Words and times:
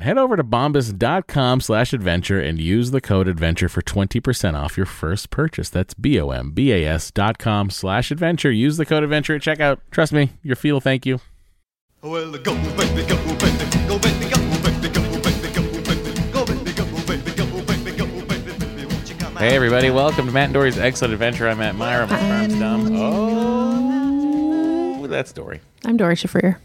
Head 0.00 0.16
over 0.16 0.36
to 0.36 0.44
bombas.com 0.44 1.60
slash 1.60 1.92
adventure 1.92 2.40
and 2.40 2.60
use 2.60 2.92
the 2.92 3.00
code 3.00 3.26
adventure 3.26 3.68
for 3.68 3.82
20% 3.82 4.54
off 4.54 4.76
your 4.76 4.86
first 4.86 5.30
purchase. 5.30 5.68
That's 5.70 5.92
B 5.94 6.20
O 6.20 6.30
M 6.30 6.52
B 6.52 6.70
A 6.72 6.84
S 6.86 7.10
dot 7.10 7.38
com 7.38 7.68
slash 7.68 8.12
adventure. 8.12 8.52
Use 8.52 8.76
the 8.76 8.86
code 8.86 9.02
adventure 9.02 9.34
at 9.34 9.42
checkout. 9.42 9.78
Trust 9.90 10.12
me, 10.12 10.30
your 10.44 10.54
feel 10.54 10.80
thank 10.80 11.04
you. 11.04 11.18
Well, 12.00 12.30
go, 12.30 12.54
baby, 12.76 13.04
go, 13.08 13.16
baby, 13.38 13.64
go, 13.88 13.98
baby. 13.98 14.14
Hey 19.38 19.54
everybody, 19.54 19.90
welcome 19.90 20.26
to 20.26 20.32
Matt 20.32 20.46
and 20.46 20.54
Dory's 20.54 20.78
Excellent 20.78 21.12
Adventure. 21.14 21.48
I'm 21.48 21.58
Matt 21.58 21.76
Mira. 21.76 22.08
my 22.08 22.18
farm's 22.18 22.58
dumb. 22.58 22.96
Oh, 25.00 25.06
that's 25.06 25.32
Dory. 25.32 25.60
I'm 25.84 25.96
Dory 25.96 26.16
Shafrir. 26.16 26.56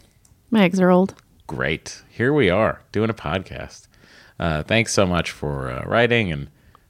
My 0.50 0.64
eggs 0.64 0.80
are 0.80 0.90
old. 0.90 1.14
Great. 1.48 2.02
Here 2.10 2.34
we 2.34 2.50
are 2.50 2.82
doing 2.92 3.10
a 3.10 3.14
podcast. 3.14 3.88
Uh, 4.40 4.64
thanks 4.64 4.94
so 4.94 5.06
much 5.06 5.32
for 5.32 5.70
uh, 5.70 5.84
writing 5.86 6.32
and 6.32 6.50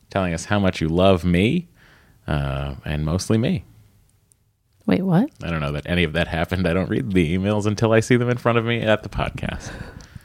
telling 0.09 0.33
us 0.33 0.45
how 0.45 0.59
much 0.59 0.79
you 0.79 0.87
love 0.87 1.25
me, 1.25 1.67
uh, 2.27 2.75
and 2.85 3.03
mostly 3.05 3.37
me. 3.37 3.65
Wait, 4.85 5.01
what? 5.01 5.29
I 5.41 5.49
don't 5.49 5.61
know 5.61 5.71
that 5.71 5.87
any 5.87 6.03
of 6.03 6.13
that 6.13 6.27
happened. 6.27 6.67
I 6.67 6.73
don't 6.73 6.89
read 6.89 7.13
the 7.13 7.35
emails 7.37 7.65
until 7.65 7.93
I 7.93 7.99
see 7.99 8.15
them 8.15 8.29
in 8.29 8.37
front 8.37 8.57
of 8.57 8.65
me 8.65 8.81
at 8.81 9.03
the 9.03 9.09
podcast. 9.09 9.71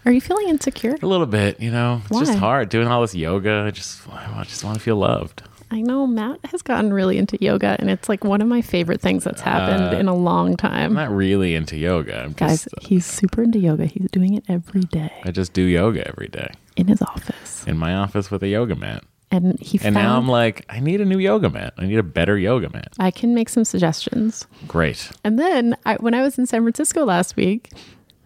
Are 0.05 0.13
you 0.13 0.21
feeling 0.21 0.49
insecure? 0.49 0.97
A 1.01 1.07
little 1.07 1.27
bit, 1.27 1.61
you 1.61 1.71
know. 1.71 2.03
It's 2.11 2.21
just 2.21 2.39
hard 2.39 2.69
doing 2.69 2.89
all 2.89 3.03
this 3.03 3.15
yoga. 3.15 3.65
I 3.67 3.71
just, 3.71 4.01
I 4.11 4.43
just 4.45 4.65
want 4.65 4.77
to 4.77 4.81
feel 4.83 4.97
loved. 4.97 5.43
I 5.71 5.81
know 5.83 6.07
Matt 6.07 6.39
has 6.47 6.63
gotten 6.63 6.93
really 6.93 7.19
into 7.19 7.37
yoga, 7.43 7.77
and 7.79 7.91
it's 7.91 8.09
like 8.09 8.25
one 8.25 8.41
of 8.41 8.49
my 8.49 8.63
favorite 8.63 9.01
things 9.01 9.25
that's 9.25 9.43
happened 9.43 9.99
in 9.99 10.09
a 10.09 10.15
long 10.15 10.57
time. 10.57 10.91
I'm 10.91 10.95
not 10.95 11.11
really 11.15 11.55
into 11.55 11.77
yoga. 11.77 12.23
I'm 12.25 12.33
Guys, 12.33 12.65
just, 12.65 12.69
he's 12.83 13.05
super 13.05 13.43
into 13.43 13.59
yoga. 13.59 13.87
He's 13.87 14.11
doing 14.11 14.35
it 14.35 14.45
every 14.49 14.83
day 14.83 15.13
I 15.25 15.31
just 15.31 15.53
do 15.53 15.63
yoga 15.63 16.07
every 16.09 16.29
day 16.29 16.53
in 16.77 16.89
his 16.89 17.03
office. 17.03 17.65
in 17.67 17.77
my 17.77 17.95
office 17.95 18.31
with 18.31 18.43
a 18.43 18.49
yoga 18.49 18.75
mat. 18.77 19.05
And 19.31 19.61
he 19.61 19.79
And 19.83 19.95
now 19.95 20.17
I'm 20.17 20.27
like, 20.27 20.65
I 20.71 20.81
need 20.81 21.03
a 21.03 21.05
new 21.05 21.19
yoga 21.19 21.51
mat. 21.51 21.75
I 21.77 21.85
need 21.85 21.99
a 21.99 22.03
better 22.03 22.39
yoga 22.39 22.71
mat. 22.71 22.95
I 22.99 23.11
can 23.11 23.35
make 23.35 23.51
some 23.51 23.65
suggestions. 23.65 24.47
Great. 24.67 25.11
And 25.23 25.39
then 25.39 25.77
I, 25.85 25.97
when 25.97 26.15
I 26.15 26.23
was 26.23 26.39
in 26.39 26.47
San 26.47 26.63
Francisco 26.63 27.05
last 27.05 27.37
week, 27.37 27.71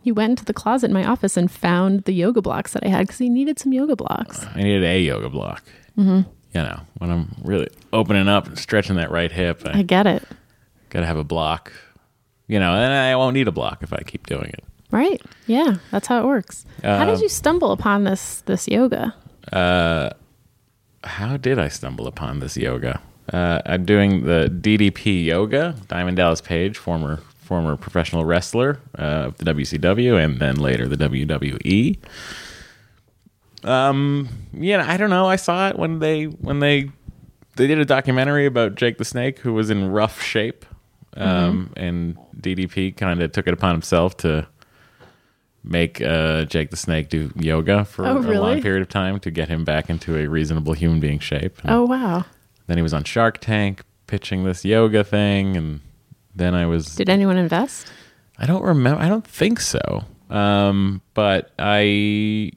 he 0.01 0.13
went 0.13 0.31
into 0.31 0.45
the 0.45 0.55
closet 0.55 0.87
in 0.87 0.93
my 0.93 1.05
office 1.05 1.37
and 1.37 1.51
found 1.51 2.05
the 2.05 2.13
yoga 2.13 2.41
blocks 2.41 2.73
that 2.75 2.85
I 2.85 2.89
had 2.89 3.07
because 3.09 3.19
he 3.19 3.29
needed 3.29 3.59
some 3.59 3.73
yoga 3.73 3.97
blocks. 3.97 4.47
I 4.55 4.63
needed 4.63 4.85
a 4.85 5.01
yoga 5.01 5.29
block. 5.29 5.65
Mm-hmm. 5.99 6.31
You 6.55 6.61
know, 6.63 6.81
when 6.99 7.11
I'm 7.11 7.35
really 7.43 7.69
opening 7.93 8.29
up 8.29 8.47
and 8.47 8.59
stretching 8.59 8.97
that 8.97 9.11
right 9.11 9.33
hip, 9.33 9.63
I, 9.65 9.79
I 9.79 9.83
get 9.83 10.07
it. 10.07 10.23
got 10.91 11.01
to 11.01 11.07
have 11.07 11.17
a 11.17 11.25
block. 11.25 11.73
You 12.49 12.59
know, 12.61 12.73
and 12.75 12.93
I 12.93 13.17
won't 13.17 13.35
need 13.35 13.49
a 13.49 13.53
block 13.53 13.83
if 13.83 13.93
I 13.93 14.03
keep 14.03 14.27
doing 14.27 14.51
it. 14.51 14.65
Right. 14.91 15.23
Yeah, 15.47 15.77
that's 15.91 16.07
how 16.07 16.21
it 16.21 16.27
works. 16.27 16.67
how 16.83 17.07
did 17.07 17.15
Um, 17.17 17.23
you 17.23 17.29
stumble 17.31 17.73
upon 17.73 18.05
this 18.05 18.43
this 18.43 18.69
yoga? 18.69 19.15
How 21.05 21.37
did 21.37 21.59
I 21.59 21.69
stumble 21.69 22.07
upon 22.07 22.41
this 22.41 22.57
yoga? 22.57 23.01
Uh, 23.33 23.61
I'm 23.67 23.85
doing 23.85 24.25
the 24.25 24.49
DDP 24.53 25.25
yoga. 25.25 25.77
Diamond 25.89 26.17
Dallas 26.17 26.41
Page, 26.41 26.77
former 26.77 27.17
former 27.39 27.77
professional 27.77 28.25
wrestler 28.25 28.79
uh, 28.99 29.03
of 29.33 29.39
the 29.39 29.45
WCW 29.53 30.23
and 30.23 30.39
then 30.39 30.57
later 30.57 30.87
the 30.89 30.97
WWE. 30.97 31.99
Um, 33.65 34.29
yeah, 34.53 34.85
I 34.89 34.97
don't 34.97 35.11
know. 35.11 35.27
I 35.27 35.37
saw 35.37 35.69
it 35.69 35.79
when 35.79 35.99
they 35.99 36.25
when 36.25 36.59
they 36.61 36.91
they 37.57 37.67
did 37.67 37.79
a 37.79 37.85
documentary 37.85 38.47
about 38.47 38.75
Jake 38.75 38.99
the 38.99 39.05
Snake, 39.05 39.39
who 39.41 39.53
was 39.53 39.71
in 39.71 39.91
rough 39.91 40.21
shape, 40.23 40.65
um, 41.17 41.73
and 41.77 42.17
DDP 42.41 42.97
kind 42.97 43.23
of 43.23 43.33
took 43.33 43.47
it 43.47 43.55
upon 43.55 43.73
himself 43.75 44.17
to 44.19 44.47
make 45.65 46.01
uh, 46.01 46.45
Jake 46.47 46.71
the 46.71 46.77
Snake 46.77 47.09
do 47.09 47.31
yoga 47.37 47.85
for 47.85 48.05
Oh, 48.07 48.19
a 48.19 48.21
long 48.41 48.61
period 48.63 48.83
of 48.83 48.89
time 48.89 49.21
to 49.21 49.31
get 49.31 49.49
him 49.49 49.65
back 49.65 49.89
into 49.89 50.17
a 50.19 50.27
reasonable 50.27 50.73
human 50.73 50.99
being 50.99 51.19
shape. 51.21 51.59
And 51.63 51.71
Oh 51.71 51.85
wow. 51.85 52.25
Then 52.67 52.79
he 52.79 52.83
was 52.83 52.95
on 52.95 53.05
Shark 53.05 53.39
Tank 53.39 53.83
pitching 54.07 54.45
this 54.45 54.65
yoga 54.65 55.05
thing, 55.05 55.57
and 55.57 55.81
then 56.35 56.55
I 56.55 56.67
was 56.67 56.95
Did 56.97 57.09
anyone 57.09 57.37
invest? 57.37 57.93
I 58.39 58.47
don't 58.47 58.63
remember. 58.65 59.01
I 59.01 59.09
don't 59.09 59.27
think 59.27 59.61
so. 59.61 60.05
Um, 60.31 61.03
but 61.15 61.53
I, 61.59 62.53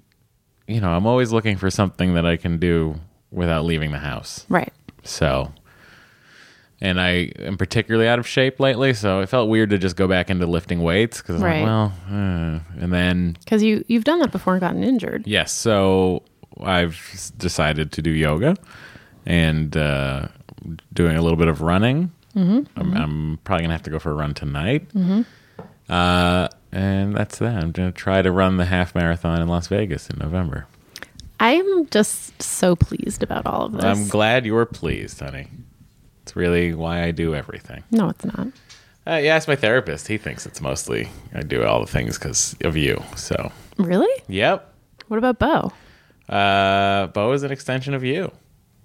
you 0.68 0.82
know, 0.82 0.90
I'm 0.90 1.06
always 1.06 1.32
looking 1.32 1.58
for 1.58 1.70
something 1.70 2.14
that 2.16 2.26
I 2.26 2.38
can 2.38 2.58
do 2.58 2.96
without 3.32 3.66
leaving 3.66 3.92
the 3.92 4.00
house. 4.00 4.46
Right. 4.50 4.74
So 5.04 5.52
and 6.82 7.00
I 7.00 7.32
am 7.40 7.58
particularly 7.58 8.08
out 8.08 8.20
of 8.20 8.28
shape 8.28 8.60
lately, 8.60 8.94
so 8.94 9.22
it 9.22 9.30
felt 9.30 9.50
weird 9.50 9.70
to 9.70 9.78
just 9.78 9.96
go 9.96 10.08
back 10.10 10.30
into 10.30 10.46
lifting 10.46 10.84
weights 10.84 11.22
because 11.22 11.42
Right. 11.42 11.62
like, 11.62 11.66
well, 11.66 11.94
uh, 12.10 12.60
and 12.82 12.92
then 12.92 13.38
Because 13.40 13.64
you 13.64 13.84
you've 13.88 14.04
done 14.04 14.20
that 14.20 14.32
before 14.32 14.54
and 14.56 14.62
gotten 14.62 14.84
injured. 14.84 15.26
yes, 15.26 15.52
so 15.54 16.24
I've 16.62 17.32
decided 17.38 17.92
to 17.94 18.02
do 18.02 18.12
yoga 18.12 18.56
and 19.26 19.76
uh, 19.78 20.28
doing 20.94 21.16
a 21.18 21.22
little 21.22 21.38
bit 21.38 21.48
of 21.48 21.62
running. 21.62 22.12
Mm-hmm. 22.36 22.64
I'm, 22.80 22.94
I'm 22.98 23.40
probably 23.46 23.64
gonna 23.64 23.74
have 23.74 23.84
to 23.84 23.90
go 23.90 24.00
for 24.00 24.12
a 24.12 24.16
run 24.16 24.34
tonight. 24.34 24.90
Mm-hmm. 24.94 25.22
Uh, 25.90 26.48
and 26.72 27.16
that's 27.16 27.38
that. 27.40 27.64
I'm 27.64 27.72
gonna 27.72 27.92
try 27.92 28.22
to 28.22 28.32
run 28.32 28.58
the 28.58 28.66
half 28.66 28.96
marathon 28.96 29.42
in 29.42 29.48
Las 29.48 29.68
Vegas 29.68 30.10
in 30.10 30.18
November. 30.20 30.68
I'm 31.40 31.86
just 31.88 32.42
so 32.42 32.76
pleased 32.76 33.22
about 33.22 33.46
all 33.46 33.66
of 33.66 33.74
this. 33.74 33.84
I'm 33.84 34.08
glad 34.08 34.46
you're 34.46 34.66
pleased, 34.66 35.20
honey. 35.20 35.48
It's 36.24 36.36
really 36.36 36.74
why 36.74 37.04
I 37.04 37.12
do 37.12 37.36
everything. 37.36 37.84
no, 37.92 38.10
it's 38.10 38.26
not. 38.26 38.48
Uh, 39.08 39.18
you 39.18 39.28
ask 39.30 39.48
my 39.48 39.56
therapist. 39.56 40.08
He 40.08 40.18
thinks 40.18 40.48
it's 40.48 40.62
mostly 40.62 41.10
I 41.36 41.42
do 41.44 41.64
all 41.64 41.80
the 41.82 41.92
things 41.92 42.18
because 42.18 42.56
of 42.62 42.76
you. 42.76 43.04
So, 43.16 43.52
Really? 43.78 44.24
yep. 44.28 44.74
What 45.10 45.18
about 45.18 45.38
Bo? 45.38 45.72
Uh, 46.34 47.06
Bo 47.08 47.32
is 47.34 47.44
an 47.44 47.52
extension 47.52 47.94
of 47.94 48.04
you. 48.04 48.32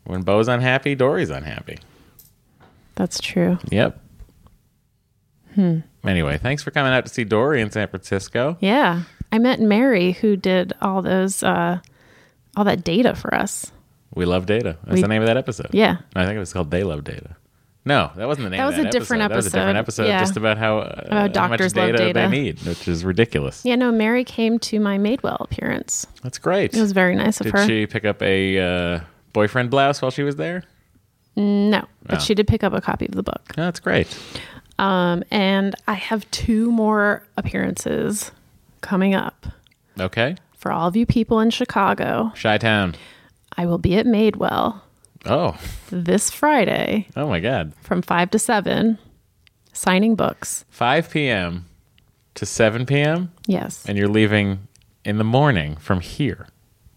When 0.04 0.20
Bo's 0.20 0.46
unhappy, 0.48 0.94
Dory's 0.94 1.30
unhappy. 1.30 1.78
That's 2.96 3.18
true. 3.20 3.58
Yep. 3.70 3.98
Hmm. 5.54 5.78
Anyway, 6.04 6.38
thanks 6.38 6.62
for 6.62 6.70
coming 6.70 6.92
out 6.92 7.04
to 7.06 7.12
see 7.12 7.24
Dory 7.24 7.60
in 7.60 7.70
San 7.70 7.88
Francisco. 7.88 8.56
Yeah. 8.60 9.02
I 9.32 9.38
met 9.38 9.60
Mary 9.60 10.12
who 10.12 10.36
did 10.36 10.72
all 10.80 11.02
those 11.02 11.42
uh 11.42 11.78
all 12.56 12.64
that 12.64 12.82
data 12.84 13.14
for 13.14 13.34
us. 13.34 13.70
We 14.14 14.24
love 14.24 14.46
data. 14.46 14.76
That's 14.84 14.96
We- 14.96 15.02
the 15.02 15.08
name 15.08 15.22
of 15.22 15.28
that 15.28 15.36
episode. 15.36 15.68
Yeah. 15.72 15.98
I 16.16 16.24
think 16.24 16.36
it 16.36 16.40
was 16.40 16.52
called 16.52 16.70
They 16.70 16.82
Love 16.82 17.04
Data. 17.04 17.36
No, 17.84 18.10
that 18.16 18.26
wasn't 18.26 18.44
the 18.46 18.50
name. 18.50 18.58
That 18.58 18.64
of 18.64 18.76
was 18.76 18.84
that 18.84 18.94
a 18.94 18.98
different 18.98 19.22
episode. 19.22 19.32
That 19.32 19.36
was 19.36 19.46
a 19.46 19.50
different 19.50 19.78
episode. 19.78 20.02
episode, 20.02 20.08
Yeah. 20.10 20.20
just 20.20 20.36
about 20.36 20.58
how, 20.58 20.78
uh, 20.80 21.28
how 21.34 21.48
much 21.48 21.60
love 21.60 21.72
data, 21.72 21.96
they 21.98 22.12
data. 22.12 22.28
need, 22.28 22.60
which 22.64 22.86
is 22.86 23.04
ridiculous. 23.04 23.64
Yeah, 23.64 23.76
no, 23.76 23.90
Mary 23.90 24.22
came 24.24 24.58
to 24.58 24.78
my 24.80 24.98
Madewell 24.98 25.40
appearance. 25.40 26.06
That's 26.22 26.36
great. 26.38 26.74
It 26.76 26.80
was 26.80 26.92
very 26.92 27.14
nice 27.16 27.40
of 27.40 27.46
her. 27.46 27.58
Did 27.58 27.66
she 27.66 27.86
pick 27.86 28.04
up 28.04 28.20
a 28.20 28.58
uh, 28.58 29.00
boyfriend 29.32 29.70
blouse 29.70 30.02
while 30.02 30.10
she 30.10 30.22
was 30.22 30.36
there? 30.36 30.64
No, 31.36 31.84
but 32.04 32.16
Oh. 32.18 32.20
she 32.20 32.34
did 32.34 32.46
pick 32.48 32.62
up 32.64 32.74
a 32.74 32.80
copy 32.82 33.06
of 33.06 33.12
the 33.14 33.22
book. 33.22 33.40
Oh, 33.56 33.62
that's 33.62 33.80
great. 33.80 34.08
Um, 34.80 35.22
and 35.30 35.74
I 35.86 35.92
have 35.94 36.30
two 36.30 36.72
more 36.72 37.26
appearances 37.36 38.30
coming 38.80 39.14
up 39.14 39.46
Okay. 39.98 40.36
for 40.56 40.72
all 40.72 40.88
of 40.88 40.96
you 40.96 41.04
people 41.04 41.38
in 41.40 41.50
Chicago. 41.50 42.32
Chi 42.40 42.56
Town. 42.58 42.94
I 43.58 43.66
will 43.66 43.78
be 43.78 43.96
at 43.96 44.06
Madewell 44.06 44.80
Oh, 45.26 45.58
this 45.90 46.30
Friday 46.30 47.08
oh 47.14 47.28
my 47.28 47.40
God. 47.40 47.74
from 47.82 48.00
5 48.00 48.30
to 48.30 48.38
7 48.38 48.96
signing 49.74 50.14
books. 50.14 50.64
5 50.70 51.10
p.m. 51.10 51.66
to 52.36 52.46
7 52.46 52.86
p.m. 52.86 53.30
Yes. 53.46 53.84
and 53.86 53.98
you're 53.98 54.08
leaving 54.08 54.66
in 55.04 55.18
the 55.18 55.24
morning 55.24 55.76
from 55.76 56.00
here. 56.00 56.48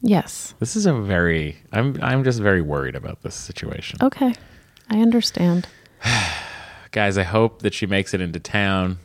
Yes. 0.01 0.53
This 0.59 0.75
is 0.77 0.85
a 0.85 0.93
very. 0.93 1.57
I'm. 1.71 1.97
I'm 2.01 2.23
just 2.25 2.39
very 2.41 2.61
worried 2.61 2.95
about 2.95 3.21
this 3.23 3.35
situation, 3.35 3.99
Okay. 4.01 4.33
I 4.89 4.99
understand. 5.01 5.67
guys. 6.93 7.17
I 7.17 7.23
hope 7.23 7.61
that 7.63 7.73
she 7.73 7.85
makes 7.85 8.13
it 8.13 8.21
into 8.21 8.39
town. 8.39 8.99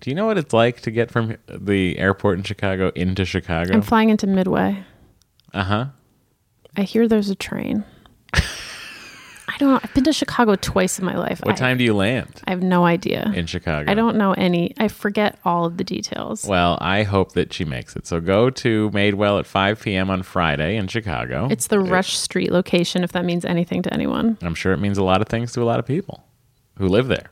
Do 0.00 0.10
you 0.10 0.16
know 0.16 0.26
what 0.26 0.38
it's 0.38 0.54
like 0.54 0.80
to 0.82 0.90
get 0.90 1.10
from 1.10 1.36
the 1.48 1.98
airport 1.98 2.38
in 2.38 2.44
Chicago 2.44 2.92
into 2.94 3.24
Chicago? 3.24 3.74
I'm 3.74 3.82
flying 3.82 4.10
into 4.10 4.26
Midway. 4.26 4.84
Uh 5.52 5.64
huh. 5.64 5.86
I 6.76 6.82
hear 6.82 7.08
there's 7.08 7.30
a 7.30 7.34
train. 7.34 7.84
I 8.32 9.56
don't 9.58 9.72
know. 9.72 9.80
I've 9.82 9.92
been 9.92 10.04
to 10.04 10.12
Chicago 10.12 10.54
twice 10.54 10.98
in 10.98 11.04
my 11.04 11.16
life. 11.16 11.40
What 11.42 11.56
I, 11.56 11.58
time 11.58 11.76
do 11.76 11.84
you 11.84 11.92
land 11.92 12.40
I 12.46 12.50
have 12.50 12.62
no 12.62 12.86
idea. 12.86 13.30
in 13.34 13.46
Chicago? 13.46 13.90
I 13.90 13.94
don't 13.94 14.16
know 14.16 14.32
any. 14.32 14.72
I 14.78 14.86
forget 14.86 15.38
all 15.44 15.64
of 15.64 15.76
the 15.76 15.84
details. 15.84 16.46
Well, 16.46 16.78
I 16.80 17.02
hope 17.02 17.32
that 17.32 17.52
she 17.52 17.64
makes 17.64 17.96
it. 17.96 18.06
So 18.06 18.20
go 18.20 18.48
to 18.48 18.90
Madewell 18.92 19.40
at 19.40 19.46
5 19.46 19.80
p.m. 19.80 20.08
on 20.08 20.22
Friday 20.22 20.76
in 20.76 20.86
Chicago. 20.86 21.48
It's 21.50 21.66
the 21.66 21.80
Rush 21.80 22.16
Street 22.16 22.52
location, 22.52 23.02
if 23.02 23.10
that 23.12 23.24
means 23.24 23.44
anything 23.44 23.82
to 23.82 23.92
anyone. 23.92 24.38
I'm 24.40 24.54
sure 24.54 24.72
it 24.72 24.78
means 24.78 24.96
a 24.98 25.04
lot 25.04 25.20
of 25.20 25.26
things 25.26 25.52
to 25.54 25.62
a 25.62 25.64
lot 25.64 25.80
of 25.80 25.84
people 25.84 26.24
who 26.80 26.88
live 26.88 27.06
there. 27.08 27.30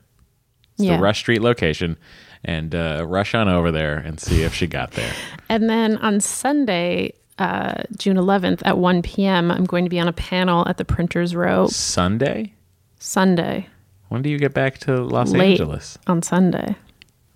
It's 0.74 0.84
Yeah. 0.84 0.96
the 0.96 1.02
Rush 1.02 1.18
Street 1.20 1.42
location. 1.42 1.96
And 2.44 2.72
uh, 2.72 3.04
rush 3.08 3.34
on 3.34 3.48
over 3.48 3.72
there 3.72 3.96
and 3.96 4.20
see 4.20 4.42
if 4.44 4.54
she 4.54 4.68
got 4.68 4.92
there. 4.92 5.12
And 5.48 5.68
then 5.68 5.96
on 5.96 6.20
Sunday, 6.20 7.14
uh, 7.38 7.82
June 7.96 8.16
11th 8.16 8.60
at 8.64 8.78
1 8.78 9.02
p.m., 9.02 9.50
I'm 9.50 9.64
going 9.64 9.84
to 9.84 9.88
be 9.90 9.98
on 9.98 10.06
a 10.06 10.12
panel 10.12 10.68
at 10.68 10.76
the 10.76 10.84
Printers 10.84 11.34
Row. 11.34 11.66
Sunday? 11.68 12.52
Sunday, 13.00 13.66
When 14.10 14.22
do 14.22 14.28
you 14.30 14.38
get 14.38 14.52
back 14.54 14.78
to 14.80 14.96
Los 15.02 15.32
late 15.32 15.52
Angeles? 15.52 15.98
on 16.06 16.20
Sunday. 16.22 16.76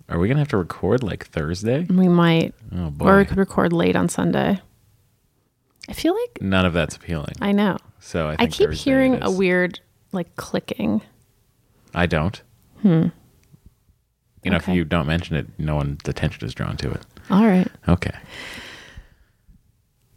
Are 0.09 0.19
we 0.19 0.29
going 0.29 0.37
to 0.37 0.41
have 0.43 0.49
to 0.49 0.57
record 0.59 1.03
like 1.03 1.27
Thursday? 1.27 1.87
We 1.89 2.07
might, 2.09 2.55
Oh, 2.77 2.91
boy. 2.91 3.07
or 3.07 3.19
we 3.19 3.25
could 3.25 3.39
record 3.39 3.73
late 3.73 3.97
on 3.97 4.09
Sunday. 4.11 4.61
I 5.89 5.93
feel 5.95 6.15
like 6.15 6.41
None 6.43 6.67
of 6.67 6.75
that's 6.75 6.97
appealing. 6.97 7.35
I 7.41 7.53
know. 7.53 7.79
So 7.99 8.29
I, 8.29 8.37
I 8.41 8.47
keep 8.47 8.69
Thursday 8.69 8.85
hearing 8.91 9.23
a 9.23 9.31
weird 9.31 9.81
like 10.13 10.37
clicking. 10.37 11.01
I 11.95 12.07
don't. 12.07 12.41
Hmm. 12.83 13.07
You 14.43 14.51
know, 14.51 14.57
Okay. 14.57 14.73
if 14.73 14.77
you 14.77 14.85
don't 14.85 15.07
mention 15.07 15.37
it, 15.37 15.47
no 15.59 15.77
one's 15.77 16.01
attention 16.09 16.45
is 16.45 16.55
drawn 16.55 16.77
to 16.79 16.91
it. 16.91 17.03
All 17.31 17.47
right. 17.47 17.69
Okay. 17.89 18.11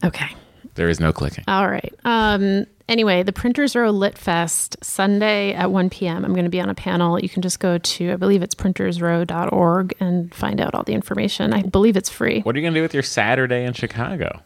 Okay. 0.04 0.36
There 0.76 0.90
is 0.90 1.00
no 1.00 1.14
clicking. 1.14 1.44
All 1.48 1.68
right. 1.70 1.94
Um, 2.04 2.66
anyway, 2.90 3.24
the 3.24 3.32
Printers 3.32 3.76
Row 3.76 3.92
Lit 3.92 4.18
Fest, 4.18 4.76
Sunday 4.84 5.54
at 5.54 5.72
1 5.72 5.90
p.m. 5.90 6.26
I'm 6.26 6.34
going 6.34 6.44
to 6.46 6.50
be 6.50 6.60
on 6.60 6.70
a 6.70 6.76
panel. 6.76 7.18
You 7.20 7.30
can 7.30 7.42
just 7.42 7.60
go 7.60 7.78
to, 7.78 8.12
I 8.12 8.16
believe 8.18 8.44
it's 8.44 8.56
printersrow.org 8.56 9.94
and 10.00 10.34
find 10.36 10.60
out 10.60 10.76
all 10.76 10.84
the 10.84 10.94
information. 10.94 11.54
I 11.54 11.62
believe 11.62 11.96
it's 11.96 12.10
free. 12.10 12.42
What 12.42 12.56
are 12.56 12.60
you 12.60 12.64
going 12.64 12.74
to 12.74 12.80
do 12.80 12.84
with 12.84 12.94
your 12.94 13.04
Saturday 13.04 13.64
in 13.64 13.74
Chicago? 13.74 14.42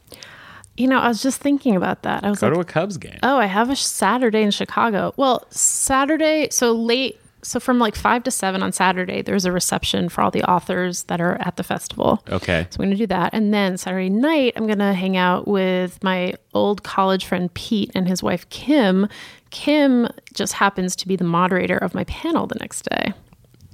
You 0.79 0.87
know, 0.87 0.97
I 0.99 1.09
was 1.09 1.21
just 1.21 1.41
thinking 1.41 1.75
about 1.75 2.03
that. 2.03 2.23
I 2.23 2.29
was 2.29 2.39
Go 2.39 2.47
like, 2.47 2.55
to 2.55 2.59
a 2.61 2.65
Cubs 2.65 2.97
game. 2.97 3.19
oh, 3.21 3.37
I 3.37 3.45
have 3.47 3.69
a 3.69 3.75
Saturday 3.75 4.41
in 4.41 4.51
Chicago. 4.51 5.13
Well, 5.17 5.45
Saturday, 5.49 6.47
so 6.51 6.71
late, 6.71 7.19
so 7.41 7.59
from 7.59 7.79
like 7.79 7.95
5 7.95 8.23
to 8.23 8.31
7 8.31 8.63
on 8.63 8.71
Saturday, 8.71 9.21
there's 9.21 9.43
a 9.45 9.51
reception 9.51 10.07
for 10.09 10.21
all 10.21 10.31
the 10.31 10.43
authors 10.49 11.03
that 11.03 11.19
are 11.19 11.35
at 11.41 11.57
the 11.57 11.63
festival. 11.63 12.23
Okay. 12.29 12.65
So 12.69 12.77
I'm 12.77 12.85
going 12.85 12.91
to 12.91 12.95
do 12.97 13.07
that. 13.07 13.33
And 13.33 13.53
then 13.53 13.77
Saturday 13.77 14.09
night, 14.09 14.53
I'm 14.55 14.67
going 14.67 14.79
to 14.79 14.93
hang 14.93 15.17
out 15.17 15.47
with 15.49 16.01
my 16.03 16.33
old 16.53 16.83
college 16.83 17.25
friend 17.25 17.53
Pete 17.53 17.91
and 17.93 18.07
his 18.07 18.23
wife 18.23 18.47
Kim. 18.49 19.07
Kim 19.49 20.07
just 20.33 20.53
happens 20.53 20.95
to 20.95 21.07
be 21.07 21.15
the 21.17 21.23
moderator 21.25 21.77
of 21.77 21.93
my 21.93 22.05
panel 22.05 22.47
the 22.47 22.57
next 22.59 22.87
day. 22.89 23.13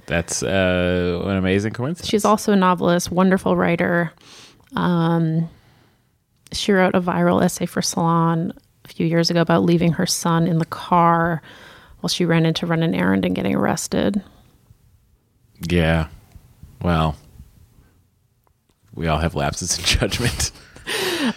That's 0.06 0.42
uh, 0.42 1.22
an 1.24 1.36
amazing 1.36 1.72
coincidence. 1.72 2.08
She's 2.08 2.24
also 2.24 2.52
a 2.52 2.56
novelist, 2.56 3.10
wonderful 3.12 3.56
writer. 3.56 4.12
Um, 4.74 5.48
she 6.52 6.72
wrote 6.72 6.94
a 6.94 7.00
viral 7.00 7.42
essay 7.42 7.66
for 7.66 7.82
Salon 7.82 8.52
a 8.84 8.88
few 8.88 9.06
years 9.06 9.30
ago 9.30 9.40
about 9.40 9.62
leaving 9.64 9.92
her 9.92 10.06
son 10.06 10.46
in 10.46 10.58
the 10.58 10.64
car 10.66 11.42
while 12.00 12.08
she 12.08 12.24
ran 12.24 12.46
in 12.46 12.54
to 12.54 12.66
run 12.66 12.82
an 12.82 12.94
errand 12.94 13.24
and 13.24 13.34
getting 13.34 13.54
arrested. 13.54 14.22
yeah. 15.68 16.08
Well, 16.82 17.16
we 18.94 19.06
all 19.08 19.18
have 19.18 19.34
lapses 19.34 19.78
in 19.78 19.84
judgment. 19.98 20.52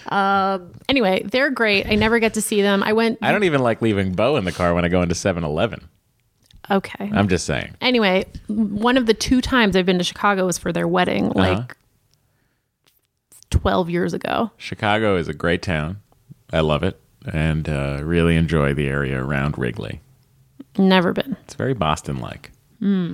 Um, 0.08 0.74
anyway, 0.88 1.24
they're 1.24 1.50
great. 1.50 1.88
I 1.88 1.96
never 1.96 2.20
get 2.20 2.36
to 2.36 2.42
see 2.42 2.62
them. 2.62 2.84
I 2.84 2.94
went. 2.94 3.18
I 3.22 3.32
don't 3.32 3.46
even 3.46 3.62
like 3.62 3.82
leaving 3.82 4.14
Bo 4.14 4.36
in 4.36 4.46
the 4.46 4.52
car 4.52 4.74
when 4.76 4.86
I 4.86 4.90
go 4.90 5.02
into 5.02 5.16
7 5.16 5.44
Eleven. 5.44 5.88
okay. 6.70 7.10
I'm 7.12 7.28
just 7.30 7.46
saying. 7.46 7.74
anyway, 7.82 8.26
one 8.48 8.98
of 8.98 9.06
the 9.08 9.14
two 9.14 9.42
times 9.42 9.76
I've 9.76 9.86
been 9.86 9.98
to 9.98 10.04
Chicago 10.04 10.46
was 10.46 10.58
for 10.60 10.72
their 10.72 10.88
wedding, 10.88 11.28
uh-huh. 11.32 11.40
like 11.40 11.78
12 13.50 13.90
years 13.90 14.14
ago. 14.14 14.52
Chicago 14.58 15.16
is 15.18 15.28
a 15.28 15.34
great 15.34 15.62
town. 15.62 16.02
I 16.52 16.62
love 16.62 16.84
it 16.84 17.00
and 17.32 17.68
uh, 17.70 18.00
really 18.04 18.36
enjoy 18.36 18.74
the 18.74 18.88
area 18.88 19.22
around 19.24 19.58
Wrigley. 19.58 20.02
Never 20.78 21.14
been. 21.14 21.36
It's 21.44 21.56
very 21.56 21.74
Boston 21.74 22.20
like. 22.20 22.52
I, 22.82 23.14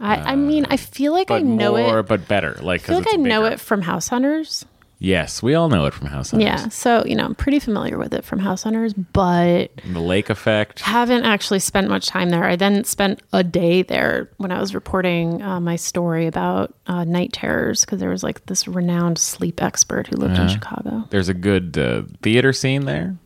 I 0.00 0.36
mean, 0.36 0.66
I 0.70 0.76
feel 0.76 1.12
like 1.12 1.30
I 1.30 1.36
Uh, 1.36 1.40
know 1.40 1.76
more, 1.76 2.00
it. 2.00 2.06
but 2.08 2.28
better. 2.28 2.56
Like, 2.60 2.82
I 2.82 2.86
feel 2.86 2.98
like 2.98 3.08
I 3.08 3.14
it's 3.16 3.18
know 3.22 3.44
it 3.46 3.60
from 3.60 3.82
House 3.82 4.08
Hunters. 4.08 4.64
Yes, 5.04 5.42
we 5.42 5.54
all 5.56 5.68
know 5.68 5.86
it 5.86 5.94
from 5.94 6.06
House 6.06 6.30
Hunters. 6.30 6.44
Yeah. 6.46 6.68
So, 6.68 7.04
you 7.04 7.16
know, 7.16 7.24
I'm 7.24 7.34
pretty 7.34 7.58
familiar 7.58 7.98
with 7.98 8.14
it 8.14 8.24
from 8.24 8.38
House 8.38 8.62
Hunters, 8.62 8.94
but 8.94 9.72
The 9.84 9.98
lake 9.98 10.30
effect. 10.30 10.78
haven't 10.82 11.24
actually 11.24 11.58
spent 11.58 11.88
much 11.88 12.06
time 12.06 12.30
there. 12.30 12.44
I 12.44 12.54
then 12.54 12.84
spent 12.84 13.20
a 13.32 13.42
day 13.42 13.82
there 13.82 14.30
when 14.36 14.52
I 14.52 14.60
was 14.60 14.76
reporting 14.76 15.42
uh, 15.42 15.58
my 15.58 15.74
story 15.74 16.28
about 16.28 16.72
uh, 16.86 17.02
night 17.02 17.32
terrors 17.32 17.84
because 17.84 17.98
there 17.98 18.10
was 18.10 18.22
like 18.22 18.46
this 18.46 18.68
renowned 18.68 19.18
sleep 19.18 19.60
expert 19.60 20.06
who 20.06 20.14
lived 20.14 20.38
in 20.38 20.46
Chicago. 20.46 21.02
There's 21.10 21.28
a 21.28 21.34
good 21.34 21.76
uh, 21.76 22.02
theater 22.22 22.52
scene 22.52 22.84
there. 22.84 23.16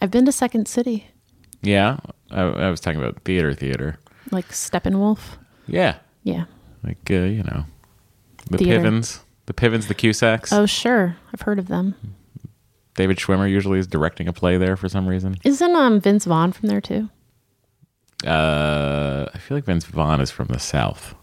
I've 0.00 0.12
been 0.12 0.26
to 0.26 0.32
Second 0.32 0.68
City, 0.68 1.08
Yeah, 1.62 1.96
I, 2.30 2.42
I 2.42 2.70
was 2.70 2.78
talking 2.78 3.00
about 3.00 3.20
theater, 3.24 3.52
theater. 3.54 3.98
like 4.30 4.50
Steppenwolf. 4.50 5.18
Yeah, 5.66 5.96
Yeah. 6.22 6.44
like 6.84 7.10
uh, 7.10 7.14
you 7.14 7.42
know, 7.42 7.64
the 8.50 8.58
Theater. 8.58 8.82
Pivens, 8.88 9.23
the 9.46 9.52
Pivens, 9.54 9.88
the 9.88 9.94
Cusacks. 9.94 10.52
Oh, 10.52 10.66
sure. 10.66 11.16
I've 11.32 11.42
heard 11.42 11.58
of 11.58 11.68
them. 11.68 11.94
David 12.94 13.16
Schwimmer 13.18 13.50
usually 13.50 13.78
is 13.78 13.86
directing 13.86 14.28
a 14.28 14.32
play 14.32 14.56
there 14.56 14.76
for 14.76 14.88
some 14.88 15.06
reason. 15.06 15.36
Isn't 15.44 15.74
um 15.74 16.00
Vince 16.00 16.24
Vaughn 16.26 16.52
from 16.52 16.68
there 16.68 16.80
too? 16.80 17.08
Uh, 18.24 19.26
I 19.34 19.38
feel 19.38 19.56
like 19.56 19.64
Vince 19.64 19.84
Vaughn 19.84 20.20
is 20.20 20.30
from 20.30 20.46
the 20.48 20.58
South. 20.58 21.14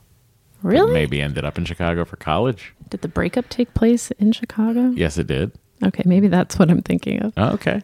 Really? 0.62 0.94
Maybe 0.94 1.22
ended 1.22 1.44
up 1.46 1.58
in 1.58 1.66
Chicago 1.66 2.06
for 2.06 2.18
college. 2.18 2.74
Did 2.90 3.01
the 3.01 3.08
breakup 3.08 3.50
take 3.50 3.74
place 3.74 4.12
in 4.12 4.32
Chicago? 4.34 4.90
Yes, 4.92 5.18
it 5.18 5.25
did. 5.28 5.54
Okay, 5.84 6.04
maybe 6.06 6.28
that's 6.28 6.60
what 6.60 6.70
I'm 6.70 6.82
thinking 6.84 7.20
of. 7.22 7.34
Oh, 7.38 7.54
okay. 7.54 7.82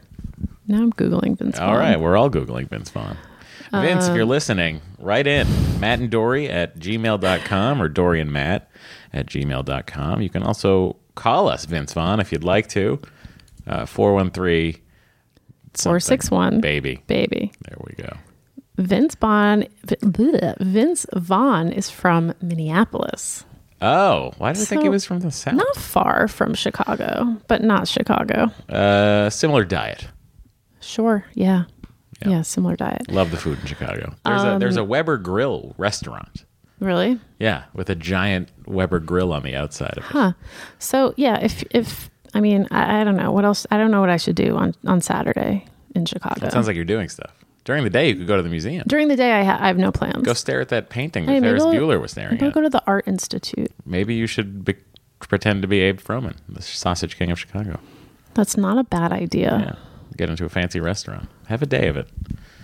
Now 0.68 0.78
I'm 0.84 0.94
googling 0.94 1.38
Vince. 1.38 1.58
All 1.58 1.70
Vaughn. 1.72 1.80
right. 1.80 2.00
We're 2.00 2.16
all 2.18 2.30
Googling 2.30 2.70
Vince 2.70 2.90
Vaughn. 2.92 3.18
Vince, 3.72 4.08
if 4.08 4.14
you're 4.16 4.24
Um, 4.24 4.30
listening, 4.30 4.82
write 5.00 5.28
in 5.28 5.48
Matt 5.80 6.00
and 6.00 6.10
Dory 6.10 6.50
at 6.50 6.78
gmail.com 6.80 7.82
or 7.82 7.90
Dory 7.90 8.22
and 8.22 8.32
Matt 8.32 8.70
at 9.14 9.26
gmail.com. 9.28 10.22
You 10.22 10.30
can 10.30 10.44
also 10.44 10.96
call 11.16 11.50
us, 11.50 11.66
Vince 11.66 11.94
Vaughn, 11.94 12.20
if 12.20 12.32
you'd 12.32 12.44
like 12.44 12.68
to. 12.70 13.00
Uh, 13.66 13.86
413 13.86 14.82
Four 15.74 16.00
six 16.00 16.32
one 16.32 16.60
Baby. 16.60 17.04
baby. 17.06 17.52
There 17.68 17.78
we 17.86 17.94
go. 18.04 18.18
Vince 18.78 19.14
Vaughn. 19.16 19.66
Vince 20.02 21.06
Vaughn 21.16 21.72
is 21.72 21.90
from 21.90 22.34
Minneapolis, 22.42 23.44
Oh, 23.80 24.32
why 24.40 24.54
did 24.54 24.64
I 24.64 24.66
think 24.66 24.82
he 24.82 24.90
was 24.90 25.06
from 25.06 25.20
the 25.20 25.30
South? 25.30 25.54
not 25.54 25.76
far 25.76 26.28
from 26.28 26.56
Chicago, 26.56 27.38
but 27.48 27.62
not 27.62 27.88
Chicago. 27.88 28.50
Uh, 28.68 29.30
similar 29.30 29.64
diet. 29.66 30.08
Sure, 30.80 31.26
yeah, 31.36 31.66
Yeah. 32.22 32.30
yeah, 32.30 32.42
similar 32.42 32.76
diet. 32.76 33.12
Love 33.12 33.32
the 33.32 33.38
food 33.38 33.60
in 33.60 33.66
Chicago. 33.68 34.14
There's 34.26 34.44
a 34.44 34.54
Um, 34.54 34.60
there's 34.60 34.78
a 34.78 34.84
Weber 34.84 35.18
Grill 35.18 35.76
restaurant. 35.78 36.46
Really? 36.80 37.20
Yeah, 37.40 37.64
with 37.74 37.90
a 37.90 37.96
giant 37.96 38.50
Weber 38.68 39.00
grill 39.00 39.34
on 39.34 39.42
the 39.44 39.56
outside 39.56 39.92
of 39.98 40.04
it. 40.04 40.04
Huh. 40.12 40.34
So 40.80 41.14
yeah, 41.18 41.40
if 41.42 41.64
if 41.72 42.10
I 42.36 42.40
mean 42.40 42.68
I, 42.70 43.02
I 43.02 43.04
don't 43.04 43.16
know 43.16 43.32
what 43.32 43.46
else 43.46 43.66
I 43.72 43.78
don't 43.78 43.90
know 43.92 44.00
what 44.00 44.10
I 44.12 44.18
should 44.18 44.36
do 44.36 44.56
on 44.56 44.74
on 44.86 45.02
Saturday 45.02 45.66
in 45.96 46.06
Chicago. 46.06 46.50
Sounds 46.50 46.68
like 46.68 46.76
you're 46.76 46.86
doing 46.86 47.10
stuff. 47.10 47.32
During 47.64 47.84
the 47.84 47.90
day, 47.90 48.08
you 48.10 48.16
could 48.16 48.28
go 48.28 48.38
to 48.38 48.44
the 48.44 48.50
museum. 48.50 48.84
During 48.88 49.08
the 49.10 49.16
day, 49.18 49.32
I, 49.34 49.44
ha- 49.44 49.58
I 49.60 49.68
have 49.68 49.78
no 49.78 49.92
plans. 49.92 50.24
Go 50.24 50.34
stare 50.34 50.62
at 50.62 50.70
that 50.70 50.90
painting 50.90 51.26
that 51.26 51.34
Hey, 51.34 51.40
Ferris 51.42 51.64
Bueller 51.66 52.00
was 52.00 52.12
staring 52.12 52.36
Maybe 52.36 52.46
at. 52.48 52.54
go 52.54 52.62
to 52.62 52.70
the 52.70 52.82
Art 52.88 53.06
Institute. 53.08 53.70
Maybe 53.86 54.14
you 54.16 54.26
should 54.26 54.64
be, 54.64 54.76
pretend 55.20 55.64
to 55.64 55.68
be 55.68 55.82
Abe 55.82 56.00
Froman, 56.00 56.36
the 56.48 56.62
sausage 56.62 57.18
king 57.18 57.30
of 57.30 57.38
Chicago. 57.38 57.78
That's 58.36 58.56
not 58.56 58.78
a 58.78 58.86
bad 58.86 59.12
idea. 59.12 59.76
Yeah. 59.76 59.87
Get 60.18 60.30
into 60.30 60.46
a 60.46 60.50
fancy 60.50 60.80
restaurant. 60.80 61.30
Have 61.48 61.62
a 61.62 61.66
day 61.66 61.88
of 61.88 61.96
it. 61.98 62.08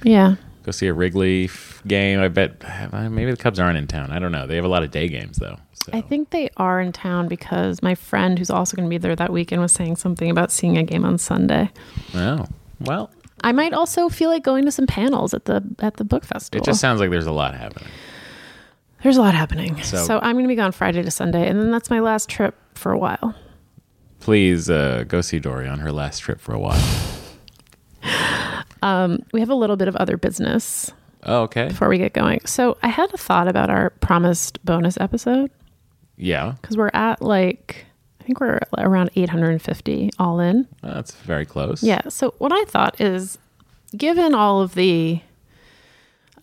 Yeah. 0.04 0.36
Go 0.64 0.72
see 0.72 0.88
a 0.88 0.94
Wrigley 0.94 1.46
f- 1.46 1.82
game. 1.86 2.20
I 2.20 2.30
bet 2.30 2.64
uh, 2.94 3.10
maybe 3.10 3.32
the 3.32 3.38
Cubs 3.38 3.60
aren't 3.60 3.78
in 3.78 3.86
town. 3.88 4.12
I 4.12 4.20
don't 4.20 4.32
know. 4.32 4.48
They 4.48 4.56
have 4.56 4.66
a 4.66 4.70
lot 4.70 4.82
of 4.84 4.92
day 4.92 5.08
games 5.08 5.38
though. 5.38 5.58
So. 5.74 5.92
I 5.94 6.00
think 6.02 6.30
they 6.30 6.50
are 6.58 6.80
in 6.80 6.94
town 6.94 7.28
because 7.28 7.84
my 7.84 7.94
friend, 7.96 8.40
who's 8.40 8.50
also 8.50 8.78
going 8.78 8.88
to 8.88 8.90
be 8.90 8.98
there 8.98 9.16
that 9.16 9.34
weekend, 9.34 9.62
was 9.62 9.74
saying 9.74 9.98
something 9.98 10.30
about 10.30 10.52
seeing 10.52 10.78
a 10.78 10.84
game 10.84 11.04
on 11.04 11.18
Sunday. 11.18 11.70
Oh 12.16 12.46
well, 12.80 13.12
I 13.44 13.52
might 13.52 13.74
also 13.74 14.08
feel 14.08 14.30
like 14.30 14.44
going 14.44 14.64
to 14.64 14.72
some 14.72 14.88
panels 14.88 15.34
at 15.34 15.44
the 15.46 15.62
at 15.80 15.98
the 15.98 16.06
book 16.06 16.24
festival. 16.24 16.64
it 16.64 16.66
just 16.66 16.80
sounds 16.80 17.02
like 17.02 17.10
there's 17.10 17.26
a 17.26 17.32
lot 17.34 17.54
happening. 17.56 17.90
There's 19.04 19.18
a 19.18 19.22
lot 19.22 19.36
happening. 19.36 19.82
So- 19.84 19.98
So, 20.06 20.20
I'm 20.20 20.36
going 20.36 20.46
to 20.46 20.48
be 20.48 20.56
gone 20.56 20.72
Friday 20.72 21.04
to 21.04 21.12
Sunday, 21.12 21.46
and 21.50 21.60
then 21.60 21.72
that's 21.72 21.90
my 21.90 22.00
last 22.00 22.30
trip 22.30 22.56
for 22.74 22.94
a 22.94 22.98
while. 22.98 23.36
Please 24.22 24.70
uh, 24.70 25.04
go 25.06 25.20
see 25.20 25.40
Dory 25.40 25.68
on 25.68 25.80
her 25.80 25.92
last 25.92 26.20
trip 26.20 26.40
for 26.40 26.54
a 26.54 26.60
while. 26.60 26.82
We 28.04 29.40
have 29.40 29.50
a 29.50 29.56
little 29.56 29.76
bit 29.78 29.88
of 29.88 29.96
other 29.96 30.18
business 30.18 30.92
Oh, 31.24 31.44
okay. 31.44 31.70
before 31.70 31.88
we 31.90 31.98
get 31.98 32.14
going. 32.14 32.42
So 32.46 32.78
I 32.84 32.88
had 32.90 33.14
a 33.14 33.18
thought 33.18 33.48
about 33.48 33.70
our 33.70 33.92
promised 34.02 34.64
bonus 34.66 34.98
episode 35.00 35.52
Yeah, 36.18 36.56
because 36.62 36.76
we're 36.78 36.92
at 36.94 37.22
like 37.22 37.86
I 38.20 38.24
think 38.26 38.40
we're 38.40 38.60
around 38.78 39.10
850 39.16 40.12
all 40.20 40.40
in. 40.40 40.68
that's 40.82 41.12
very 41.12 41.46
close. 41.46 41.84
Yeah. 41.84 42.02
So 42.10 42.34
what 42.38 42.54
I 42.54 42.64
thought 42.66 43.02
is, 43.02 43.38
given 43.98 44.34
all 44.34 44.62
of 44.62 44.76
the 44.76 45.20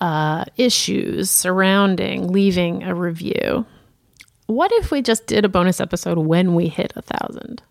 uh, 0.00 0.44
issues 0.58 1.30
surrounding 1.30 2.28
leaving 2.32 2.82
a 2.82 2.94
review, 2.94 3.64
what 4.46 4.70
if 4.72 4.90
we 4.90 5.00
just 5.00 5.26
did 5.26 5.44
a 5.46 5.48
bonus 5.48 5.80
episode 5.80 6.18
when 6.18 6.54
we 6.54 6.68
hit 6.68 6.92
a 6.96 7.02
thousand? 7.02 7.62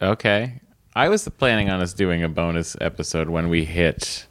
Okay. 0.00 0.60
I 0.96 1.10
was 1.10 1.28
planning 1.28 1.68
on 1.68 1.82
us 1.82 1.92
doing 1.92 2.22
a 2.22 2.28
bonus 2.28 2.74
episode 2.80 3.28
when 3.28 3.50
we 3.50 3.66
hit. 3.66 4.26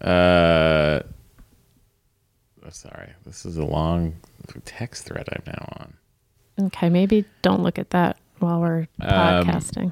Uh, 0.00 1.00
oh, 2.64 2.70
sorry, 2.70 3.14
this 3.26 3.44
is 3.44 3.56
a 3.56 3.64
long 3.64 4.14
text 4.64 5.06
thread 5.06 5.28
I'm 5.32 5.42
now 5.44 5.68
on. 5.80 6.66
Okay, 6.66 6.88
maybe 6.88 7.24
don't 7.42 7.64
look 7.64 7.80
at 7.80 7.90
that 7.90 8.16
while 8.38 8.60
we're 8.60 8.86
podcasting. 9.00 9.90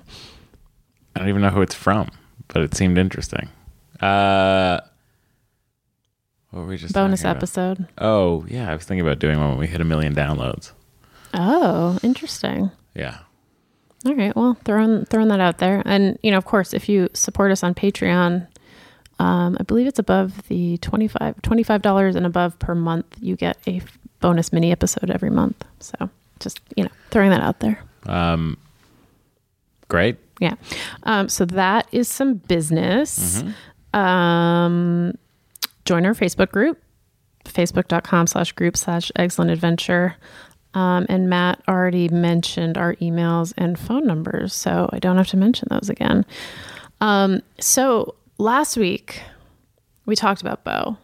I 1.16 1.18
don't 1.18 1.28
even 1.28 1.42
know 1.42 1.50
who 1.50 1.60
it's 1.60 1.74
from, 1.74 2.08
but 2.46 2.62
it 2.62 2.76
seemed 2.76 2.96
interesting. 2.96 3.48
Uh, 4.00 4.78
what 6.50 6.60
were 6.60 6.66
we 6.68 6.76
just 6.76 6.94
bonus 6.94 7.22
talking 7.22 7.30
about? 7.32 7.36
episode. 7.38 7.88
Oh 7.98 8.46
yeah, 8.48 8.70
I 8.70 8.76
was 8.76 8.84
thinking 8.84 9.04
about 9.04 9.18
doing 9.18 9.40
one 9.40 9.48
when 9.48 9.58
we 9.58 9.66
hit 9.66 9.80
a 9.80 9.84
million 9.84 10.14
downloads. 10.14 10.70
Oh, 11.34 11.98
interesting. 12.04 12.70
Yeah. 12.94 13.18
All 14.06 14.14
right. 14.14 14.34
Well, 14.36 14.56
throwing 14.64 15.04
throwing 15.06 15.28
that 15.28 15.40
out 15.40 15.58
there, 15.58 15.82
and 15.84 16.18
you 16.22 16.30
know, 16.30 16.38
of 16.38 16.44
course, 16.44 16.72
if 16.72 16.88
you 16.88 17.08
support 17.12 17.50
us 17.50 17.62
on 17.62 17.74
Patreon, 17.74 18.46
um, 19.18 19.56
I 19.58 19.62
believe 19.64 19.86
it's 19.86 19.98
above 19.98 20.46
the 20.48 20.78
25 20.78 21.82
dollars 21.82 22.14
and 22.16 22.24
above 22.26 22.58
per 22.58 22.74
month, 22.74 23.06
you 23.20 23.36
get 23.36 23.58
a 23.66 23.76
f- 23.78 23.98
bonus 24.20 24.52
mini 24.52 24.70
episode 24.72 25.10
every 25.10 25.30
month. 25.30 25.64
So 25.80 26.10
just 26.40 26.60
you 26.76 26.84
know, 26.84 26.90
throwing 27.10 27.30
that 27.30 27.40
out 27.40 27.60
there. 27.60 27.80
Um, 28.06 28.56
great. 29.88 30.16
Yeah. 30.40 30.54
Um, 31.04 31.28
so 31.28 31.44
that 31.46 31.88
is 31.92 32.08
some 32.08 32.34
business. 32.34 33.42
Um, 33.94 35.14
join 35.86 36.04
our 36.04 36.12
Facebook 36.14 36.52
group, 36.52 36.78
facebook.com 37.44 38.26
slash 38.26 38.52
group 38.52 38.76
slash 38.76 39.10
excellent 39.16 39.50
adventure. 39.50 40.16
Um, 40.76 41.06
and 41.08 41.30
Matt 41.30 41.62
already 41.68 42.08
mentioned 42.10 42.76
our 42.76 42.94
emails 42.96 43.54
and 43.56 43.78
phone 43.78 44.06
numbers, 44.06 44.52
so 44.54 44.90
I 44.92 44.98
don't 44.98 45.16
have 45.16 45.28
to 45.28 45.36
mention 45.36 45.68
those 45.70 45.88
again. 45.88 46.26
Um, 47.00 47.40
so 47.58 48.14
last 48.38 48.76
week 48.76 49.22
we 50.04 50.14
talked 50.16 50.42
about 50.42 50.64
Bo 50.64 50.98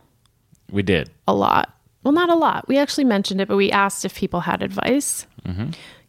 We 0.71 0.83
did. 0.83 1.11
a 1.26 1.33
lot. 1.35 1.75
Well, 2.05 2.12
not 2.12 2.29
a 2.29 2.35
lot. 2.35 2.69
We 2.69 2.76
actually 2.79 3.05
mentioned 3.05 3.41
it, 3.41 3.49
but 3.49 3.57
we 3.57 3.71
asked 3.71 4.05
if 4.05 4.14
people 4.14 4.41
had 4.41 4.62
advice. 4.62 5.26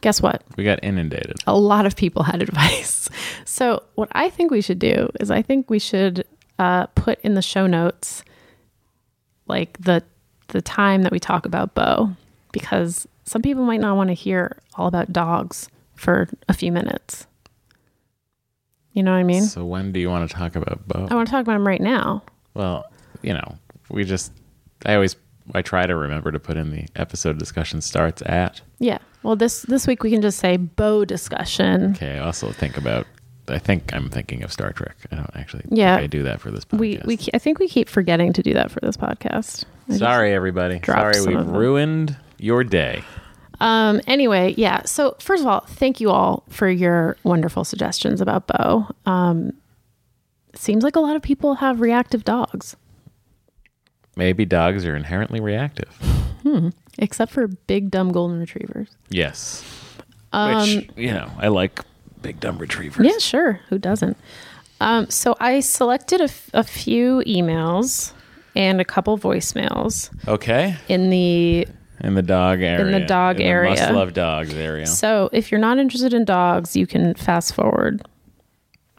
Guess 0.01 0.22
what? 0.22 0.43
We 0.58 0.63
got 0.65 0.84
inundated. 0.84 1.36
a 1.48 1.58
lot 1.58 1.86
of 1.86 1.96
people 1.96 2.24
had 2.24 2.41
advice. 2.48 3.08
So, 3.46 3.82
what 3.96 4.10
I 4.12 4.29
think 4.29 4.51
we 4.51 4.60
should 4.62 4.79
do 4.79 5.10
is, 5.22 5.32
I 5.32 5.41
think 5.41 5.70
we 5.70 5.79
should 5.79 6.25
uh, 6.60 6.88
put 6.88 7.20
in 7.22 7.36
the 7.36 7.41
show 7.41 7.65
notes 7.67 8.24
like 9.48 9.77
the 9.79 10.03
the 10.50 10.62
time 10.62 11.03
that 11.03 11.12
we 11.12 11.20
talk 11.20 11.46
about 11.46 11.74
Bo, 11.75 12.12
because 12.51 13.08
some 13.25 13.41
people 13.41 13.63
might 13.63 13.79
not 13.79 13.95
want 13.95 14.09
to 14.09 14.13
hear 14.13 14.57
all 14.75 14.87
about 14.87 15.11
dogs 15.13 15.69
for 15.95 16.27
a 16.49 16.53
few 16.53 16.71
minutes. 16.71 17.25
You 18.93 19.01
know 19.03 19.11
what 19.11 19.17
I 19.17 19.23
mean? 19.23 19.43
So 19.43 19.65
when 19.65 19.91
do 19.91 19.99
you 19.99 20.09
want 20.09 20.29
to 20.29 20.35
talk 20.35 20.55
about 20.55 20.87
Bo? 20.87 21.07
I 21.09 21.15
want 21.15 21.27
to 21.27 21.31
talk 21.31 21.41
about 21.41 21.55
him 21.55 21.65
right 21.67 21.81
now. 21.81 22.21
Well, 22.53 22.85
you 23.21 23.33
know, 23.33 23.57
we 23.89 24.03
just 24.03 24.31
I 24.85 24.93
always 24.95 25.15
I 25.53 25.61
try 25.61 25.85
to 25.85 25.95
remember 25.95 26.31
to 26.31 26.39
put 26.39 26.57
in 26.57 26.71
the 26.71 26.85
episode 26.95 27.39
discussion 27.39 27.81
starts 27.81 28.21
at. 28.25 28.61
Yeah. 28.79 28.99
Well, 29.23 29.35
this 29.35 29.63
this 29.63 29.87
week 29.87 30.03
we 30.03 30.11
can 30.11 30.21
just 30.21 30.37
say 30.39 30.57
Bo 30.57 31.05
discussion. 31.05 31.91
Okay, 31.91 32.17
I 32.17 32.19
also 32.19 32.51
think 32.51 32.77
about 32.77 33.07
I 33.47 33.57
think 33.57 33.93
I'm 33.93 34.09
thinking 34.09 34.43
of 34.43 34.53
Star 34.53 34.71
Trek. 34.71 34.95
I 35.11 35.15
don't 35.15 35.29
actually 35.35 35.63
Yeah. 35.69 35.95
think 35.95 36.03
I 36.03 36.07
do 36.07 36.23
that 36.23 36.39
for 36.39 36.51
this 36.51 36.63
podcast. 36.65 36.79
We 36.79 37.01
we 37.05 37.17
I 37.33 37.39
think 37.39 37.57
we 37.59 37.67
keep 37.67 37.89
forgetting 37.89 38.31
to 38.33 38.43
do 38.43 38.53
that 38.53 38.69
for 38.69 38.79
this 38.81 38.95
podcast. 38.95 39.63
I 39.89 39.97
Sorry 39.97 40.33
everybody. 40.33 40.79
Sorry 40.85 41.19
we've 41.25 41.47
ruined 41.47 42.15
your 42.43 42.63
day. 42.63 43.03
Um, 43.59 44.01
anyway, 44.07 44.53
yeah. 44.57 44.83
So 44.83 45.15
first 45.19 45.41
of 45.41 45.47
all, 45.47 45.62
thank 45.62 46.01
you 46.01 46.09
all 46.09 46.43
for 46.50 46.69
your 46.69 47.15
wonderful 47.23 47.63
suggestions 47.63 48.19
about 48.19 48.47
Bo. 48.47 48.88
Um, 49.05 49.53
seems 50.55 50.83
like 50.83 50.95
a 50.95 51.00
lot 51.00 51.15
of 51.15 51.21
people 51.21 51.55
have 51.55 51.79
reactive 51.81 52.23
dogs, 52.23 52.75
Maybe 54.15 54.45
dogs 54.45 54.85
are 54.85 54.95
inherently 54.95 55.39
reactive. 55.39 55.89
except 57.00 57.31
for 57.31 57.47
big 57.47 57.89
dumb 57.89 58.12
golden 58.12 58.39
retrievers. 58.39 58.89
Yes. 59.09 59.63
Which, 60.31 60.88
you 60.95 61.12
know, 61.12 61.31
I 61.39 61.47
like 61.47 61.79
big 62.21 62.39
dumb 62.39 62.57
retrievers. 62.59 63.05
Yeah, 63.07 63.17
sure. 63.19 63.59
Who 63.69 63.77
doesn't? 63.79 64.15
Um, 64.81 65.09
so 65.09 65.35
I 65.39 65.62
selected 65.62 66.21
a, 66.21 66.25
f- 66.25 66.50
a 66.53 66.63
few 66.63 67.23
emails 67.25 68.13
and 68.55 68.79
a 68.81 68.85
couple 68.85 69.17
voicemails 69.17 70.09
Okay. 70.27 70.75
in 70.89 71.09
the 71.09 71.67
In 72.03 72.15
the 72.15 72.22
dog 72.22 72.62
area. 72.62 72.86
In 72.86 72.91
the 72.91 73.05
dog 73.07 73.39
area. 73.39 73.69
Must 73.72 73.91
love 73.93 74.13
dogs 74.13 74.53
area. 74.53 74.86
so 74.86 75.29
if 75.31 75.51
you're 75.51 75.62
not 75.62 75.79
interested 75.79 76.13
in 76.13 76.25
dogs, 76.25 76.75
you 76.75 76.86
can 76.86 77.13
fast 77.15 77.55
forward. 77.55 78.05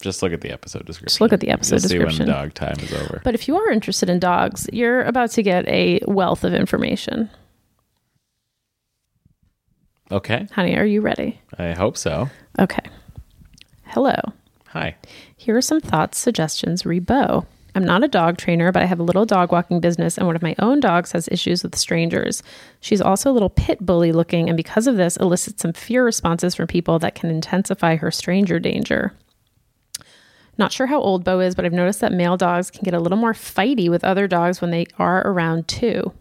Just 0.01 0.23
look 0.23 0.33
at 0.33 0.41
the 0.41 0.51
episode 0.51 0.85
description. 0.87 1.09
Just 1.09 1.21
look 1.21 1.33
at 1.33 1.41
the 1.41 1.51
episode 1.51 1.83
You'll 1.83 1.89
see 1.89 1.99
when 1.99 2.09
description. 2.09 2.35
dog 2.35 2.55
time 2.55 2.77
is 2.81 2.93
over. 2.93 3.21
But 3.25 3.35
if 3.35 3.47
you 3.49 3.57
are 3.57 3.71
interested 3.71 4.11
in 4.11 4.19
dogs, 4.19 4.69
you're 4.73 5.03
about 5.03 5.31
to 5.33 5.43
get 5.43 5.67
a 5.69 6.01
wealth 6.07 6.45
of 6.45 6.53
information. 6.55 7.31
okay. 10.11 10.47
Honey, 10.53 10.77
are 10.77 10.85
you 10.85 11.01
ready? 11.01 11.41
I 11.59 11.73
hope 11.73 11.97
so. 11.97 12.29
Okay. 12.59 12.83
Hello. 13.85 14.15
Hi. 14.69 14.97
Here 15.37 15.57
are 15.57 15.63
some 15.63 15.81
thoughts, 15.81 16.19
suggestions, 16.19 16.85
re 16.85 16.99
Bo. 16.99 17.47
I'm 17.75 17.85
not 17.85 18.05
a 18.05 18.09
dog 18.09 18.37
trainer, 18.37 18.71
but 18.71 18.83
I 18.83 18.87
have 18.87 19.01
a 19.01 19.05
little 19.05 19.27
dog 19.27 19.51
walking 19.51 19.81
business, 19.81 20.17
and 20.17 20.27
one 20.27 20.37
of 20.37 20.43
my 20.43 20.55
own 20.59 20.81
dogs 20.81 21.13
has 21.13 21.29
issues 21.29 21.63
with 21.63 21.75
strangers. 21.75 22.43
She's 22.81 23.01
also 23.01 23.31
a 23.31 23.33
little 23.33 23.51
pit 23.51 23.85
bully 23.85 24.13
looking, 24.13 24.49
and 24.49 24.57
because 24.57 24.87
of 24.87 24.97
this, 24.97 25.17
elicits 25.17 25.63
some 25.63 25.73
fear 25.73 26.05
responses 26.05 26.55
from 26.55 26.69
people 26.69 26.99
that 27.01 27.15
can 27.15 27.31
intensify 27.31 27.97
her 27.97 28.11
stranger 28.11 28.61
danger. 28.61 29.13
Not 30.57 30.73
sure 30.73 30.87
how 30.87 31.01
old 31.01 31.25
Bo 31.25 31.41
is, 31.41 31.55
but 31.55 31.65
I've 31.65 31.73
noticed 31.73 32.01
that 32.01 32.13
male 32.13 32.37
dogs 32.37 32.71
can 32.71 32.83
get 32.85 32.95
a 32.95 33.01
little 33.01 33.19
more 33.19 33.33
fighty 33.33 33.91
with 33.91 34.05
other 34.05 34.29
dogs 34.29 34.61
when 34.61 34.71
they 34.71 34.87
are 34.99 35.27
around 35.27 35.67
too. 35.67 36.13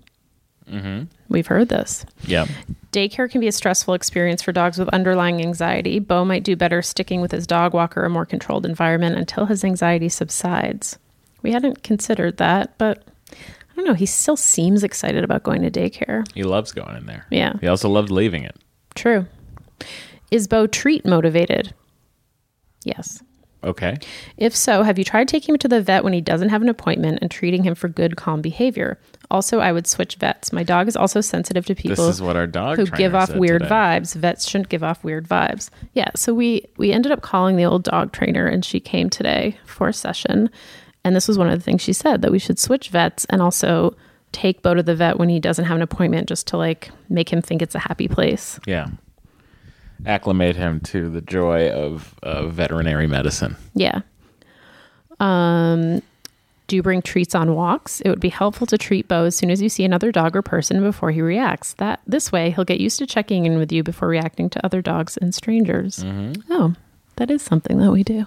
Mm-hmm. 0.67 1.03
We've 1.29 1.45
heard 1.45 1.69
this. 1.69 2.05
Yeah. 2.25 2.47
Daycare 2.91 3.29
can 3.29 3.41
be 3.41 3.47
a 3.47 3.51
stressful 3.51 3.93
experience 3.93 4.41
for 4.41 4.51
dogs 4.51 4.77
with 4.77 4.89
underlying 4.89 5.41
anxiety. 5.41 5.99
Bo 5.99 6.25
might 6.25 6.43
do 6.43 6.55
better 6.55 6.81
sticking 6.81 7.21
with 7.21 7.31
his 7.31 7.45
dog 7.45 7.73
walker, 7.73 8.03
a 8.03 8.09
more 8.09 8.25
controlled 8.25 8.65
environment 8.65 9.17
until 9.17 9.45
his 9.45 9.63
anxiety 9.63 10.09
subsides. 10.09 10.97
We 11.43 11.51
hadn't 11.51 11.83
considered 11.83 12.37
that, 12.37 12.77
but 12.77 13.03
I 13.31 13.75
don't 13.75 13.85
know. 13.85 13.93
He 13.93 14.05
still 14.05 14.37
seems 14.37 14.83
excited 14.83 15.23
about 15.23 15.43
going 15.43 15.61
to 15.61 15.69
daycare. 15.71 16.25
He 16.33 16.43
loves 16.43 16.71
going 16.71 16.95
in 16.95 17.05
there. 17.05 17.25
Yeah, 17.29 17.53
He 17.61 17.67
also 17.67 17.89
loved 17.89 18.09
leaving 18.09 18.43
it. 18.43 18.55
true. 18.95 19.25
Is 20.31 20.47
Bo 20.47 20.65
treat 20.65 21.05
motivated? 21.05 21.73
Yes. 22.83 23.21
Okay. 23.63 23.97
If 24.35 24.55
so, 24.55 24.83
have 24.83 24.97
you 24.97 25.05
tried 25.05 25.27
taking 25.29 25.53
him 25.53 25.59
to 25.59 25.67
the 25.69 25.81
vet 25.81 26.03
when 26.03 26.11
he 26.11 26.19
doesn't 26.21 26.49
have 26.49 26.61
an 26.61 26.67
appointment 26.69 27.19
and 27.21 27.31
treating 27.31 27.63
him 27.63 27.75
for 27.75 27.87
good, 27.87 28.17
calm 28.17 28.41
behavior? 28.41 28.99
Also, 29.31 29.59
I 29.59 29.71
would 29.71 29.87
switch 29.87 30.15
vets. 30.15 30.51
My 30.51 30.63
dog 30.63 30.87
is 30.87 30.97
also 30.97 31.21
sensitive 31.21 31.65
to 31.67 31.75
people 31.75 32.05
This 32.05 32.15
is 32.15 32.21
what 32.21 32.35
our 32.35 32.45
dog 32.47 32.77
who 32.77 32.85
give 32.87 33.15
off 33.15 33.33
weird 33.35 33.61
today. 33.61 33.73
vibes. 33.73 34.15
Vets 34.15 34.49
shouldn't 34.49 34.69
give 34.69 34.83
off 34.83 35.03
weird 35.03 35.27
vibes. 35.29 35.69
Yeah, 35.93 36.09
so 36.15 36.33
we 36.33 36.65
we 36.77 36.91
ended 36.91 37.11
up 37.11 37.21
calling 37.21 37.55
the 37.55 37.65
old 37.65 37.83
dog 37.83 38.11
trainer, 38.11 38.45
and 38.47 38.65
she 38.65 38.79
came 38.81 39.09
today 39.09 39.57
for 39.65 39.87
a 39.87 39.93
session, 39.93 40.49
and 41.03 41.15
this 41.15 41.27
was 41.27 41.37
one 41.37 41.49
of 41.49 41.57
the 41.57 41.63
things 41.63 41.81
she 41.81 41.93
said 41.93 42.21
that 42.21 42.31
we 42.31 42.39
should 42.39 42.59
switch 42.59 42.89
vets 42.89 43.25
and 43.25 43.41
also 43.41 43.95
take 44.31 44.61
Bo 44.61 44.73
to 44.73 44.83
the 44.83 44.95
vet 44.95 45.17
when 45.19 45.29
he 45.29 45.39
doesn't 45.39 45.65
have 45.65 45.75
an 45.75 45.81
appointment, 45.81 46.27
just 46.27 46.47
to 46.47 46.57
like 46.57 46.91
make 47.09 47.31
him 47.31 47.41
think 47.41 47.61
it's 47.61 47.75
a 47.75 47.79
happy 47.79 48.07
place. 48.07 48.59
Yeah. 48.65 48.87
Acclimate 50.05 50.55
him 50.55 50.79
to 50.81 51.09
the 51.09 51.21
joy 51.21 51.69
of 51.69 52.15
uh, 52.23 52.47
veterinary 52.47 53.07
medicine. 53.07 53.55
Yeah. 53.73 54.01
Um, 55.19 56.01
do 56.67 56.75
you 56.75 56.83
bring 56.83 57.01
treats 57.01 57.35
on 57.35 57.55
walks? 57.55 58.01
It 58.01 58.09
would 58.09 58.19
be 58.19 58.29
helpful 58.29 58.65
to 58.67 58.77
treat 58.77 59.07
Bo 59.07 59.25
as 59.25 59.35
soon 59.35 59.51
as 59.51 59.61
you 59.61 59.69
see 59.69 59.85
another 59.85 60.11
dog 60.11 60.35
or 60.35 60.41
person 60.41 60.81
before 60.81 61.11
he 61.11 61.21
reacts. 61.21 61.73
That 61.73 62.01
this 62.07 62.31
way 62.31 62.51
he'll 62.51 62.65
get 62.65 62.81
used 62.81 62.99
to 62.99 63.05
checking 63.05 63.45
in 63.45 63.57
with 63.57 63.71
you 63.71 63.83
before 63.83 64.07
reacting 64.07 64.49
to 64.49 64.65
other 64.65 64.81
dogs 64.81 65.15
and 65.17 65.33
strangers. 65.35 66.03
Oh, 66.49 66.73
that 67.17 67.29
is 67.29 67.41
something 67.41 67.77
that 67.77 67.91
we 67.91 68.03
do. 68.03 68.25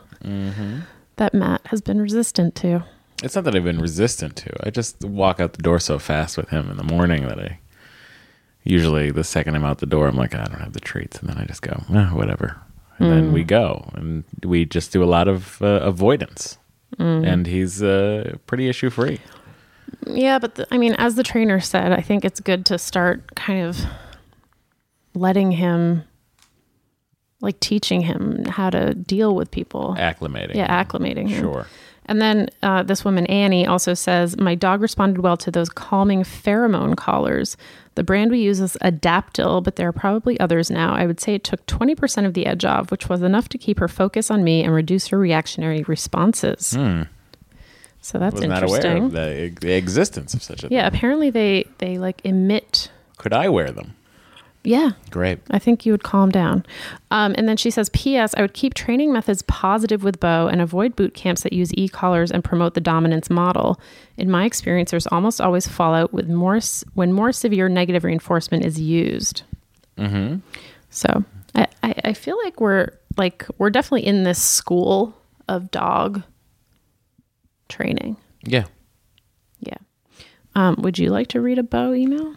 That 1.16 1.34
Matt 1.34 1.66
has 1.66 1.80
been 1.80 2.00
resistant 2.00 2.54
to. 2.56 2.84
It's 3.22 3.34
not 3.34 3.44
that 3.44 3.54
I've 3.56 3.64
been 3.64 3.80
resistant 3.80 4.36
to. 4.36 4.66
I 4.66 4.70
just 4.70 5.02
walk 5.02 5.40
out 5.40 5.54
the 5.54 5.62
door 5.62 5.78
so 5.78 5.98
fast 5.98 6.36
with 6.36 6.50
him 6.50 6.70
in 6.70 6.76
the 6.76 6.84
morning 6.84 7.26
that 7.26 7.38
I 7.38 7.58
usually 8.64 9.10
the 9.10 9.24
second 9.24 9.54
I'm 9.54 9.64
out 9.64 9.78
the 9.78 9.86
door, 9.86 10.08
I'm 10.08 10.16
like, 10.16 10.34
I 10.34 10.44
don't 10.44 10.60
have 10.60 10.72
the 10.72 10.80
treats, 10.80 11.18
and 11.20 11.30
then 11.30 11.38
I 11.38 11.44
just 11.44 11.62
go, 11.62 11.84
eh, 11.94 12.08
whatever, 12.08 12.56
and 12.98 13.10
then 13.10 13.32
we 13.32 13.44
go, 13.44 13.88
and 13.94 14.24
we 14.44 14.64
just 14.64 14.92
do 14.92 15.02
a 15.02 15.06
lot 15.06 15.28
of 15.28 15.62
uh, 15.62 15.66
avoidance, 15.82 16.58
and 16.98 17.46
he's 17.46 17.82
uh, 17.82 18.36
pretty 18.46 18.68
issue 18.68 18.90
free. 18.90 19.20
Yeah, 20.04 20.38
but 20.40 20.56
the, 20.56 20.66
I 20.72 20.78
mean, 20.78 20.94
as 20.98 21.14
the 21.14 21.22
trainer 21.22 21.60
said, 21.60 21.92
I 21.92 22.00
think 22.00 22.24
it's 22.24 22.40
good 22.40 22.66
to 22.66 22.78
start 22.78 23.36
kind 23.36 23.64
of 23.64 23.78
letting 25.14 25.52
him, 25.52 26.02
like 27.40 27.58
teaching 27.60 28.00
him 28.00 28.44
how 28.46 28.70
to 28.70 28.94
deal 28.94 29.34
with 29.34 29.50
people. 29.50 29.94
Acclimating. 29.98 30.54
Yeah, 30.54 30.84
acclimating 30.84 31.28
him. 31.28 31.40
Sure. 31.42 31.66
And 32.08 32.22
then 32.22 32.48
uh, 32.62 32.84
this 32.84 33.04
woman, 33.04 33.26
Annie, 33.26 33.66
also 33.66 33.92
says, 33.92 34.36
My 34.36 34.54
dog 34.54 34.80
responded 34.80 35.20
well 35.22 35.36
to 35.38 35.50
those 35.50 35.68
calming 35.68 36.22
pheromone 36.22 36.96
collars. 36.96 37.56
The 37.96 38.04
brand 38.04 38.30
we 38.30 38.40
use 38.40 38.60
is 38.60 38.76
Adaptil, 38.80 39.64
but 39.64 39.74
there 39.76 39.88
are 39.88 39.92
probably 39.92 40.38
others 40.38 40.70
now. 40.70 40.94
I 40.94 41.04
would 41.06 41.18
say 41.20 41.34
it 41.34 41.42
took 41.42 41.66
20% 41.66 42.24
of 42.24 42.34
the 42.34 42.46
edge 42.46 42.64
off, 42.64 42.90
which 42.92 43.08
was 43.08 43.22
enough 43.22 43.48
to 43.50 43.58
keep 43.58 43.80
her 43.80 43.88
focus 43.88 44.30
on 44.30 44.44
me 44.44 44.62
and 44.62 44.72
reduce 44.72 45.08
her 45.08 45.18
reactionary 45.18 45.82
responses. 45.88 46.66
So 48.00 48.18
that's 48.18 48.34
Hmm. 48.34 48.40
Was 48.40 48.48
not 48.48 48.62
aware 48.62 48.76
interesting. 48.76 49.04
of 49.06 49.12
the, 49.12 49.56
the 49.60 49.72
existence 49.76 50.32
of 50.34 50.42
such 50.42 50.62
a 50.62 50.68
Yeah, 50.70 50.88
thing. 50.88 50.96
apparently 50.96 51.30
they 51.30 51.64
they 51.78 51.98
like 51.98 52.20
emit. 52.24 52.90
Could 53.18 53.32
I 53.32 53.48
wear 53.48 53.72
them? 53.72 53.94
Yeah, 54.66 54.90
Great. 55.10 55.38
I 55.50 55.60
think 55.60 55.86
you 55.86 55.92
would 55.92 56.02
calm 56.02 56.30
down. 56.30 56.66
Um, 57.12 57.36
and 57.38 57.48
then 57.48 57.56
she 57.56 57.70
says, 57.70 57.88
P.S. 57.90 58.34
I 58.36 58.40
would 58.40 58.52
keep 58.52 58.74
training 58.74 59.12
methods 59.12 59.42
positive 59.42 60.02
with 60.02 60.18
Bo 60.18 60.48
and 60.48 60.60
avoid 60.60 60.96
boot 60.96 61.14
camps 61.14 61.42
that 61.42 61.52
use 61.52 61.72
e 61.74 61.88
collars 61.88 62.32
and 62.32 62.42
promote 62.42 62.74
the 62.74 62.80
dominance 62.80 63.30
model. 63.30 63.80
In 64.16 64.28
my 64.28 64.44
experience, 64.44 64.90
there's 64.90 65.06
almost 65.06 65.40
always 65.40 65.68
fallout 65.68 66.12
with 66.12 66.28
more 66.28 66.58
when 66.94 67.12
more 67.12 67.30
severe 67.30 67.68
negative 67.68 68.02
reinforcement 68.02 68.64
is 68.64 68.80
used. 68.80 69.42
Mm-hmm. 69.96 70.38
So 70.90 71.24
I, 71.54 71.68
I, 71.84 71.94
I 72.06 72.12
feel 72.12 72.36
like 72.42 72.60
we're 72.60 72.88
like 73.16 73.46
we're 73.58 73.70
definitely 73.70 74.06
in 74.06 74.24
this 74.24 74.42
school 74.42 75.16
of 75.48 75.70
dog 75.70 76.24
training. 77.68 78.16
Yeah. 78.42 78.64
Yeah. 79.60 79.78
Um, 80.56 80.76
would 80.80 80.98
you 80.98 81.10
like 81.10 81.28
to 81.28 81.40
read 81.40 81.58
a 81.58 81.62
Bo 81.62 81.94
email? 81.94 82.34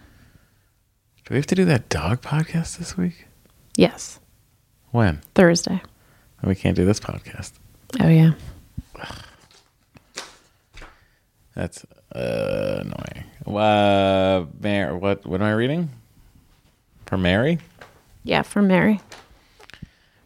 Do 1.29 1.35
we 1.35 1.37
have 1.37 1.45
to 1.45 1.55
do 1.55 1.65
that 1.65 1.89
dog 1.89 2.21
podcast 2.23 2.79
this 2.79 2.97
week? 2.97 3.27
Yes, 3.77 4.19
When? 4.89 5.21
Thursday. 5.35 5.79
We 6.43 6.55
can't 6.55 6.75
do 6.75 6.85
this 6.85 6.99
podcast. 6.99 7.51
Oh 7.99 8.07
yeah. 8.07 8.31
That's 11.55 11.85
uh, 12.15 12.79
annoying. 12.81 13.25
Uh, 13.45 14.45
Mar- 14.59 14.97
what 14.97 15.23
what 15.27 15.39
am 15.39 15.45
I 15.47 15.51
reading? 15.51 15.89
For 17.05 17.15
Mary 17.17 17.59
Yeah, 18.23 18.41
for 18.41 18.63
Mary. 18.63 18.99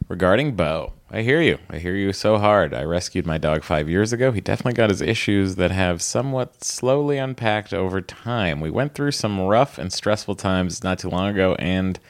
regarding 0.08 0.52
Bo. 0.56 0.94
I 1.14 1.22
hear 1.22 1.40
you. 1.40 1.58
I 1.70 1.78
hear 1.78 1.94
you 1.94 2.12
so 2.12 2.38
hard. 2.38 2.74
I 2.74 2.82
rescued 2.82 3.24
my 3.24 3.38
dog 3.38 3.62
five 3.62 3.88
years 3.88 4.12
ago. 4.12 4.32
He 4.32 4.40
definitely 4.40 4.72
got 4.72 4.90
his 4.90 5.00
issues 5.00 5.54
that 5.54 5.70
have 5.70 6.02
somewhat 6.02 6.64
slowly 6.64 7.18
unpacked 7.18 7.72
over 7.72 8.00
time. 8.00 8.60
We 8.60 8.68
went 8.68 8.94
through 8.94 9.12
some 9.12 9.40
rough 9.40 9.78
and 9.78 9.92
stressful 9.92 10.34
times 10.34 10.82
not 10.82 10.98
too 10.98 11.08
long 11.08 11.28
ago, 11.28 11.54
and 11.60 12.00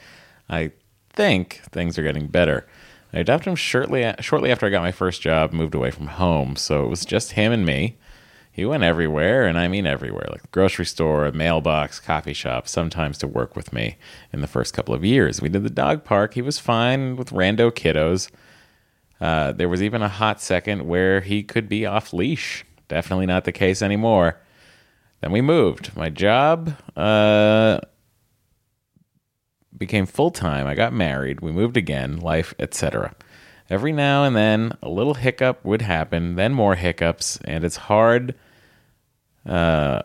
I 0.48 0.70
think 1.10 1.60
things 1.70 1.98
are 1.98 2.02
getting 2.02 2.28
better. 2.28 2.66
I 3.12 3.18
adopted 3.18 3.48
him 3.48 3.56
shortly 3.56 4.10
shortly 4.20 4.50
after 4.50 4.64
I 4.64 4.70
got 4.70 4.80
my 4.80 4.90
first 4.90 5.20
job, 5.20 5.52
moved 5.52 5.74
away 5.74 5.90
from 5.90 6.06
home, 6.06 6.56
so 6.56 6.86
it 6.86 6.88
was 6.88 7.04
just 7.04 7.32
him 7.32 7.52
and 7.52 7.66
me. 7.66 7.98
He 8.50 8.64
went 8.64 8.84
everywhere, 8.84 9.46
and 9.46 9.58
I 9.58 9.68
mean 9.68 9.86
everywhere, 9.86 10.28
like 10.30 10.40
the 10.40 10.48
grocery 10.48 10.86
store, 10.86 11.30
mailbox, 11.30 12.00
coffee 12.00 12.32
shop, 12.32 12.66
sometimes 12.68 13.18
to 13.18 13.26
work 13.26 13.54
with 13.54 13.70
me 13.70 13.96
in 14.32 14.40
the 14.40 14.46
first 14.46 14.72
couple 14.72 14.94
of 14.94 15.04
years. 15.04 15.42
We 15.42 15.50
did 15.50 15.62
the 15.62 15.68
dog 15.68 16.04
park. 16.04 16.32
He 16.32 16.40
was 16.40 16.58
fine 16.58 17.16
with 17.16 17.32
rando 17.32 17.70
kiddos. 17.70 18.30
Uh, 19.24 19.52
there 19.52 19.70
was 19.70 19.82
even 19.82 20.02
a 20.02 20.08
hot 20.08 20.38
second 20.38 20.87
where 20.87 21.22
he 21.22 21.42
could 21.42 21.66
be 21.66 21.87
off 21.87 22.12
leash. 22.12 22.62
Definitely 22.88 23.24
not 23.24 23.44
the 23.44 23.52
case 23.52 23.80
anymore. 23.80 24.38
Then 25.22 25.32
we 25.32 25.40
moved. 25.40 25.96
My 25.96 26.10
job 26.10 26.76
uh, 26.94 27.80
became 29.78 30.04
full 30.04 30.30
time. 30.30 30.66
I 30.66 30.74
got 30.74 30.92
married. 30.92 31.40
We 31.40 31.52
moved 31.52 31.78
again, 31.78 32.18
life, 32.18 32.52
etc. 32.58 33.14
Every 33.70 33.92
now 33.92 34.24
and 34.24 34.37
then, 34.37 34.76
a 34.82 34.90
little 34.90 35.14
hiccup 35.14 35.64
would 35.64 35.80
happen, 35.80 36.34
then 36.34 36.52
more 36.52 36.74
hiccups, 36.74 37.38
and 37.46 37.64
it's 37.64 37.76
hard. 37.76 38.34
Uh, 39.46 40.02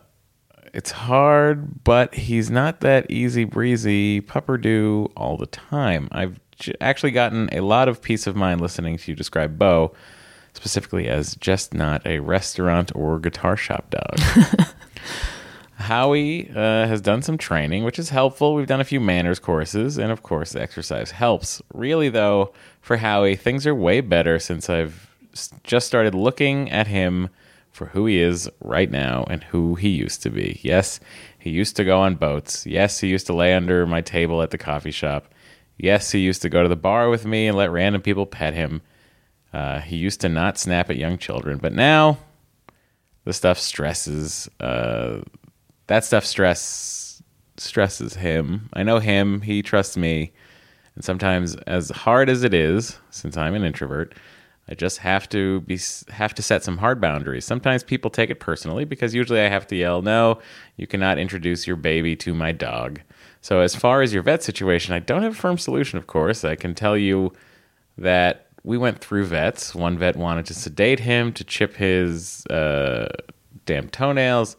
it's 0.73 0.91
hard, 0.91 1.83
but 1.83 2.15
he's 2.15 2.49
not 2.49 2.79
that 2.79 3.11
easy 3.11 3.43
breezy 3.43 4.21
pupperdo 4.21 5.11
all 5.17 5.35
the 5.35 5.45
time. 5.45 6.07
I've 6.13 6.39
actually 6.81 7.11
gotten 7.11 7.49
a 7.51 7.61
lot 7.61 7.87
of 7.87 8.01
peace 8.01 8.27
of 8.27 8.35
mind 8.35 8.61
listening 8.61 8.97
to 8.97 9.11
you 9.11 9.15
describe 9.15 9.57
Bo, 9.57 9.93
specifically 10.53 11.07
as 11.07 11.35
just 11.35 11.73
not 11.73 12.05
a 12.05 12.19
restaurant 12.19 12.91
or 12.95 13.19
guitar 13.19 13.55
shop 13.55 13.89
dog. 13.89 14.19
Howie 15.75 16.49
uh, 16.49 16.87
has 16.87 16.99
done 16.99 17.21
some 17.21 17.37
training, 17.37 17.85
which 17.85 17.97
is 17.97 18.09
helpful. 18.09 18.53
We've 18.53 18.67
done 18.67 18.81
a 18.81 18.85
few 18.85 18.99
manners 18.99 19.39
courses, 19.39 19.97
and 19.97 20.11
of 20.11 20.23
course, 20.23 20.51
the 20.51 20.61
exercise 20.61 21.11
helps. 21.11 21.61
Really, 21.73 22.09
though, 22.09 22.53
for 22.81 22.97
Howie, 22.97 23.37
things 23.37 23.65
are 23.65 23.73
way 23.73 24.01
better 24.01 24.39
since 24.39 24.69
I've 24.69 25.09
just 25.63 25.87
started 25.87 26.13
looking 26.13 26.69
at 26.69 26.87
him 26.87 27.29
for 27.71 27.87
who 27.87 28.05
he 28.07 28.19
is 28.19 28.49
right 28.59 28.91
now 28.91 29.25
and 29.29 29.43
who 29.45 29.75
he 29.75 29.89
used 29.89 30.21
to 30.23 30.29
be. 30.29 30.59
Yes, 30.63 30.99
he 31.37 31.49
used 31.49 31.77
to 31.77 31.85
go 31.85 32.01
on 32.01 32.15
boats. 32.15 32.65
Yes, 32.65 32.99
he 32.99 33.07
used 33.07 33.27
to 33.27 33.33
lay 33.33 33.53
under 33.53 33.85
my 33.85 34.01
table 34.01 34.41
at 34.41 34.51
the 34.51 34.57
coffee 34.57 34.91
shop. 34.91 35.33
Yes, 35.79 36.11
he 36.11 36.19
used 36.19 36.41
to 36.41 36.49
go 36.49 36.61
to 36.61 36.69
the 36.69 36.75
bar 36.75 37.09
with 37.09 37.25
me 37.25 37.47
and 37.47 37.57
let 37.57 37.71
random 37.71 38.01
people 38.01 38.25
pet 38.25 38.53
him. 38.53 38.81
Uh, 39.53 39.79
he 39.79 39.95
used 39.95 40.19
to 40.21 40.29
not 40.29 40.59
snap 40.59 40.89
at 40.89 40.97
young 40.97 41.17
children, 41.17 41.57
but 41.57 41.73
now 41.73 42.17
the 43.23 43.31
stuff 43.31 43.57
stresses. 43.57 44.49
Uh, 44.59 45.21
that 45.87 46.03
stuff 46.03 46.25
stress 46.25 47.23
stresses 47.57 48.15
him. 48.15 48.69
I 48.73 48.83
know 48.83 48.99
him. 48.99 49.41
He 49.41 49.61
trusts 49.61 49.95
me. 49.95 50.33
And 50.95 51.03
sometimes, 51.03 51.55
as 51.55 51.89
hard 51.89 52.29
as 52.29 52.43
it 52.43 52.53
is, 52.53 52.97
since 53.09 53.37
I'm 53.37 53.55
an 53.55 53.63
introvert, 53.63 54.13
I 54.67 54.75
just 54.75 54.97
have 54.97 55.29
to 55.29 55.61
be 55.61 55.79
have 56.09 56.35
to 56.35 56.43
set 56.43 56.63
some 56.63 56.77
hard 56.77 56.99
boundaries. 56.99 57.45
Sometimes 57.45 57.83
people 57.83 58.11
take 58.11 58.29
it 58.29 58.41
personally 58.41 58.83
because 58.83 59.15
usually 59.15 59.39
I 59.39 59.47
have 59.47 59.65
to 59.67 59.77
yell, 59.77 60.01
"No, 60.01 60.41
you 60.75 60.87
cannot 60.87 61.17
introduce 61.17 61.65
your 61.65 61.77
baby 61.77 62.17
to 62.17 62.33
my 62.33 62.51
dog." 62.51 63.01
So 63.41 63.61
as 63.61 63.75
far 63.75 64.01
as 64.01 64.13
your 64.13 64.23
vet 64.23 64.43
situation, 64.43 64.93
I 64.93 64.99
don't 64.99 65.23
have 65.23 65.33
a 65.33 65.35
firm 65.35 65.57
solution, 65.57 65.97
of 65.97 66.07
course. 66.07 66.43
I 66.43 66.55
can 66.55 66.75
tell 66.75 66.97
you 66.97 67.33
that 67.97 68.47
we 68.63 68.77
went 68.77 68.99
through 68.99 69.25
vets. 69.25 69.73
One 69.73 69.97
vet 69.97 70.15
wanted 70.15 70.45
to 70.47 70.53
sedate 70.53 70.99
him 70.99 71.31
to 71.33 71.43
chip 71.43 71.75
his 71.75 72.45
uh, 72.47 73.07
damn 73.65 73.89
toenails. 73.89 74.57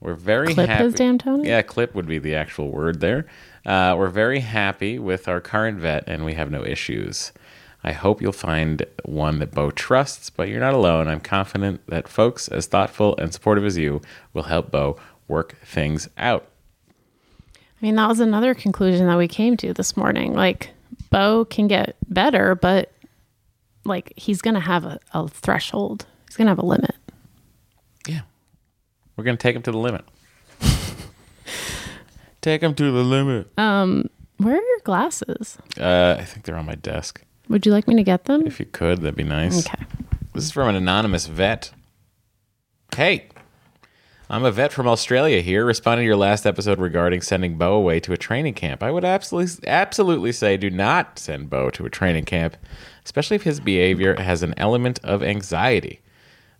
We're 0.00 0.14
very 0.14 0.54
Clip 0.54 0.68
happy. 0.68 0.84
his 0.84 0.94
damn 0.94 1.18
toenails? 1.18 1.46
Yeah, 1.46 1.60
clip 1.62 1.94
would 1.94 2.06
be 2.06 2.18
the 2.18 2.34
actual 2.34 2.70
word 2.70 3.00
there. 3.00 3.26
Uh, 3.66 3.94
we're 3.98 4.08
very 4.08 4.40
happy 4.40 4.98
with 4.98 5.28
our 5.28 5.40
current 5.42 5.78
vet, 5.78 6.04
and 6.06 6.24
we 6.24 6.32
have 6.34 6.50
no 6.50 6.64
issues. 6.64 7.32
I 7.84 7.92
hope 7.92 8.20
you'll 8.22 8.32
find 8.32 8.84
one 9.04 9.38
that 9.38 9.52
Bo 9.52 9.70
trusts, 9.70 10.30
but 10.30 10.48
you're 10.48 10.60
not 10.60 10.74
alone. 10.74 11.06
I'm 11.08 11.20
confident 11.20 11.86
that 11.88 12.08
folks 12.08 12.48
as 12.48 12.66
thoughtful 12.66 13.14
and 13.18 13.32
supportive 13.32 13.64
as 13.64 13.76
you 13.76 14.00
will 14.32 14.44
help 14.44 14.70
Bo 14.70 14.96
work 15.28 15.56
things 15.64 16.08
out. 16.16 16.46
I 17.80 17.86
mean, 17.86 17.94
that 17.96 18.08
was 18.08 18.20
another 18.20 18.54
conclusion 18.54 19.06
that 19.06 19.16
we 19.16 19.28
came 19.28 19.56
to 19.58 19.72
this 19.72 19.96
morning. 19.96 20.34
Like, 20.34 20.70
Bo 21.10 21.44
can 21.46 21.66
get 21.66 21.96
better, 22.08 22.54
but 22.54 22.92
like 23.84 24.12
he's 24.16 24.42
going 24.42 24.54
to 24.54 24.60
have 24.60 24.84
a, 24.84 25.00
a 25.12 25.28
threshold. 25.28 26.06
He's 26.26 26.36
going 26.36 26.46
to 26.46 26.50
have 26.50 26.58
a 26.58 26.66
limit. 26.66 26.94
Yeah. 28.06 28.20
We're 29.16 29.24
going 29.24 29.36
to 29.36 29.42
take 29.42 29.56
him 29.56 29.62
to 29.62 29.72
the 29.72 29.78
limit. 29.78 30.04
take 32.40 32.62
him 32.62 32.74
to 32.74 32.92
the 32.92 33.02
limit. 33.02 33.58
Um, 33.58 34.08
where 34.36 34.54
are 34.54 34.62
your 34.62 34.80
glasses? 34.84 35.58
Uh, 35.78 36.16
I 36.18 36.24
think 36.24 36.44
they're 36.44 36.56
on 36.56 36.66
my 36.66 36.76
desk. 36.76 37.22
Would 37.48 37.66
you 37.66 37.72
like 37.72 37.88
me 37.88 37.96
to 37.96 38.02
get 38.02 38.24
them? 38.24 38.46
If 38.46 38.60
you 38.60 38.66
could, 38.66 39.00
that'd 39.00 39.16
be 39.16 39.24
nice. 39.24 39.66
Okay. 39.66 39.84
This 40.34 40.44
is 40.44 40.50
from 40.52 40.68
an 40.68 40.76
anonymous 40.76 41.26
vet. 41.26 41.72
Hey, 42.94 43.26
I'm 44.30 44.44
a 44.44 44.52
vet 44.52 44.72
from 44.72 44.86
Australia 44.86 45.40
here, 45.40 45.64
responding 45.64 46.04
to 46.04 46.06
your 46.06 46.14
last 46.16 46.46
episode 46.46 46.78
regarding 46.78 47.20
sending 47.20 47.58
Bo 47.58 47.72
away 47.74 47.98
to 47.98 48.12
a 48.12 48.16
training 48.16 48.54
camp. 48.54 48.80
I 48.80 48.92
would 48.92 49.04
absolutely, 49.04 49.66
absolutely 49.66 50.30
say 50.30 50.56
do 50.56 50.70
not 50.70 51.18
send 51.18 51.50
Bo 51.50 51.68
to 51.70 51.84
a 51.84 51.90
training 51.90 52.26
camp, 52.26 52.56
especially 53.04 53.34
if 53.34 53.42
his 53.42 53.58
behavior 53.58 54.14
has 54.14 54.44
an 54.44 54.54
element 54.56 55.00
of 55.02 55.24
anxiety. 55.24 56.00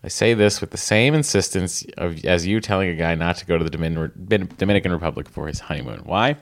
I 0.03 0.09
say 0.09 0.35
this 0.35 0.61
with 0.61 0.73
the 0.73 0.79
same 0.79 1.15
insistence 1.15 1.85
of, 1.97 2.25
as 2.25 2.45
you 2.45 2.61
telling 2.61 2.89
a 2.89 2.97
guy 2.97 3.15
not 3.15 3.37
to 3.37 3.47
go 3.47 3.57
to 3.57 3.63
the 3.63 3.71
Domin- 3.71 4.57
Dominican 4.57 4.91
Republic 4.91 5.29
for 5.29 5.47
his 5.47 5.61
honeymoon. 5.61 6.01
Why? 6.01 6.37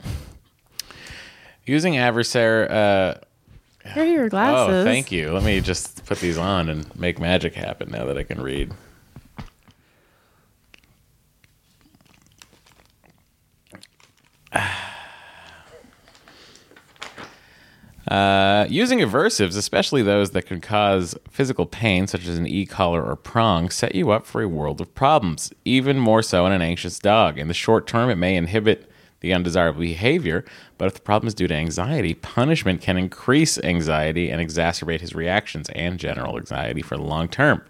Using 1.63 1.95
adversary. 1.95 2.67
Uh, 2.67 3.13
Here 3.93 4.03
are 4.03 4.07
your 4.07 4.29
glasses. 4.29 4.77
Oh, 4.77 4.83
thank 4.83 5.11
you. 5.11 5.31
Let 5.31 5.43
me 5.43 5.61
just 5.61 6.05
put 6.07 6.17
these 6.19 6.39
on 6.39 6.69
and 6.69 6.95
make 6.99 7.19
magic 7.19 7.53
happen 7.53 7.91
now 7.91 8.05
that 8.05 8.17
I 8.17 8.23
can 8.23 8.41
read. 8.41 8.71
Uh, 18.07 18.65
using 18.69 18.99
aversives, 18.99 19.55
especially 19.55 20.01
those 20.01 20.31
that 20.31 20.47
can 20.47 20.59
cause 20.59 21.15
physical 21.29 21.67
pain, 21.67 22.07
such 22.07 22.25
as 22.25 22.39
an 22.39 22.47
e-collar 22.47 23.03
or 23.03 23.15
prong, 23.15 23.69
set 23.69 23.93
you 23.93 24.09
up 24.09 24.25
for 24.25 24.41
a 24.41 24.47
world 24.47 24.81
of 24.81 24.95
problems, 24.95 25.53
even 25.63 25.99
more 25.99 26.23
so 26.23 26.47
in 26.47 26.51
an 26.51 26.61
anxious 26.61 26.97
dog. 26.97 27.37
In 27.37 27.47
the 27.47 27.53
short 27.53 27.85
term, 27.85 28.09
it 28.09 28.15
may 28.15 28.35
inhibit 28.35 28.89
the 29.19 29.31
undesirable 29.31 29.81
behavior, 29.81 30.43
but 30.79 30.85
if 30.85 30.95
the 30.95 31.01
problem 31.01 31.27
is 31.27 31.35
due 31.35 31.47
to 31.47 31.53
anxiety, 31.53 32.15
punishment 32.15 32.81
can 32.81 32.97
increase 32.97 33.59
anxiety 33.59 34.31
and 34.31 34.41
exacerbate 34.41 35.01
his 35.01 35.13
reactions 35.13 35.69
and 35.75 35.99
general 35.99 36.37
anxiety 36.37 36.81
for 36.81 36.97
the 36.97 37.03
long 37.03 37.27
term. 37.27 37.61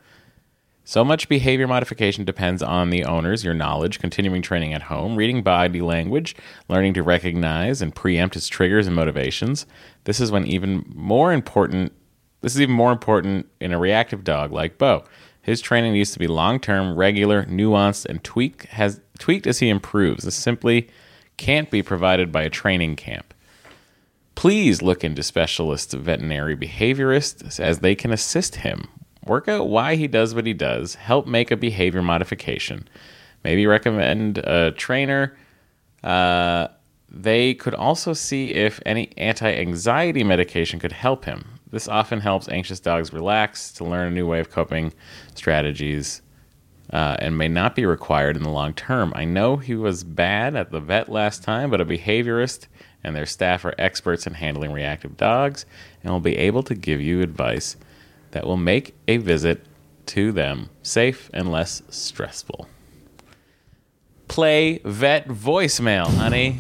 So 0.89 1.06
much 1.06 1.30
behavior 1.30 1.67
modification 1.67 2.25
depends 2.25 2.63
on 2.63 2.89
the 2.89 3.06
owners, 3.06 3.43
your 3.43 3.54
knowledge, 3.54 3.99
continuing 3.99 4.41
training 4.41 4.73
at 4.73 4.82
home, 4.82 5.17
reading 5.17 5.43
body 5.43 5.82
language, 5.82 6.36
learning 6.67 6.95
to 6.95 7.04
recognize 7.04 7.80
and 7.84 7.93
preempt 7.93 8.34
his 8.34 8.47
triggers 8.47 8.88
and 8.88 8.95
motivations. 8.95 9.67
This 10.06 10.19
is 10.19 10.32
when 10.32 10.47
even 10.47 10.84
more 10.95 11.32
important 11.32 11.93
this 12.41 12.56
is 12.56 12.62
even 12.62 12.73
more 12.73 12.91
important 12.91 13.45
in 13.62 13.71
a 13.71 13.78
reactive 13.78 14.23
dog 14.23 14.52
like 14.52 14.80
Bo. 14.80 15.04
His 15.43 15.62
training 15.62 15.93
needs 15.93 16.10
to 16.13 16.17
be 16.17 16.25
long-term, 16.25 16.95
regular, 16.95 17.45
nuanced, 17.45 18.08
and 18.08 18.23
tweaked 18.23 18.65
has 18.69 18.99
tweaked 19.19 19.45
as 19.45 19.60
he 19.60 19.69
improves. 19.69 20.23
This 20.23 20.34
simply 20.34 20.89
can't 21.38 21.69
be 21.69 21.84
provided 21.84 22.32
by 22.32 22.41
a 22.41 22.49
training 22.49 22.95
camp. 22.95 23.36
Please 24.34 24.82
look 24.82 25.04
into 25.04 25.21
specialist 25.21 25.91
veterinary 25.91 26.58
behaviorists 26.58 27.60
as 27.60 27.78
they 27.78 27.93
can 27.93 28.12
assist 28.12 28.56
him 28.56 28.88
work 29.30 29.48
out 29.48 29.70
why 29.70 29.96
he 29.96 30.08
does 30.08 30.36
what 30.36 30.46
he 30.46 30.54
does, 30.54 30.96
help 30.96 31.28
make 31.28 31.52
a 31.52 31.58
behavior 31.58 32.02
modification, 32.02 32.88
maybe 33.44 33.65
recommend 33.68 34.39
a 34.39 34.72
trainer. 34.72 35.38
Uh, 36.04 36.68
they 37.10 37.54
could 37.54 37.76
also 37.76 38.13
see 38.13 38.52
if 38.54 38.82
any 38.86 39.13
anti 39.18 39.52
anxiety 39.52 40.24
medication 40.24 40.80
could 40.80 40.92
help 40.92 41.26
him. 41.26 41.60
This 41.72 41.88
often 41.88 42.20
helps 42.20 42.50
anxious 42.50 42.80
dogs 42.80 43.13
relax 43.13 43.72
to 43.74 43.86
learn 43.86 44.08
a 44.08 44.15
new 44.15 44.28
way 44.28 44.39
of 44.39 44.50
coping 44.50 44.92
strategies 45.36 46.22
uh, 46.92 47.15
and 47.20 47.38
may 47.38 47.48
not 47.48 47.76
be 47.76 47.86
required 47.86 48.36
in 48.36 48.44
the 48.44 48.50
long 48.50 48.74
term. 48.74 49.13
I 49.15 49.26
know 49.26 49.58
he 49.58 49.76
was 49.76 50.04
bad 50.04 50.56
at 50.56 50.72
the 50.72 50.80
vet 50.80 51.10
last 51.10 51.44
time, 51.44 51.70
but 51.70 51.82
a 51.82 51.86
behaviorist 51.86 52.68
and 53.04 53.15
their 53.15 53.28
staff 53.28 53.63
are 53.65 53.76
experts 53.78 54.26
in 54.26 54.34
handling 54.34 54.72
reactive 54.72 55.15
dogs 55.15 55.65
and 56.04 56.12
will 56.12 56.20
be 56.20 56.38
able 56.38 56.63
to 56.63 56.76
give 56.76 57.00
you 57.00 57.22
advice 57.22 57.78
that 58.32 58.46
will 58.46 58.58
make 58.58 58.96
a 59.08 59.18
visit 59.18 59.65
to 60.08 60.32
them 60.32 60.70
safe 60.82 61.30
and 61.34 61.52
less 61.52 61.82
stressful. 61.89 62.68
Play 64.28 64.80
vet 64.84 65.28
voicemail, 65.28 66.08
honey. 66.08 66.60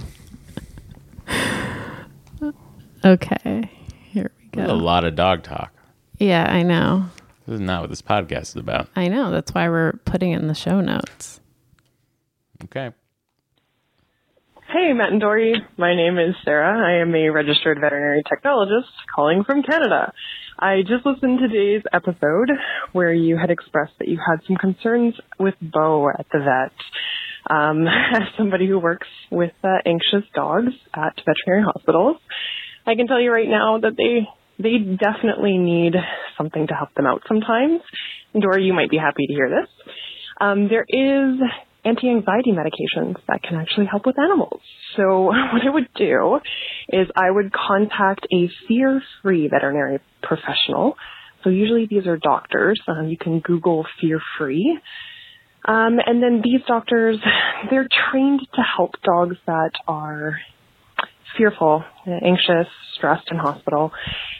Okay. 3.05 3.69
Here 4.11 4.31
we 4.37 4.49
go. 4.49 4.65
A 4.65 4.73
lot 4.73 5.05
of 5.05 5.15
dog 5.15 5.43
talk. 5.43 5.73
Yeah, 6.17 6.45
I 6.49 6.63
know. 6.63 7.05
This 7.45 7.55
is 7.55 7.61
not 7.61 7.81
what 7.81 7.89
this 7.89 8.01
podcast 8.01 8.41
is 8.41 8.55
about. 8.57 8.89
I 8.95 9.07
know. 9.07 9.31
That's 9.31 9.53
why 9.53 9.69
we're 9.69 9.93
putting 10.05 10.31
it 10.33 10.41
in 10.41 10.47
the 10.47 10.53
show 10.53 10.81
notes. 10.81 11.39
Okay. 12.65 12.91
Hey, 14.67 14.93
Matt 14.93 15.11
and 15.11 15.21
Dory. 15.21 15.55
My 15.77 15.95
name 15.95 16.19
is 16.19 16.35
Sarah. 16.45 16.77
I 16.77 17.01
am 17.01 17.15
a 17.15 17.29
registered 17.29 17.79
veterinary 17.79 18.21
technologist 18.23 18.91
calling 19.15 19.43
from 19.43 19.63
Canada. 19.63 20.13
I 20.61 20.81
just 20.81 21.05
listened 21.05 21.39
to 21.39 21.47
today's 21.47 21.83
episode 21.93 22.49
where 22.91 23.13
you 23.13 23.37
had 23.37 23.49
expressed 23.49 23.93
that 23.99 24.09
you 24.09 24.17
had 24.17 24.45
some 24.45 24.57
concerns 24.57 25.13
with 25.39 25.53
Bo 25.61 26.09
at 26.09 26.25
the 26.33 26.39
vet. 26.39 26.73
Um, 27.49 27.87
as 28.13 28.23
somebody 28.37 28.67
who 28.67 28.77
works 28.77 29.07
with 29.31 29.53
uh, 29.63 29.77
anxious 29.85 30.29
dogs 30.35 30.73
at 30.93 31.15
veterinary 31.15 31.63
hospitals, 31.63 32.17
I 32.85 32.95
can 32.95 33.07
tell 33.07 33.21
you 33.21 33.31
right 33.31 33.47
now 33.47 33.79
that 33.79 33.95
they 33.95 34.27
they 34.61 34.79
definitely 34.79 35.57
need 35.57 35.93
something 36.37 36.67
to 36.67 36.73
help 36.73 36.93
them 36.93 37.05
out 37.05 37.21
sometimes. 37.25 37.79
Dora, 38.37 38.61
you 38.61 38.73
might 38.73 38.89
be 38.89 38.97
happy 38.97 39.27
to 39.27 39.33
hear 39.33 39.49
this. 39.49 39.69
Um, 40.41 40.67
there 40.67 40.85
is 40.85 41.39
anti-anxiety 41.85 42.51
medications 42.51 43.15
that 43.27 43.41
can 43.43 43.57
actually 43.57 43.85
help 43.85 44.05
with 44.05 44.17
animals. 44.19 44.61
So 44.95 45.23
what 45.25 45.65
I 45.65 45.69
would 45.69 45.89
do 45.95 46.39
is 46.89 47.07
I 47.15 47.31
would 47.31 47.51
contact 47.53 48.27
a 48.33 48.49
fear-free 48.67 49.47
veterinary 49.49 49.99
professional. 50.21 50.95
So 51.43 51.49
usually 51.49 51.87
these 51.89 52.05
are 52.05 52.17
doctors. 52.17 52.79
Um, 52.87 53.07
you 53.07 53.17
can 53.17 53.39
Google 53.39 53.85
fear-free. 54.01 54.79
Um, 55.65 55.97
and 56.05 56.21
then 56.23 56.41
these 56.43 56.61
doctors, 56.67 57.17
they're 57.69 57.87
trained 58.11 58.41
to 58.55 58.61
help 58.61 58.95
dogs 59.03 59.37
that 59.45 59.71
are 59.87 60.39
fearful, 61.37 61.83
anxious, 62.07 62.67
stressed 62.95 63.29
in 63.31 63.37
hospital, 63.37 63.91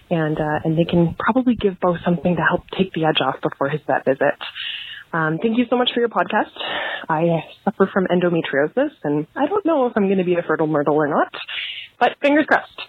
and 0.09 0.37
uh, 0.37 0.59
and 0.63 0.77
they 0.77 0.85
can 0.85 1.15
probably 1.17 1.55
give 1.55 1.79
Bo 1.79 1.95
something 2.03 2.35
to 2.35 2.41
help 2.41 2.63
take 2.77 2.93
the 2.93 3.05
edge 3.05 3.21
off 3.21 3.35
before 3.41 3.69
his 3.69 3.81
vet 3.87 4.05
visit. 4.05 4.35
Um, 5.11 5.39
thank 5.41 5.57
you 5.57 5.65
so 5.69 5.77
much 5.77 5.89
for 5.93 5.99
your 5.99 6.09
podcast. 6.09 6.51
I 7.09 7.43
suffer 7.63 7.89
from 7.91 8.05
endometriosis, 8.05 8.91
and 9.03 9.27
I 9.35 9.47
don't 9.47 9.65
know 9.65 9.87
if 9.87 9.93
I'm 9.95 10.05
going 10.05 10.19
to 10.19 10.23
be 10.23 10.35
a 10.35 10.43
fertile 10.47 10.67
myrtle 10.67 10.95
or 10.95 11.07
not, 11.07 11.33
but 11.99 12.17
fingers 12.21 12.45
crossed. 12.47 12.79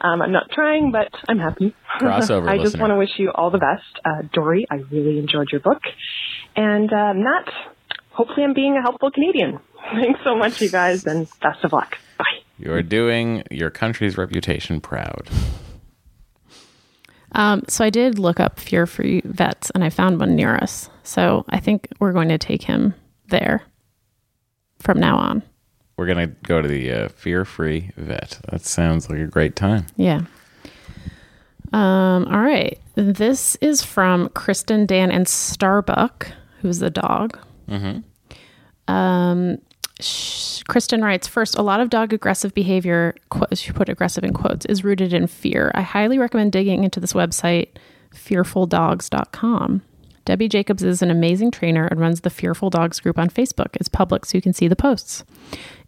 Um, 0.00 0.22
I'm 0.22 0.32
not 0.32 0.50
trying, 0.50 0.92
but 0.92 1.08
I'm 1.28 1.38
happy. 1.38 1.74
Crossover 2.00 2.48
I 2.50 2.58
just 2.58 2.78
want 2.78 2.90
to 2.90 2.96
wish 2.96 3.10
you 3.18 3.30
all 3.34 3.50
the 3.50 3.58
best. 3.58 4.04
Uh, 4.04 4.22
Dory, 4.32 4.66
I 4.70 4.76
really 4.90 5.18
enjoyed 5.18 5.48
your 5.50 5.60
book. 5.60 5.82
And 6.56 6.92
uh, 6.92 7.14
Matt, 7.14 7.48
hopefully 8.10 8.44
I'm 8.44 8.54
being 8.54 8.76
a 8.76 8.82
helpful 8.82 9.10
Canadian. 9.10 9.60
Thanks 9.92 10.20
so 10.24 10.36
much, 10.36 10.60
you 10.60 10.70
guys, 10.70 11.06
and 11.06 11.28
best 11.40 11.64
of 11.64 11.72
luck. 11.72 11.96
Bye. 12.18 12.24
You're 12.58 12.82
doing 12.82 13.44
your 13.50 13.70
country's 13.70 14.18
reputation 14.18 14.80
proud. 14.80 15.28
Um, 17.32 17.62
so 17.68 17.84
I 17.84 17.90
did 17.90 18.18
look 18.18 18.40
up 18.40 18.58
fear 18.58 18.86
free 18.86 19.22
vets 19.24 19.70
and 19.70 19.84
I 19.84 19.90
found 19.90 20.18
one 20.18 20.34
near 20.34 20.56
us. 20.56 20.90
So 21.02 21.44
I 21.48 21.60
think 21.60 21.88
we're 22.00 22.12
going 22.12 22.28
to 22.28 22.38
take 22.38 22.62
him 22.62 22.94
there 23.28 23.62
from 24.80 24.98
now 24.98 25.16
on. 25.16 25.42
We're 25.96 26.06
going 26.06 26.28
to 26.28 26.34
go 26.44 26.62
to 26.62 26.68
the 26.68 26.92
uh, 26.92 27.08
fear 27.08 27.44
free 27.44 27.90
vet. 27.96 28.40
That 28.50 28.62
sounds 28.64 29.10
like 29.10 29.18
a 29.18 29.26
great 29.26 29.54
time. 29.54 29.86
Yeah. 29.96 30.22
Um, 31.72 32.26
all 32.26 32.40
right. 32.40 32.78
This 32.94 33.56
is 33.56 33.82
from 33.82 34.28
Kristen, 34.30 34.86
Dan, 34.86 35.12
and 35.12 35.28
Starbuck, 35.28 36.32
who's 36.60 36.78
the 36.78 36.90
dog. 36.90 37.38
Um, 38.88 39.58
Kristen 40.68 41.02
writes 41.02 41.26
First, 41.26 41.56
a 41.56 41.62
lot 41.62 41.80
of 41.80 41.90
dog 41.90 42.12
aggressive 42.12 42.54
behavior, 42.54 43.14
qu- 43.28 43.46
she 43.54 43.72
put 43.72 43.88
aggressive 43.88 44.24
in 44.24 44.32
quotes, 44.32 44.66
is 44.66 44.84
rooted 44.84 45.12
in 45.12 45.26
fear. 45.26 45.70
I 45.74 45.82
highly 45.82 46.18
recommend 46.18 46.52
digging 46.52 46.84
into 46.84 47.00
this 47.00 47.12
website, 47.12 47.68
fearfuldogs.com. 48.14 49.82
Debbie 50.24 50.48
Jacobs 50.48 50.82
is 50.82 51.02
an 51.02 51.10
amazing 51.10 51.50
trainer 51.50 51.86
and 51.86 51.98
runs 51.98 52.20
the 52.20 52.30
Fearful 52.30 52.70
Dogs 52.70 53.00
group 53.00 53.18
on 53.18 53.30
Facebook. 53.30 53.74
It's 53.74 53.88
public, 53.88 54.24
so 54.26 54.38
you 54.38 54.42
can 54.42 54.52
see 54.52 54.68
the 54.68 54.76
posts. 54.76 55.24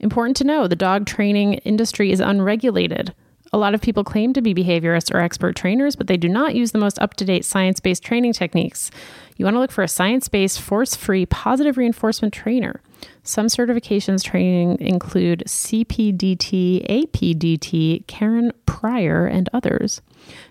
Important 0.01 0.37
to 0.39 0.45
know 0.45 0.67
the 0.67 0.75
dog 0.75 1.07
training 1.07 1.55
industry 1.55 2.11
is 2.11 2.21
unregulated. 2.21 3.15
A 3.55 3.59
lot 3.59 3.75
of 3.75 3.83
people 3.83 4.03
claim 4.03 4.33
to 4.33 4.41
be 4.41 4.55
behaviorists 4.55 5.13
or 5.15 5.19
expert 5.19 5.55
trainers, 5.55 5.95
but 5.95 6.07
they 6.07 6.17
do 6.17 6.29
not 6.29 6.55
use 6.55 6.73
the 6.73 6.79
most 6.79 6.99
up 7.01 7.13
to 7.15 7.25
date 7.27 7.45
science 7.45 7.81
based 7.81 8.03
training 8.03 8.33
techniques. 8.33 8.91
You 9.37 9.45
want 9.45 9.57
to 9.57 9.61
look 9.61 9.71
for 9.71 9.85
a 9.85 9.89
science 9.89 10.27
based, 10.29 10.59
force 10.59 10.97
free, 10.97 11.27
positive 11.27 11.77
reinforcement 11.77 12.33
trainer. 12.33 12.81
Some 13.25 13.49
certifications 13.49 14.25
training 14.25 14.81
include 14.81 15.45
CPDT, 15.47 16.87
APDT, 16.89 18.07
Karen 18.07 18.53
Pryor, 18.65 19.27
and 19.27 19.51
others. 19.53 20.01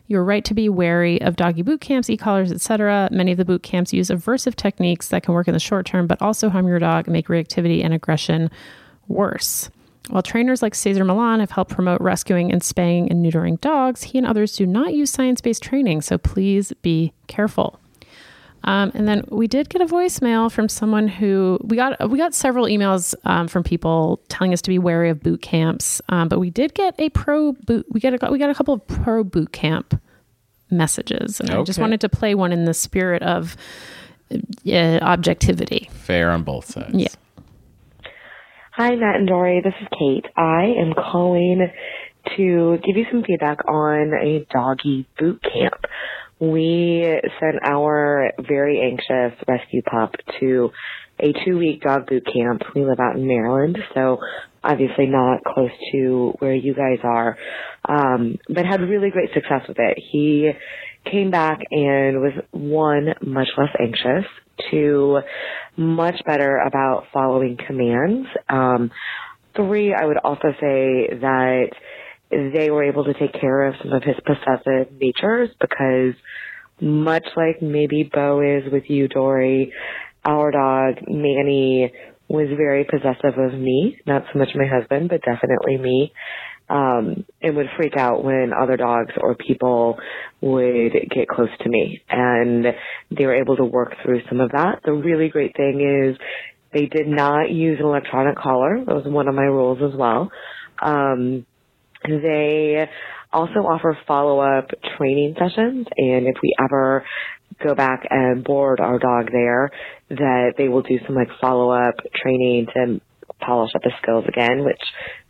You're 0.06 0.24
right 0.24 0.46
to 0.46 0.54
be 0.54 0.70
wary 0.70 1.20
of 1.24 1.36
doggy 1.36 1.64
boot 1.64 1.82
camps, 1.82 2.08
e-collars, 2.08 2.52
etc. 2.52 3.10
Many 3.12 3.32
of 3.32 3.38
the 3.40 3.46
boot 3.46 3.64
camps 3.64 3.94
use 3.94 4.10
aversive 4.10 4.56
techniques 4.56 5.08
that 5.08 5.24
can 5.24 5.34
work 5.34 5.48
in 5.48 5.54
the 5.56 5.60
short 5.60 5.88
term, 5.88 6.06
but 6.06 6.22
also 6.22 6.50
harm 6.50 6.68
your 6.68 6.78
dog 6.78 7.08
and 7.08 7.14
make 7.14 7.30
reactivity 7.30 7.84
and 7.84 7.96
aggression 7.96 8.52
worse. 9.08 9.72
While 10.10 10.24
trainers 10.24 10.62
like 10.62 10.76
Cesar 10.76 11.06
Millan 11.06 11.40
have 11.40 11.52
helped 11.52 11.72
promote 11.72 12.02
rescuing 12.02 12.52
and 12.52 12.64
spaying 12.64 13.10
and 13.12 13.24
neutering 13.24 13.62
dogs, 13.62 14.04
he 14.04 14.18
and 14.18 14.28
others 14.28 14.56
do 14.56 14.66
not 14.66 14.94
use 14.94 15.12
science 15.12 15.42
based 15.42 15.62
training, 15.62 16.02
so 16.02 16.18
please 16.18 16.74
be 16.82 17.14
careful. 17.28 17.80
Um, 18.64 18.92
and 18.94 19.08
then 19.08 19.26
we 19.30 19.48
did 19.48 19.70
get 19.70 19.82
a 19.82 19.86
voicemail 19.86 20.52
from 20.52 20.70
someone 20.70 21.08
who 21.08 21.60
we 21.64 21.76
got 21.76 22.10
we 22.10 22.18
got 22.18 22.34
several 22.34 22.66
emails 22.66 23.16
um, 23.26 23.48
from 23.48 23.64
people 23.64 24.22
telling 24.30 24.54
us 24.54 24.62
to 24.64 24.70
be 24.70 24.78
wary 24.78 25.10
of 25.10 25.22
boot 25.22 25.42
camps, 25.42 26.02
um, 26.10 26.28
but 26.28 26.40
we 26.40 26.52
did 26.52 26.74
get 26.74 26.94
a 27.00 27.10
pro 27.10 27.54
boot 27.54 27.86
we 27.90 28.00
got 28.00 28.14
a, 28.22 28.32
we 28.32 28.38
got 28.38 28.50
a 28.50 28.56
couple 28.56 28.74
of 28.76 28.86
pro 28.88 29.24
boot 29.24 29.52
camp 29.52 30.00
messages, 30.70 31.40
and 31.40 31.50
I 31.50 31.64
just 31.64 31.80
wanted 31.80 32.02
to 32.02 32.10
play 32.10 32.36
one 32.36 32.52
in 32.52 32.66
the 32.66 32.74
spirit 32.74 33.24
of 33.24 33.58
uh, 34.32 35.00
objectivity. 35.02 35.90
Fair 35.92 36.32
on 36.32 36.44
both 36.44 36.66
sides. 36.66 36.94
Yeah. 36.94 37.08
Hi, 38.74 38.96
Matt 38.96 39.18
and 39.18 39.28
Dory. 39.28 39.60
This 39.62 39.74
is 39.82 39.88
Kate. 40.00 40.26
I 40.38 40.74
am 40.80 40.94
calling 40.94 41.68
to 42.38 42.78
give 42.86 42.96
you 42.96 43.06
some 43.12 43.22
feedback 43.22 43.68
on 43.68 44.14
a 44.14 44.46
doggy 44.50 45.06
boot 45.20 45.44
camp. 45.44 45.74
We 46.40 47.20
sent 47.42 47.58
our 47.66 48.32
very 48.40 48.80
anxious 48.80 49.38
rescue 49.46 49.82
pup 49.82 50.16
to 50.40 50.72
a 51.20 51.34
two 51.44 51.58
week 51.58 51.82
dog 51.82 52.08
boot 52.08 52.26
camp. 52.26 52.62
We 52.74 52.86
live 52.86 53.02
out 53.02 53.18
in 53.18 53.28
Maryland, 53.28 53.78
so 53.94 54.20
obviously 54.64 55.08
not 55.08 55.44
close 55.44 55.72
to 55.92 56.34
where 56.40 56.56
you 56.56 56.74
guys 56.74 57.00
are, 57.04 57.38
um, 57.90 58.38
but 58.48 58.66
had 58.66 58.80
really 58.80 59.10
great 59.10 59.34
success 59.34 59.68
with 59.68 59.80
it. 59.80 59.98
He 60.14 60.50
came 61.10 61.32
back 61.32 61.60
and 61.72 62.22
was 62.22 62.34
one, 62.52 63.14
much 63.22 63.48
less 63.58 63.70
anxious, 63.80 64.26
two, 64.70 65.20
much 65.78 66.16
better 66.26 66.58
about 66.58 67.06
following 67.14 67.58
commands. 67.68 68.28
Um, 68.50 68.92
three, 69.56 69.94
I 69.94 70.06
would 70.06 70.18
also 70.18 70.52
say 70.60 71.10
that 71.22 71.70
they 72.30 72.70
were 72.72 72.84
able 72.84 73.04
to 73.06 73.14
take 73.14 73.34
care 73.40 73.68
of 73.68 73.76
some 73.82 73.94
of 73.94 74.04
his 74.04 74.16
possessive 74.26 74.92
natures 75.00 75.50
because 75.60 76.14
much 76.80 77.26
like 77.36 77.62
maybe 77.62 78.10
Bo 78.12 78.42
is 78.42 78.72
with 78.72 78.90
you, 78.90 79.08
Dory, 79.08 79.74
our 80.24 80.52
dog, 80.52 81.04
Manny, 81.08 81.92
was 82.28 82.48
very 82.56 82.86
possessive 82.86 83.38
of 83.38 83.54
me. 83.54 83.98
Not 84.06 84.24
so 84.32 84.40
much 84.40 84.50
my 84.56 84.66
husband, 84.66 85.10
but 85.10 85.22
definitely 85.22 85.78
me. 85.78 86.14
Um, 86.72 87.26
and 87.42 87.58
would 87.58 87.68
freak 87.76 87.98
out 87.98 88.24
when 88.24 88.54
other 88.54 88.78
dogs 88.78 89.12
or 89.20 89.36
people 89.36 90.00
would 90.40 90.94
get 91.14 91.28
close 91.28 91.50
to 91.64 91.70
me. 91.70 92.02
And 92.10 92.66
they 93.12 93.26
were 93.26 93.36
able 93.36 93.58
to 93.58 93.66
work 93.66 93.96
through 94.02 94.22
some 94.30 94.40
of 94.40 94.52
that. 94.52 94.80
The 94.86 94.94
really 94.94 95.28
great 95.28 95.54
thing 95.58 95.82
is 95.82 96.18
they 96.72 96.86
did 96.86 97.08
not 97.08 97.52
use 97.52 97.80
an 97.80 97.86
electronic 97.86 98.38
collar. 98.38 98.86
That 98.86 98.96
was 98.96 99.04
one 99.06 99.28
of 99.28 99.36
my 99.36 99.44
rules 99.44 99.80
as 99.84 99.98
well. 99.98 100.32
Um, 100.82 101.46
they 102.08 102.88
also 103.34 103.60
offer 103.60 103.98
follow-up 104.08 104.70
training 104.98 105.36
sessions, 105.38 105.88
and 105.98 106.28
if 106.28 106.36
we 106.42 106.54
ever 106.64 107.06
go 107.64 107.76
back 107.76 108.08
and 108.10 108.44
board 108.44 108.80
our 108.80 108.98
dog 108.98 109.30
there, 109.32 109.72
that 110.10 110.54
they 110.58 110.68
will 110.68 110.82
do 110.82 111.00
some 111.06 111.16
like 111.16 111.30
follow-up 111.40 111.96
training 112.16 112.68
to 112.74 113.02
polish 113.40 113.72
up 113.76 113.84
his 113.84 113.94
skills 114.02 114.26
again, 114.28 114.64
which 114.64 114.82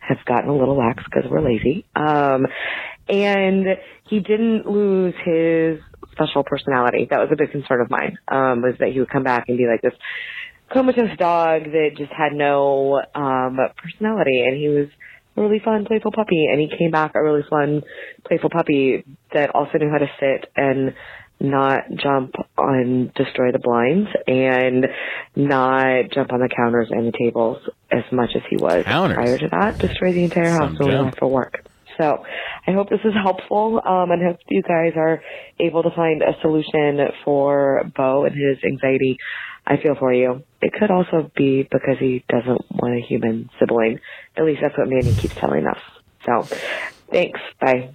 has 0.06 0.18
gotten 0.26 0.50
a 0.50 0.56
little 0.56 0.76
lax 0.76 1.02
because 1.04 1.30
we're 1.30 1.40
lazy. 1.40 1.84
Um, 1.94 2.46
and 3.08 3.66
he 4.08 4.20
didn't 4.20 4.66
lose 4.66 5.14
his 5.24 5.78
special 6.12 6.44
personality. 6.44 7.06
That 7.10 7.18
was 7.18 7.28
a 7.32 7.36
big 7.36 7.50
concern 7.52 7.80
of 7.80 7.90
mine, 7.90 8.18
um, 8.28 8.62
was 8.62 8.74
that 8.80 8.90
he 8.92 9.00
would 9.00 9.10
come 9.10 9.22
back 9.22 9.44
and 9.48 9.56
be 9.56 9.66
like 9.66 9.82
this 9.82 9.94
comatose 10.72 11.16
dog 11.18 11.64
that 11.64 11.90
just 11.96 12.12
had 12.12 12.32
no 12.32 13.02
um 13.14 13.58
personality 13.76 14.40
and 14.40 14.56
he 14.56 14.68
was 14.68 14.88
a 15.36 15.40
really 15.42 15.60
fun 15.62 15.84
playful 15.84 16.10
puppy 16.12 16.46
and 16.50 16.60
he 16.60 16.68
came 16.78 16.90
back 16.90 17.12
a 17.14 17.22
really 17.22 17.42
fun 17.48 17.82
playful 18.26 18.48
puppy 18.48 19.04
that 19.34 19.50
also 19.54 19.76
knew 19.78 19.90
how 19.90 19.98
to 19.98 20.10
sit 20.18 20.50
and 20.56 20.94
not 21.42 21.84
jump 21.96 22.34
on 22.56 23.12
destroy 23.14 23.52
the 23.52 23.58
blinds 23.58 24.08
and 24.26 24.86
not 25.36 26.10
jump 26.12 26.32
on 26.32 26.40
the 26.40 26.48
counters 26.48 26.88
and 26.90 27.08
the 27.08 27.18
tables 27.18 27.58
as 27.90 28.04
much 28.12 28.30
as 28.36 28.42
he 28.48 28.56
was 28.56 28.84
Counters? 28.84 29.16
prior 29.16 29.38
to 29.38 29.48
that 29.48 29.78
destroy 29.78 30.12
the 30.12 30.24
entire 30.24 30.50
house 30.50 30.76
Some 30.76 30.86
when 30.86 30.88
we 30.88 31.04
left 31.04 31.18
for 31.18 31.28
work 31.28 31.64
so 31.98 32.24
I 32.66 32.72
hope 32.72 32.88
this 32.90 33.00
is 33.04 33.12
helpful 33.14 33.80
um, 33.84 34.10
and 34.10 34.22
hope 34.22 34.38
you 34.48 34.62
guys 34.62 34.92
are 34.96 35.22
able 35.60 35.82
to 35.82 35.90
find 35.90 36.22
a 36.22 36.32
solution 36.40 37.06
for 37.24 37.82
Bo 37.96 38.24
and 38.24 38.34
his 38.34 38.58
anxiety. 38.64 39.18
I 39.66 39.76
feel 39.76 39.94
for 39.94 40.12
you. 40.12 40.42
It 40.60 40.72
could 40.72 40.90
also 40.90 41.30
be 41.36 41.62
because 41.62 41.98
he 42.00 42.24
doesn't 42.28 42.62
want 42.70 42.96
a 42.96 43.00
human 43.06 43.48
sibling. 43.58 44.00
At 44.36 44.44
least 44.44 44.60
that's 44.60 44.76
what 44.76 44.88
Manny 44.88 45.14
keeps 45.14 45.36
telling 45.36 45.66
us. 45.66 45.78
So 46.24 46.42
thanks. 47.10 47.40
Bye. 47.60 47.94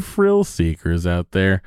frill 0.00 0.44
seekers 0.44 1.06
out 1.06 1.32
there, 1.32 1.62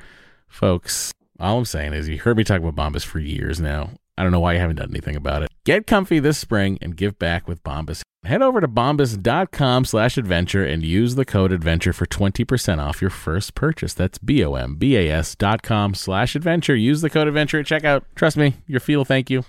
folks, 0.48 1.12
all 1.38 1.58
I'm 1.58 1.64
saying 1.64 1.92
is 1.92 2.08
you 2.08 2.18
heard 2.18 2.36
me 2.36 2.44
talk 2.44 2.60
about 2.62 2.74
Bombas 2.74 3.04
for 3.04 3.18
years 3.18 3.60
now. 3.60 3.90
I 4.18 4.22
don't 4.22 4.32
know 4.32 4.40
why 4.40 4.54
you 4.54 4.60
haven't 4.60 4.76
done 4.76 4.90
anything 4.90 5.16
about 5.16 5.42
it. 5.42 5.50
Get 5.64 5.86
comfy 5.86 6.18
this 6.18 6.38
spring 6.38 6.78
and 6.80 6.96
give 6.96 7.18
back 7.18 7.46
with 7.46 7.62
Bombas. 7.62 8.00
Head 8.24 8.40
over 8.42 8.60
to 8.60 8.66
bombas.com 8.66 9.84
slash 9.84 10.16
adventure 10.16 10.64
and 10.64 10.82
use 10.82 11.14
the 11.14 11.24
code 11.24 11.52
adventure 11.52 11.92
for 11.92 12.06
20% 12.06 12.78
off 12.78 13.00
your 13.00 13.10
first 13.10 13.54
purchase. 13.54 13.92
That's 13.94 14.18
B-O-M-B-A-S 14.18 15.34
dot 15.36 15.62
com 15.62 15.94
slash 15.94 16.34
adventure. 16.34 16.74
Use 16.74 17.02
the 17.02 17.10
code 17.10 17.28
adventure 17.28 17.60
at 17.60 17.66
checkout. 17.66 18.02
Trust 18.14 18.36
me, 18.36 18.54
your 18.66 18.80
feel 18.80 19.04
thank 19.04 19.28
you. 19.30 19.44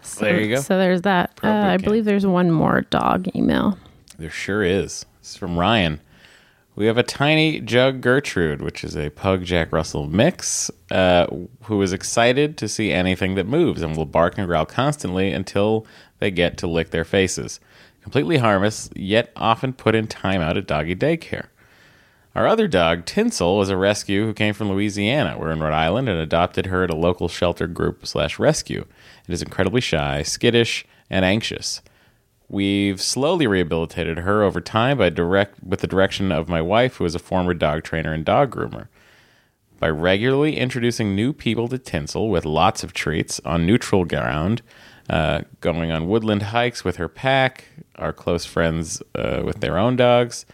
So, 0.00 0.24
There 0.24 0.40
you 0.40 0.54
go. 0.54 0.60
So 0.60 0.78
there's 0.78 1.02
that. 1.02 1.38
Uh, 1.42 1.48
I 1.48 1.76
believe 1.76 2.04
there's 2.04 2.26
one 2.26 2.50
more 2.50 2.82
dog 2.82 3.28
email. 3.36 3.78
There 4.18 4.30
sure 4.30 4.62
is. 4.62 5.04
It's 5.20 5.36
from 5.36 5.58
Ryan. 5.58 6.00
We 6.74 6.86
have 6.86 6.96
a 6.96 7.02
tiny 7.02 7.60
Jug 7.60 8.00
Gertrude, 8.00 8.62
which 8.62 8.82
is 8.82 8.96
a 8.96 9.10
Pug 9.10 9.44
Jack 9.44 9.72
Russell 9.72 10.06
mix, 10.06 10.70
uh, 10.90 11.26
who 11.64 11.82
is 11.82 11.92
excited 11.92 12.56
to 12.56 12.68
see 12.68 12.90
anything 12.90 13.34
that 13.34 13.46
moves 13.46 13.82
and 13.82 13.94
will 13.94 14.06
bark 14.06 14.38
and 14.38 14.46
growl 14.46 14.64
constantly 14.64 15.32
until 15.32 15.86
they 16.18 16.30
get 16.30 16.56
to 16.58 16.66
lick 16.66 16.90
their 16.90 17.04
faces. 17.04 17.60
Completely 18.00 18.38
harmless, 18.38 18.88
yet 18.96 19.30
often 19.36 19.74
put 19.74 19.94
in 19.94 20.06
timeout 20.06 20.56
at 20.56 20.66
doggy 20.66 20.96
daycare. 20.96 21.48
Our 22.34 22.46
other 22.46 22.66
dog, 22.66 23.04
Tinsel, 23.04 23.58
was 23.58 23.68
a 23.68 23.76
rescue 23.76 24.24
who 24.24 24.32
came 24.32 24.54
from 24.54 24.70
Louisiana. 24.70 25.36
We're 25.38 25.52
in 25.52 25.60
Rhode 25.60 25.74
Island 25.74 26.08
and 26.08 26.18
adopted 26.18 26.66
her 26.66 26.84
at 26.84 26.90
a 26.90 26.96
local 26.96 27.28
shelter 27.28 27.66
group 27.66 28.06
slash 28.06 28.38
rescue. 28.38 28.86
It 29.28 29.34
is 29.34 29.42
incredibly 29.42 29.82
shy, 29.82 30.22
skittish, 30.22 30.86
and 31.10 31.26
anxious. 31.26 31.82
We've 32.52 33.00
slowly 33.00 33.46
rehabilitated 33.46 34.18
her 34.18 34.42
over 34.42 34.60
time 34.60 34.98
by 34.98 35.08
direct 35.08 35.64
with 35.64 35.80
the 35.80 35.86
direction 35.86 36.30
of 36.30 36.50
my 36.50 36.60
wife, 36.60 36.96
who 36.96 37.06
is 37.06 37.14
a 37.14 37.18
former 37.18 37.54
dog 37.54 37.82
trainer 37.82 38.12
and 38.12 38.26
dog 38.26 38.54
groomer. 38.54 38.88
By 39.78 39.88
regularly 39.88 40.58
introducing 40.58 41.16
new 41.16 41.32
people 41.32 41.66
to 41.68 41.78
Tinsel 41.78 42.28
with 42.28 42.44
lots 42.44 42.84
of 42.84 42.92
treats 42.92 43.40
on 43.46 43.64
neutral 43.64 44.04
ground, 44.04 44.60
uh, 45.08 45.40
going 45.62 45.90
on 45.90 46.08
woodland 46.08 46.42
hikes 46.42 46.84
with 46.84 46.96
her 46.96 47.08
pack, 47.08 47.64
our 47.96 48.12
close 48.12 48.44
friends 48.44 49.02
uh, 49.14 49.40
with 49.42 49.60
their 49.60 49.78
own 49.78 49.96
dogs, 49.96 50.44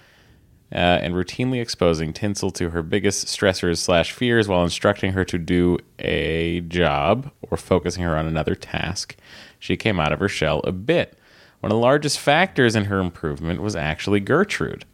uh, 0.71 0.77
and 0.77 1.15
routinely 1.15 1.61
exposing 1.61 2.13
Tinsel 2.13 2.53
to 2.53 2.71
her 2.71 2.83
biggest 2.85 3.27
stressors 3.27 3.79
slash 3.79 4.13
fears 4.13 4.47
while 4.47 4.63
instructing 4.63 5.15
her 5.15 5.25
to 5.25 5.37
do 5.37 5.79
a 5.99 6.61
job 6.61 7.33
or 7.43 7.57
focusing 7.57 8.05
her 8.05 8.17
on 8.17 8.27
another 8.27 8.55
task, 8.55 9.17
she 9.59 9.77
came 9.77 9.99
out 9.99 10.13
of 10.13 10.21
her 10.21 10.29
shell 10.29 10.61
a 10.61 10.71
bit. 10.71 11.18
One 11.61 11.73
of 11.73 11.77
the 11.77 11.83
largest 11.83 12.19
factors 12.19 12.77
in 12.77 12.85
her 12.85 13.01
improvement 13.01 13.61
was 13.61 13.75
actually 13.75 14.21
Gertrude. 14.21 14.85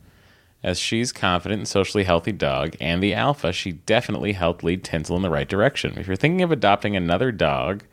As 0.63 0.79
she's 0.79 1.13
confident 1.13 1.59
and 1.59 1.69
socially 1.69 2.05
healthy 2.05 2.33
dog 2.33 2.75
and 2.81 3.03
the 3.03 3.13
alpha, 3.13 3.53
she 3.53 3.73
definitely 3.73 4.33
helped 4.33 4.65
lead 4.65 4.83
Tinsel 4.83 5.17
in 5.17 5.23
the 5.23 5.29
right 5.29 5.49
direction. 5.49 5.99
If 5.99 6.07
you're 6.07 6.17
thinking 6.17 6.41
of 6.41 6.53
adopting 6.53 6.97
another 6.97 7.31
dog, 7.31 7.85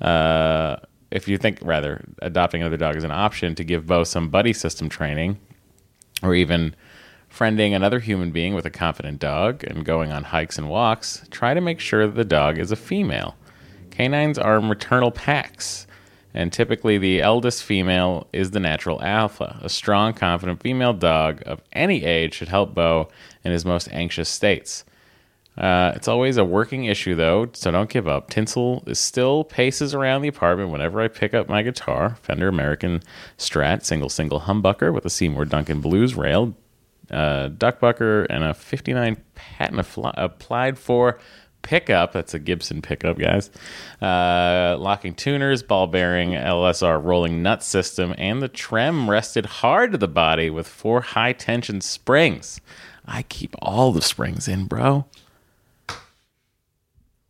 uh, 0.00 0.76
if 1.12 1.28
you 1.28 1.38
think 1.38 1.58
rather 1.62 2.04
adopting 2.20 2.62
another 2.62 2.76
dog 2.76 2.96
is 2.96 3.04
an 3.04 3.12
option 3.12 3.54
to 3.54 3.62
give 3.62 3.86
Bo 3.86 4.02
some 4.02 4.28
buddy 4.28 4.52
system 4.52 4.88
training, 4.88 5.38
or 6.20 6.34
even 6.34 6.74
friending 7.32 7.76
another 7.76 8.00
human 8.00 8.32
being 8.32 8.54
with 8.54 8.66
a 8.66 8.70
confident 8.70 9.20
dog 9.20 9.62
and 9.64 9.84
going 9.84 10.10
on 10.10 10.24
hikes 10.24 10.58
and 10.58 10.68
walks, 10.68 11.24
try 11.30 11.54
to 11.54 11.60
make 11.60 11.78
sure 11.78 12.06
that 12.06 12.16
the 12.16 12.24
dog 12.24 12.58
is 12.58 12.72
a 12.72 12.76
female. 12.76 13.36
Canines 13.90 14.38
are 14.38 14.60
maternal 14.60 15.12
packs, 15.12 15.86
and 16.34 16.52
typically 16.52 16.98
the 16.98 17.20
eldest 17.20 17.64
female 17.64 18.28
is 18.32 18.50
the 18.50 18.60
natural 18.60 19.02
alpha. 19.02 19.58
A 19.62 19.68
strong, 19.68 20.12
confident 20.12 20.62
female 20.62 20.92
dog 20.92 21.42
of 21.46 21.62
any 21.72 22.04
age 22.04 22.34
should 22.34 22.48
help 22.48 22.74
Bo 22.74 23.08
in 23.44 23.52
his 23.52 23.64
most 23.64 23.88
anxious 23.92 24.28
states. 24.28 24.84
Uh, 25.58 25.92
it's 25.94 26.08
always 26.08 26.36
a 26.36 26.44
working 26.44 26.84
issue, 26.84 27.14
though, 27.14 27.50
so 27.52 27.70
don't 27.70 27.90
give 27.90 28.08
up. 28.08 28.30
Tinsel 28.30 28.82
is 28.86 28.98
still 28.98 29.44
paces 29.44 29.94
around 29.94 30.22
the 30.22 30.28
apartment 30.28 30.70
whenever 30.70 31.00
I 31.00 31.08
pick 31.08 31.34
up 31.34 31.48
my 31.48 31.62
guitar, 31.62 32.16
Fender 32.22 32.48
American 32.48 33.02
Strat, 33.36 33.84
single 33.84 34.08
single 34.08 34.40
humbucker 34.40 34.92
with 34.94 35.04
a 35.04 35.10
Seymour 35.10 35.44
Duncan 35.46 35.80
blues 35.80 36.14
rail, 36.14 36.54
uh, 37.10 37.48
duckbucker, 37.48 38.26
and 38.30 38.44
a 38.44 38.54
59 38.54 39.16
patent 39.34 39.86
applied 40.14 40.78
for 40.78 41.18
pickup. 41.62 42.12
That's 42.12 42.34
a 42.34 42.38
Gibson 42.38 42.82
pickup, 42.82 43.18
guys. 43.18 43.50
Uh, 44.00 44.76
locking 44.78 45.14
tuners, 45.14 45.62
ball 45.62 45.86
bearing, 45.86 46.30
LSR 46.30 47.02
rolling 47.02 47.42
nut 47.42 47.62
system, 47.62 48.14
and 48.18 48.40
the 48.42 48.48
trem 48.48 49.08
rested 49.10 49.46
hard 49.46 49.92
to 49.92 49.98
the 49.98 50.08
body 50.08 50.50
with 50.50 50.66
four 50.66 51.00
high 51.00 51.32
tension 51.32 51.80
springs. 51.80 52.60
I 53.06 53.22
keep 53.22 53.54
all 53.60 53.92
the 53.92 54.02
springs 54.02 54.46
in, 54.48 54.66
bro. 54.66 55.04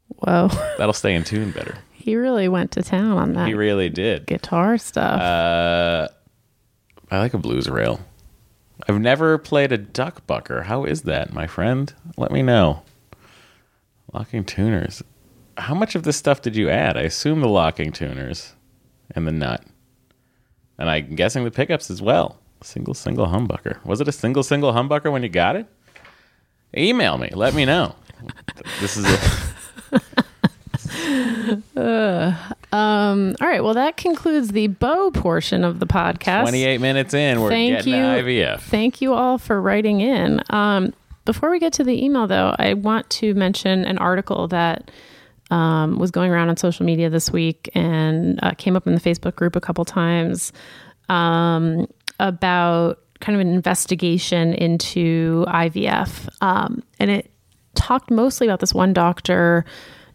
Whoa. 0.09 0.49
That'll 0.79 0.93
stay 0.93 1.15
in 1.15 1.25
tune 1.25 1.51
better. 1.51 1.79
he 1.93 2.17
really 2.17 2.49
went 2.49 2.73
to 2.73 2.83
town 2.83 3.17
on 3.19 3.33
that 3.35 3.49
He 3.49 3.55
really 3.55 3.89
did. 3.89 4.27
guitar 4.27 4.77
stuff. 4.79 5.21
Uh, 5.21 6.09
I 7.11 7.19
like 7.19 7.35
a 7.35 7.39
blues 7.39 7.69
rail. 7.69 8.01
I've 8.89 9.01
never 9.01 9.37
played 9.39 9.73
a 9.73 9.79
duck 9.79 10.27
bucker. 10.27 10.63
How 10.63 10.85
is 10.85 11.03
that, 11.03 11.33
my 11.33 11.47
friend? 11.47 11.93
Let 12.17 12.31
me 12.33 12.43
know. 12.43 12.83
Locking 14.13 14.45
tuners. 14.45 15.03
How 15.57 15.75
much 15.75 15.95
of 15.95 16.03
this 16.05 16.17
stuff 16.17 16.43
did 16.43 16.57
you 16.57 16.69
add? 16.71 16.97
I 16.97 17.03
assume 17.03 17.41
the 17.41 17.49
locking 17.49 17.93
tuners 17.93 18.55
and 19.15 19.27
the 19.27 19.33
nut. 19.33 19.65
And 20.79 20.89
I'm 20.89 21.15
guessing 21.15 21.45
the 21.45 21.51
pickups 21.51 21.91
as 21.91 22.01
well. 22.01 22.39
Single, 22.63 22.95
single 22.95 23.27
humbucker. 23.27 23.85
Was 23.85 24.01
it 24.01 24.09
a 24.09 24.13
single, 24.13 24.43
single 24.43 24.73
humbucker 24.73 25.13
when 25.13 25.23
you 25.23 25.29
got 25.29 25.57
it? 25.57 25.67
Email 26.77 27.19
me. 27.19 27.31
Let 27.33 27.55
me 27.55 27.65
know. 27.65 27.95
This 28.81 28.97
is 28.97 29.07
a. 29.07 30.03
Um, 32.73 33.35
all 33.41 33.49
right. 33.49 33.65
Well, 33.65 33.75
that 33.75 33.97
concludes 33.97 34.49
the 34.53 34.69
Bo 34.69 35.11
portion 35.11 35.65
of 35.65 35.81
the 35.81 35.87
podcast. 35.87 36.43
28 36.43 36.81
minutes 36.81 37.15
in. 37.15 37.41
We're 37.41 37.49
Thank 37.49 37.79
getting 37.79 37.95
you. 37.95 38.01
to 38.01 38.23
IVF. 38.23 38.61
Thank 38.61 39.01
you 39.01 39.13
all 39.13 39.39
for 39.39 39.61
writing 39.61 40.01
in. 40.01 40.41
Um, 40.51 40.93
before 41.25 41.51
we 41.51 41.59
get 41.59 41.73
to 41.75 41.85
the 41.85 42.05
email, 42.05 42.27
though, 42.27 42.55
I 42.59 42.75
want 42.75 43.09
to 43.11 43.35
mention 43.35 43.85
an 43.85 43.99
article 43.99 44.49
that 44.49 44.91
um, 45.51 45.99
was 45.99 46.11
going 46.11 46.31
around 46.31 46.49
on 46.49 46.57
social 46.57 46.87
media 46.87 47.11
this 47.11 47.31
week 47.31 47.69
and 47.75 48.39
uh, 48.43 48.53
came 48.53 48.77
up 48.77 48.87
in 48.87 48.95
the 48.95 49.01
Facebook 49.01 49.35
group 49.35 49.57
a 49.57 49.61
couple 49.61 49.85
times 49.85 50.53
um, 51.09 51.87
about 52.19 53.01
kind 53.21 53.35
of 53.35 53.41
an 53.41 53.53
investigation 53.53 54.55
into 54.55 55.45
IVF. 55.49 56.29
Um, 56.41 56.83
and 56.99 57.11
it 57.11 57.31
talked 57.75 58.11
mostly 58.11 58.47
about 58.47 58.61
this 58.61 58.73
one 58.73 58.93
doctor 58.93 59.65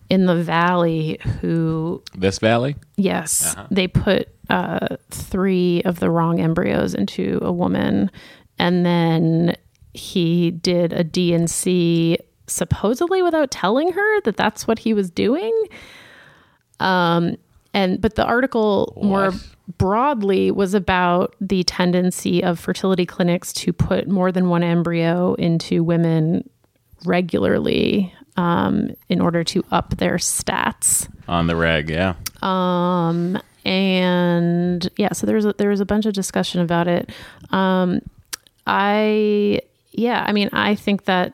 in 0.10 0.26
the 0.26 0.36
valley 0.36 1.20
who 1.42 2.04
This 2.16 2.40
valley? 2.40 2.76
Yes, 2.96 3.56
they 3.72 3.88
put 3.88 4.30
uh, 4.50 4.98
three 5.10 5.82
of 5.84 6.00
the 6.00 6.10
wrong 6.10 6.40
embryos 6.40 6.94
into 6.94 7.40
a 7.42 7.52
woman, 7.52 8.12
and 8.60 8.86
then 8.86 9.56
he 9.96 10.52
did 10.52 10.94
a 10.94 11.04
D&C 11.04 12.18
supposedly 12.48 13.22
without 13.22 13.52
telling 13.52 13.92
her 13.92 14.22
that 14.22 14.38
that's 14.38 14.68
what 14.68 14.80
he 14.80 14.94
was 14.94 15.10
doing. 15.10 15.54
Um, 16.80 17.38
and 17.74 18.00
but 18.00 18.16
the 18.16 18.26
article 18.26 18.94
more 19.02 19.32
broadly 19.78 20.52
was 20.52 20.74
about 20.74 21.36
the 21.42 21.64
tendency 21.64 22.44
of 22.44 22.60
fertility 22.60 23.06
clinics 23.06 23.52
to 23.54 23.74
put 23.74 24.08
more 24.08 24.32
than 24.32 24.50
one 24.50 24.64
embryo 24.64 25.34
into 25.36 25.84
women 25.84 26.50
regularly 27.06 28.14
um, 28.38 28.92
in 29.10 29.22
order 29.22 29.44
to 29.44 29.64
up 29.72 29.98
their 29.98 30.16
stats. 30.16 31.10
On 31.28 31.48
the 31.48 31.56
reg, 31.56 31.90
yeah. 31.90 32.16
Um, 32.42 33.42
and 33.66 34.88
yeah, 34.98 35.14
so 35.14 35.26
there's 35.26 35.46
a, 35.46 35.54
there 35.54 35.70
was 35.70 35.80
a 35.80 35.86
bunch 35.86 36.06
of 36.06 36.14
discussion 36.14 36.62
about 36.62 36.88
it. 36.88 37.10
Um, 37.50 38.02
I 38.68 39.62
yeah, 39.98 40.24
I 40.28 40.34
mean, 40.34 40.50
I 40.54 40.76
think 40.76 41.06
that 41.06 41.34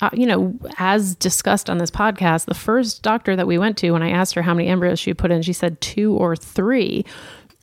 uh, 0.00 0.10
you 0.12 0.26
know, 0.26 0.58
as 0.78 1.14
discussed 1.14 1.70
on 1.70 1.78
this 1.78 1.90
podcast, 1.90 2.44
the 2.44 2.54
first 2.54 3.02
doctor 3.02 3.34
that 3.34 3.46
we 3.46 3.56
went 3.56 3.78
to, 3.78 3.92
when 3.92 4.02
I 4.02 4.10
asked 4.10 4.34
her 4.34 4.42
how 4.42 4.52
many 4.52 4.68
embryos 4.68 4.98
she 4.98 5.14
put 5.14 5.30
in, 5.30 5.40
she 5.40 5.54
said 5.54 5.80
two 5.80 6.14
or 6.14 6.36
three, 6.36 7.04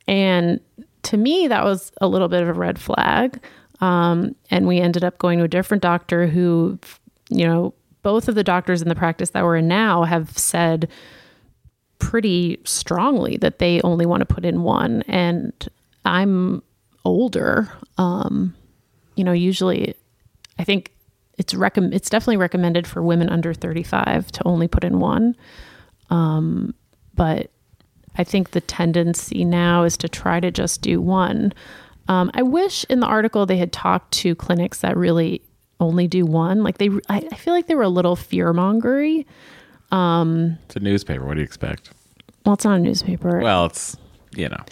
and 0.08 0.60
to 1.04 1.16
me, 1.16 1.48
that 1.48 1.64
was 1.64 1.92
a 2.00 2.08
little 2.08 2.28
bit 2.28 2.42
of 2.42 2.48
a 2.48 2.52
red 2.52 2.78
flag. 2.78 3.42
Um, 3.80 4.34
and 4.50 4.66
we 4.66 4.80
ended 4.80 5.04
up 5.04 5.18
going 5.18 5.38
to 5.38 5.44
a 5.44 5.48
different 5.48 5.82
doctor 5.82 6.26
who, 6.26 6.78
you 7.28 7.44
know, 7.46 7.74
both 8.02 8.28
of 8.28 8.34
the 8.34 8.44
doctors 8.44 8.82
in 8.82 8.88
the 8.88 8.94
practice 8.94 9.30
that 9.30 9.44
we're 9.44 9.56
in 9.56 9.68
now 9.68 10.04
have 10.04 10.36
said 10.36 10.88
pretty 11.98 12.58
strongly 12.64 13.36
that 13.38 13.58
they 13.58 13.80
only 13.82 14.06
want 14.06 14.20
to 14.20 14.26
put 14.26 14.44
in 14.44 14.62
one. 14.62 15.02
And 15.02 15.52
I'm 16.04 16.62
older. 17.04 17.72
Um, 17.98 18.54
you 19.16 19.24
know, 19.24 19.32
usually 19.32 19.94
I 20.58 20.64
think 20.64 20.92
it's 21.38 21.54
recomm- 21.54 21.92
it's 21.92 22.10
definitely 22.10 22.36
recommended 22.36 22.86
for 22.86 23.02
women 23.02 23.28
under 23.28 23.52
35 23.52 24.30
to 24.32 24.46
only 24.46 24.68
put 24.68 24.84
in 24.84 25.00
one. 25.00 25.36
Um, 26.10 26.74
but 27.14 27.50
I 28.16 28.24
think 28.24 28.50
the 28.50 28.60
tendency 28.60 29.44
now 29.44 29.84
is 29.84 29.96
to 29.98 30.08
try 30.08 30.40
to 30.40 30.50
just 30.50 30.82
do 30.82 31.00
one. 31.00 31.52
Um, 32.06 32.30
I 32.34 32.42
wish 32.42 32.84
in 32.88 33.00
the 33.00 33.06
article 33.06 33.46
they 33.46 33.56
had 33.56 33.72
talked 33.72 34.12
to 34.14 34.34
clinics 34.34 34.80
that 34.80 34.96
really 34.96 35.42
only 35.80 36.06
do 36.06 36.24
one. 36.24 36.62
Like 36.62 36.78
they, 36.78 36.90
I, 37.08 37.26
I 37.32 37.36
feel 37.36 37.54
like 37.54 37.66
they 37.66 37.74
were 37.74 37.82
a 37.82 37.88
little 37.88 38.14
fear 38.14 38.52
mongery. 38.52 39.26
Um, 39.90 40.58
it's 40.66 40.76
a 40.76 40.80
newspaper. 40.80 41.24
What 41.24 41.34
do 41.34 41.40
you 41.40 41.44
expect? 41.44 41.90
Well, 42.44 42.54
it's 42.54 42.64
not 42.64 42.76
a 42.78 42.82
newspaper. 42.82 43.40
Well, 43.40 43.66
it's, 43.66 43.96
you 44.36 44.48
know. 44.48 44.62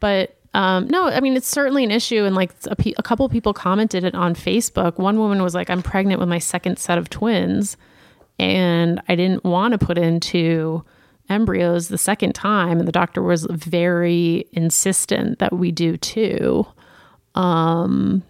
but 0.00 0.35
um, 0.56 0.88
no, 0.88 1.04
I 1.04 1.20
mean 1.20 1.36
it's 1.36 1.48
certainly 1.48 1.84
an 1.84 1.90
issue, 1.90 2.24
and 2.24 2.34
like 2.34 2.54
a, 2.70 2.74
pe- 2.74 2.94
a 2.96 3.02
couple 3.02 3.28
people 3.28 3.52
commented 3.52 4.04
it 4.04 4.14
on 4.14 4.34
Facebook. 4.34 4.96
One 4.96 5.18
woman 5.18 5.42
was 5.42 5.54
like, 5.54 5.68
"I'm 5.68 5.82
pregnant 5.82 6.18
with 6.18 6.30
my 6.30 6.38
second 6.38 6.78
set 6.78 6.96
of 6.96 7.10
twins, 7.10 7.76
and 8.38 9.02
I 9.06 9.16
didn't 9.16 9.44
want 9.44 9.72
to 9.72 9.78
put 9.78 9.98
into 9.98 10.82
embryos 11.28 11.88
the 11.88 11.98
second 11.98 12.34
time, 12.34 12.78
and 12.78 12.88
the 12.88 12.92
doctor 12.92 13.22
was 13.22 13.46
very 13.50 14.46
insistent 14.52 15.40
that 15.40 15.52
we 15.52 15.72
do 15.72 15.98
too. 15.98 16.66
Um, 17.34 18.22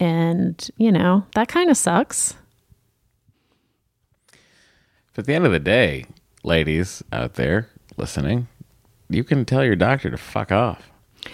and 0.00 0.70
you 0.78 0.90
know 0.90 1.26
that 1.34 1.48
kind 1.48 1.68
of 1.68 1.76
sucks. 1.76 2.34
But 5.12 5.24
at 5.24 5.26
the 5.26 5.34
end 5.34 5.44
of 5.44 5.52
the 5.52 5.60
day, 5.60 6.06
ladies 6.42 7.04
out 7.12 7.34
there 7.34 7.68
listening, 7.98 8.48
you 9.10 9.22
can 9.22 9.44
tell 9.44 9.62
your 9.62 9.76
doctor 9.76 10.08
to 10.08 10.16
fuck 10.16 10.50
off 10.50 10.89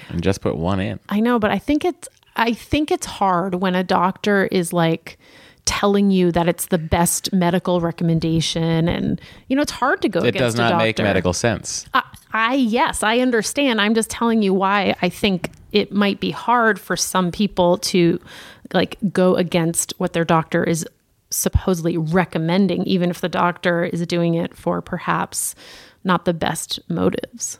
and 0.08 0.22
just 0.22 0.40
put 0.40 0.56
one 0.56 0.80
in. 0.80 1.00
I 1.08 1.20
know, 1.20 1.38
but 1.38 1.50
I 1.50 1.58
think 1.58 1.84
it's 1.84 2.08
I 2.36 2.52
think 2.52 2.90
it's 2.90 3.06
hard 3.06 3.56
when 3.56 3.74
a 3.74 3.82
doctor 3.82 4.46
is 4.46 4.72
like 4.72 5.18
telling 5.64 6.12
you 6.12 6.30
that 6.30 6.46
it's 6.46 6.66
the 6.66 6.78
best 6.78 7.32
medical 7.32 7.80
recommendation 7.80 8.88
and 8.88 9.20
you 9.48 9.56
know 9.56 9.62
it's 9.62 9.72
hard 9.72 10.00
to 10.00 10.08
go 10.08 10.20
It 10.20 10.28
against 10.28 10.38
does 10.38 10.54
not 10.56 10.78
make 10.78 10.98
medical 10.98 11.32
sense. 11.32 11.86
I, 11.92 12.02
I 12.32 12.54
yes, 12.54 13.02
I 13.02 13.18
understand. 13.18 13.80
I'm 13.80 13.94
just 13.94 14.10
telling 14.10 14.42
you 14.42 14.54
why 14.54 14.94
I 15.02 15.08
think 15.08 15.50
it 15.72 15.92
might 15.92 16.20
be 16.20 16.30
hard 16.30 16.78
for 16.78 16.96
some 16.96 17.32
people 17.32 17.78
to 17.78 18.20
like 18.72 18.96
go 19.12 19.36
against 19.36 19.92
what 19.98 20.12
their 20.12 20.24
doctor 20.24 20.62
is 20.62 20.86
supposedly 21.30 21.98
recommending 21.98 22.84
even 22.84 23.10
if 23.10 23.20
the 23.20 23.28
doctor 23.28 23.84
is 23.84 24.06
doing 24.06 24.34
it 24.34 24.54
for 24.54 24.80
perhaps 24.80 25.54
not 26.04 26.24
the 26.24 26.34
best 26.34 26.78
motives. 26.88 27.58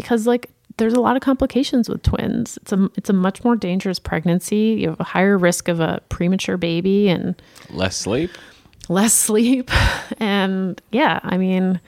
Because 0.00 0.26
like 0.26 0.50
there's 0.76 0.94
a 0.94 1.00
lot 1.00 1.14
of 1.16 1.22
complications 1.22 1.88
with 1.88 2.02
twins. 2.02 2.56
It's 2.62 2.72
a 2.72 2.88
it's 2.96 3.10
a 3.10 3.12
much 3.12 3.44
more 3.44 3.56
dangerous 3.56 3.98
pregnancy. 3.98 4.78
You 4.80 4.90
have 4.90 5.00
a 5.00 5.04
higher 5.04 5.36
risk 5.38 5.68
of 5.68 5.80
a 5.80 6.00
premature 6.08 6.56
baby 6.56 7.08
and 7.08 7.40
Less 7.70 7.96
sleep? 7.96 8.30
less 8.88 9.12
sleep 9.12 9.70
and 10.18 10.82
yeah 10.90 11.20
i 11.22 11.36
mean 11.36 11.78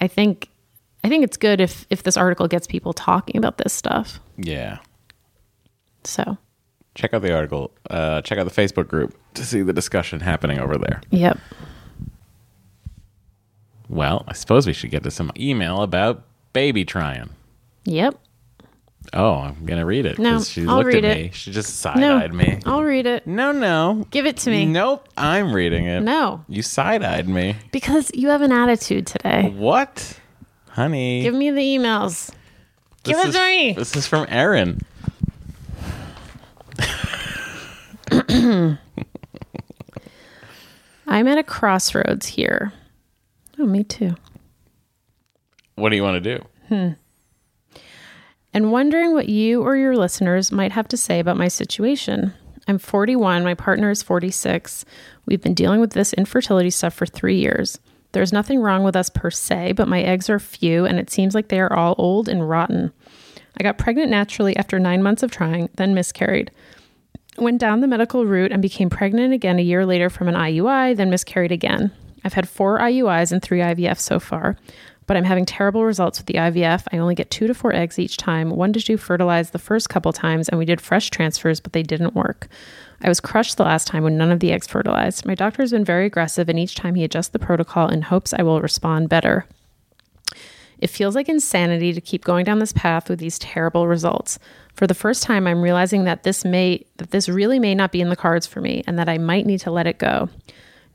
i 0.00 0.06
think 0.06 0.48
i 1.04 1.08
think 1.08 1.22
it's 1.22 1.36
good 1.36 1.60
if 1.60 1.84
if 1.90 2.02
this 2.04 2.16
article 2.16 2.48
gets 2.48 2.66
people 2.66 2.94
talking 2.94 3.36
about 3.36 3.58
this 3.58 3.74
stuff 3.74 4.20
Yeah. 4.38 4.78
so 6.04 6.38
Check 6.94 7.12
out 7.14 7.20
the 7.22 7.32
article. 7.34 7.72
Uh, 7.90 8.20
check 8.22 8.36
out 8.38 8.44
the 8.52 8.62
Facebook 8.62 8.88
group 8.88 9.14
to 9.34 9.44
see 9.44 9.60
the 9.62 9.72
discussion 9.72 10.20
happening 10.20 10.58
over 10.58 10.76
there. 10.78 11.00
yep 11.10 11.36
Well, 13.88 14.24
I 14.28 14.32
suppose 14.32 14.66
we 14.66 14.72
should 14.72 14.90
get 14.90 15.02
to 15.04 15.10
some 15.10 15.30
email 15.38 15.82
about 15.82 16.24
baby 16.52 16.84
trying. 16.84 17.30
Yep 17.90 18.14
Oh, 19.14 19.38
I'm 19.38 19.64
gonna 19.64 19.86
read 19.86 20.04
it. 20.06 20.18
No, 20.20 20.40
she 20.42 20.64
I'll 20.66 20.76
looked 20.76 20.90
at 20.90 20.94
read 20.94 21.04
it. 21.04 21.16
me. 21.16 21.30
She 21.32 21.50
just 21.50 21.80
side-eyed 21.80 22.32
me. 22.34 22.60
i'll 22.64 22.84
read 22.84 23.06
it 23.06 23.26
No, 23.26 23.50
no. 23.50 24.06
give 24.10 24.24
it 24.26 24.36
to 24.38 24.50
me 24.50 24.66
Nope, 24.66 25.08
I'm 25.16 25.52
reading 25.52 25.86
it. 25.86 26.00
no 26.02 26.44
You 26.48 26.62
side-eyed 26.62 27.28
me. 27.28 27.56
because 27.72 28.10
you 28.14 28.28
have 28.28 28.42
an 28.42 28.52
attitude 28.52 29.06
today 29.08 29.50
What? 29.56 30.20
Honey. 30.68 31.22
give 31.22 31.34
me 31.34 31.50
the 31.50 31.60
emails 31.62 32.30
give 33.02 33.16
this 33.16 33.24
it 33.26 33.28
is, 33.30 33.34
to 33.34 33.40
me 33.40 33.72
This 33.72 33.96
is 33.96 34.06
from 34.06 34.26
Erin. 34.28 34.78
i'm 41.06 41.26
at 41.26 41.38
a 41.38 41.42
crossroads 41.42 42.26
here 42.26 42.72
oh 43.58 43.66
me 43.66 43.82
too 43.84 44.14
What 45.74 45.88
do 45.90 45.96
you 45.96 46.02
want 46.02 46.22
to 46.22 46.36
do? 46.38 46.44
Hmm. 46.68 46.88
And 48.52 48.72
wondering 48.72 49.14
what 49.14 49.28
you 49.28 49.62
or 49.62 49.76
your 49.76 49.96
listeners 49.96 50.50
might 50.50 50.72
have 50.72 50.88
to 50.88 50.96
say 50.96 51.20
about 51.20 51.36
my 51.36 51.48
situation. 51.48 52.32
I'm 52.66 52.78
41, 52.78 53.44
my 53.44 53.54
partner 53.54 53.90
is 53.90 54.02
46. 54.02 54.84
We've 55.26 55.40
been 55.40 55.54
dealing 55.54 55.80
with 55.80 55.92
this 55.92 56.12
infertility 56.12 56.70
stuff 56.70 56.94
for 56.94 57.06
three 57.06 57.38
years. 57.38 57.78
There's 58.12 58.32
nothing 58.32 58.60
wrong 58.60 58.82
with 58.82 58.96
us 58.96 59.08
per 59.08 59.30
se, 59.30 59.72
but 59.72 59.88
my 59.88 60.02
eggs 60.02 60.28
are 60.28 60.40
few 60.40 60.84
and 60.84 60.98
it 60.98 61.10
seems 61.10 61.34
like 61.34 61.48
they 61.48 61.60
are 61.60 61.72
all 61.72 61.94
old 61.96 62.28
and 62.28 62.48
rotten. 62.48 62.92
I 63.58 63.62
got 63.62 63.78
pregnant 63.78 64.10
naturally 64.10 64.56
after 64.56 64.78
nine 64.78 65.02
months 65.02 65.22
of 65.22 65.30
trying, 65.30 65.68
then 65.76 65.94
miscarried. 65.94 66.50
Went 67.38 67.60
down 67.60 67.80
the 67.80 67.86
medical 67.86 68.26
route 68.26 68.52
and 68.52 68.60
became 68.60 68.90
pregnant 68.90 69.32
again 69.32 69.58
a 69.58 69.62
year 69.62 69.86
later 69.86 70.10
from 70.10 70.28
an 70.28 70.34
IUI, 70.34 70.96
then 70.96 71.10
miscarried 71.10 71.52
again. 71.52 71.92
I've 72.24 72.34
had 72.34 72.48
four 72.48 72.78
IUIs 72.78 73.32
and 73.32 73.42
three 73.42 73.60
IVF 73.60 73.98
so 73.98 74.20
far, 74.20 74.56
but 75.10 75.16
I'm 75.16 75.24
having 75.24 75.44
terrible 75.44 75.84
results 75.84 76.20
with 76.20 76.26
the 76.26 76.34
IVF. 76.34 76.84
I 76.92 76.98
only 76.98 77.16
get 77.16 77.32
two 77.32 77.48
to 77.48 77.52
four 77.52 77.74
eggs 77.74 77.98
each 77.98 78.16
time. 78.16 78.50
One 78.50 78.72
to 78.72 78.78
do 78.78 78.96
fertilized 78.96 79.50
the 79.50 79.58
first 79.58 79.88
couple 79.88 80.12
times, 80.12 80.48
and 80.48 80.56
we 80.56 80.64
did 80.64 80.80
fresh 80.80 81.10
transfers, 81.10 81.58
but 81.58 81.72
they 81.72 81.82
didn't 81.82 82.14
work. 82.14 82.46
I 83.02 83.08
was 83.08 83.18
crushed 83.18 83.56
the 83.56 83.64
last 83.64 83.88
time 83.88 84.04
when 84.04 84.16
none 84.16 84.30
of 84.30 84.38
the 84.38 84.52
eggs 84.52 84.68
fertilized. 84.68 85.26
My 85.26 85.34
doctor 85.34 85.64
has 85.64 85.72
been 85.72 85.84
very 85.84 86.06
aggressive, 86.06 86.48
and 86.48 86.60
each 86.60 86.76
time 86.76 86.94
he 86.94 87.02
adjusts 87.02 87.30
the 87.30 87.40
protocol 87.40 87.88
in 87.88 88.02
hopes 88.02 88.32
I 88.32 88.44
will 88.44 88.60
respond 88.60 89.08
better. 89.08 89.46
It 90.78 90.90
feels 90.90 91.16
like 91.16 91.28
insanity 91.28 91.92
to 91.92 92.00
keep 92.00 92.22
going 92.22 92.44
down 92.44 92.60
this 92.60 92.72
path 92.72 93.08
with 93.10 93.18
these 93.18 93.40
terrible 93.40 93.88
results. 93.88 94.38
For 94.74 94.86
the 94.86 94.94
first 94.94 95.24
time, 95.24 95.48
I'm 95.48 95.60
realizing 95.60 96.04
that 96.04 96.22
this 96.22 96.44
may 96.44 96.86
that 96.98 97.10
this 97.10 97.28
really 97.28 97.58
may 97.58 97.74
not 97.74 97.90
be 97.90 98.00
in 98.00 98.10
the 98.10 98.14
cards 98.14 98.46
for 98.46 98.60
me 98.60 98.84
and 98.86 98.96
that 98.96 99.08
I 99.08 99.18
might 99.18 99.44
need 99.44 99.58
to 99.62 99.72
let 99.72 99.88
it 99.88 99.98
go. 99.98 100.28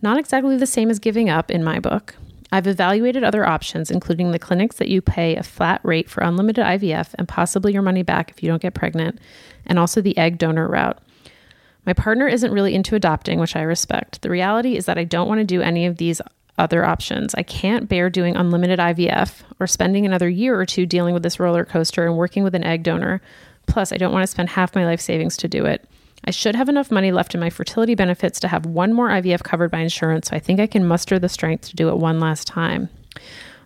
Not 0.01 0.18
exactly 0.18 0.55
the 0.55 0.66
same 0.66 0.89
as 0.89 0.99
giving 0.99 1.30
up 1.30 1.51
in 1.51 1.66
my 1.66 1.82
book. 1.82 2.16
I've 2.55 2.67
evaluated 2.67 3.25
other 3.25 3.45
options, 3.45 3.91
including 3.91 4.31
the 4.31 4.39
clinics 4.39 4.77
that 4.77 4.87
you 4.87 5.01
pay 5.01 5.35
a 5.35 5.43
flat 5.43 5.81
rate 5.83 6.09
for 6.09 6.23
unlimited 6.23 6.63
IVF 6.63 7.13
and 7.15 7.27
possibly 7.27 7.73
your 7.73 7.81
money 7.81 8.01
back 8.01 8.31
if 8.31 8.41
you 8.41 8.47
don't 8.47 8.61
get 8.61 8.73
pregnant, 8.73 9.19
and 9.65 9.77
also 9.77 9.99
the 9.99 10.17
egg 10.17 10.37
donor 10.37 10.65
route. 10.65 10.97
My 11.85 11.91
partner 11.91 12.29
isn't 12.29 12.53
really 12.53 12.73
into 12.73 12.95
adopting, 12.95 13.41
which 13.41 13.57
I 13.57 13.61
respect. 13.61 14.21
The 14.21 14.29
reality 14.29 14.77
is 14.77 14.85
that 14.85 14.97
I 14.97 15.03
don't 15.03 15.27
want 15.27 15.39
to 15.39 15.43
do 15.43 15.61
any 15.61 15.85
of 15.85 15.97
these 15.97 16.21
other 16.57 16.85
options. 16.85 17.35
I 17.35 17.43
can't 17.43 17.89
bear 17.89 18.09
doing 18.09 18.37
unlimited 18.37 18.79
IVF 18.79 19.41
or 19.59 19.67
spending 19.67 20.05
another 20.05 20.29
year 20.29 20.57
or 20.57 20.65
two 20.65 20.85
dealing 20.85 21.13
with 21.13 21.23
this 21.23 21.41
roller 21.41 21.65
coaster 21.65 22.05
and 22.05 22.15
working 22.15 22.45
with 22.45 22.55
an 22.55 22.63
egg 22.63 22.83
donor. 22.83 23.21
Plus, 23.67 23.91
I 23.91 23.97
don't 23.97 24.13
want 24.13 24.23
to 24.23 24.31
spend 24.31 24.47
half 24.47 24.75
my 24.75 24.85
life 24.85 25.01
savings 25.01 25.35
to 25.37 25.49
do 25.49 25.65
it. 25.65 25.83
I 26.26 26.32
should 26.32 26.55
have 26.55 26.69
enough 26.69 26.91
money 26.91 27.11
left 27.11 27.36
in 27.36 27.39
my 27.39 27.51
fertility 27.51 27.93
benefits 27.93 28.39
to 28.39 28.47
have 28.47 28.65
one 28.65 28.93
more 28.93 29.09
IVF 29.09 29.43
covered 29.43 29.69
by 29.69 29.80
insurance, 29.80 30.30
so 30.30 30.36
I 30.36 30.39
think 30.39 30.59
I 30.59 30.67
can 30.67 30.86
muster 30.86 31.19
the 31.19 31.30
strength 31.30 31.69
to 31.69 31.76
do 31.76 31.89
it 31.89 31.97
one 31.97 32.19
last 32.19 32.47
time. 32.47 32.89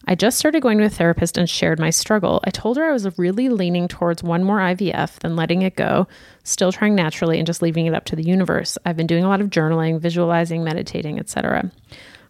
I 0.05 0.15
just 0.15 0.39
started 0.39 0.61
going 0.61 0.79
to 0.79 0.85
a 0.85 0.89
therapist 0.89 1.37
and 1.37 1.49
shared 1.49 1.79
my 1.79 1.89
struggle. 1.89 2.41
I 2.43 2.49
told 2.49 2.77
her 2.77 2.83
I 2.83 2.91
was 2.91 3.17
really 3.17 3.47
leaning 3.47 3.87
towards 3.87 4.23
one 4.23 4.43
more 4.43 4.57
IVF 4.57 5.19
than 5.19 5.35
letting 5.35 5.61
it 5.61 5.75
go, 5.75 6.07
still 6.43 6.71
trying 6.71 6.95
naturally 6.95 7.37
and 7.37 7.45
just 7.45 7.61
leaving 7.61 7.85
it 7.85 7.93
up 7.93 8.05
to 8.05 8.15
the 8.15 8.23
universe. 8.23 8.77
I've 8.85 8.97
been 8.97 9.07
doing 9.07 9.23
a 9.23 9.29
lot 9.29 9.39
of 9.39 9.49
journaling, 9.49 9.99
visualizing, 9.99 10.63
meditating, 10.63 11.19
etc. 11.19 11.71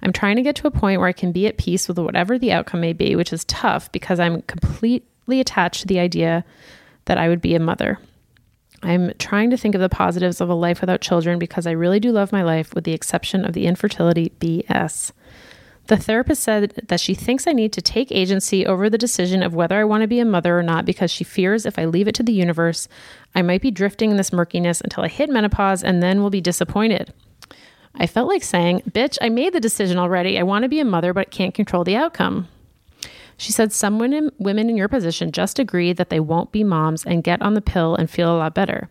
I'm 0.02 0.14
trying 0.14 0.36
to 0.36 0.42
get 0.42 0.56
to 0.58 0.68
a 0.68 0.72
point 0.72 1.00
where 1.00 1.10
I 1.10 1.14
can 1.14 1.32
be 1.32 1.48
at 1.48 1.58
peace 1.58 1.88
with 1.88 1.98
whatever 1.98 2.38
the 2.38 2.52
outcome 2.52 2.82
may 2.82 2.94
be, 2.94 3.16
which 3.16 3.34
is 3.34 3.46
tough 3.46 3.92
because 3.92 4.20
I'm 4.20 4.42
completely 4.44 5.40
attached 5.40 5.82
to 5.82 5.88
the 5.88 6.00
idea 6.00 6.44
that 7.06 7.18
I 7.18 7.30
would 7.30 7.42
be 7.42 7.56
a 7.56 7.60
mother. 7.60 7.98
I'm 8.82 9.14
trying 9.20 9.50
to 9.50 9.58
think 9.58 9.76
of 9.76 9.82
the 9.82 9.90
positives 9.90 10.40
of 10.40 10.50
a 10.50 10.54
life 10.54 10.82
without 10.82 11.02
children 11.02 11.38
because 11.38 11.68
I 11.68 11.72
really 11.72 12.00
do 12.00 12.12
love 12.12 12.32
my 12.32 12.44
life, 12.44 12.74
with 12.74 12.86
the 12.86 12.94
exception 12.94 13.44
of 13.44 13.54
the 13.54 13.68
infertility 13.68 14.32
BS. 14.40 15.12
The 15.88 15.98
therapist 15.98 16.44
said 16.44 16.74
that 16.88 17.00
she 17.00 17.16
thinks 17.16 17.48
I 17.48 17.52
need 17.52 17.74
to 17.74 17.82
take 17.82 18.12
agency 18.12 18.64
over 18.66 18.90
the 18.90 18.98
decision 18.98 19.42
of 19.42 19.56
whether 19.56 19.80
I 19.80 19.84
want 19.84 20.02
to 20.02 20.08
be 20.08 20.20
a 20.20 20.26
mother 20.26 20.58
or 20.58 20.62
not 20.62 20.86
because 20.86 21.10
she 21.10 21.24
fears 21.24 21.66
if 21.66 21.80
I 21.80 21.86
leave 21.86 22.08
it 22.08 22.14
to 22.16 22.24
the 22.24 22.32
universe, 22.32 22.88
I 23.34 23.42
might 23.42 23.62
be 23.62 23.72
drifting 23.72 24.12
in 24.12 24.18
this 24.18 24.32
murkiness 24.32 24.82
until 24.82 25.04
I 25.04 25.08
hit 25.08 25.32
menopause 25.32 25.84
and 25.84 26.02
then 26.02 26.22
will 26.22 26.30
be 26.30 26.42
disappointed. 26.42 27.12
I 27.96 28.06
felt 28.06 28.28
like 28.28 28.44
saying, 28.44 28.84
Bitch, 28.92 29.18
I 29.20 29.30
made 29.30 29.52
the 29.52 29.60
decision 29.60 29.98
already. 29.98 30.38
I 30.38 30.44
want 30.44 30.62
to 30.62 30.70
be 30.70 30.80
a 30.80 30.86
mother, 30.86 31.12
but 31.12 31.32
can't 31.32 31.56
control 31.56 31.84
the 31.84 31.96
outcome. 31.96 32.48
She 33.40 33.54
said 33.54 33.72
some 33.72 34.00
women, 34.00 34.32
women 34.38 34.70
in 34.70 34.76
your 34.76 34.90
position 34.90 35.32
just 35.32 35.60
agree 35.60 35.94
that 35.94 36.10
they 36.10 36.20
won't 36.20 36.52
be 36.52 36.66
moms 36.66 37.06
and 37.06 37.24
get 37.24 37.42
on 37.42 37.54
the 37.54 37.62
pill 37.62 37.96
and 37.96 38.10
feel 38.10 38.36
a 38.36 38.38
lot 38.38 38.54
better. 38.54 38.90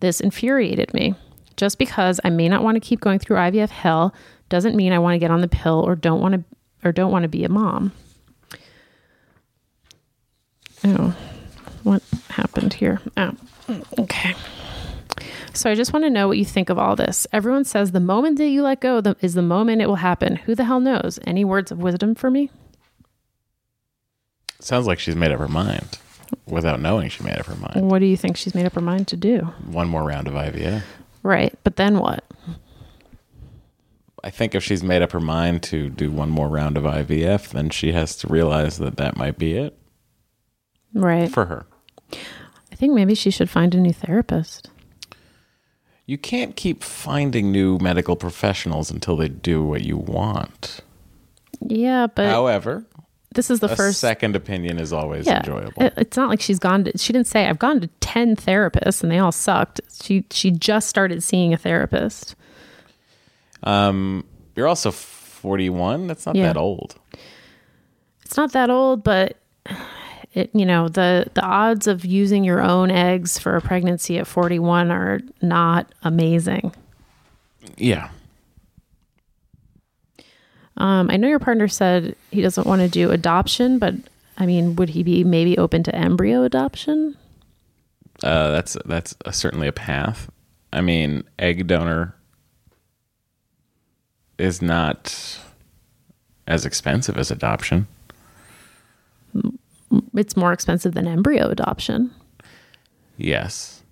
This 0.00 0.18
infuriated 0.18 0.94
me. 0.94 1.14
Just 1.58 1.76
because 1.76 2.18
I 2.24 2.30
may 2.30 2.48
not 2.48 2.64
want 2.64 2.76
to 2.76 2.80
keep 2.80 3.02
going 3.02 3.18
through 3.18 3.36
IVF 3.36 3.68
hell 3.68 4.14
doesn't 4.48 4.76
mean 4.76 4.94
I 4.94 4.98
want 4.98 5.14
to 5.14 5.18
get 5.18 5.30
on 5.30 5.42
the 5.42 5.46
pill 5.46 5.84
or 5.86 5.94
don't 5.94 6.22
want 6.22 6.34
to 6.34 6.44
or 6.82 6.90
don't 6.90 7.12
want 7.12 7.24
to 7.24 7.28
be 7.28 7.44
a 7.44 7.50
mom. 7.50 7.92
Oh, 10.84 11.14
what 11.82 12.02
happened 12.30 12.72
here? 12.72 12.98
Oh, 13.18 13.36
okay. 13.98 14.34
So 15.52 15.70
I 15.70 15.74
just 15.74 15.92
want 15.92 16.06
to 16.06 16.10
know 16.10 16.28
what 16.28 16.38
you 16.38 16.46
think 16.46 16.70
of 16.70 16.78
all 16.78 16.96
this. 16.96 17.26
Everyone 17.30 17.66
says 17.66 17.92
the 17.92 18.00
moment 18.00 18.38
that 18.38 18.48
you 18.48 18.62
let 18.62 18.80
go 18.80 19.02
is 19.20 19.34
the 19.34 19.42
moment 19.42 19.82
it 19.82 19.86
will 19.86 19.96
happen. 19.96 20.36
Who 20.36 20.54
the 20.54 20.64
hell 20.64 20.80
knows? 20.80 21.18
Any 21.26 21.44
words 21.44 21.70
of 21.70 21.76
wisdom 21.76 22.14
for 22.14 22.30
me? 22.30 22.48
Sounds 24.62 24.86
like 24.86 24.98
she's 24.98 25.16
made 25.16 25.32
up 25.32 25.38
her 25.40 25.48
mind 25.48 25.98
without 26.46 26.80
knowing 26.80 27.08
she 27.10 27.22
made 27.24 27.38
up 27.38 27.46
her 27.46 27.56
mind. 27.56 27.90
What 27.90 27.98
do 27.98 28.06
you 28.06 28.16
think 28.16 28.36
she's 28.36 28.54
made 28.54 28.64
up 28.66 28.74
her 28.74 28.80
mind 28.80 29.08
to 29.08 29.16
do? 29.16 29.38
One 29.66 29.88
more 29.88 30.04
round 30.04 30.28
of 30.28 30.34
IVF. 30.34 30.82
Right, 31.22 31.56
but 31.64 31.76
then 31.76 31.98
what? 31.98 32.24
I 34.24 34.30
think 34.30 34.54
if 34.54 34.62
she's 34.62 34.82
made 34.84 35.02
up 35.02 35.12
her 35.12 35.20
mind 35.20 35.62
to 35.64 35.88
do 35.88 36.10
one 36.10 36.30
more 36.30 36.48
round 36.48 36.76
of 36.76 36.84
IVF, 36.84 37.50
then 37.50 37.70
she 37.70 37.92
has 37.92 38.14
to 38.16 38.28
realize 38.28 38.78
that 38.78 38.96
that 38.96 39.16
might 39.16 39.36
be 39.36 39.54
it 39.54 39.76
Right. 40.94 41.28
for 41.30 41.46
her. 41.46 41.66
I 42.70 42.74
think 42.76 42.92
maybe 42.94 43.14
she 43.14 43.30
should 43.30 43.50
find 43.50 43.74
a 43.74 43.80
new 43.80 43.92
therapist. 43.92 44.70
You 46.06 46.18
can't 46.18 46.54
keep 46.56 46.82
finding 46.84 47.50
new 47.50 47.78
medical 47.78 48.16
professionals 48.16 48.90
until 48.90 49.16
they 49.16 49.28
do 49.28 49.62
what 49.62 49.82
you 49.82 49.96
want. 49.96 50.80
Yeah, 51.60 52.06
but 52.08 52.26
However, 52.26 52.84
this 53.34 53.50
is 53.50 53.60
the 53.60 53.70
a 53.72 53.76
first 53.76 53.98
second 54.00 54.36
opinion 54.36 54.78
is 54.78 54.92
always 54.92 55.26
yeah, 55.26 55.38
enjoyable. 55.38 55.82
it- 55.82 55.94
it's 55.96 56.16
not 56.16 56.28
like 56.28 56.40
she's 56.40 56.58
gone 56.58 56.84
to 56.84 56.96
she 56.98 57.12
didn't 57.12 57.26
say 57.26 57.46
I've 57.48 57.58
gone 57.58 57.80
to 57.80 57.86
10 58.00 58.36
therapists 58.36 59.02
and 59.02 59.10
they 59.10 59.18
all 59.18 59.32
sucked. 59.32 59.80
She 60.02 60.24
she 60.30 60.50
just 60.50 60.88
started 60.88 61.22
seeing 61.22 61.52
a 61.52 61.56
therapist. 61.56 62.34
Um, 63.62 64.24
you're 64.56 64.66
also 64.68 64.90
41. 64.90 66.06
That's 66.06 66.26
not 66.26 66.34
Yeah. 66.36 66.46
that 66.48 66.56
old. 66.56 66.96
It's 68.24 68.36
not 68.36 68.52
that 68.52 68.70
old, 68.70 69.04
but 69.04 69.36
it 70.34 70.50
you 70.54 70.64
know, 70.66 70.88
the 70.88 71.26
the 71.34 71.42
odds 71.42 71.86
of 71.86 72.04
using 72.04 72.44
your 72.44 72.60
own 72.62 72.90
eggs 72.90 73.38
for 73.38 73.56
a 73.56 73.60
pregnancy 73.60 74.18
at 74.18 74.26
41 74.26 74.90
are 74.90 75.20
not 75.42 75.92
amazing. 76.02 76.72
Yeah. 77.76 78.08
Um, 80.76 81.10
I 81.10 81.16
know 81.16 81.28
your 81.28 81.38
partner 81.38 81.68
said 81.68 82.16
he 82.30 82.40
doesn't 82.40 82.66
want 82.66 82.80
to 82.80 82.88
do 82.88 83.10
adoption, 83.10 83.78
but 83.78 83.94
I 84.38 84.46
mean, 84.46 84.76
would 84.76 84.88
he 84.90 85.02
be 85.02 85.24
maybe 85.24 85.58
open 85.58 85.82
to 85.84 85.94
embryo 85.94 86.42
adoption? 86.42 87.16
Uh, 88.22 88.50
that's 88.50 88.76
that's 88.84 89.14
uh 89.24 89.30
certainly 89.30 89.68
a 89.68 89.72
path. 89.72 90.30
I 90.72 90.80
mean, 90.80 91.24
egg 91.38 91.66
donor 91.66 92.14
is 94.38 94.62
not 94.62 95.38
as 96.46 96.64
expensive 96.64 97.18
as 97.18 97.30
adoption. 97.30 97.86
It's 100.14 100.36
more 100.36 100.52
expensive 100.52 100.94
than 100.94 101.06
embryo 101.06 101.48
adoption. 101.48 102.10
Yes, 103.18 103.82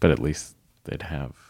but 0.00 0.10
at 0.10 0.18
least 0.18 0.56
they'd 0.84 1.02
have. 1.02 1.43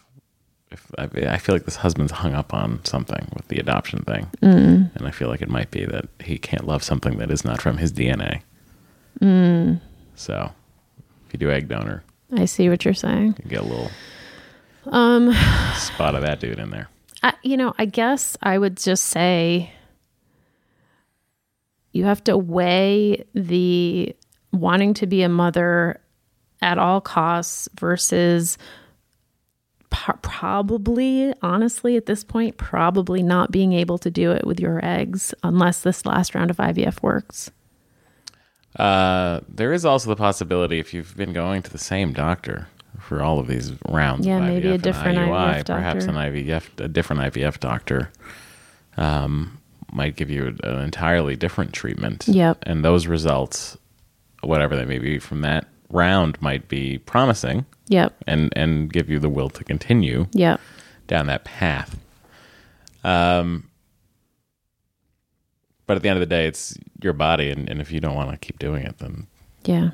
If 0.70 0.90
I, 0.98 1.04
I 1.34 1.38
feel 1.38 1.54
like 1.54 1.64
this 1.66 1.76
husband's 1.76 2.10
hung 2.12 2.34
up 2.34 2.52
on 2.52 2.84
something 2.84 3.28
with 3.34 3.46
the 3.48 3.58
adoption 3.58 4.00
thing, 4.04 4.26
Mm. 4.42 4.90
and 4.96 5.06
I 5.06 5.10
feel 5.10 5.28
like 5.28 5.42
it 5.42 5.48
might 5.48 5.70
be 5.70 5.84
that 5.84 6.06
he 6.22 6.36
can't 6.38 6.66
love 6.66 6.82
something 6.82 7.18
that 7.18 7.30
is 7.30 7.44
not 7.44 7.60
from 7.62 7.78
his 7.78 7.92
DNA. 7.92 8.40
Mm. 9.20 9.80
So, 10.16 10.50
if 11.26 11.32
you 11.32 11.38
do 11.38 11.50
egg 11.50 11.68
donor, 11.68 12.02
I 12.36 12.46
see 12.46 12.68
what 12.68 12.84
you're 12.84 12.94
saying. 12.94 13.36
you 13.42 13.48
get 13.50 13.60
a 13.60 13.64
little 13.64 13.90
Um, 14.86 15.32
spot 15.76 16.14
of 16.14 16.22
that 16.22 16.40
dude 16.40 16.58
in 16.58 16.70
there. 16.70 16.88
I, 17.22 17.34
you 17.42 17.56
know, 17.56 17.72
I 17.78 17.84
guess 17.86 18.36
I 18.42 18.58
would 18.58 18.76
just 18.76 19.04
say 19.04 19.70
you 21.92 22.04
have 22.04 22.22
to 22.24 22.36
weigh 22.36 23.24
the 23.34 24.14
wanting 24.52 24.94
to 24.94 25.06
be 25.06 25.22
a 25.22 25.28
mother 25.28 26.00
at 26.60 26.78
all 26.78 27.00
costs 27.00 27.68
versus 27.78 28.58
probably, 30.22 31.32
honestly, 31.42 31.96
at 31.96 32.06
this 32.06 32.24
point, 32.24 32.56
probably 32.56 33.22
not 33.22 33.50
being 33.50 33.72
able 33.72 33.98
to 33.98 34.10
do 34.10 34.32
it 34.32 34.46
with 34.46 34.58
your 34.58 34.84
eggs 34.84 35.34
unless 35.42 35.82
this 35.82 36.04
last 36.04 36.34
round 36.34 36.50
of 36.50 36.56
IVF 36.56 37.02
works. 37.02 37.50
Uh, 38.76 39.40
there 39.48 39.72
is 39.72 39.84
also 39.84 40.08
the 40.08 40.16
possibility 40.16 40.80
if 40.80 40.92
you've 40.92 41.16
been 41.16 41.32
going 41.32 41.62
to 41.62 41.70
the 41.70 41.78
same 41.78 42.12
doctor 42.12 42.66
for 42.98 43.22
all 43.22 43.38
of 43.38 43.46
these 43.46 43.72
rounds. 43.88 44.26
Yeah, 44.26 44.38
of 44.38 44.44
maybe 44.44 44.68
a 44.68 44.70
IVF 44.72 44.74
and 44.74 44.82
different 44.82 45.18
IUI, 45.18 45.60
IVF 45.60 45.66
perhaps 45.66 46.04
an 46.06 46.14
doctor. 46.14 46.30
IVF, 46.32 46.84
a 46.84 46.88
different 46.88 47.22
IVF 47.22 47.60
doctor, 47.60 48.10
um, 48.96 49.58
might 49.92 50.16
give 50.16 50.28
you 50.28 50.56
an 50.64 50.78
entirely 50.80 51.36
different 51.36 51.72
treatment. 51.72 52.26
Yep. 52.26 52.64
and 52.64 52.84
those 52.84 53.06
results, 53.06 53.78
whatever 54.42 54.74
they 54.74 54.84
may 54.84 54.98
be 54.98 55.20
from 55.20 55.42
that 55.42 55.68
round, 55.94 56.40
might 56.42 56.68
be 56.68 56.98
promising. 56.98 57.64
Yep. 57.88 58.14
and 58.26 58.50
and 58.56 58.90
give 58.90 59.10
you 59.10 59.18
the 59.18 59.28
will 59.28 59.50
to 59.50 59.62
continue 59.62 60.26
Yep. 60.32 60.58
down 61.06 61.26
that 61.26 61.44
path. 61.44 61.98
Um, 63.04 63.68
but 65.86 65.96
at 65.98 66.02
the 66.02 66.08
end 66.08 66.16
of 66.16 66.20
the 66.20 66.34
day, 66.34 66.46
it's 66.46 66.78
your 67.02 67.12
body, 67.12 67.50
and, 67.50 67.68
and 67.68 67.82
if 67.82 67.92
you 67.92 68.00
don't 68.00 68.14
want 68.14 68.30
to 68.30 68.38
keep 68.38 68.58
doing 68.58 68.84
it, 68.84 68.96
then 68.98 69.26
Yeah. 69.66 69.90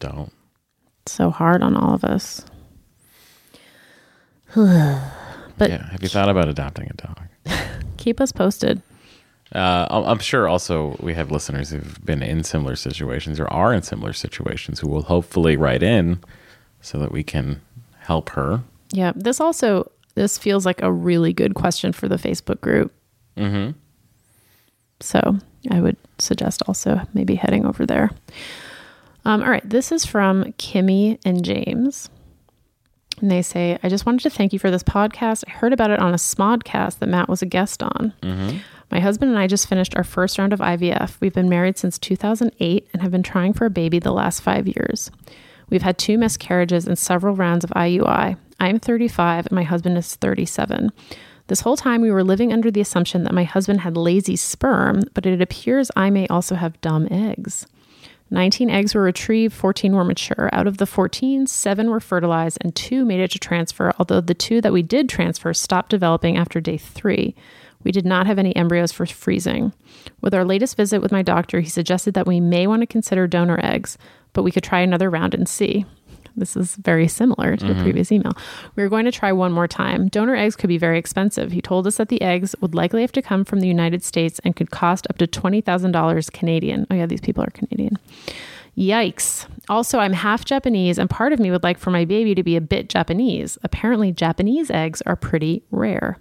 don't. 0.00 0.32
It's 1.02 1.12
so 1.12 1.30
hard 1.30 1.62
on 1.62 1.76
all 1.76 1.94
of 1.94 2.02
us. 2.02 2.44
but 4.56 5.70
yeah, 5.70 5.90
have 5.92 6.02
you 6.02 6.08
thought 6.08 6.28
about 6.28 6.48
adopting 6.48 6.88
a 6.90 6.94
dog? 6.94 7.20
keep 7.98 8.20
us 8.20 8.32
posted. 8.32 8.82
Uh, 9.54 9.86
I'm 9.90 10.20
sure 10.20 10.46
also 10.46 10.96
we 11.00 11.14
have 11.14 11.30
listeners 11.30 11.70
who've 11.70 12.04
been 12.04 12.22
in 12.22 12.44
similar 12.44 12.76
situations 12.76 13.40
or 13.40 13.48
are 13.48 13.74
in 13.74 13.82
similar 13.82 14.12
situations 14.12 14.78
who 14.78 14.88
will 14.88 15.02
hopefully 15.02 15.56
write 15.56 15.82
in 15.82 16.20
so 16.80 16.98
that 16.98 17.10
we 17.10 17.24
can 17.24 17.60
help 17.98 18.30
her. 18.30 18.62
Yeah, 18.92 19.12
this 19.16 19.40
also 19.40 19.90
this 20.14 20.38
feels 20.38 20.66
like 20.66 20.82
a 20.82 20.92
really 20.92 21.32
good 21.32 21.54
question 21.54 21.92
for 21.92 22.08
the 22.08 22.16
Facebook 22.16 22.60
group. 22.60 22.92
Mm-hmm. 23.36 23.76
So 25.00 25.38
I 25.70 25.80
would 25.80 25.96
suggest 26.18 26.62
also 26.68 27.00
maybe 27.14 27.34
heading 27.34 27.66
over 27.66 27.86
there. 27.86 28.10
Um, 29.24 29.42
all 29.42 29.50
right, 29.50 29.68
this 29.68 29.92
is 29.92 30.04
from 30.04 30.44
Kimmy 30.54 31.18
and 31.24 31.44
James. 31.44 32.08
And 33.20 33.30
they 33.30 33.42
say, 33.42 33.78
I 33.82 33.88
just 33.88 34.06
wanted 34.06 34.22
to 34.22 34.30
thank 34.30 34.52
you 34.52 34.58
for 34.58 34.70
this 34.70 34.82
podcast. 34.82 35.44
I 35.46 35.50
heard 35.50 35.72
about 35.72 35.90
it 35.90 35.98
on 35.98 36.12
a 36.12 36.16
Smodcast 36.16 37.00
that 37.00 37.08
Matt 37.08 37.28
was 37.28 37.42
a 37.42 37.46
guest 37.46 37.82
on. 37.82 38.14
My 38.90 39.00
husband 39.00 39.30
and 39.30 39.38
I 39.38 39.46
just 39.46 39.68
finished 39.68 39.96
our 39.96 40.04
first 40.04 40.38
round 40.38 40.52
of 40.52 40.58
IVF. 40.58 41.20
We've 41.20 41.32
been 41.32 41.48
married 41.48 41.78
since 41.78 41.98
2008 41.98 42.88
and 42.92 43.02
have 43.02 43.12
been 43.12 43.22
trying 43.22 43.52
for 43.52 43.64
a 43.64 43.70
baby 43.70 43.98
the 43.98 44.12
last 44.12 44.42
five 44.42 44.66
years. 44.66 45.10
We've 45.68 45.82
had 45.82 45.96
two 45.96 46.18
miscarriages 46.18 46.88
and 46.88 46.98
several 46.98 47.36
rounds 47.36 47.64
of 47.64 47.70
IUI. 47.70 48.36
I'm 48.58 48.78
35 48.80 49.46
and 49.46 49.52
my 49.52 49.62
husband 49.62 49.96
is 49.96 50.16
37. 50.16 50.90
This 51.46 51.60
whole 51.60 51.76
time, 51.76 52.00
we 52.00 52.12
were 52.12 52.22
living 52.22 52.52
under 52.52 52.70
the 52.70 52.80
assumption 52.80 53.24
that 53.24 53.34
my 53.34 53.42
husband 53.44 53.80
had 53.80 53.96
lazy 53.96 54.36
sperm, 54.36 55.02
but 55.14 55.26
it 55.26 55.40
appears 55.40 55.90
I 55.96 56.10
may 56.10 56.28
also 56.28 56.54
have 56.54 56.80
dumb 56.80 57.08
eggs. 57.10 57.66
19 58.30 58.70
eggs 58.70 58.94
were 58.94 59.02
retrieved, 59.02 59.54
14 59.54 59.92
were 59.92 60.04
mature. 60.04 60.48
Out 60.52 60.68
of 60.68 60.78
the 60.78 60.86
14, 60.86 61.48
seven 61.48 61.90
were 61.90 61.98
fertilized, 61.98 62.58
and 62.60 62.74
two 62.76 63.04
made 63.04 63.20
it 63.20 63.32
to 63.32 63.40
transfer, 63.40 63.92
although 63.98 64.20
the 64.20 64.34
two 64.34 64.60
that 64.60 64.72
we 64.72 64.82
did 64.82 65.08
transfer 65.08 65.52
stopped 65.52 65.90
developing 65.90 66.36
after 66.36 66.60
day 66.60 66.78
three. 66.78 67.34
We 67.82 67.92
did 67.92 68.04
not 68.04 68.26
have 68.26 68.38
any 68.38 68.54
embryos 68.56 68.92
for 68.92 69.06
freezing. 69.06 69.72
With 70.20 70.34
our 70.34 70.44
latest 70.44 70.76
visit 70.76 71.00
with 71.00 71.12
my 71.12 71.22
doctor, 71.22 71.60
he 71.60 71.68
suggested 71.68 72.14
that 72.14 72.26
we 72.26 72.40
may 72.40 72.66
want 72.66 72.82
to 72.82 72.86
consider 72.86 73.26
donor 73.26 73.58
eggs, 73.62 73.96
but 74.32 74.42
we 74.42 74.50
could 74.50 74.62
try 74.62 74.80
another 74.80 75.10
round 75.10 75.34
and 75.34 75.48
see. 75.48 75.86
This 76.36 76.56
is 76.56 76.76
very 76.76 77.08
similar 77.08 77.56
to 77.56 77.66
the 77.66 77.72
mm-hmm. 77.72 77.82
previous 77.82 78.12
email. 78.12 78.32
We 78.76 78.82
are 78.82 78.88
going 78.88 79.04
to 79.04 79.12
try 79.12 79.32
one 79.32 79.52
more 79.52 79.68
time. 79.68 80.08
Donor 80.08 80.36
eggs 80.36 80.56
could 80.56 80.68
be 80.68 80.78
very 80.78 80.98
expensive. 80.98 81.52
He 81.52 81.60
told 81.60 81.86
us 81.86 81.96
that 81.96 82.08
the 82.08 82.22
eggs 82.22 82.54
would 82.60 82.74
likely 82.74 83.00
have 83.02 83.12
to 83.12 83.22
come 83.22 83.44
from 83.44 83.60
the 83.60 83.68
United 83.68 84.04
States 84.04 84.40
and 84.44 84.56
could 84.56 84.70
cost 84.70 85.06
up 85.10 85.18
to 85.18 85.26
$20,000 85.26 86.32
Canadian. 86.32 86.86
Oh, 86.90 86.94
yeah, 86.94 87.06
these 87.06 87.20
people 87.20 87.42
are 87.42 87.50
Canadian. 87.50 87.98
Yikes. 88.76 89.46
Also, 89.68 89.98
I'm 89.98 90.12
half 90.12 90.44
Japanese, 90.44 90.98
and 90.98 91.10
part 91.10 91.32
of 91.32 91.40
me 91.40 91.50
would 91.50 91.62
like 91.62 91.78
for 91.78 91.90
my 91.90 92.04
baby 92.04 92.34
to 92.34 92.42
be 92.42 92.56
a 92.56 92.60
bit 92.60 92.88
Japanese. 92.88 93.58
Apparently, 93.62 94.12
Japanese 94.12 94.70
eggs 94.70 95.02
are 95.02 95.16
pretty 95.16 95.62
rare. 95.70 96.18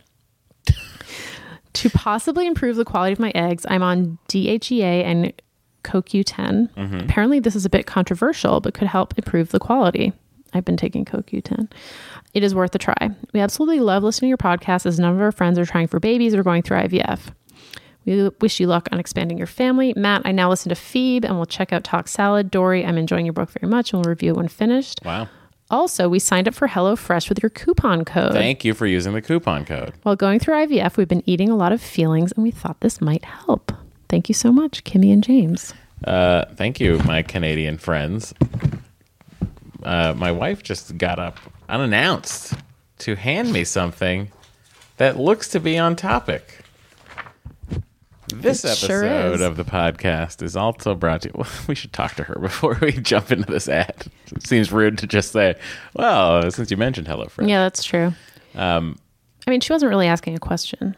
To 1.73 1.89
possibly 1.89 2.47
improve 2.47 2.75
the 2.75 2.85
quality 2.85 3.13
of 3.13 3.19
my 3.19 3.31
eggs, 3.35 3.65
I'm 3.69 3.83
on 3.83 4.17
DHEA 4.27 5.03
and 5.03 5.33
CoQ10. 5.83 6.73
Mm-hmm. 6.73 6.99
Apparently, 6.99 7.39
this 7.39 7.55
is 7.55 7.65
a 7.65 7.69
bit 7.69 7.85
controversial, 7.85 8.59
but 8.59 8.73
could 8.73 8.87
help 8.87 9.17
improve 9.17 9.49
the 9.49 9.59
quality. 9.59 10.13
I've 10.53 10.65
been 10.65 10.77
taking 10.77 11.05
CoQ10. 11.05 11.71
It 12.33 12.43
is 12.43 12.55
worth 12.55 12.73
a 12.75 12.79
try. 12.79 13.09
We 13.33 13.39
absolutely 13.39 13.79
love 13.79 14.03
listening 14.03 14.27
to 14.27 14.29
your 14.29 14.37
podcast 14.37 14.85
as 14.85 14.99
none 14.99 15.13
of 15.13 15.21
our 15.21 15.31
friends 15.31 15.59
are 15.59 15.65
trying 15.65 15.87
for 15.87 15.99
babies 15.99 16.33
or 16.33 16.43
going 16.43 16.63
through 16.63 16.77
IVF. 16.77 17.33
We 18.05 18.29
wish 18.41 18.59
you 18.59 18.67
luck 18.67 18.89
on 18.91 18.99
expanding 18.99 19.37
your 19.37 19.47
family. 19.47 19.93
Matt, 19.95 20.23
I 20.25 20.31
now 20.31 20.49
listen 20.49 20.69
to 20.69 20.75
Phoebe 20.75 21.27
and 21.27 21.37
we'll 21.37 21.45
check 21.45 21.71
out 21.71 21.83
Talk 21.83 22.07
Salad. 22.07 22.49
Doree, 22.49 22.83
I'm 22.83 22.97
enjoying 22.97 23.25
your 23.25 23.33
book 23.33 23.51
very 23.51 23.69
much 23.69 23.93
and 23.93 24.03
we'll 24.03 24.09
review 24.09 24.31
it 24.31 24.37
when 24.37 24.47
finished. 24.47 25.01
Wow. 25.05 25.27
Also, 25.71 26.09
we 26.09 26.17
signed 26.17 26.47
up 26.47 26.55
for 26.55 26.67
HelloFresh 26.67 27.29
with 27.29 27.43
your 27.43 27.49
coupon 27.51 28.03
code. 28.03 28.33
Thank 28.33 28.65
you 28.65 28.73
for 28.73 28.87
using 28.87 29.13
the 29.13 29.21
coupon 29.21 29.65
code. 29.65 29.93
While 30.03 30.15
going 30.15 30.39
through 30.39 30.55
IVF, 30.65 30.97
we've 30.97 31.07
been 31.07 31.23
eating 31.27 31.49
a 31.49 31.55
lot 31.55 31.71
of 31.71 31.81
feelings 31.81 32.31
and 32.31 32.43
we 32.43 32.51
thought 32.51 32.79
this 32.79 32.99
might 33.01 33.23
help. 33.23 33.71
Thank 34.07 34.29
you 34.29 34.33
so 34.33 34.51
much, 34.51 34.83
Kimmy 34.83 35.13
and 35.13 35.23
James. 35.23 35.73
Uh, 36.03 36.45
thank 36.55 36.79
you, 36.79 36.97
my 36.99 37.21
Canadian 37.21 37.77
friends. 37.77 38.33
Uh, 39.83 40.13
my 40.17 40.31
wife 40.31 40.63
just 40.63 40.97
got 40.97 41.19
up 41.19 41.37
unannounced 41.67 42.55
to 42.99 43.15
hand 43.15 43.53
me 43.53 43.63
something 43.63 44.31
that 44.97 45.17
looks 45.17 45.49
to 45.49 45.59
be 45.59 45.77
on 45.77 45.95
topic. 45.95 46.59
This 48.33 48.63
It 48.63 48.77
sure 48.77 49.03
episode 49.05 49.35
is. 49.35 49.41
of 49.41 49.57
the 49.57 49.63
podcast 49.63 50.41
is 50.41 50.55
also 50.55 50.95
brought 50.95 51.21
to 51.23 51.29
you. 51.29 51.33
Well, 51.37 51.47
we 51.67 51.75
should 51.75 51.93
talk 51.93 52.15
to 52.15 52.23
her 52.23 52.35
before 52.41 52.77
we 52.81 52.91
jump 52.93 53.31
into 53.31 53.51
this 53.51 53.67
ad. 53.67 54.07
It 54.35 54.45
seems 54.45 54.71
rude 54.71 54.97
to 54.99 55.07
just 55.07 55.31
say, 55.31 55.55
well, 55.95 56.49
since 56.51 56.69
you 56.71 56.77
mentioned 56.77 57.07
HelloFresh. 57.07 57.47
Yeah, 57.49 57.63
that's 57.63 57.83
true. 57.83 58.13
Um, 58.55 58.97
I 59.47 59.51
mean, 59.51 59.61
she 59.61 59.73
wasn't 59.73 59.89
really 59.89 60.07
asking 60.07 60.35
a 60.35 60.39
question. 60.39 60.95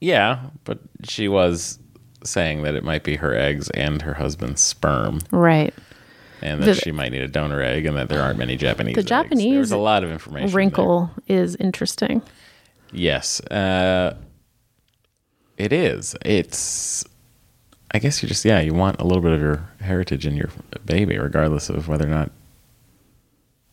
yeah, 0.00 0.40
but 0.64 0.78
she 1.04 1.28
was 1.28 1.78
saying 2.24 2.62
that 2.62 2.74
it 2.74 2.82
might 2.84 3.04
be 3.04 3.16
her 3.16 3.34
eggs 3.36 3.70
and 3.70 4.02
her 4.02 4.14
husband's 4.14 4.60
sperm. 4.60 5.20
Right. 5.30 5.72
and 6.42 6.60
that 6.62 6.66
The- 6.66 6.74
she 6.74 6.90
might 6.92 7.12
need 7.12 7.22
a 7.22 7.28
donor 7.28 7.62
egg, 7.62 7.86
and 7.86 7.96
that 7.96 8.08
there 8.08 8.20
aren't 8.22 8.38
many 8.38 8.56
Japanese. 8.56 8.94
The 8.94 9.00
eggs. 9.00 9.08
Japanese 9.08 9.52
There's 9.54 9.72
a 9.72 9.76
lot 9.78 10.04
of 10.04 10.10
information. 10.10 10.54
Wrinkle 10.56 11.10
is 11.28 11.54
interesting. 11.56 12.22
Yes, 12.92 13.40
uh, 13.50 14.16
it 15.56 15.72
is. 15.72 16.14
It's. 16.24 17.04
I 17.92 17.98
guess 17.98 18.22
you 18.22 18.28
just 18.28 18.44
yeah 18.44 18.60
you 18.60 18.74
want 18.74 19.00
a 19.00 19.04
little 19.04 19.22
bit 19.22 19.32
of 19.32 19.40
your 19.40 19.68
heritage 19.80 20.26
in 20.26 20.36
your 20.36 20.50
baby, 20.84 21.18
regardless 21.18 21.70
of 21.70 21.88
whether 21.88 22.06
or 22.06 22.10
not 22.10 22.30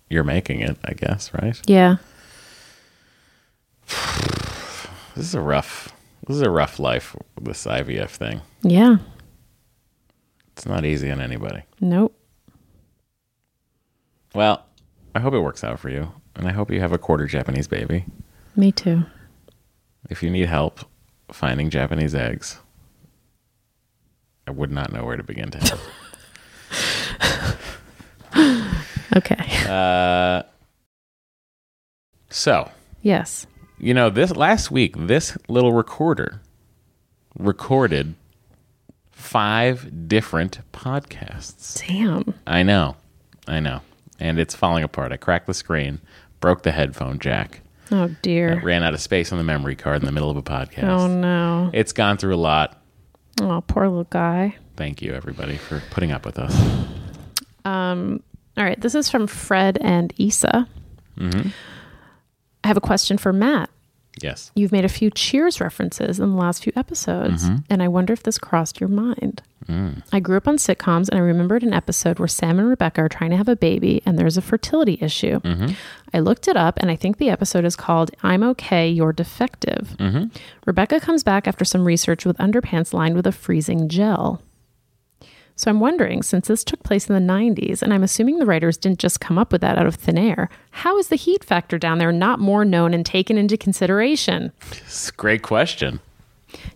you're 0.10 0.24
making 0.24 0.62
it. 0.62 0.78
I 0.86 0.94
guess 0.94 1.34
right. 1.34 1.60
Yeah. 1.68 1.98
This 5.16 5.26
is 5.26 5.36
a 5.36 5.42
rough. 5.42 5.94
This 6.26 6.38
is 6.38 6.42
a 6.42 6.50
rough 6.50 6.80
life. 6.80 7.16
This 7.40 7.68
IVF 7.68 8.10
thing. 8.10 8.42
Yeah. 8.64 8.96
It's 10.54 10.66
not 10.66 10.86
easy 10.86 11.12
on 11.12 11.22
anybody. 11.22 11.62
Nope. 11.80 12.18
Well, 14.34 14.66
I 15.14 15.20
hope 15.20 15.36
it 15.36 15.40
works 15.42 15.64
out 15.64 15.80
for 15.80 15.90
you, 15.90 16.12
and 16.36 16.48
I 16.48 16.52
hope 16.52 16.72
you 16.72 16.80
have 16.80 16.94
a 16.94 16.98
quarter 16.98 17.28
Japanese 17.28 17.68
baby. 17.68 18.06
Me 18.56 18.72
too. 18.72 19.04
If 20.10 20.24
you 20.24 20.32
need 20.32 20.48
help 20.48 20.80
finding 21.34 21.70
Japanese 21.70 22.16
eggs, 22.16 22.60
I 24.48 24.52
would 24.52 24.72
not 24.72 24.92
know 24.92 25.04
where 25.04 25.18
to 25.18 25.24
begin 25.24 25.52
to 25.52 25.58
help. 25.60 25.80
Okay. 29.16 29.46
uh, 29.70 30.42
so, 32.30 32.72
yes. 33.04 33.46
you 33.78 33.94
know, 33.94 34.10
this 34.10 34.36
last 34.36 34.72
week, 34.72 34.96
this 34.98 35.38
little 35.48 35.72
recorder 35.72 36.42
recorded 37.38 38.16
five 39.12 40.08
different 40.08 40.62
podcasts. 40.74 41.86
Damn. 41.88 42.34
I 42.48 42.64
know, 42.64 42.96
I 43.48 43.60
know, 43.60 43.82
and 44.20 44.40
it's 44.40 44.56
falling 44.56 44.84
apart. 44.84 45.12
I 45.12 45.18
cracked 45.18 45.46
the 45.46 45.54
screen, 45.54 46.02
broke 46.40 46.64
the 46.64 46.72
headphone 46.72 47.20
jack, 47.20 47.62
Oh 47.94 48.10
dear. 48.24 48.54
It 48.54 48.64
ran 48.64 48.84
out 48.84 48.94
of 48.96 49.02
space 49.02 49.32
on 49.32 49.38
the 49.38 49.44
memory 49.44 49.76
card 49.76 50.02
in 50.02 50.06
the 50.06 50.12
middle 50.12 50.30
of 50.32 50.36
a 50.38 50.42
podcast. 50.42 50.84
Oh 50.84 51.08
no. 51.08 51.70
It's 51.74 51.94
gone 51.94 52.18
through 52.18 52.36
a 52.36 52.38
lot. 52.38 52.82
Oh, 53.40 53.64
poor 53.68 53.88
little 53.88 54.04
guy. 54.06 54.56
Thank 54.76 55.02
you, 55.02 55.14
everybody, 55.14 55.58
for 55.58 55.82
putting 55.92 56.12
up 56.12 56.26
with 56.26 56.40
us. 56.40 56.54
Um. 57.66 58.22
All 58.58 58.64
right. 58.64 58.80
This 58.82 58.96
is 58.96 59.10
from 59.10 59.28
Fred 59.28 59.78
and 59.82 60.12
Issa. 60.18 60.68
I 61.20 62.68
have 62.68 62.78
a 62.78 62.82
question 62.82 63.18
for 63.18 63.32
Matt. 63.32 63.70
Yes. 64.22 64.52
You've 64.56 64.72
made 64.72 64.86
a 64.86 64.90
few 64.90 65.10
Cheers 65.10 65.60
references 65.62 66.20
in 66.20 66.32
the 66.32 66.36
last 66.36 66.64
few 66.64 66.74
episodes, 66.76 67.46
and 67.70 67.82
I 67.84 67.88
wonder 67.88 68.14
if 68.14 68.24
this 68.24 68.38
crossed 68.38 68.80
your 68.80 68.90
mind. 68.90 69.42
I 70.12 70.20
grew 70.20 70.38
up 70.38 70.48
on 70.48 70.58
sitcoms, 70.58 71.10
and 71.10 71.18
I 71.20 71.22
remembered 71.22 71.64
an 71.64 71.74
episode 71.74 72.20
where 72.20 72.28
Sam 72.28 72.60
and 72.60 72.70
Rebecca 72.70 73.02
are 73.02 73.10
trying 73.10 73.32
to 73.32 73.38
have 73.38 73.48
a 73.48 73.56
baby, 73.56 74.02
and 74.06 74.18
there's 74.18 74.38
a 74.38 74.42
fertility 74.42 74.98
issue. 75.02 75.40
Mm-hmm. 75.40 75.74
I 76.14 76.20
looked 76.20 76.48
it 76.48 76.58
up, 76.58 76.78
and 76.78 76.92
I 76.92 76.96
think 76.96 77.18
the 77.18 77.30
episode 77.30 77.66
is 77.66 77.76
called 77.76 78.12
I'm 78.24 78.44
Okay, 78.44 78.90
You're 78.90 79.14
Defective. 79.14 79.96
Mm-hmm. 80.00 80.26
Rebecca 80.66 81.00
comes 81.00 81.24
back 81.24 81.48
after 81.48 81.66
some 81.66 81.86
research 81.86 82.26
with 82.26 82.38
underpants 82.38 82.94
lined 82.94 83.16
with 83.16 83.28
a 83.28 83.32
freezing 83.32 83.90
gel. 83.90 84.42
So 85.56 85.70
I'm 85.70 85.80
wondering, 85.80 86.24
since 86.24 86.48
this 86.48 86.64
took 86.64 86.82
place 86.84 87.08
in 87.08 87.14
the 87.14 87.34
90s, 87.34 87.82
and 87.84 87.94
I'm 87.94 88.04
assuming 88.04 88.40
the 88.40 88.46
writers 88.46 88.76
didn't 88.76 89.00
just 89.00 89.20
come 89.20 89.38
up 89.38 89.52
with 89.52 89.62
that 89.62 89.78
out 89.78 89.86
of 89.86 89.96
thin 89.96 90.18
air, 90.18 90.50
how 90.72 90.98
is 90.98 91.10
the 91.10 91.16
heat 91.16 91.44
factor 91.44 91.78
down 91.78 92.00
there 92.00 92.12
not 92.12 92.40
more 92.40 92.66
known 92.66 92.94
and 92.94 93.06
taken 93.06 93.38
into 93.38 93.56
consideration? 93.56 94.52
It's 94.72 95.10
a 95.10 95.14
great 95.14 95.44
question. 95.44 96.00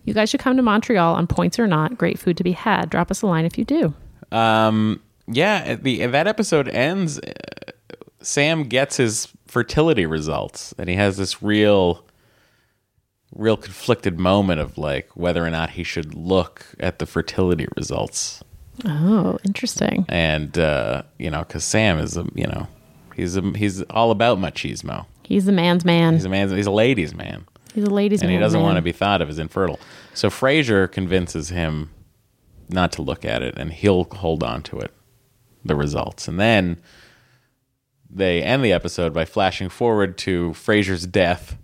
You 0.04 0.14
guys 0.14 0.30
should 0.30 0.40
come 0.40 0.56
to 0.56 0.62
Montreal 0.62 1.14
on 1.14 1.26
points 1.26 1.58
or 1.58 1.66
not. 1.66 1.96
Great 1.98 2.18
food 2.18 2.36
to 2.38 2.44
be 2.44 2.52
had. 2.52 2.90
Drop 2.90 3.10
us 3.10 3.22
a 3.22 3.26
line 3.26 3.44
if 3.44 3.56
you 3.58 3.64
do. 3.64 3.94
Um, 4.32 5.00
yeah, 5.26 5.74
the 5.76 6.06
that 6.06 6.26
episode 6.26 6.68
ends. 6.68 7.18
Uh, 7.18 7.32
Sam 8.20 8.64
gets 8.64 8.96
his 8.96 9.28
fertility 9.46 10.04
results, 10.06 10.74
and 10.78 10.88
he 10.88 10.96
has 10.96 11.16
this 11.16 11.42
real, 11.42 12.04
real 13.34 13.56
conflicted 13.56 14.18
moment 14.18 14.60
of 14.60 14.76
like 14.78 15.08
whether 15.16 15.44
or 15.44 15.50
not 15.50 15.70
he 15.70 15.82
should 15.84 16.14
look 16.14 16.66
at 16.80 16.98
the 16.98 17.06
fertility 17.06 17.66
results, 17.76 18.42
Oh, 18.84 19.38
interesting. 19.44 20.04
and 20.08 20.56
uh, 20.58 21.02
you 21.18 21.30
know, 21.30 21.40
because 21.40 21.64
Sam 21.64 21.98
is 21.98 22.16
a 22.16 22.26
you 22.34 22.46
know, 22.46 22.66
he's 23.14 23.36
a, 23.36 23.42
he's 23.56 23.82
all 23.84 24.10
about 24.10 24.38
machismo. 24.38 25.06
He's 25.24 25.46
a 25.46 25.52
man's 25.52 25.84
man. 25.84 26.14
He's 26.14 26.24
a 26.24 26.28
man. 26.30 26.48
He's 26.54 26.66
a 26.66 26.70
ladies' 26.70 27.14
man. 27.14 27.44
He's 27.78 27.86
a 27.86 27.90
ladies' 27.90 28.22
and 28.22 28.28
man. 28.28 28.38
he 28.40 28.42
doesn't 28.42 28.60
want 28.60 28.74
to 28.74 28.82
be 28.82 28.90
thought 28.90 29.22
of 29.22 29.28
as 29.28 29.38
infertile. 29.38 29.78
So 30.12 30.30
Frasier 30.30 30.90
convinces 30.90 31.50
him 31.50 31.90
not 32.68 32.90
to 32.92 33.02
look 33.02 33.24
at 33.24 33.40
it, 33.40 33.56
and 33.56 33.72
he'll 33.72 34.02
hold 34.04 34.42
on 34.42 34.64
to 34.64 34.80
it, 34.80 34.92
the 35.64 35.76
results, 35.76 36.26
and 36.26 36.40
then 36.40 36.80
they 38.10 38.42
end 38.42 38.64
the 38.64 38.72
episode 38.72 39.14
by 39.14 39.24
flashing 39.24 39.68
forward 39.68 40.18
to 40.18 40.50
Frasier's 40.50 41.06
death, 41.06 41.56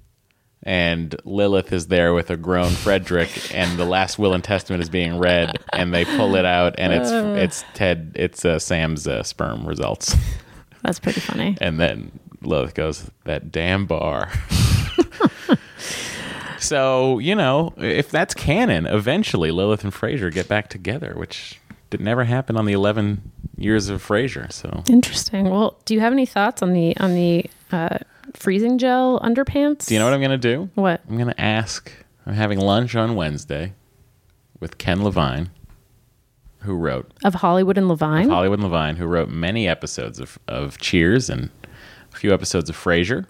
and 0.62 1.17
Lilith 1.25 1.73
is 1.73 1.89
there 1.89 2.15
with 2.15 2.31
a 2.31 2.37
grown 2.37 2.71
Frederick, 2.71 3.53
and 3.53 3.77
the 3.77 3.85
last 3.85 4.17
will 4.17 4.35
and 4.35 4.45
testament 4.45 4.85
is 4.85 4.89
being 4.89 5.19
read, 5.19 5.59
and 5.73 5.93
they 5.93 6.05
pull 6.05 6.37
it 6.37 6.45
out, 6.45 6.77
and 6.79 6.93
it's 6.93 7.11
it's 7.43 7.65
Ted, 7.75 8.12
it's 8.15 8.45
uh, 8.45 8.61
Sam's 8.61 9.09
uh, 9.09 9.25
sperm 9.25 9.67
results, 9.67 10.15
That's 10.83 11.01
pretty 11.01 11.19
funny. 11.21 11.59
and 11.61 11.81
then 11.81 12.21
Lilith 12.41 12.75
goes, 12.75 13.11
"That 13.25 13.51
damn 13.51 13.87
bar." 13.87 14.31
So 16.65 17.19
you 17.19 17.35
know, 17.35 17.75
if 17.77 18.11
that's 18.11 18.35
canon, 18.35 18.87
eventually 18.87 19.51
Lilith 19.51 19.85
and 19.85 19.93
Frasier 19.93 20.33
get 20.33 20.49
back 20.49 20.69
together, 20.69 21.12
which 21.15 21.61
did 21.91 22.01
never 22.01 22.25
happen 22.25 22.57
on 22.57 22.65
the 22.65 22.73
eleven 22.73 23.31
years 23.57 23.89
of 23.89 24.03
Frasier. 24.03 24.51
So 24.53 24.83
Interesting. 24.89 25.51
Well, 25.51 25.79
do 25.85 25.95
you 25.95 26.01
have 26.01 26.12
any 26.12 26.27
thoughts 26.27 26.62
on 26.62 26.73
the 26.73 26.97
on 26.97 27.15
the 27.15 27.51
uh, 27.71 27.99
freezing 28.33 28.79
gel 28.79 29.21
underpants? 29.21 29.87
do 29.87 29.95
you 29.95 30.01
know 30.01 30.07
what 30.07 30.15
I'm 30.15 30.23
gonna 30.23 30.39
do? 30.39 30.71
What? 30.75 31.03
I'm 31.09 31.19
gonna 31.19 31.35
ask. 31.39 31.93
I'm 32.27 32.35
having 32.35 32.59
lunch 32.59 32.97
on 32.97 33.15
Wednesday 33.15 33.75
with 34.59 34.79
Ken 34.79 35.05
Levine, 35.05 35.51
who 36.61 36.75
wrote 36.75 37.12
Of 37.23 37.35
Hollywood 37.35 37.77
and 37.77 37.89
Levine. 37.89 38.31
Hollywood 38.31 38.61
and 38.61 38.73
Levine, 38.73 38.97
who 38.97 39.05
wrote 39.05 39.29
many 39.29 39.69
episodes 39.69 40.19
of, 40.19 40.39
of 40.49 40.79
Cheers 40.79 41.29
and 41.29 41.51
a 42.12 42.17
few 42.17 42.33
episodes 42.33 42.71
of 42.71 42.77
Frasier. 42.77 43.27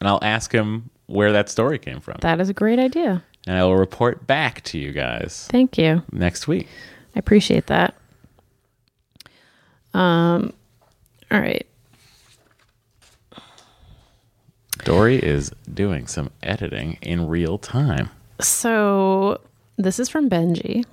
And 0.00 0.08
I'll 0.08 0.20
ask 0.22 0.52
him 0.52 0.88
where 1.08 1.32
that 1.32 1.48
story 1.48 1.78
came 1.78 2.00
from. 2.00 2.16
that 2.20 2.40
is 2.40 2.48
a 2.48 2.54
great 2.54 2.78
idea. 2.78 3.22
and 3.46 3.56
I 3.58 3.64
will 3.64 3.76
report 3.76 4.26
back 4.26 4.62
to 4.64 4.78
you 4.78 4.92
guys 4.92 5.48
Thank 5.50 5.76
you. 5.76 6.02
next 6.12 6.46
week. 6.48 6.68
I 7.16 7.18
appreciate 7.18 7.66
that. 7.66 7.94
Um, 9.94 10.52
all 11.30 11.40
right. 11.40 11.66
Doree 14.84 15.18
is 15.18 15.50
doing 15.72 16.06
some 16.06 16.30
editing 16.42 16.98
in 17.02 17.26
real 17.26 17.58
time. 17.58 18.10
So 18.40 19.40
this 19.76 19.98
is 19.98 20.08
from 20.08 20.30
Benji. 20.30 20.84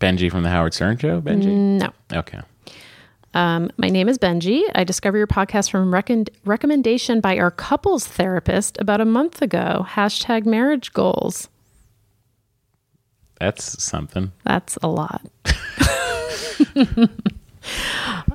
Benji 0.00 0.30
from 0.30 0.42
the 0.42 0.48
Howard 0.50 0.74
Stern 0.74 0.96
Show? 0.98 1.20
Benji? 1.20 1.46
No. 1.46 1.90
Okay. 2.12 2.40
Um, 3.34 3.70
my 3.78 3.88
name 3.88 4.08
is 4.08 4.18
Benji. 4.18 4.62
I 4.74 4.84
discovered 4.84 5.18
your 5.18 5.26
podcast 5.26 5.70
from 5.70 5.92
recon- 5.92 6.26
recommendation 6.44 7.20
by 7.20 7.38
our 7.38 7.50
couples 7.50 8.06
therapist 8.06 8.78
about 8.80 9.00
a 9.00 9.06
month 9.06 9.40
ago. 9.40 9.86
Hashtag 9.88 10.44
marriage 10.44 10.92
goals. 10.92 11.48
That's 13.40 13.82
something. 13.82 14.32
That's 14.44 14.76
a 14.82 14.88
lot. 14.88 15.22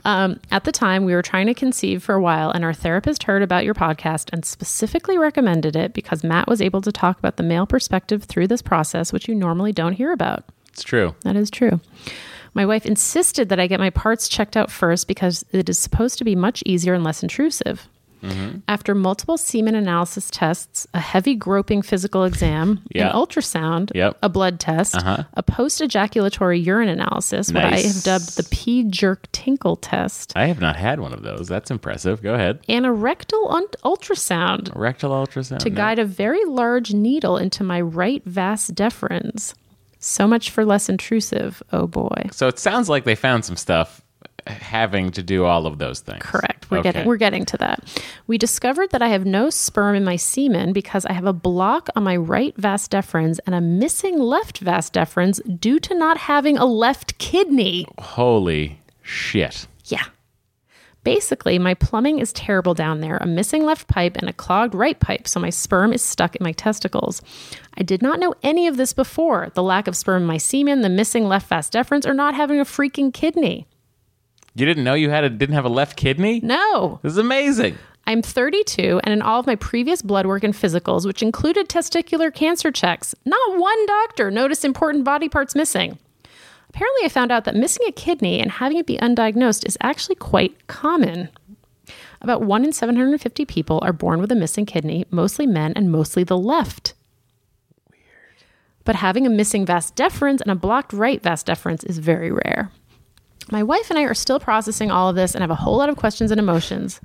um, 0.04 0.40
at 0.52 0.64
the 0.64 0.72
time, 0.72 1.06
we 1.06 1.14
were 1.14 1.22
trying 1.22 1.48
to 1.48 1.54
conceive 1.54 2.04
for 2.04 2.16
a 2.16 2.22
while, 2.22 2.52
and 2.52 2.66
our 2.66 2.74
therapist 2.74 3.24
heard 3.24 3.42
about 3.42 3.64
your 3.66 3.74
podcast 3.74 4.30
and 4.34 4.44
specifically 4.44 5.18
recommended 5.18 5.76
it 5.76 5.94
because 5.94 6.24
Matt 6.24 6.48
was 6.48 6.62
able 6.62 6.82
to 6.82 6.92
talk 6.92 7.20
about 7.20 7.38
the 7.38 7.44
male 7.44 7.66
perspective 7.66 8.24
through 8.24 8.48
this 8.48 8.62
process, 8.62 9.14
which 9.14 9.28
you 9.28 9.36
normally 9.36 9.72
don't 9.72 9.94
hear 9.94 10.12
about. 10.12 10.44
It's 10.70 10.84
true. 10.84 11.16
That 11.24 11.36
is 11.36 11.50
true. 11.50 11.80
My 12.54 12.66
wife 12.66 12.86
insisted 12.86 13.50
that 13.50 13.60
I 13.60 13.68
get 13.68 13.80
my 13.80 13.90
parts 13.90 14.28
checked 14.28 14.58
out 14.58 14.72
first 14.72 15.08
because 15.08 15.46
it 15.52 15.70
is 15.70 15.78
supposed 15.78 16.18
to 16.20 16.24
be 16.24 16.36
much 16.36 16.64
easier 16.66 16.94
and 16.94 17.04
less 17.04 17.22
intrusive. 17.24 17.88
After 18.68 18.94
multiple 18.94 19.38
semen 19.38 19.74
analysis 19.76 20.30
tests, 20.30 20.86
a 20.94 21.00
heavy 21.00 21.34
groping 21.36 21.82
physical 21.82 22.26
exam, 22.26 22.82
Yeah. 22.94 23.10
an 23.10 23.16
ultrasound, 23.16 23.92
Yep. 23.96 24.18
a 24.22 24.28
blood 24.28 24.60
test, 24.60 24.96
Uh-huh. 24.98 25.24
a 25.36 25.44
post 25.44 25.80
ejaculatory 25.80 26.60
urine 26.60 26.90
analysis, 26.90 27.54
what 27.54 27.64
I 27.64 27.78
have 27.80 28.04
dubbed 28.04 28.36
the 28.36 28.46
P 28.52 28.84
jerk 28.84 29.32
tinkle 29.32 29.78
test, 29.78 30.34
I 30.36 30.48
have 30.48 30.60
not 30.60 30.76
had 30.76 31.00
one 31.00 31.14
of 31.14 31.22
those. 31.22 31.48
That's 31.48 31.72
impressive. 31.72 32.22
Go 32.22 32.34
ahead. 32.34 32.60
and 32.68 32.86
a 32.86 32.92
rectal 32.92 33.50
un- 33.50 33.68
ultrasound 33.86 34.76
Rectal 34.76 35.12
ultrasound. 35.12 35.60
to 35.60 35.70
No. 35.70 35.76
guide 35.76 36.00
a 36.00 36.06
very 36.06 36.44
large 36.44 36.94
needle 36.94 37.38
into 37.38 37.64
my 37.64 37.80
right 37.80 38.24
vas 38.26 38.70
deferens. 38.72 39.54
So 40.00 40.28
much 40.28 40.50
for 40.52 40.64
less 40.66 40.90
intrusive. 40.90 41.62
Oh 41.72 41.88
boy. 41.88 42.28
So 42.32 42.48
it 42.48 42.60
sounds 42.60 42.90
like 42.90 43.04
they 43.04 43.16
found 43.16 43.46
some 43.46 43.56
stuff 43.58 44.02
having 44.46 45.12
to 45.12 45.22
do 45.22 45.44
all 45.44 45.66
of 45.68 45.78
those 45.78 46.00
things. 46.00 46.22
Correct. 46.22 46.70
We're 46.72 46.78
Okay. 46.80 46.92
getting 46.94 47.08
we're 47.08 47.18
getting 47.18 47.44
to 47.46 47.58
that. 47.58 48.02
We 48.28 48.38
discovered 48.38 48.92
that 48.92 49.02
I 49.02 49.10
have 49.10 49.26
no 49.26 49.50
sperm 49.50 49.96
in 49.96 50.04
my 50.06 50.16
semen 50.16 50.72
because 50.72 51.06
I 51.06 51.14
have 51.14 51.26
a 51.26 51.34
block 51.34 51.90
on 51.96 52.04
my 52.04 52.16
right 52.16 52.56
vas 52.58 52.88
deferens 52.88 53.40
and 53.46 53.54
a 53.54 53.60
missing 53.62 54.18
left 54.20 54.60
vas 54.60 54.90
deferens 54.90 55.42
due 55.60 55.80
to 55.80 55.94
not 55.96 56.18
having 56.18 56.58
a 56.58 56.66
left 56.66 57.18
kidney. 57.18 57.86
Holy 58.00 58.80
shit. 59.02 59.68
Yeah. 59.86 60.06
Basically, 61.08 61.58
my 61.58 61.74
plumbing 61.74 62.20
is 62.20 62.34
terrible 62.34 62.74
down 62.74 63.00
there, 63.00 63.16
a 63.22 63.26
missing 63.26 63.64
left 63.64 63.88
pipe 63.88 64.18
and 64.18 64.28
a 64.28 64.34
clogged 64.34 64.76
right 64.76 65.00
pipe, 65.00 65.26
so 65.26 65.40
my 65.40 65.50
sperm 65.50 65.94
is 65.94 66.02
stuck 66.02 66.36
in 66.36 66.44
my 66.44 66.52
testicles. 66.52 67.22
I 67.78 67.84
did 67.84 68.02
not 68.02 68.20
know 68.20 68.36
any 68.44 68.68
of 68.68 68.76
this 68.76 68.92
before 68.92 69.50
the 69.54 69.64
lack 69.64 69.88
of 69.88 69.96
sperm 69.96 70.24
in 70.24 70.28
my 70.28 70.36
semen, 70.36 70.82
the 70.82 70.90
missing 70.90 71.30
left 71.30 71.48
vas 71.48 71.70
deferens, 71.70 72.06
or 72.06 72.14
not 72.14 72.36
having 72.36 72.60
a 72.60 72.66
freaking 72.66 73.14
kidney. 73.14 73.68
You 74.54 74.66
didn't 74.66 74.84
know 74.84 74.96
you 74.96 75.10
had 75.10 75.24
a 75.24 75.30
didn't 75.30 75.56
have 75.56 75.64
a 75.64 75.70
left 75.70 75.96
kidney? 75.96 76.42
No. 76.44 77.00
This 77.04 77.14
is 77.14 77.18
amazing. 77.18 77.78
I'm 78.06 78.22
32, 78.22 79.00
and 79.06 79.14
in 79.14 79.22
all 79.22 79.40
of 79.40 79.48
my 79.48 79.56
previous 79.56 80.02
blood 80.02 80.26
work 80.26 80.44
and 80.44 80.54
physicals, 80.54 81.06
which 81.06 81.24
included 81.24 81.70
testicular 81.70 82.34
cancer 82.34 82.70
checks, 82.70 83.16
not 83.24 83.58
one 83.58 83.86
doctor 83.86 84.30
noticed 84.30 84.66
important 84.66 85.06
body 85.06 85.30
parts 85.30 85.56
missing. 85.56 86.00
Apparently, 86.78 87.06
I 87.06 87.10
found 87.10 87.32
out 87.32 87.46
that 87.46 87.56
missing 87.56 87.88
a 87.88 87.92
kidney 87.92 88.40
and 88.40 88.52
having 88.52 88.78
it 88.78 88.86
be 88.86 89.00
undiagnosed 89.00 89.68
is 89.68 89.80
actually 89.82 90.14
quite 90.14 90.68
common. 90.68 91.30
About 92.22 92.44
1 92.44 92.64
in 92.64 92.72
750 92.72 93.46
people 93.46 93.80
are 93.82 93.92
born 93.92 94.22
with 94.22 94.32
a 94.32 94.36
missing 94.36 94.68
kidney, 94.68 95.04
mostly 95.10 95.48
men 95.48 95.74
and 95.76 95.92
mostly 95.92 96.24
the 96.24 96.38
left. 96.38 96.94
But 98.84 98.98
having 98.98 99.26
a 99.26 99.30
missing 99.32 99.66
vas 99.66 99.92
deferens 99.92 100.40
and 100.40 100.52
a 100.52 100.56
blocked 100.56 100.94
right 100.94 101.20
vas 101.20 101.44
deferens 101.44 101.84
is 101.84 101.98
very 101.98 102.32
rare. 102.32 102.70
My 103.52 103.64
wife 103.64 103.90
and 103.90 103.98
I 103.98 104.04
are 104.04 104.14
still 104.14 104.40
processing 104.40 104.92
all 104.92 105.10
of 105.10 105.16
this 105.16 105.34
and 105.34 105.42
have 105.42 105.50
a 105.50 105.56
whole 105.56 105.78
lot 105.78 105.90
of 105.90 105.98
questions 105.98 106.30
and 106.30 106.40
emotions. 106.40 107.02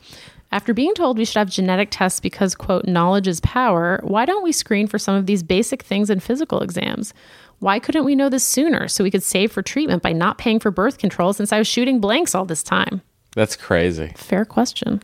After 0.51 0.75
being 0.75 0.93
told 0.93 1.17
we 1.17 1.25
should 1.25 1.39
have 1.39 1.49
genetic 1.49 1.89
tests 1.91 2.21
because, 2.21 2.55
quote, 2.55 2.85
knowledge 2.85 3.27
is 3.27 3.41
power, 3.41 4.01
why 4.05 4.27
don't 4.27 4.45
we 4.45 4.53
screen 4.53 4.87
for 4.87 4.99
some 4.99 5.15
of 5.15 5.25
these 5.25 5.43
basic 5.43 5.83
things 5.83 6.11
in 6.11 6.21
physical 6.21 6.61
exams? 6.61 7.15
Why 7.63 7.79
couldn't 7.79 8.05
we 8.05 8.17
know 8.17 8.29
this 8.29 8.43
sooner 8.43 8.89
so 8.89 9.05
we 9.05 9.11
could 9.13 9.23
save 9.23 9.53
for 9.53 9.63
treatment 9.63 10.03
by 10.03 10.13
not 10.13 10.37
paying 10.37 10.59
for 10.59 10.73
birth 10.73 10.99
control 10.99 11.33
since 11.33 11.53
I 11.53 11.59
was 11.59 11.69
shooting 11.69 12.01
blanks 12.01 12.35
all 12.35 12.45
this 12.45 12.65
time? 12.65 13.03
That's 13.37 13.55
crazy. 13.55 14.13
Fair 14.17 14.45
question. 14.45 15.01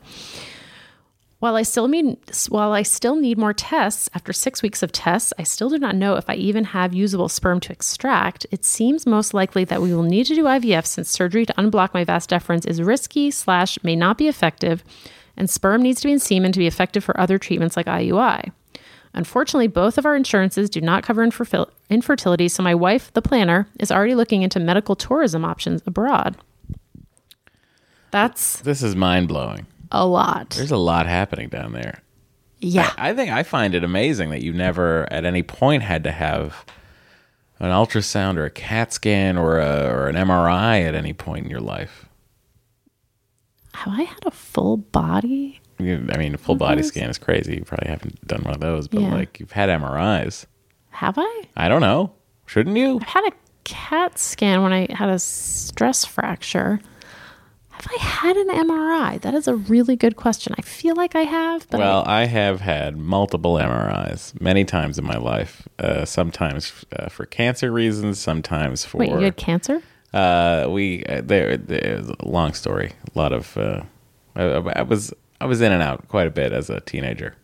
While 1.38 1.54
I 1.54 1.62
still 1.62 1.86
need 1.86 2.16
while 2.48 2.72
I 2.72 2.82
still 2.82 3.14
need 3.14 3.38
more 3.38 3.52
tests 3.52 4.10
after 4.12 4.32
6 4.32 4.60
weeks 4.60 4.82
of 4.82 4.90
tests, 4.90 5.32
I 5.38 5.44
still 5.44 5.68
do 5.68 5.78
not 5.78 5.94
know 5.94 6.16
if 6.16 6.28
I 6.28 6.34
even 6.34 6.64
have 6.64 6.92
usable 6.92 7.28
sperm 7.28 7.60
to 7.60 7.72
extract. 7.72 8.44
It 8.50 8.64
seems 8.64 9.06
most 9.06 9.32
likely 9.32 9.62
that 9.66 9.80
we 9.80 9.94
will 9.94 10.02
need 10.02 10.26
to 10.26 10.34
do 10.34 10.42
IVF 10.42 10.84
since 10.84 11.08
surgery 11.08 11.46
to 11.46 11.54
unblock 11.54 11.94
my 11.94 12.02
vas 12.02 12.26
deferens 12.26 12.66
is 12.66 12.82
risky 12.82 13.30
slash 13.30 13.78
may 13.84 13.94
not 13.94 14.18
be 14.18 14.26
effective, 14.26 14.82
and 15.36 15.48
sperm 15.48 15.80
needs 15.80 16.00
to 16.00 16.08
be 16.08 16.12
in 16.12 16.18
semen 16.18 16.50
to 16.50 16.58
be 16.58 16.66
effective 16.66 17.04
for 17.04 17.20
other 17.20 17.38
treatments 17.38 17.76
like 17.76 17.86
IUI. 17.86 18.50
Unfortunately, 19.14 19.66
both 19.68 19.98
of 19.98 20.06
our 20.06 20.14
insurances 20.14 20.68
do 20.70 20.80
not 20.80 21.02
cover 21.02 21.22
infertil- 21.26 21.70
infertility, 21.90 22.48
so 22.48 22.62
my 22.62 22.74
wife, 22.74 23.12
the 23.14 23.22
planner, 23.22 23.68
is 23.80 23.90
already 23.90 24.14
looking 24.14 24.42
into 24.42 24.60
medical 24.60 24.94
tourism 24.94 25.44
options 25.44 25.82
abroad. 25.86 26.36
That's 28.10 28.60
This 28.60 28.82
is 28.82 28.96
mind 28.96 29.28
blowing. 29.28 29.66
a 29.92 30.06
lot. 30.06 30.50
There's 30.50 30.70
a 30.70 30.76
lot 30.76 31.06
happening 31.06 31.48
down 31.48 31.72
there. 31.72 32.00
Yeah. 32.60 32.92
I 32.96 33.14
think 33.14 33.30
I 33.30 33.42
find 33.42 33.74
it 33.74 33.84
amazing 33.84 34.30
that 34.30 34.42
you 34.42 34.52
never 34.52 35.06
at 35.12 35.24
any 35.24 35.42
point 35.42 35.82
had 35.82 36.02
to 36.04 36.10
have 36.10 36.64
an 37.60 37.70
ultrasound 37.70 38.36
or 38.36 38.44
a 38.44 38.50
CAT 38.50 38.92
scan 38.92 39.36
or 39.36 39.58
a, 39.58 39.88
or 39.88 40.08
an 40.08 40.16
MRI 40.16 40.86
at 40.86 40.94
any 40.94 41.12
point 41.12 41.44
in 41.44 41.50
your 41.50 41.60
life. 41.60 42.06
Have 43.74 43.92
I 43.94 44.02
had 44.02 44.24
a 44.26 44.30
full 44.30 44.76
body? 44.76 45.57
I 45.80 46.16
mean, 46.16 46.36
full 46.36 46.56
body 46.56 46.82
scan 46.82 47.08
is 47.08 47.18
crazy. 47.18 47.56
You 47.56 47.64
probably 47.64 47.88
haven't 47.90 48.26
done 48.26 48.42
one 48.42 48.54
of 48.54 48.60
those, 48.60 48.88
but 48.88 49.00
Yeah. 49.02 49.14
like 49.14 49.38
you've 49.40 49.52
had 49.52 49.68
MRIs. 49.68 50.46
Have 50.90 51.14
I? 51.18 51.42
I 51.56 51.68
don't 51.68 51.80
know. 51.80 52.12
Shouldn't 52.46 52.76
you? 52.76 52.96
I've 53.00 53.06
had 53.08 53.24
a 53.28 53.32
CAT 53.64 54.18
scan 54.18 54.62
when 54.62 54.72
I 54.72 54.88
had 54.92 55.08
a 55.08 55.18
stress 55.18 56.04
fracture. 56.04 56.80
Have 57.70 57.86
I 57.96 58.02
had 58.02 58.36
an 58.36 58.48
MRI? 58.48 59.20
That 59.20 59.34
is 59.34 59.46
a 59.46 59.54
really 59.54 59.94
good 59.94 60.16
question. 60.16 60.52
I 60.58 60.62
feel 60.62 60.96
like 60.96 61.14
I 61.14 61.20
have, 61.22 61.68
but 61.70 61.78
well, 61.78 62.02
I 62.06 62.24
have 62.24 62.60
had 62.60 62.96
multiple 62.96 63.54
MRIs 63.54 64.40
many 64.40 64.64
times 64.64 64.98
in 64.98 65.04
my 65.04 65.16
life. 65.16 65.68
Uh, 65.78 66.04
sometimes 66.04 66.84
uh, 66.98 67.08
for 67.08 67.24
cancer 67.26 67.70
reasons, 67.70 68.18
sometimes 68.18 68.84
for 68.84 68.98
wait, 68.98 69.10
you 69.10 69.18
had 69.18 69.36
cancer? 69.36 69.80
Uh, 70.12 70.66
we 70.68 71.04
uh, 71.04 71.20
there. 71.24 71.56
There's 71.56 72.08
a 72.08 72.16
long 72.26 72.52
story. 72.54 72.92
A 73.14 73.18
lot 73.18 73.32
of. 73.32 73.56
Uh, 73.56 73.82
I, 74.34 74.42
I 74.42 74.82
was 74.82 75.12
I 75.40 75.46
was 75.46 75.60
in 75.60 75.72
and 75.72 75.82
out 75.82 76.08
quite 76.08 76.26
a 76.26 76.30
bit 76.30 76.52
as 76.52 76.68
a 76.68 76.80
teenager. 76.80 77.36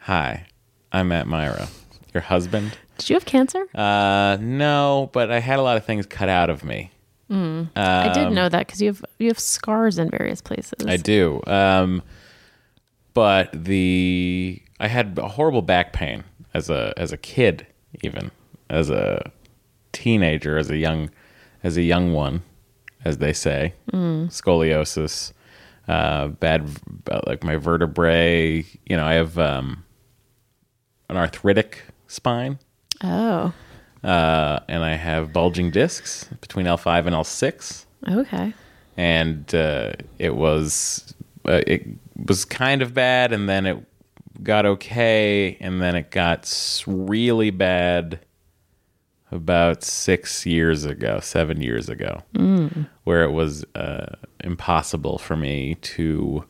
Hi, 0.00 0.46
I'm 0.90 1.08
Matt 1.08 1.26
Mira, 1.28 1.68
your 2.14 2.22
husband. 2.22 2.76
Did 2.98 3.10
you 3.10 3.16
have 3.16 3.24
cancer? 3.24 3.66
Uh, 3.74 4.38
no, 4.40 5.10
but 5.12 5.30
I 5.30 5.40
had 5.40 5.58
a 5.58 5.62
lot 5.62 5.76
of 5.76 5.84
things 5.84 6.06
cut 6.06 6.28
out 6.28 6.50
of 6.50 6.64
me. 6.64 6.90
I 7.30 8.12
did 8.12 8.30
know 8.32 8.48
that 8.50 8.66
because 8.66 8.82
you 8.82 8.88
have 8.88 9.02
you 9.18 9.28
have 9.28 9.38
scars 9.38 9.98
in 9.98 10.10
various 10.10 10.42
places. 10.42 10.74
Um, 10.82 10.88
I 10.90 10.96
do. 10.98 11.40
Um, 11.46 12.02
but 13.14 13.48
the 13.52 14.60
I 14.78 14.88
had 14.88 15.18
a 15.18 15.28
horrible 15.28 15.62
back 15.62 15.94
pain 15.94 16.24
as 16.52 16.68
a 16.68 16.92
as 16.98 17.10
a 17.10 17.16
kid, 17.16 17.66
even 18.02 18.30
as 18.68 18.90
a 18.90 19.30
teenager, 19.92 20.58
as 20.58 20.68
a 20.68 20.76
young 20.76 21.08
as 21.62 21.78
a 21.78 21.82
young 21.82 22.12
one, 22.12 22.42
as 23.02 23.16
they 23.16 23.32
say, 23.32 23.72
scoliosis, 23.92 25.32
uh, 25.88 26.28
bad 26.28 26.68
like 27.26 27.42
my 27.44 27.56
vertebrae. 27.56 28.64
You 28.86 28.96
know, 28.96 29.04
I 29.04 29.14
have 29.14 29.38
um, 29.38 29.84
an 31.08 31.16
arthritic 31.16 31.82
spine. 32.06 32.58
Oh, 33.02 33.52
Uh, 34.04 34.60
and 34.68 34.82
I 34.84 34.94
have 34.94 35.32
bulging 35.32 35.70
discs 35.70 36.24
between 36.40 36.66
L5 36.66 37.06
and 37.06 37.14
L6 37.14 37.84
okay. 38.10 38.52
and 38.96 39.54
uh, 39.54 39.92
it 40.18 40.34
was 40.34 41.14
uh, 41.46 41.60
it 41.66 41.86
was 42.26 42.44
kind 42.44 42.82
of 42.82 42.94
bad, 42.94 43.32
and 43.32 43.48
then 43.48 43.66
it 43.66 43.84
got 44.42 44.66
okay, 44.66 45.56
and 45.60 45.80
then 45.80 45.94
it 45.96 46.10
got 46.10 46.52
really 46.86 47.50
bad 47.50 48.20
about 49.30 49.82
six 49.82 50.44
years 50.46 50.84
ago, 50.84 51.18
seven 51.20 51.60
years 51.62 51.88
ago, 51.88 52.22
where 53.04 53.24
it 53.24 53.30
was 53.32 53.64
uh, 53.74 54.14
impossible 54.44 55.18
for 55.18 55.36
me 55.36 55.76
to 55.76 56.44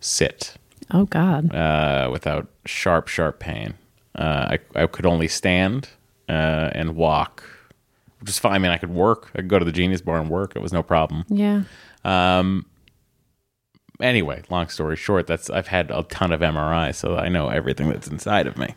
sit 0.00 0.54
Oh 0.92 1.06
God. 1.06 1.54
uh, 1.54 2.08
without 2.12 2.48
sharp, 2.66 3.08
sharp 3.08 3.38
pain. 3.40 3.74
Uh, 4.14 4.56
I, 4.76 4.82
I 4.82 4.86
could 4.86 5.06
only 5.06 5.28
stand 5.28 5.88
uh, 6.28 6.70
and 6.72 6.94
walk, 6.94 7.42
which 8.20 8.28
is 8.30 8.38
fine. 8.38 8.52
I 8.54 8.58
mean, 8.58 8.70
I 8.70 8.78
could 8.78 8.90
work. 8.94 9.30
I 9.34 9.38
could 9.38 9.48
go 9.48 9.58
to 9.58 9.64
the 9.64 9.72
Genius 9.72 10.00
Bar 10.02 10.20
and 10.20 10.30
work. 10.30 10.54
It 10.56 10.62
was 10.62 10.72
no 10.72 10.82
problem. 10.82 11.24
Yeah. 11.28 11.62
Um. 12.04 12.66
Anyway, 14.00 14.42
long 14.50 14.68
story 14.68 14.96
short, 14.96 15.26
that's 15.28 15.48
I've 15.50 15.68
had 15.68 15.90
a 15.92 16.02
ton 16.04 16.32
of 16.32 16.40
MRI, 16.40 16.92
so 16.94 17.16
I 17.16 17.28
know 17.28 17.48
everything 17.48 17.88
that's 17.88 18.08
inside 18.08 18.46
of 18.48 18.58
me. 18.58 18.74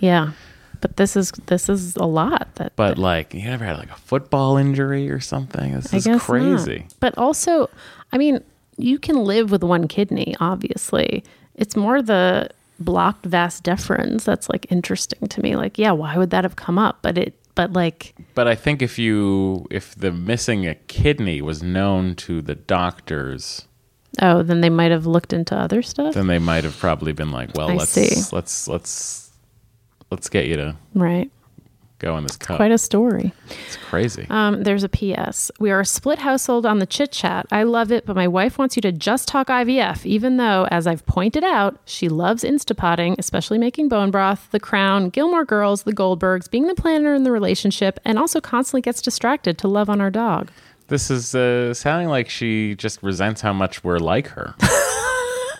Yeah. 0.00 0.32
But 0.80 0.96
this 0.96 1.16
is 1.16 1.30
this 1.46 1.68
is 1.68 1.96
a 1.96 2.04
lot. 2.04 2.54
That 2.56 2.74
But 2.76 2.98
like, 2.98 3.34
you 3.34 3.48
ever 3.48 3.64
had 3.64 3.78
like 3.78 3.90
a 3.90 3.96
football 3.96 4.56
injury 4.56 5.10
or 5.10 5.20
something? 5.20 5.72
This 5.74 5.92
I 5.92 5.98
is 5.98 6.04
guess 6.04 6.14
not. 6.14 6.20
crazy. 6.22 6.86
But 7.00 7.16
also, 7.18 7.68
I 8.12 8.18
mean, 8.18 8.42
you 8.76 8.98
can 8.98 9.24
live 9.24 9.50
with 9.50 9.62
one 9.62 9.88
kidney. 9.88 10.34
Obviously, 10.40 11.24
it's 11.54 11.76
more 11.76 12.02
the 12.02 12.50
blocked 12.78 13.24
vas 13.24 13.60
deferens 13.60 14.24
that's 14.24 14.48
like 14.50 14.66
interesting 14.70 15.26
to 15.28 15.40
me. 15.42 15.56
Like, 15.56 15.78
yeah, 15.78 15.92
why 15.92 16.16
would 16.18 16.30
that 16.30 16.44
have 16.44 16.56
come 16.56 16.78
up? 16.78 16.98
But 17.02 17.16
it, 17.18 17.34
but 17.54 17.72
like, 17.72 18.14
But 18.34 18.46
I 18.48 18.54
think 18.54 18.82
if 18.82 18.98
you 18.98 19.66
if 19.70 19.94
the 19.94 20.12
missing 20.12 20.66
a 20.66 20.74
kidney 20.74 21.40
was 21.40 21.62
known 21.62 22.14
to 22.16 22.42
the 22.42 22.54
doctors, 22.54 23.66
oh, 24.20 24.42
then 24.42 24.60
they 24.60 24.68
might 24.70 24.90
have 24.90 25.06
looked 25.06 25.32
into 25.32 25.56
other 25.56 25.80
stuff. 25.82 26.12
then 26.14 26.26
they 26.26 26.38
might 26.38 26.64
have 26.64 26.78
probably 26.78 27.12
been 27.12 27.30
like, 27.30 27.54
"Well, 27.54 27.70
I 27.70 27.74
let's 27.74 27.90
see. 27.92 28.14
let's 28.36 28.68
let's 28.68 29.25
let's 30.10 30.28
get 30.28 30.46
you 30.46 30.56
to 30.56 30.76
right. 30.94 31.30
go 31.98 32.16
in 32.16 32.22
this 32.24 32.36
cup." 32.36 32.56
Quite 32.56 32.72
a 32.72 32.78
story. 32.78 33.32
it's 33.66 33.76
crazy. 33.76 34.26
Um, 34.30 34.62
there's 34.62 34.84
a 34.84 34.88
PS. 34.88 35.50
We 35.58 35.70
are 35.70 35.80
a 35.80 35.86
split 35.86 36.18
household 36.20 36.66
on 36.66 36.78
the 36.78 36.86
chit 36.86 37.12
chat. 37.12 37.46
I 37.50 37.62
love 37.62 37.90
it, 37.92 38.06
but 38.06 38.16
my 38.16 38.28
wife 38.28 38.58
wants 38.58 38.76
you 38.76 38.82
to 38.82 38.92
just 38.92 39.28
talk 39.28 39.48
IVF, 39.48 40.04
even 40.06 40.36
though, 40.36 40.66
as 40.70 40.86
I've 40.86 41.04
pointed 41.06 41.44
out, 41.44 41.78
she 41.84 42.08
loves 42.08 42.42
Instapotting, 42.44 43.16
especially 43.18 43.58
making 43.58 43.88
bone 43.88 44.10
broth, 44.10 44.48
The 44.50 44.60
Crown, 44.60 45.10
Gilmore 45.10 45.44
Girls, 45.44 45.82
The 45.84 45.92
Goldbergs, 45.94 46.50
being 46.50 46.66
the 46.66 46.74
planner 46.74 47.14
in 47.14 47.24
the 47.24 47.32
relationship, 47.32 47.98
and 48.04 48.18
also 48.18 48.40
constantly 48.40 48.82
gets 48.82 49.00
distracted 49.02 49.58
to 49.58 49.68
love 49.68 49.88
on 49.90 50.00
our 50.00 50.10
dog. 50.10 50.50
this 50.88 51.10
is 51.10 51.34
uh, 51.34 51.74
sounding 51.74 52.08
like 52.08 52.28
she 52.28 52.74
just 52.76 53.02
resents 53.02 53.40
how 53.40 53.52
much 53.52 53.82
we're 53.82 53.98
like 53.98 54.28
her. 54.28 54.54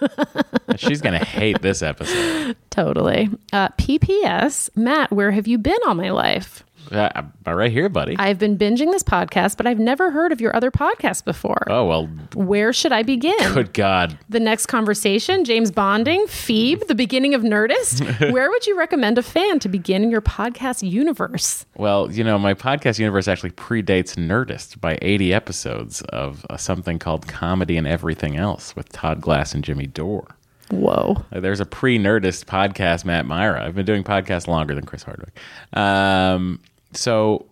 She's 0.77 1.01
gonna 1.01 1.25
hate 1.25 1.63
this 1.63 1.83
episode. 1.83 2.57
Totally. 2.71 3.31
Uh, 3.53 3.69
PPS, 3.71 4.71
Matt, 4.77 5.11
where 5.11 5.31
have 5.31 5.47
you 5.47 5.59
been 5.59 5.79
all 5.87 5.95
my 5.95 6.11
life? 6.11 6.65
Uh, 6.91 7.09
I'm 7.15 7.33
right 7.57 7.71
here, 7.71 7.89
buddy. 7.89 8.17
I've 8.19 8.39
been 8.39 8.57
binging 8.57 8.91
this 8.93 9.03
podcast, 9.03 9.57
but 9.57 9.67
I've 9.67 9.79
never 9.79 10.11
heard 10.11 10.33
of 10.33 10.41
your 10.41 10.55
other 10.55 10.71
podcast 10.71 11.25
before. 11.25 11.65
oh 11.69 11.85
well, 11.87 12.07
Where 12.35 12.73
should 12.73 12.93
I 12.93 13.03
begin? 13.03 13.37
good 13.55 13.73
God. 13.75 14.19
The 14.29 14.41
next 14.41 14.67
conversation, 14.67 15.45
James 15.45 15.71
Bonding, 15.71 16.27
Phoebe, 16.27 16.85
the 16.87 16.95
beginning 16.95 17.35
of 17.35 17.43
Nerdist. 17.43 18.31
Where 18.33 18.51
would 18.51 18.67
you 18.67 18.79
recommend 18.79 19.19
a 19.19 19.23
fan 19.23 19.59
to 19.61 19.69
begin 19.69 20.03
in 20.03 20.11
your 20.11 20.21
podcast 20.23 20.89
universe? 20.89 21.67
Well, 21.77 22.11
you 22.11 22.23
know, 22.25 22.39
my 22.39 22.55
podcast 22.55 22.99
universe 22.99 23.29
actually 23.29 23.51
predates 23.51 24.15
Nerdist 24.17 24.81
by 24.81 24.99
80 25.03 25.33
episodes 25.35 26.03
of 26.11 26.45
uh, 26.51 26.57
something 26.57 26.99
called 26.99 27.27
Comedy 27.27 27.77
and 27.77 27.87
Everything 27.87 28.37
Else 28.37 28.77
with 28.77 28.91
Todd 28.93 29.21
Glass 29.21 29.55
and 29.55 29.65
Jimmy 29.65 29.87
Dore. 29.87 30.27
Whoa. 30.71 31.25
Uh, 31.33 31.39
There's 31.41 31.61
a 31.61 31.65
pre-Nerdist 31.67 32.47
podcast, 32.47 33.05
Matt 33.05 33.25
Mira. 33.27 33.65
I've 33.65 33.75
been 33.77 33.87
doing 33.87 34.03
podcasts 34.03 34.49
longer 34.49 34.75
than 34.75 34.85
Chris 34.85 35.05
Hardwick. 35.05 35.39
Um, 35.75 36.61
so, 36.93 37.47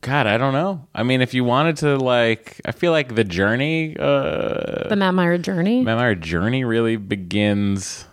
God, 0.00 0.26
I 0.26 0.36
don't 0.38 0.52
know. 0.52 0.86
I 0.94 1.02
mean, 1.02 1.20
if 1.20 1.34
you 1.34 1.44
wanted 1.44 1.76
to, 1.78 1.96
like, 1.96 2.60
I 2.64 2.72
feel 2.72 2.92
like 2.92 3.14
the 3.14 3.24
journey, 3.24 3.96
uh, 3.98 4.88
The 4.88 4.96
Matt 4.96 5.14
Mira 5.14 5.38
journey. 5.38 5.82
Matt 5.82 5.98
Mira 5.98 6.16
journey 6.16 6.64
really 6.64 6.96
begins. 6.96 8.06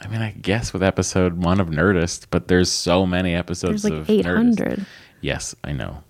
I 0.00 0.08
mean, 0.08 0.20
I 0.22 0.32
guess 0.32 0.72
with 0.72 0.82
episode 0.82 1.42
one 1.42 1.60
of 1.60 1.68
Nerdist, 1.68 2.26
but 2.30 2.48
there's 2.48 2.70
so 2.70 3.06
many 3.06 3.34
episodes 3.34 3.82
There's 3.82 3.92
like 3.92 4.00
of 4.02 4.06
Nerdist. 4.06 4.60
800. 4.60 4.86
Yes, 5.20 5.54
I 5.64 5.72
know. 5.72 6.02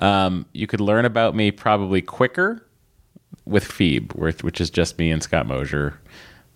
Um, 0.00 0.46
you 0.52 0.66
could 0.66 0.80
learn 0.80 1.04
about 1.04 1.34
me 1.34 1.50
probably 1.50 2.00
quicker 2.00 2.66
with 3.44 3.64
Phoebe, 3.64 4.14
which 4.14 4.42
which 4.42 4.60
is 4.60 4.70
just 4.70 4.98
me 4.98 5.10
and 5.10 5.22
Scott 5.22 5.46
Mosier. 5.46 6.00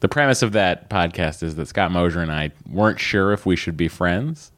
The 0.01 0.09
premise 0.09 0.43
of 0.43 0.53
that 0.53 0.89
podcast 0.89 1.43
is 1.43 1.57
that 1.57 1.67
Scott 1.67 1.91
Mosier 1.91 2.21
and 2.21 2.33
I 2.33 2.53
weren't 2.69 3.01
sure 3.01 3.33
if 3.33 3.45
we 3.45 3.57
should 3.57 3.77
be 3.77 3.89
friends. 3.89 4.53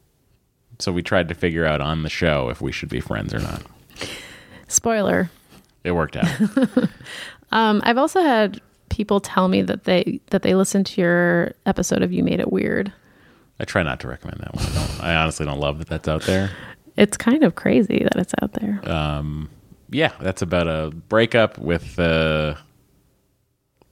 So 0.79 0.91
we 0.91 1.01
tried 1.01 1.27
to 1.29 1.35
figure 1.35 1.65
out 1.65 1.81
on 1.81 2.03
the 2.03 2.09
show 2.09 2.49
if 2.49 2.61
we 2.61 2.71
should 2.71 2.89
be 2.89 2.99
friends 2.99 3.33
or 3.33 3.39
not. 3.39 3.63
Spoiler. 4.67 5.29
It 5.83 5.91
worked 5.91 6.17
out. 6.17 6.27
Um, 7.51 7.81
I've 7.85 7.97
also 7.97 8.21
had 8.21 8.61
people 8.89 9.19
tell 9.19 9.47
me 9.47 9.61
that 9.61 9.85
they 9.85 10.19
that 10.31 10.41
they 10.41 10.55
listened 10.55 10.85
to 10.87 11.01
your 11.01 11.53
episode 11.65 12.01
of 12.01 12.11
You 12.11 12.23
Made 12.23 12.39
It 12.39 12.51
Weird. 12.51 12.91
I 13.59 13.65
try 13.65 13.83
not 13.83 13.99
to 14.01 14.07
recommend 14.07 14.41
that 14.41 14.53
one. 14.53 14.65
I, 14.65 14.73
don't, 14.73 15.03
I 15.03 15.15
honestly 15.15 15.45
don't 15.45 15.59
love 15.59 15.79
that 15.79 15.87
that's 15.87 16.07
out 16.07 16.23
there. 16.23 16.51
It's 16.95 17.17
kind 17.17 17.43
of 17.43 17.55
crazy 17.55 17.99
that 18.03 18.15
it's 18.15 18.33
out 18.41 18.53
there. 18.53 18.81
Yeah, 19.89 20.11
that's 20.19 20.41
about 20.41 20.67
a 20.67 20.91
breakup 21.07 21.57
with 21.57 21.97
a 21.97 22.57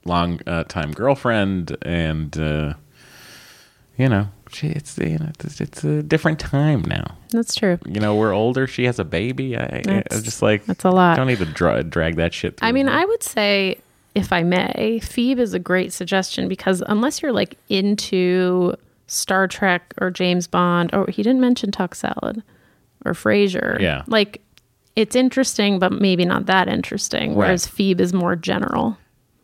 long 0.04 0.42
uh, 0.46 0.66
time 0.66 0.92
girlfriend, 0.92 1.78
and 1.84 2.38
uh, 2.38 2.74
you 3.98 4.10
know, 4.10 4.28
it's 4.62 4.98
you 4.98 5.18
know, 5.18 5.30
it's, 5.40 5.60
it's 5.62 5.84
a 5.84 6.02
different 6.04 6.40
time 6.40 6.82
now. 6.84 7.16
That's 7.32 7.56
true. 7.56 7.80
You 7.86 8.00
know, 8.00 8.16
we're 8.16 8.34
older. 8.34 8.68
She 8.68 8.86
has 8.86 9.00
a 9.00 9.04
baby. 9.06 9.58
I, 9.58 9.82
I 9.88 10.04
just 10.22 10.42
like 10.42 10.66
that's 10.66 10.84
a 10.86 10.92
lot. 10.92 11.18
Don't 11.18 11.28
need 11.28 11.40
to 11.40 11.46
dra- 11.46 11.84
drag 11.84 12.16
that 12.16 12.34
shit. 12.34 12.58
Through. 12.58 12.68
I 12.68 12.72
mean, 12.72 12.88
I 12.88 13.04
would 13.06 13.24
say, 13.24 13.78
if 14.14 14.32
I 14.32 14.44
may, 14.44 15.00
Phoebe 15.04 15.42
is 15.42 15.54
a 15.54 15.60
great 15.60 15.92
suggestion 15.94 16.48
because 16.48 16.82
unless 16.88 17.22
you're 17.22 17.34
like 17.34 17.58
into 17.70 18.76
Star 19.08 19.48
Trek 19.48 19.94
or 20.00 20.10
James 20.12 20.48
Bond, 20.48 20.94
or 20.94 21.08
he 21.08 21.22
didn't 21.24 21.42
mention 21.42 21.72
Talk 21.72 21.96
Salad 21.96 22.42
or 23.04 23.14
Frasier, 23.14 23.80
Yeah. 23.80 24.04
like 24.08 24.42
it's 24.96 25.16
interesting, 25.16 25.78
but 25.78 25.92
maybe 25.92 26.24
not 26.24 26.46
that 26.46 26.70
interesting. 26.70 27.36
Whereas 27.36 27.68
Phoebe 27.68 28.02
is 28.02 28.14
more 28.14 28.36
general. 28.38 28.98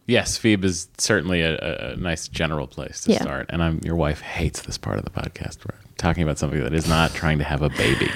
Yes, 0.08 0.38
Phoebe 0.38 0.68
is 0.68 0.88
certainly 0.97 1.41
a, 1.41 1.93
a- 1.93 1.95
nice 1.95 2.28
general 2.28 2.68
place 2.68 3.02
to 3.02 3.12
Yeah. 3.14 3.22
start. 3.22 3.47
And 3.49 3.62
I'm 3.64 3.80
your 3.84 3.95
wife 3.95 4.22
hates 4.22 4.62
this 4.62 4.78
part 4.78 4.97
of 4.99 5.06
the 5.06 5.12
podcast. 5.12 5.60
We're 5.66 5.78
talking 5.97 6.24
about 6.24 6.38
something 6.38 6.60
that 6.64 6.74
is 6.74 6.88
not 6.88 7.14
trying 7.14 7.38
to 7.39 7.43
have 7.43 7.62
a 7.62 7.70
baby. 7.70 8.10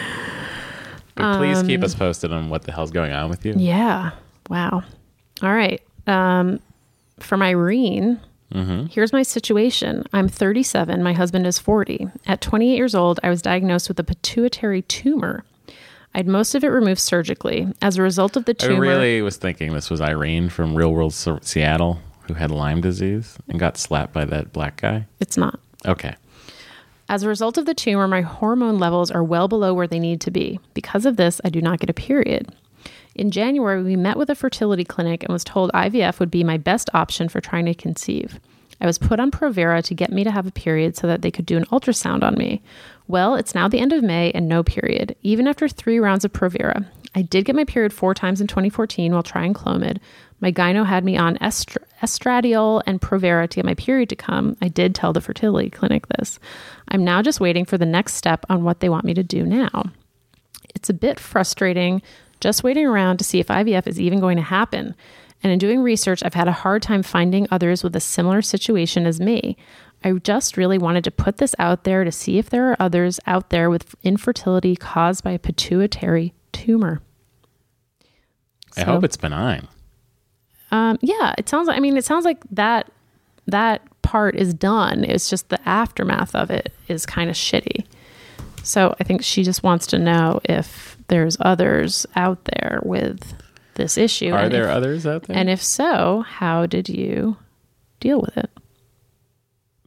But 1.15 1.37
please 1.37 1.63
keep 1.63 1.81
us 1.83 1.95
posted 1.95 2.33
on 2.33 2.49
what 2.49 2.63
the 2.63 2.71
hell's 2.73 2.91
going 2.91 3.13
on 3.13 3.29
with 3.29 3.45
you. 3.45 3.53
Um, 3.53 3.59
Yeah. 3.59 4.11
Wow. 4.49 4.83
All 5.41 5.53
right. 5.53 5.81
Um, 6.07 6.59
from 7.19 7.41
Irene, 7.41 8.19
here's 8.89 9.11
my 9.13 9.23
situation. 9.23 10.03
I'm 10.13 10.27
37. 10.29 11.01
My 11.03 11.13
husband 11.13 11.47
is 11.47 11.57
40. 11.59 12.07
At 12.27 12.41
28 12.41 12.75
years 12.75 12.95
old, 12.95 13.19
I 13.23 13.29
was 13.29 13.41
diagnosed 13.41 13.87
with 13.89 13.99
a 13.99 14.03
pituitary 14.03 14.81
tumor. 14.83 15.43
I 16.15 16.19
had 16.19 16.27
most 16.27 16.55
of 16.55 16.63
it 16.63 16.69
removed 16.69 17.01
surgically. 17.01 17.67
As 17.81 17.97
a 17.97 18.01
result 18.01 18.37
of 18.37 18.45
the 18.45 18.53
tumor. 18.53 18.85
I 18.85 18.89
really 18.89 19.21
was 19.21 19.35
thinking 19.35 19.73
this 19.73 19.89
was 19.89 19.99
Irene 19.99 20.47
from 20.47 20.73
Real 20.73 20.93
World 20.93 21.13
Se- 21.13 21.39
Seattle 21.41 21.99
who 22.27 22.35
had 22.35 22.51
Lyme 22.51 22.79
disease 22.79 23.37
and 23.49 23.59
got 23.59 23.77
slapped 23.77 24.13
by 24.13 24.23
that 24.23 24.53
black 24.53 24.77
guy. 24.77 25.07
it's 25.19 25.35
not. 25.35 25.59
Okay. 25.85 26.15
As 27.09 27.23
a 27.23 27.27
result 27.27 27.57
of 27.57 27.65
the 27.65 27.73
tumor, 27.73 28.07
my 28.07 28.21
hormone 28.21 28.79
levels 28.79 29.11
are 29.11 29.25
well 29.25 29.49
below 29.49 29.73
where 29.73 29.87
they 29.87 29.99
need 29.99 30.21
to 30.21 30.31
be. 30.31 30.57
Because 30.73 31.05
of 31.05 31.17
this, 31.17 31.41
I 31.43 31.49
do 31.49 31.61
not 31.61 31.79
get 31.79 31.89
a 31.89 31.93
period. 31.93 32.49
In 33.13 33.29
January, 33.29 33.83
we 33.83 33.97
met 33.97 34.15
with 34.15 34.29
a 34.29 34.35
fertility 34.35 34.85
clinic 34.85 35.21
and 35.21 35.33
was 35.33 35.43
told 35.43 35.69
IVF 35.73 36.19
would 36.19 36.31
be 36.31 36.45
my 36.45 36.57
best 36.57 36.89
option 36.93 37.27
for 37.27 37.41
trying 37.41 37.65
to 37.65 37.73
conceive. 37.73 38.39
I 38.85 38.87
was 38.87 38.99
put 38.99 39.19
on 39.19 39.31
Provera 39.31 39.83
to 39.83 39.95
get 39.95 40.11
me 40.11 40.23
to 40.23 40.29
have 40.29 40.45
a 40.45 40.51
period 40.51 40.95
so 40.95 41.07
that 41.07 41.23
they 41.23 41.31
could 41.31 41.47
do 41.47 41.57
an 41.57 41.65
ultrasound 41.65 42.21
on 42.21 42.35
me. 42.35 42.61
Well, 43.07 43.33
it's 43.33 43.55
now 43.55 43.67
the 43.67 43.79
end 43.79 43.91
of 43.91 44.03
May 44.03 44.31
and 44.33 44.47
no 44.47 44.61
period, 44.61 45.15
even 45.23 45.47
after 45.47 45.67
three 45.67 45.97
rounds 45.97 46.23
of 46.23 46.31
Provera. 46.31 46.85
I 47.15 47.23
did 47.23 47.45
get 47.45 47.55
my 47.55 47.65
period 47.65 47.93
four 47.93 48.13
times 48.13 48.41
in 48.41 48.45
2014 48.47 49.11
while 49.11 49.23
trying 49.23 49.55
Clomid. 49.55 49.97
My 50.39 50.51
gyno 50.51 50.85
had 50.85 51.03
me 51.03 51.17
on 51.17 51.39
estra- 51.41 51.81
estradiol 52.03 52.83
and 52.85 53.01
Provera 53.01 53.49
to 53.49 53.55
get 53.55 53.65
my 53.65 53.73
period 53.73 54.09
to 54.09 54.15
come. 54.15 54.55
I 54.61 54.67
did 54.67 54.93
tell 54.93 55.13
the 55.13 55.21
fertility 55.21 55.71
clinic 55.71 56.05
this. 56.09 56.37
I'm 56.89 57.03
now 57.03 57.23
just 57.23 57.39
waiting 57.39 57.65
for 57.65 57.79
the 57.79 57.87
next 57.87 58.13
step 58.13 58.45
on 58.49 58.63
what 58.63 58.81
they 58.81 58.89
want 58.89 59.05
me 59.05 59.15
to 59.15 59.23
do 59.23 59.47
now. 59.47 59.85
It's 60.75 60.91
a 60.91 60.93
bit 60.93 61.19
frustrating 61.19 62.03
just 62.39 62.63
waiting 62.63 62.85
around 62.85 63.17
to 63.17 63.23
see 63.23 63.39
if 63.39 63.47
IVF 63.47 63.87
is 63.87 63.99
even 63.99 64.19
going 64.19 64.37
to 64.37 64.43
happen. 64.43 64.93
And 65.43 65.51
in 65.51 65.59
doing 65.59 65.81
research, 65.81 66.23
I've 66.23 66.33
had 66.33 66.47
a 66.47 66.53
hard 66.53 66.81
time 66.81 67.03
finding 67.03 67.47
others 67.51 67.83
with 67.83 67.95
a 67.95 67.99
similar 67.99 68.41
situation 68.41 69.05
as 69.05 69.19
me. 69.19 69.57
I 70.03 70.13
just 70.13 70.57
really 70.57 70.77
wanted 70.77 71.03
to 71.03 71.11
put 71.11 71.37
this 71.37 71.55
out 71.59 71.83
there 71.83 72.03
to 72.03 72.11
see 72.11 72.37
if 72.37 72.49
there 72.49 72.69
are 72.71 72.77
others 72.79 73.19
out 73.27 73.49
there 73.49 73.69
with 73.69 73.95
infertility 74.03 74.75
caused 74.75 75.23
by 75.23 75.31
a 75.31 75.39
pituitary 75.39 76.33
tumor. 76.51 77.01
I 78.77 78.81
hope 78.81 79.03
it's 79.03 79.17
benign. 79.17 79.67
Um, 80.71 80.97
yeah, 81.01 81.33
it 81.37 81.47
sounds 81.47 81.67
like, 81.67 81.77
I 81.77 81.79
mean, 81.79 81.95
it 81.95 82.05
sounds 82.05 82.25
like 82.25 82.43
that 82.51 82.91
that 83.47 83.81
part 84.01 84.35
is 84.35 84.53
done. 84.53 85.03
It's 85.03 85.29
just 85.29 85.49
the 85.49 85.69
aftermath 85.69 86.35
of 86.35 86.49
it 86.49 86.73
is 86.87 87.05
kind 87.05 87.29
of 87.29 87.35
shitty. 87.35 87.85
So 88.63 88.95
I 88.99 89.03
think 89.03 89.23
she 89.23 89.43
just 89.43 89.63
wants 89.63 89.85
to 89.87 89.99
know 89.99 90.39
if 90.43 90.97
there's 91.07 91.37
others 91.39 92.05
out 92.15 92.43
there 92.45 92.79
with 92.83 93.35
this 93.75 93.97
issue. 93.97 94.31
Are 94.31 94.39
and 94.45 94.51
there 94.53 94.65
if- 94.69 94.75
others 94.75 95.05
out 95.07 95.23
there? 95.23 95.37
And 95.37 95.49
if 95.49 95.61
so, 95.63 96.21
how 96.27 96.65
did 96.65 96.89
you 96.89 97.37
deal 97.99 98.19
with 98.21 98.35
it? 98.37 98.49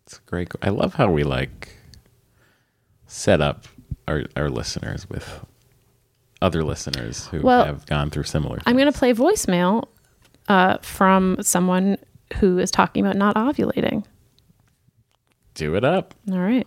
It's 0.07 0.19
a 0.19 0.21
great. 0.31 0.49
I 0.63 0.71
love 0.71 0.95
how 0.95 1.11
we 1.11 1.23
like 1.25 1.77
set 3.07 3.41
up 3.41 3.65
our 4.07 4.25
our 4.37 4.49
listeners 4.49 5.09
with 5.11 5.45
other 6.41 6.63
listeners 6.63 7.27
who 7.27 7.43
Well, 7.43 7.65
have 7.65 7.85
gone 7.87 8.11
through 8.11 8.23
similar. 8.25 8.59
I'm 8.65 8.77
going 8.77 8.91
to 8.91 8.97
play 8.99 9.13
voicemail 9.13 9.89
uh, 10.47 10.79
from 10.79 11.37
someone 11.43 11.99
who 12.39 12.59
is 12.59 12.71
talking 12.71 13.05
about 13.05 13.17
not 13.17 13.35
ovulating. 13.37 14.05
do 15.55 15.75
it 15.75 15.85
up. 15.85 16.15
All 16.31 16.39
right. 16.39 16.67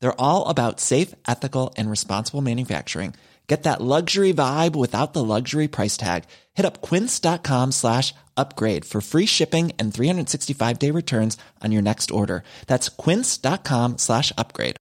They're 0.00 0.20
all 0.20 0.48
about 0.48 0.80
safe, 0.80 1.14
ethical, 1.26 1.72
and 1.76 1.90
responsible 1.90 2.40
manufacturing. 2.42 3.14
Get 3.50 3.64
that 3.64 3.80
luxury 3.80 4.32
vibe 4.32 4.76
without 4.76 5.12
the 5.12 5.24
luxury 5.24 5.66
price 5.66 5.96
tag. 5.96 6.22
Hit 6.54 6.64
up 6.64 6.80
quince.com 6.82 7.72
slash 7.72 8.14
upgrade 8.36 8.84
for 8.84 9.00
free 9.00 9.26
shipping 9.26 9.72
and 9.76 9.92
365 9.92 10.78
day 10.78 10.92
returns 10.92 11.36
on 11.60 11.72
your 11.72 11.82
next 11.82 12.12
order. 12.12 12.44
That's 12.68 12.88
quince.com 12.88 13.98
slash 13.98 14.32
upgrade. 14.38 14.76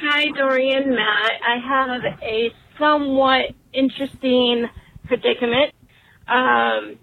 Hi, 0.00 0.26
Doree 0.36 0.70
and, 0.72 0.90
Matt. 0.90 1.32
I 1.42 1.56
have 1.58 2.04
a 2.22 2.52
somewhat 2.78 3.46
interesting 3.72 4.68
predicament. 5.06 5.74
Um, 6.28 6.96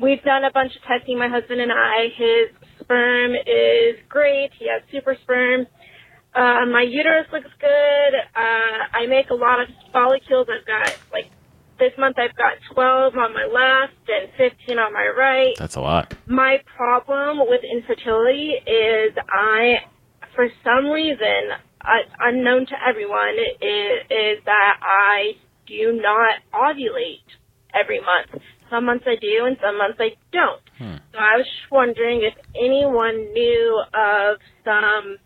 we've 0.00 0.22
done 0.22 0.44
a 0.44 0.50
bunch 0.50 0.74
of 0.76 0.82
testing, 0.84 1.18
my 1.18 1.28
husband 1.28 1.60
and 1.60 1.70
I. 1.70 2.08
His 2.16 2.57
sperm 2.88 3.34
is 3.34 4.00
great. 4.08 4.50
He 4.58 4.66
has 4.68 4.82
super 4.90 5.16
sperm. 5.22 5.66
Uh, 6.34 6.64
my 6.72 6.82
uterus 6.88 7.26
looks 7.32 7.50
good. 7.60 8.14
Uh, 8.34 8.96
I 8.96 9.06
make 9.08 9.28
a 9.30 9.34
lot 9.34 9.60
of 9.60 9.68
follicles. 9.92 10.48
I've 10.48 10.66
got, 10.66 10.96
like, 11.12 11.30
this 11.78 11.92
month 11.98 12.16
I've 12.18 12.36
got 12.36 12.54
12 12.72 13.14
on 13.16 13.34
my 13.34 13.44
left 13.44 14.08
and 14.08 14.30
15 14.36 14.78
on 14.78 14.92
my 14.92 15.12
right. 15.16 15.54
That's 15.58 15.76
a 15.76 15.80
lot. 15.80 16.14
My 16.26 16.58
problem 16.76 17.38
with 17.48 17.60
infertility 17.62 18.54
is 18.66 19.12
I, 19.30 19.84
for 20.34 20.48
some 20.64 20.86
reason, 20.86 21.52
uh, 21.82 21.88
unknown 22.20 22.66
to 22.66 22.74
everyone, 22.86 23.36
is, 23.60 24.00
is 24.10 24.44
that 24.44 24.80
I 24.82 25.32
do 25.66 26.00
not 26.00 26.40
ovulate 26.54 27.26
every 27.74 28.00
month. 28.00 28.42
Some 28.70 28.84
months 28.86 29.04
I 29.06 29.16
do 29.20 29.46
and 29.46 29.56
some 29.62 29.78
months 29.78 29.98
I 30.00 30.10
don't. 30.32 30.62
So 31.12 31.18
I 31.18 31.36
was 31.36 31.46
just 31.46 31.70
wondering 31.72 32.22
if 32.22 32.34
anyone 32.54 33.32
knew 33.32 33.82
of 33.94 34.36
some 34.64 35.16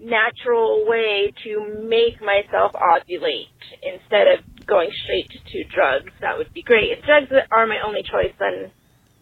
natural 0.00 0.84
way 0.88 1.32
to 1.44 1.84
make 1.88 2.20
myself 2.20 2.72
ovulate 2.72 3.52
instead 3.82 4.26
of 4.28 4.66
going 4.66 4.90
straight 5.04 5.30
to 5.30 5.64
drugs. 5.74 6.10
That 6.20 6.36
would 6.38 6.52
be 6.52 6.62
great. 6.62 6.90
If 6.90 7.04
drugs 7.04 7.30
are 7.50 7.66
my 7.66 7.78
only 7.86 8.02
choice, 8.02 8.34
then 8.38 8.70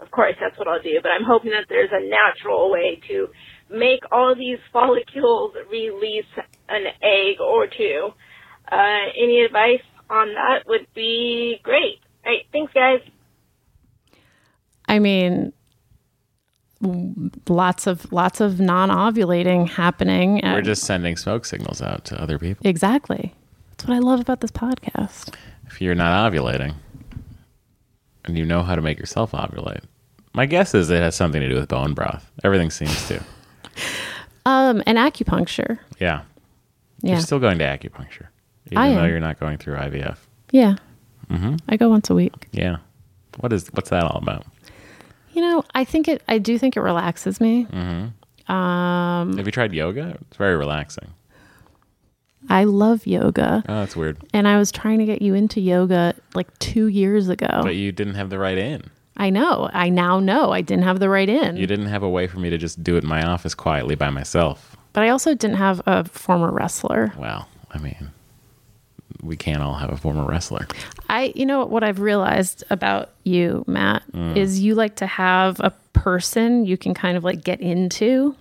of 0.00 0.10
course 0.10 0.34
that's 0.40 0.58
what 0.58 0.68
I'll 0.68 0.82
do. 0.82 0.98
But 1.02 1.10
I'm 1.10 1.24
hoping 1.26 1.50
that 1.50 1.66
there's 1.68 1.90
a 1.92 2.02
natural 2.08 2.70
way 2.70 3.00
to 3.08 3.28
make 3.70 4.00
all 4.10 4.34
these 4.34 4.58
follicles 4.72 5.52
release 5.70 6.30
an 6.68 6.84
egg 7.02 7.40
or 7.40 7.66
two. 7.66 8.10
Uh, 8.70 9.04
any 9.16 9.42
advice 9.44 9.84
on 10.08 10.34
that 10.34 10.66
would 10.66 10.86
be 10.94 11.60
great. 11.62 12.00
All 12.24 12.32
right, 12.32 12.44
thanks 12.52 12.72
guys. 12.72 13.00
I 14.92 14.98
mean, 14.98 15.52
lots 17.48 17.86
of 17.86 18.12
lots 18.12 18.40
of 18.40 18.60
non-ovulating 18.60 19.68
happening. 19.68 20.40
We're 20.42 20.62
just 20.62 20.84
sending 20.84 21.16
smoke 21.16 21.44
signals 21.44 21.80
out 21.80 22.04
to 22.06 22.20
other 22.20 22.38
people. 22.38 22.66
exactly. 22.66 23.34
That's 23.70 23.86
what 23.88 23.94
I 23.94 23.98
love 24.00 24.20
about 24.20 24.40
this 24.40 24.50
podcast. 24.50 25.34
If 25.66 25.80
you're 25.80 25.94
not 25.94 26.30
ovulating 26.32 26.74
and 28.24 28.36
you 28.36 28.44
know 28.44 28.62
how 28.62 28.74
to 28.74 28.82
make 28.82 28.98
yourself 28.98 29.32
ovulate, 29.32 29.82
my 30.34 30.46
guess 30.46 30.74
is 30.74 30.90
it 30.90 31.00
has 31.00 31.14
something 31.14 31.40
to 31.40 31.48
do 31.48 31.54
with 31.54 31.68
bone 31.68 31.94
broth. 31.94 32.30
Everything 32.44 32.70
seems 32.70 33.08
to. 33.08 33.22
Um, 34.44 34.82
and 34.88 34.98
acupuncture. 34.98 35.78
Yeah. 36.00 36.22
Yeah, 37.00 37.12
You're 37.12 37.20
still 37.20 37.38
going 37.38 37.58
to 37.58 37.64
acupuncture, 37.64 38.26
even 38.66 38.78
I 38.78 38.88
though 38.92 39.02
am. 39.04 39.08
you're 39.08 39.20
not 39.20 39.38
going 39.38 39.56
through 39.56 39.76
IVF. 39.76 40.18
yeah. 40.50 40.74
Mm-hmm. 41.30 41.56
I 41.68 41.76
go 41.76 41.88
once 41.88 42.10
a 42.10 42.14
week. 42.16 42.48
Yeah. 42.50 42.78
What 43.38 43.52
is 43.52 43.68
what's 43.68 43.90
that 43.90 44.02
all 44.02 44.18
about? 44.18 44.44
You 45.32 45.42
know, 45.42 45.64
I 45.74 45.84
think 45.84 46.08
it. 46.08 46.22
I 46.28 46.38
do 46.38 46.58
think 46.58 46.76
it 46.76 46.80
relaxes 46.80 47.40
me. 47.40 47.64
Mm-hmm. 47.66 48.52
Um, 48.52 49.36
Have 49.36 49.46
you 49.46 49.52
tried 49.52 49.72
yoga? 49.72 50.18
It's 50.28 50.36
very 50.36 50.56
relaxing. 50.56 51.12
I 52.50 52.64
love 52.64 53.06
yoga, 53.06 53.62
Oh, 53.68 53.74
that's 53.80 53.94
weird. 53.94 54.16
and 54.34 54.48
I 54.48 54.58
was 54.58 54.72
trying 54.72 54.98
to 54.98 55.06
get 55.06 55.22
you 55.22 55.32
into 55.34 55.60
yoga 55.60 56.14
like 56.34 56.48
two 56.58 56.88
years 56.88 57.28
ago. 57.28 57.60
But 57.62 57.76
you 57.76 57.92
didn't 57.92 58.14
have 58.14 58.30
the 58.30 58.38
right 58.38 58.58
in. 58.58 58.82
I 59.16 59.30
know. 59.30 59.70
I 59.72 59.90
now 59.90 60.18
know 60.18 60.50
I 60.50 60.60
didn't 60.60 60.82
have 60.84 60.98
the 60.98 61.08
right 61.08 61.28
in. 61.28 61.56
You 61.56 61.68
didn't 61.68 61.86
have 61.86 62.02
a 62.02 62.08
way 62.08 62.26
for 62.26 62.40
me 62.40 62.50
to 62.50 62.58
just 62.58 62.82
do 62.82 62.96
it 62.96 63.04
in 63.04 63.08
my 63.08 63.22
office 63.24 63.54
quietly 63.54 63.94
by 63.94 64.10
myself. 64.10 64.76
But 64.92 65.04
I 65.04 65.10
also 65.10 65.34
didn't 65.36 65.56
have 65.58 65.80
a 65.86 66.02
former 66.04 66.50
wrestler. 66.50 67.12
Well, 67.16 67.48
I 67.70 67.78
mean, 67.78 68.10
we 69.22 69.36
can't 69.36 69.62
all 69.62 69.74
have 69.74 69.90
a 69.90 69.96
former 69.96 70.24
wrestler. 70.26 70.66
I, 71.08 71.32
you 71.36 71.46
know, 71.46 71.64
what 71.64 71.84
I've 71.84 72.00
realized 72.00 72.64
about 72.70 73.10
you, 73.24 73.64
Matt, 73.66 74.02
Mm. 74.12 74.36
is 74.36 74.60
you 74.60 74.74
like 74.74 74.96
to 74.96 75.06
have 75.06 75.60
a 75.60 75.70
person 75.92 76.64
you 76.64 76.76
can 76.76 76.92
kind 76.94 77.16
of 77.16 77.22
like 77.24 77.44
get 77.44 77.60
into. 77.60 78.34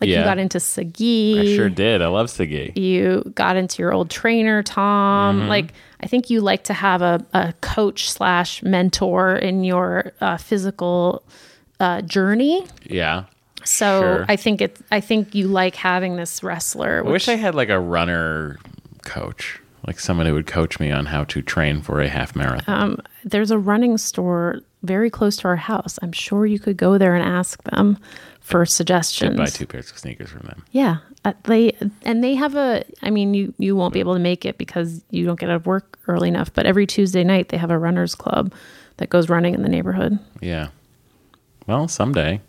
Like 0.00 0.08
you 0.10 0.16
got 0.16 0.38
into 0.38 0.58
Sagi. 0.58 1.38
I 1.38 1.56
sure 1.56 1.68
did. 1.70 2.02
I 2.02 2.08
love 2.08 2.28
Sagi. 2.28 2.72
You 2.74 3.22
got 3.36 3.54
into 3.56 3.80
your 3.80 3.92
old 3.92 4.10
trainer, 4.10 4.60
Tom. 4.62 5.42
Mhm. 5.42 5.48
Like, 5.48 5.72
I 6.00 6.06
think 6.08 6.28
you 6.28 6.40
like 6.40 6.64
to 6.64 6.74
have 6.74 7.02
a, 7.02 7.24
a 7.32 7.52
coach 7.60 8.10
slash 8.10 8.64
mentor 8.64 9.36
in 9.36 9.62
your 9.62 10.12
uh, 10.20 10.38
physical 10.38 11.22
uh, 11.78 12.00
journey. 12.02 12.66
Yeah. 12.84 13.24
So 13.64 14.00
Sure. 14.00 14.26
I 14.28 14.34
think 14.34 14.60
it. 14.60 14.76
I 14.90 14.98
think 15.00 15.36
you 15.36 15.46
like 15.46 15.76
having 15.76 16.16
this 16.16 16.42
wrestler. 16.42 17.04
I 17.06 17.08
wish 17.08 17.28
I 17.28 17.36
had 17.36 17.54
like 17.54 17.68
a 17.68 17.78
runner 17.78 18.58
coach, 19.04 19.60
like 19.86 19.98
someone 19.98 20.26
who 20.26 20.34
would 20.34 20.46
coach 20.46 20.78
me 20.78 20.90
on 20.90 21.06
how 21.06 21.24
to 21.24 21.42
train 21.42 21.82
for 21.82 22.00
a 22.00 22.08
half 22.08 22.36
marathon. 22.36 22.82
um, 22.82 23.00
there's 23.24 23.50
a 23.50 23.58
running 23.58 23.98
store 23.98 24.60
very 24.82 25.10
close 25.10 25.36
to 25.38 25.48
our 25.48 25.56
house. 25.56 25.98
I'm 26.02 26.12
sure 26.12 26.46
you 26.46 26.58
could 26.58 26.76
go 26.76 26.98
there 26.98 27.14
and 27.14 27.24
ask 27.24 27.62
them 27.64 27.98
for 28.40 28.66
suggestions. 28.66 29.36
buy 29.36 29.46
two 29.46 29.66
pairs 29.66 29.90
of 29.90 29.98
sneakers 29.98 30.30
from 30.30 30.46
them. 30.46 30.64
Yeah, 30.72 30.98
uh, 31.24 31.32
they 31.44 31.76
and 32.02 32.22
they 32.22 32.34
have 32.34 32.56
a. 32.56 32.84
I 33.02 33.10
mean, 33.10 33.34
you 33.34 33.54
you 33.58 33.76
won't 33.76 33.94
be 33.94 34.00
able 34.00 34.14
to 34.14 34.20
make 34.20 34.44
it 34.44 34.58
because 34.58 35.04
you 35.10 35.24
don't 35.24 35.38
get 35.38 35.50
out 35.50 35.56
of 35.56 35.66
work 35.66 35.98
early 36.08 36.28
enough. 36.28 36.52
But 36.52 36.66
every 36.66 36.86
Tuesday 36.86 37.22
night 37.22 37.50
they 37.50 37.56
have 37.56 37.70
a 37.70 37.78
runners 37.78 38.14
club 38.14 38.52
that 38.96 39.10
goes 39.10 39.28
running 39.28 39.54
in 39.54 39.62
the 39.62 39.68
neighborhood. 39.68 40.18
Yeah. 40.40 40.68
Well, 41.66 41.86
someday. 41.88 42.40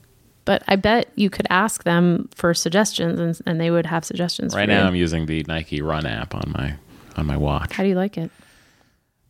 But 0.46 0.64
I 0.68 0.76
bet 0.76 1.10
you 1.16 1.30
could 1.30 1.48
ask 1.50 1.84
them 1.84 2.28
for 2.36 2.54
suggestions, 2.54 3.20
and, 3.20 3.40
and 3.46 3.62
they 3.62 3.72
would 3.72 3.86
have 3.86 4.04
suggestions. 4.04 4.54
Right 4.54 4.66
for 4.66 4.72
you. 4.72 4.78
now, 4.78 4.88
I'm 4.88 4.96
using 4.96 5.26
the 5.26 5.44
Nike 5.48 5.82
Run 5.82 6.06
app 6.06 6.36
on 6.36 6.44
my 6.48 6.76
on 7.18 7.26
my 7.26 7.38
watch. 7.38 7.74
How 7.74 7.84
do 7.84 7.90
you 7.90 7.96
like 7.96 8.18
it? 8.18 8.32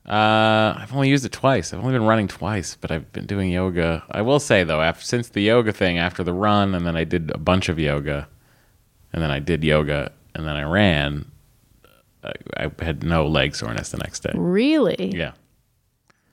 Uh, 0.06 0.76
I've 0.78 0.94
only 0.94 1.08
used 1.10 1.24
it 1.26 1.32
twice. 1.32 1.74
I've 1.74 1.80
only 1.80 1.94
been 1.94 2.06
running 2.06 2.28
twice, 2.28 2.76
but 2.76 2.92
I've 2.92 3.12
been 3.14 3.26
doing 3.26 3.50
yoga. 3.50 4.04
I 4.12 4.22
will 4.22 4.40
say 4.40 4.64
though, 4.64 4.82
after 4.82 5.04
since 5.04 5.30
the 5.30 5.42
yoga 5.42 5.72
thing, 5.72 5.98
after 5.98 6.24
the 6.24 6.34
run, 6.34 6.76
and 6.76 6.86
then 6.86 6.98
I 6.98 7.06
did 7.06 7.32
a 7.32 7.38
bunch 7.38 7.70
of 7.70 7.80
yoga, 7.80 8.28
and 9.14 9.24
then 9.24 9.32
I 9.32 9.40
did 9.40 9.64
yoga, 9.64 10.12
and 10.36 10.46
then 10.46 10.58
I 10.58 10.64
ran. 10.64 11.32
I, 12.24 12.32
I 12.58 12.84
had 12.84 13.04
no 13.04 13.28
leg 13.28 13.56
soreness 13.56 13.90
the 13.92 13.98
next 13.98 14.22
day. 14.24 14.32
Really? 14.34 15.12
Yeah. 15.16 15.34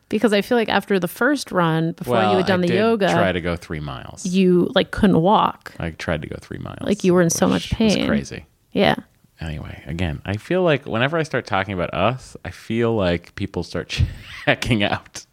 Because 0.08 0.32
I 0.32 0.42
feel 0.42 0.58
like 0.58 0.68
after 0.68 0.98
the 0.98 1.06
first 1.08 1.52
run, 1.52 1.92
before 1.92 2.14
well, 2.14 2.32
you 2.32 2.36
had 2.38 2.46
done 2.46 2.64
I 2.64 2.66
the 2.66 2.74
yoga, 2.74 3.08
Try 3.08 3.30
to 3.30 3.40
go 3.40 3.54
three 3.54 3.78
miles. 3.78 4.26
you 4.26 4.70
like 4.74 4.90
couldn't 4.90 5.20
walk. 5.22 5.74
I 5.78 5.90
tried 5.90 6.22
to 6.22 6.28
go 6.28 6.36
three 6.40 6.58
miles. 6.58 6.80
Like 6.82 7.04
you 7.04 7.14
were 7.14 7.22
in 7.22 7.30
so 7.30 7.46
much 7.46 7.70
pain. 7.70 8.08
crazy. 8.08 8.46
Yeah. 8.72 8.96
Anyway, 9.40 9.82
again, 9.86 10.20
I 10.24 10.36
feel 10.36 10.62
like 10.62 10.84
whenever 10.86 11.16
I 11.16 11.22
start 11.22 11.46
talking 11.46 11.72
about 11.72 11.94
us, 11.94 12.36
I 12.44 12.50
feel 12.50 12.94
like 12.94 13.34
people 13.36 13.62
start 13.62 13.88
checking 14.44 14.82
out. 14.82 15.24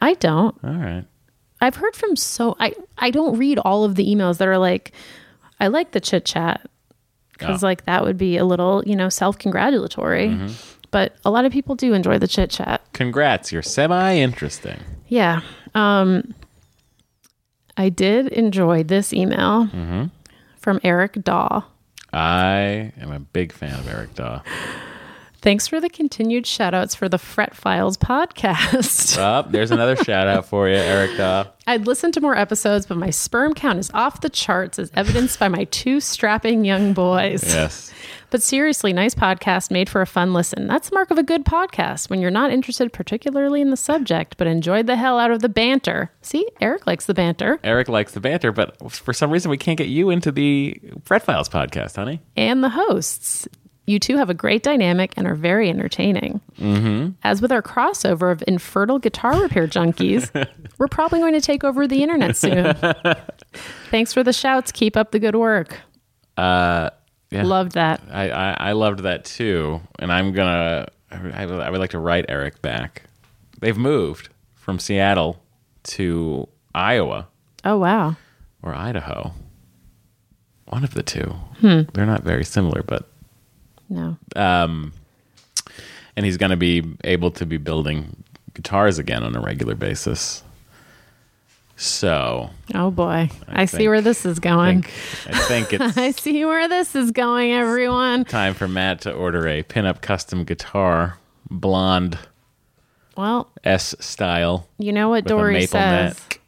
I 0.00 0.14
don't. 0.14 0.54
All 0.62 0.70
right. 0.74 1.04
I've 1.60 1.76
heard 1.76 1.96
from 1.96 2.16
so 2.16 2.56
I 2.60 2.74
I 2.98 3.10
don't 3.10 3.38
read 3.38 3.58
all 3.58 3.84
of 3.84 3.94
the 3.94 4.06
emails 4.06 4.36
that 4.38 4.48
are 4.48 4.58
like 4.58 4.92
I 5.60 5.68
like 5.68 5.92
the 5.92 6.00
chit 6.00 6.26
chat 6.26 6.60
because 7.32 7.64
Oh. 7.64 7.66
like 7.66 7.86
that 7.86 8.04
would 8.04 8.18
be 8.18 8.36
a 8.36 8.44
little 8.44 8.82
you 8.84 8.94
know 8.96 9.08
self 9.08 9.38
congratulatory, 9.38 10.28
Mhm. 10.28 10.76
but 10.90 11.16
a 11.24 11.30
lot 11.30 11.46
of 11.46 11.52
people 11.52 11.74
do 11.74 11.94
enjoy 11.94 12.18
the 12.18 12.28
chit 12.28 12.50
chat. 12.50 12.82
Congrats, 12.92 13.50
you're 13.52 13.62
semi 13.62 14.16
interesting. 14.18 14.78
Yeah. 15.08 15.40
Um, 15.74 16.34
I 17.78 17.88
did 17.88 18.28
enjoy 18.28 18.82
this 18.82 19.14
email 19.14 19.66
Mm-hmm. 19.68 20.04
from 20.58 20.80
Eric 20.84 21.24
Daw. 21.24 21.62
I 22.14 22.92
am 23.00 23.10
a 23.12 23.18
big 23.20 23.52
fan 23.52 23.78
of 23.78 23.88
Eric 23.88 24.14
Daw. 24.14 24.40
Thanks 25.42 25.66
for 25.68 25.78
the 25.78 25.90
continued 25.90 26.46
shout 26.46 26.72
outs 26.72 26.94
for 26.94 27.06
the 27.06 27.18
Fret 27.18 27.54
Files 27.54 27.98
podcast. 27.98 29.18
Oh, 29.24 29.46
there's 29.50 29.70
another 29.70 29.96
shout 29.96 30.26
out 30.26 30.46
for 30.46 30.68
you, 30.68 30.76
Eric 30.76 31.16
Daw. 31.18 31.44
I'd 31.66 31.86
listened 31.86 32.14
to 32.14 32.20
more 32.20 32.36
episodes, 32.36 32.86
but 32.86 32.96
my 32.96 33.10
sperm 33.10 33.52
count 33.52 33.78
is 33.78 33.90
off 33.92 34.22
the 34.22 34.30
charts 34.30 34.78
as 34.78 34.90
evidenced 34.94 35.38
by 35.38 35.48
my 35.48 35.64
two 35.64 36.00
strapping 36.00 36.64
young 36.64 36.94
boys. 36.94 37.44
Yes. 37.44 37.92
But 38.34 38.42
seriously, 38.42 38.92
nice 38.92 39.14
podcast 39.14 39.70
made 39.70 39.88
for 39.88 40.00
a 40.00 40.08
fun 40.08 40.32
listen. 40.32 40.66
That's 40.66 40.88
the 40.88 40.96
mark 40.96 41.12
of 41.12 41.18
a 41.18 41.22
good 41.22 41.44
podcast 41.44 42.10
when 42.10 42.20
you're 42.20 42.32
not 42.32 42.50
interested 42.50 42.92
particularly 42.92 43.60
in 43.60 43.70
the 43.70 43.76
subject, 43.76 44.36
but 44.38 44.48
enjoyed 44.48 44.88
the 44.88 44.96
hell 44.96 45.20
out 45.20 45.30
of 45.30 45.38
the 45.38 45.48
banter. 45.48 46.10
See, 46.20 46.44
Eric 46.60 46.84
likes 46.84 47.06
the 47.06 47.14
banter 47.14 47.60
Eric 47.62 47.88
likes 47.88 48.10
the 48.10 48.18
banter, 48.18 48.50
but 48.50 48.90
for 48.90 49.12
some 49.12 49.30
reason 49.30 49.52
we 49.52 49.56
can't 49.56 49.78
get 49.78 49.86
you 49.86 50.10
into 50.10 50.32
the 50.32 50.76
Fret 51.04 51.22
Files 51.22 51.48
podcast, 51.48 51.94
honey. 51.94 52.22
and 52.36 52.64
the 52.64 52.70
hosts. 52.70 53.46
You 53.86 54.00
two 54.00 54.16
have 54.16 54.30
a 54.30 54.34
great 54.34 54.64
dynamic 54.64 55.12
and 55.16 55.28
are 55.28 55.36
very 55.36 55.70
entertaining. 55.70 56.40
Mm-hmm. 56.58 57.10
As 57.22 57.40
with 57.40 57.52
our 57.52 57.62
crossover 57.62 58.32
of 58.32 58.42
infertile 58.48 58.98
guitar 58.98 59.40
repair 59.40 59.68
junkies, 59.68 60.28
we're 60.78 60.88
probably 60.88 61.20
going 61.20 61.34
to 61.34 61.40
take 61.40 61.62
over 61.62 61.86
the 61.86 62.02
internet 62.02 62.36
soon. 62.36 62.74
Thanks 63.92 64.12
for 64.12 64.24
the 64.24 64.32
shouts. 64.32 64.72
Keep 64.72 64.96
up 64.96 65.12
the 65.12 65.20
good 65.20 65.36
work. 65.36 65.78
Uh, 66.36 66.90
yeah. 67.30 67.42
Loved 67.42 67.72
that. 67.72 68.00
I, 68.10 68.30
I, 68.30 68.56
I 68.68 68.72
loved 68.72 69.00
that 69.00 69.24
too, 69.24 69.80
and 69.98 70.12
I'm 70.12 70.32
gonna. 70.32 70.88
I 71.10 71.46
would, 71.46 71.60
I 71.60 71.70
would 71.70 71.80
like 71.80 71.90
to 71.90 71.98
write 71.98 72.24
Eric 72.28 72.60
back. 72.62 73.02
They've 73.60 73.76
moved 73.76 74.28
from 74.54 74.78
Seattle 74.78 75.40
to 75.84 76.48
Iowa 76.74 77.28
Oh, 77.64 77.78
wow. 77.78 78.16
or 78.62 78.74
Idaho. 78.74 79.32
One 80.66 80.82
of 80.84 80.94
the 80.94 81.02
two. 81.02 81.34
Hmm. 81.60 81.82
They're 81.92 82.06
not 82.06 82.22
very 82.24 82.44
similar, 82.44 82.82
but 82.82 83.08
No. 83.88 84.16
um, 84.36 84.92
and 86.16 86.24
he's 86.26 86.36
going 86.36 86.50
to 86.50 86.56
be 86.56 86.82
able 87.04 87.30
to 87.32 87.46
be 87.46 87.56
building 87.58 88.22
guitars 88.54 88.98
again 88.98 89.22
on 89.24 89.34
a 89.36 89.40
regular 89.40 89.74
basis. 89.74 90.42
So 91.76 92.50
Oh, 92.74 92.90
boy. 92.90 93.30
I, 93.48 93.64
see 93.64 93.78
think- 93.78 93.88
where 93.88 94.00
this 94.00 94.24
is 94.24 94.38
going. 94.38 94.84
I 95.26 95.38
think 95.48 95.72
it's 95.72 95.96
I 95.98 96.12
see 96.12 96.44
where 96.44 96.68
this 96.68 96.94
is 96.94 97.10
going, 97.10 97.52
everyone. 97.52 98.24
time 98.24 98.54
for 98.54 98.68
Matt 98.68 99.00
to 99.02 99.12
order 99.12 99.46
a 99.48 99.62
pinup 99.64 100.00
custom 100.00 100.44
guitar, 100.44 101.18
blonde 101.50 102.18
Well, 103.16 103.50
S 103.64 103.94
style. 104.00 104.68
you 104.78 104.92
know 104.92 105.08
what 105.08 105.24
Doree 105.24 105.66
says 105.66 106.14
neck. 106.20 106.40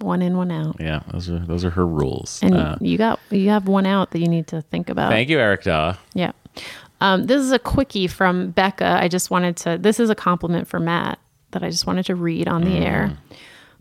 one 0.00 0.22
in, 0.22 0.36
one 0.36 0.50
out. 0.50 0.76
Yeah, 0.80 1.02
those 1.12 1.30
are 1.30 1.38
those 1.38 1.64
are 1.64 1.70
her 1.70 1.86
rules. 1.86 2.40
And 2.42 2.54
Uh, 2.54 2.76
you 2.80 2.98
got 2.98 3.20
you 3.30 3.50
have 3.50 3.68
one 3.68 3.86
out 3.86 4.10
that 4.10 4.18
you 4.18 4.28
need 4.28 4.48
to 4.48 4.60
think 4.62 4.88
about. 4.90 5.10
thank 5.12 5.28
you, 5.28 5.38
Eric 5.38 5.62
Daw. 5.64 5.94
Yeah. 6.14 6.32
Um, 7.00 7.26
this 7.26 7.40
is 7.40 7.52
a 7.52 7.60
quickie 7.60 8.08
from 8.08 8.50
Becca. 8.50 8.98
I 9.00 9.06
just 9.06 9.30
wanted 9.30 9.56
to, 9.58 9.78
this 9.78 10.00
is 10.00 10.10
a 10.10 10.16
compliment 10.16 10.66
for 10.66 10.80
Matt 10.80 11.20
that 11.52 11.62
I 11.62 11.70
just 11.70 11.86
wanted 11.86 12.06
to 12.06 12.16
read 12.16 12.48
on 12.48 12.64
the 12.64 12.72
air. 12.72 13.16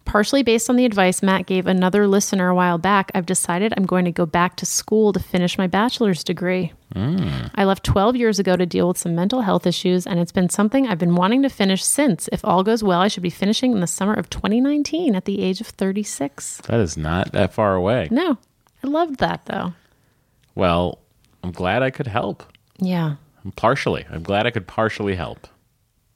Partially 0.08 0.42
based 0.42 0.70
on 0.70 0.78
the 0.78 0.86
advice 0.86 1.22
Matt 1.22 1.46
gave 1.48 1.68
another 1.68 2.08
listener 2.08 2.48
a 2.48 2.56
while 2.56 2.78
back, 2.78 3.12
I've 3.14 3.26
decided 3.26 3.74
I'm 3.76 3.86
going 3.86 4.06
to 4.06 4.12
go 4.12 4.26
back 4.26 4.56
to 4.56 4.66
school 4.66 5.12
to 5.12 5.20
finish 5.20 5.58
my 5.58 5.68
bachelor's 5.68 6.24
degree. 6.24 6.72
I 6.96 7.66
left 7.66 7.84
12 7.84 8.16
years 8.16 8.40
ago 8.40 8.56
to 8.56 8.66
deal 8.66 8.88
with 8.88 8.98
some 8.98 9.14
mental 9.14 9.42
health 9.42 9.68
issues, 9.68 10.08
and 10.08 10.18
it's 10.20 10.32
been 10.32 10.50
something 10.50 10.88
I've 10.88 10.98
been 10.98 11.16
wanting 11.16 11.44
to 11.44 11.50
finish 11.50 11.84
since. 11.84 12.30
If 12.32 12.44
all 12.46 12.64
goes 12.64 12.84
well, 12.84 13.02
I 13.02 13.10
should 13.10 13.22
be 13.22 13.30
finishing 13.30 13.74
in 13.74 13.82
the 13.82 13.86
summer 13.86 14.14
of 14.14 14.30
2019 14.30 15.14
at 15.14 15.26
the 15.26 15.42
age 15.42 15.60
of 15.60 15.68
36. 15.68 16.62
That 16.68 16.80
is 16.80 16.96
not 16.98 17.34
that 17.34 17.54
far 17.54 17.76
away. 17.76 18.08
No, 18.10 18.38
I 18.84 18.88
loved 18.88 19.20
that 19.20 19.46
though. 19.46 19.74
Well, 20.56 21.00
I'm 21.44 21.52
glad 21.52 21.84
I 21.84 21.92
could 21.92 22.08
help. 22.08 22.44
Yeah. 22.80 23.18
Partially, 23.58 24.06
I'm 24.10 24.24
glad 24.24 24.48
I 24.48 24.52
could 24.52 24.68
partially 24.68 25.16
help. 25.16 25.48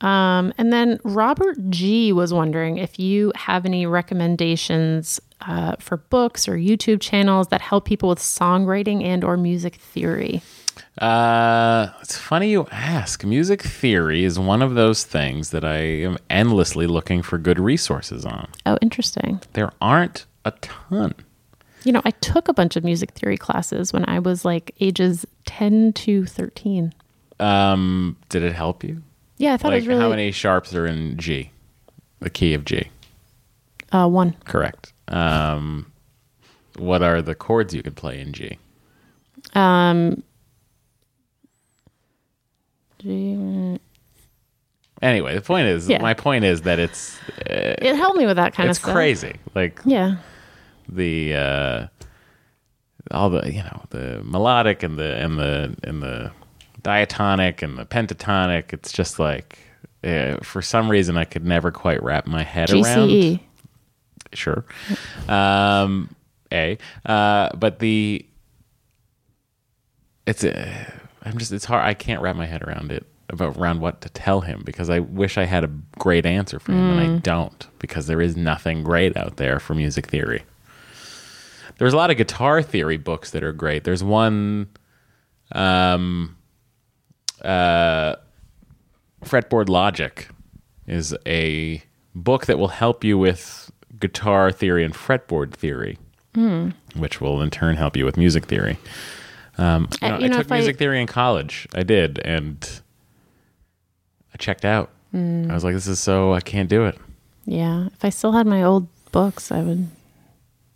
Um, 0.01 0.53
and 0.57 0.73
then 0.73 0.99
Robert 1.03 1.57
G 1.69 2.11
was 2.11 2.33
wondering 2.33 2.77
if 2.77 2.99
you 2.99 3.31
have 3.35 3.65
any 3.65 3.85
recommendations 3.85 5.21
uh, 5.41 5.75
for 5.79 5.97
books 5.97 6.47
or 6.47 6.55
YouTube 6.55 7.01
channels 7.01 7.47
that 7.49 7.61
help 7.61 7.85
people 7.85 8.09
with 8.09 8.19
songwriting 8.19 9.03
and 9.03 9.23
or 9.23 9.37
music 9.37 9.75
theory. 9.75 10.41
Uh, 10.97 11.89
it's 12.01 12.17
funny 12.17 12.49
you 12.49 12.67
ask. 12.71 13.23
Music 13.23 13.61
theory 13.61 14.23
is 14.23 14.39
one 14.39 14.61
of 14.61 14.75
those 14.75 15.03
things 15.03 15.51
that 15.51 15.63
I 15.63 15.77
am 15.77 16.17
endlessly 16.29 16.87
looking 16.87 17.21
for 17.21 17.37
good 17.37 17.59
resources 17.59 18.25
on. 18.25 18.49
Oh, 18.65 18.77
interesting. 18.81 19.39
There 19.53 19.71
aren't 19.81 20.25
a 20.45 20.51
ton. 20.61 21.13
You 21.83 21.91
know, 21.91 22.01
I 22.05 22.11
took 22.11 22.47
a 22.47 22.53
bunch 22.53 22.75
of 22.75 22.83
music 22.83 23.11
theory 23.11 23.37
classes 23.37 23.91
when 23.93 24.05
I 24.07 24.19
was 24.19 24.45
like 24.45 24.75
ages 24.79 25.25
10 25.45 25.93
to 25.93 26.25
13. 26.25 26.93
Um, 27.39 28.17
did 28.29 28.43
it 28.43 28.53
help 28.53 28.83
you? 28.83 29.01
Yeah, 29.41 29.53
I 29.53 29.57
thought 29.57 29.69
like 29.69 29.77
it 29.77 29.79
was 29.79 29.87
really 29.87 30.01
how 30.01 30.09
many 30.09 30.31
sharps 30.31 30.73
are 30.75 30.85
in 30.85 31.17
G? 31.17 31.49
The 32.19 32.29
key 32.29 32.53
of 32.53 32.63
G. 32.63 32.89
uh, 33.91 34.07
one. 34.07 34.33
Correct. 34.45 34.93
Um, 35.07 35.91
what 36.77 37.01
are 37.01 37.21
the 37.23 37.33
chords 37.33 37.73
you 37.73 37.81
could 37.81 37.95
play 37.95 38.19
in 38.21 38.33
G? 38.33 38.59
Um, 39.55 40.21
G- 42.99 43.79
Anyway, 45.01 45.33
the 45.33 45.41
point 45.41 45.65
is, 45.67 45.89
Yeah. 45.89 45.99
my 45.99 46.13
point 46.13 46.45
is 46.45 46.61
that 46.61 46.77
it's 46.77 47.17
uh, 47.49 47.73
it 47.81 47.95
helped 47.95 48.17
me 48.17 48.27
with 48.27 48.35
that 48.35 48.53
kind 48.53 48.69
it's 48.69 48.77
of 48.77 48.83
stuff. 48.83 48.89
It's 48.91 48.95
crazy. 48.95 49.35
Like 49.55 49.79
Yeah. 49.83 50.17
the 50.87 51.33
uh, 51.35 51.87
all 53.09 53.31
the 53.31 53.51
you 53.51 53.63
know 53.63 53.81
the 53.89 54.21
melodic 54.23 54.83
and 54.83 54.99
the 54.99 55.15
and 55.17 55.39
the 55.39 55.75
and 55.83 56.03
the 56.03 56.31
diatonic 56.83 57.61
and 57.61 57.77
the 57.77 57.85
pentatonic. 57.85 58.73
It's 58.73 58.91
just 58.91 59.19
like 59.19 59.59
uh, 60.03 60.37
for 60.43 60.61
some 60.61 60.89
reason 60.89 61.17
I 61.17 61.25
could 61.25 61.45
never 61.45 61.71
quite 61.71 62.01
wrap 62.03 62.27
my 62.27 62.43
head 62.43 62.69
around. 62.71 63.09
GCE. 63.09 63.39
Sure. 64.33 64.63
Um, 65.27 66.15
a 66.51 66.77
uh, 67.05 67.49
but 67.55 67.79
the 67.79 68.25
it's 70.25 70.43
uh, 70.43 70.85
I'm 71.23 71.37
just 71.37 71.51
it's 71.51 71.65
hard. 71.65 71.83
I 71.85 71.93
can't 71.93 72.21
wrap 72.21 72.35
my 72.35 72.45
head 72.45 72.63
around 72.63 72.91
it 72.91 73.05
about 73.29 73.57
around 73.57 73.79
what 73.81 74.01
to 74.01 74.09
tell 74.09 74.41
him 74.41 74.61
because 74.65 74.89
I 74.89 74.99
wish 74.99 75.37
I 75.37 75.45
had 75.45 75.63
a 75.63 75.69
great 75.99 76.25
answer 76.25 76.59
for 76.59 76.73
him 76.73 76.89
and 76.91 76.99
I 76.99 77.07
Mm. 77.07 77.23
don't 77.23 77.67
because 77.79 78.07
there 78.07 78.21
is 78.21 78.35
nothing 78.35 78.83
great 78.83 79.15
out 79.15 79.37
there 79.37 79.59
for 79.59 79.73
music 79.73 80.07
theory. 80.07 80.43
There's 81.77 81.93
a 81.93 81.97
lot 81.97 82.11
of 82.11 82.17
guitar 82.17 82.61
theory 82.61 82.97
books 82.97 83.31
that 83.31 83.43
are 83.43 83.53
great. 83.53 83.83
There's 83.85 84.03
one 84.03 84.67
um 85.53 86.35
uh 87.43 88.15
fretboard 89.23 89.69
logic 89.69 90.27
is 90.87 91.15
a 91.25 91.81
book 92.15 92.45
that 92.47 92.57
will 92.59 92.69
help 92.69 93.03
you 93.03 93.17
with 93.17 93.71
guitar 93.99 94.51
theory 94.51 94.83
and 94.83 94.93
fretboard 94.93 95.51
theory 95.53 95.97
Hmm. 96.33 96.69
which 96.95 97.19
will 97.21 97.41
in 97.41 97.49
turn 97.49 97.75
help 97.75 97.95
you 97.97 98.05
with 98.05 98.15
music 98.17 98.45
theory. 98.45 98.77
Um, 99.57 99.89
you 100.01 100.07
Uh, 100.07 100.11
know, 100.11 100.17
you 100.19 100.25
I 100.25 100.27
know, 100.29 100.37
took 100.37 100.45
if 100.45 100.51
I- 100.51 100.55
music 100.55 100.77
theory 100.77 101.01
in 101.01 101.07
college. 101.07 101.67
I 101.75 101.83
did, 101.83 102.19
and 102.23 102.67
I 104.33 104.37
checked 104.37 104.63
out. 104.65 104.89
Mm. 105.13 105.51
I 105.51 105.53
was 105.53 105.63
like, 105.65 105.73
"This 105.73 105.87
is 105.87 105.99
so 105.99 106.33
I 106.33 106.39
can't 106.39 106.69
do 106.69 106.85
it." 106.85 106.97
Yeah. 107.45 107.87
If 107.93 108.05
I 108.05 108.09
still 108.09 108.31
had 108.31 108.47
my 108.47 108.63
old 108.63 108.87
books, 109.11 109.51
I 109.51 109.61
would, 109.61 109.87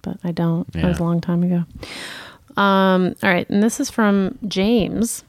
but 0.01 0.17
I 0.25 0.31
don't. 0.31 0.69
That 0.73 0.83
was 0.85 0.99
a 0.99 1.03
long 1.03 1.21
time 1.21 1.41
ago. 1.43 1.63
Um, 2.61 3.15
all 3.23 3.29
right. 3.29 3.49
And 3.49 3.63
this 3.63 3.79
is 3.79 3.89
from 3.89 4.37
James 4.47 5.23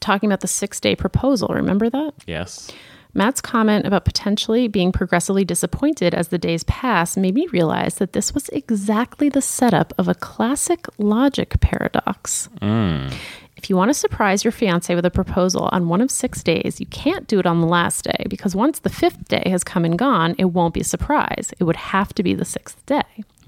talking 0.00 0.28
about 0.28 0.40
the 0.40 0.48
six 0.48 0.80
day 0.80 0.96
proposal. 0.96 1.48
Remember 1.48 1.90
that? 1.90 2.12
Yes. 2.26 2.70
Matt's 3.12 3.40
comment 3.40 3.86
about 3.86 4.04
potentially 4.04 4.68
being 4.68 4.92
progressively 4.92 5.44
disappointed 5.44 6.14
as 6.14 6.28
the 6.28 6.38
days 6.38 6.62
pass 6.64 7.16
made 7.16 7.34
me 7.34 7.48
realize 7.48 7.96
that 7.96 8.12
this 8.12 8.32
was 8.32 8.48
exactly 8.50 9.28
the 9.28 9.42
setup 9.42 9.92
of 9.98 10.06
a 10.06 10.14
classic 10.14 10.86
logic 10.98 11.58
paradox. 11.60 12.48
Mm. 12.60 13.12
If 13.56 13.68
you 13.68 13.76
want 13.76 13.90
to 13.90 13.94
surprise 13.94 14.42
your 14.42 14.52
fiance 14.52 14.94
with 14.94 15.04
a 15.04 15.10
proposal 15.10 15.68
on 15.72 15.88
one 15.88 16.00
of 16.00 16.10
six 16.10 16.42
days, 16.42 16.80
you 16.80 16.86
can't 16.86 17.26
do 17.26 17.38
it 17.38 17.46
on 17.46 17.60
the 17.60 17.66
last 17.66 18.04
day 18.04 18.24
because 18.28 18.56
once 18.56 18.78
the 18.78 18.88
fifth 18.88 19.28
day 19.28 19.42
has 19.46 19.62
come 19.62 19.84
and 19.84 19.98
gone, 19.98 20.34
it 20.38 20.46
won't 20.46 20.72
be 20.72 20.80
a 20.80 20.84
surprise. 20.84 21.52
It 21.58 21.64
would 21.64 21.76
have 21.76 22.14
to 22.14 22.22
be 22.22 22.32
the 22.32 22.46
sixth 22.46 22.84
day. 22.86 23.02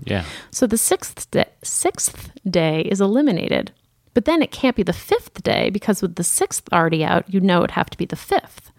Yeah. 0.04 0.24
So 0.50 0.66
the 0.66 0.76
sixth 0.76 1.30
day, 1.30 1.46
sixth 1.62 2.30
day 2.48 2.82
is 2.82 3.00
eliminated. 3.00 3.72
But 4.14 4.26
then 4.26 4.42
it 4.42 4.50
can't 4.50 4.76
be 4.76 4.82
the 4.82 4.92
fifth 4.92 5.42
day 5.42 5.70
because 5.70 6.02
with 6.02 6.16
the 6.16 6.24
sixth 6.24 6.68
already 6.72 7.04
out, 7.04 7.32
you 7.32 7.40
know 7.40 7.58
it'd 7.58 7.72
have 7.72 7.90
to 7.90 7.98
be 7.98 8.04
the 8.04 8.16
fifth, 8.16 8.70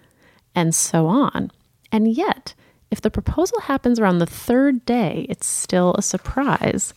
and 0.53 0.75
so 0.75 1.07
on. 1.07 1.51
And 1.91 2.11
yet, 2.11 2.53
if 2.91 3.01
the 3.01 3.09
proposal 3.11 3.61
happens 3.61 3.99
around 3.99 4.19
the 4.19 4.25
third 4.25 4.85
day, 4.85 5.25
it's 5.29 5.47
still 5.47 5.95
a 5.95 6.01
surprise. 6.01 6.93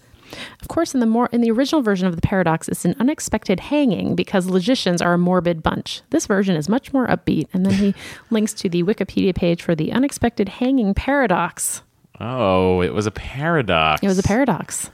Of 0.61 0.69
course, 0.69 0.93
in 0.93 1.01
the 1.01 1.07
more 1.07 1.29
in 1.33 1.41
the 1.41 1.51
original 1.51 1.83
version 1.83 2.07
of 2.07 2.17
the 2.17 2.23
paradox, 2.23 2.69
it's 2.69 2.85
an 2.85 2.97
unexpected 2.99 3.61
hanging 3.61 4.15
because 4.15 4.47
logicians 4.47 5.01
are 5.01 5.15
a 5.15 5.19
morbid 5.19 5.63
bunch. 5.63 6.03
This 6.11 6.27
version 6.27 6.57
is 6.57 6.69
much 6.69 6.93
more 6.93 7.07
upbeat, 7.07 7.49
and 7.53 7.65
then 7.65 7.75
he 7.75 7.95
links 8.31 8.53
to 8.55 8.69
the 8.69 8.83
Wikipedia 8.83 9.35
page 9.35 9.63
for 9.63 9.75
the 9.75 9.93
unexpected 9.93 10.49
hanging 10.49 10.95
paradox. 10.95 11.83
Oh, 12.21 12.81
it 12.81 12.93
was 12.93 13.07
a 13.07 13.11
paradox. 13.11 14.03
It 14.03 14.09
was 14.09 14.19
a 14.19 14.23
paradox. 14.23 14.91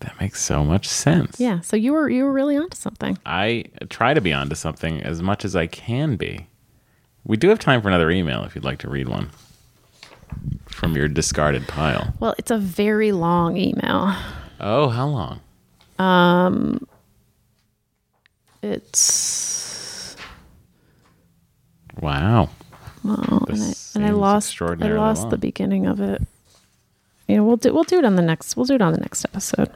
That 0.00 0.18
makes 0.20 0.42
so 0.42 0.62
much 0.62 0.86
sense. 0.88 1.40
Yeah, 1.40 1.60
so 1.60 1.76
you 1.76 1.92
were 1.92 2.08
you 2.10 2.24
were 2.24 2.32
really 2.32 2.56
onto 2.56 2.76
something. 2.76 3.18
I 3.24 3.64
try 3.88 4.12
to 4.14 4.20
be 4.20 4.32
onto 4.32 4.54
something 4.54 5.02
as 5.02 5.22
much 5.22 5.44
as 5.44 5.56
I 5.56 5.66
can 5.66 6.16
be. 6.16 6.48
We 7.24 7.36
do 7.36 7.48
have 7.48 7.58
time 7.58 7.80
for 7.82 7.88
another 7.88 8.10
email 8.10 8.44
if 8.44 8.54
you'd 8.54 8.64
like 8.64 8.78
to 8.80 8.90
read 8.90 9.08
one 9.08 9.30
from 10.66 10.96
your 10.96 11.08
discarded 11.08 11.66
pile. 11.66 12.14
Well, 12.20 12.34
it's 12.38 12.50
a 12.50 12.58
very 12.58 13.12
long 13.12 13.56
email. 13.56 14.14
Oh, 14.60 14.88
how 14.90 15.06
long? 15.06 15.40
Um, 15.98 16.86
it's 18.62 20.16
Wow. 22.00 22.50
well, 23.02 23.44
and 23.48 23.62
I, 23.62 23.72
and 23.94 24.06
I 24.06 24.10
lost 24.10 24.60
I 24.60 24.88
lost 24.92 25.30
the 25.30 25.38
beginning 25.38 25.86
of 25.86 26.00
it. 26.00 26.22
You 27.26 27.36
know, 27.36 27.44
we'll 27.44 27.56
do 27.56 27.72
we'll 27.72 27.84
do 27.84 27.98
it 27.98 28.04
on 28.04 28.16
the 28.16 28.22
next 28.22 28.56
we'll 28.56 28.66
do 28.66 28.74
it 28.74 28.82
on 28.82 28.92
the 28.92 29.00
next 29.00 29.24
episode. 29.24 29.70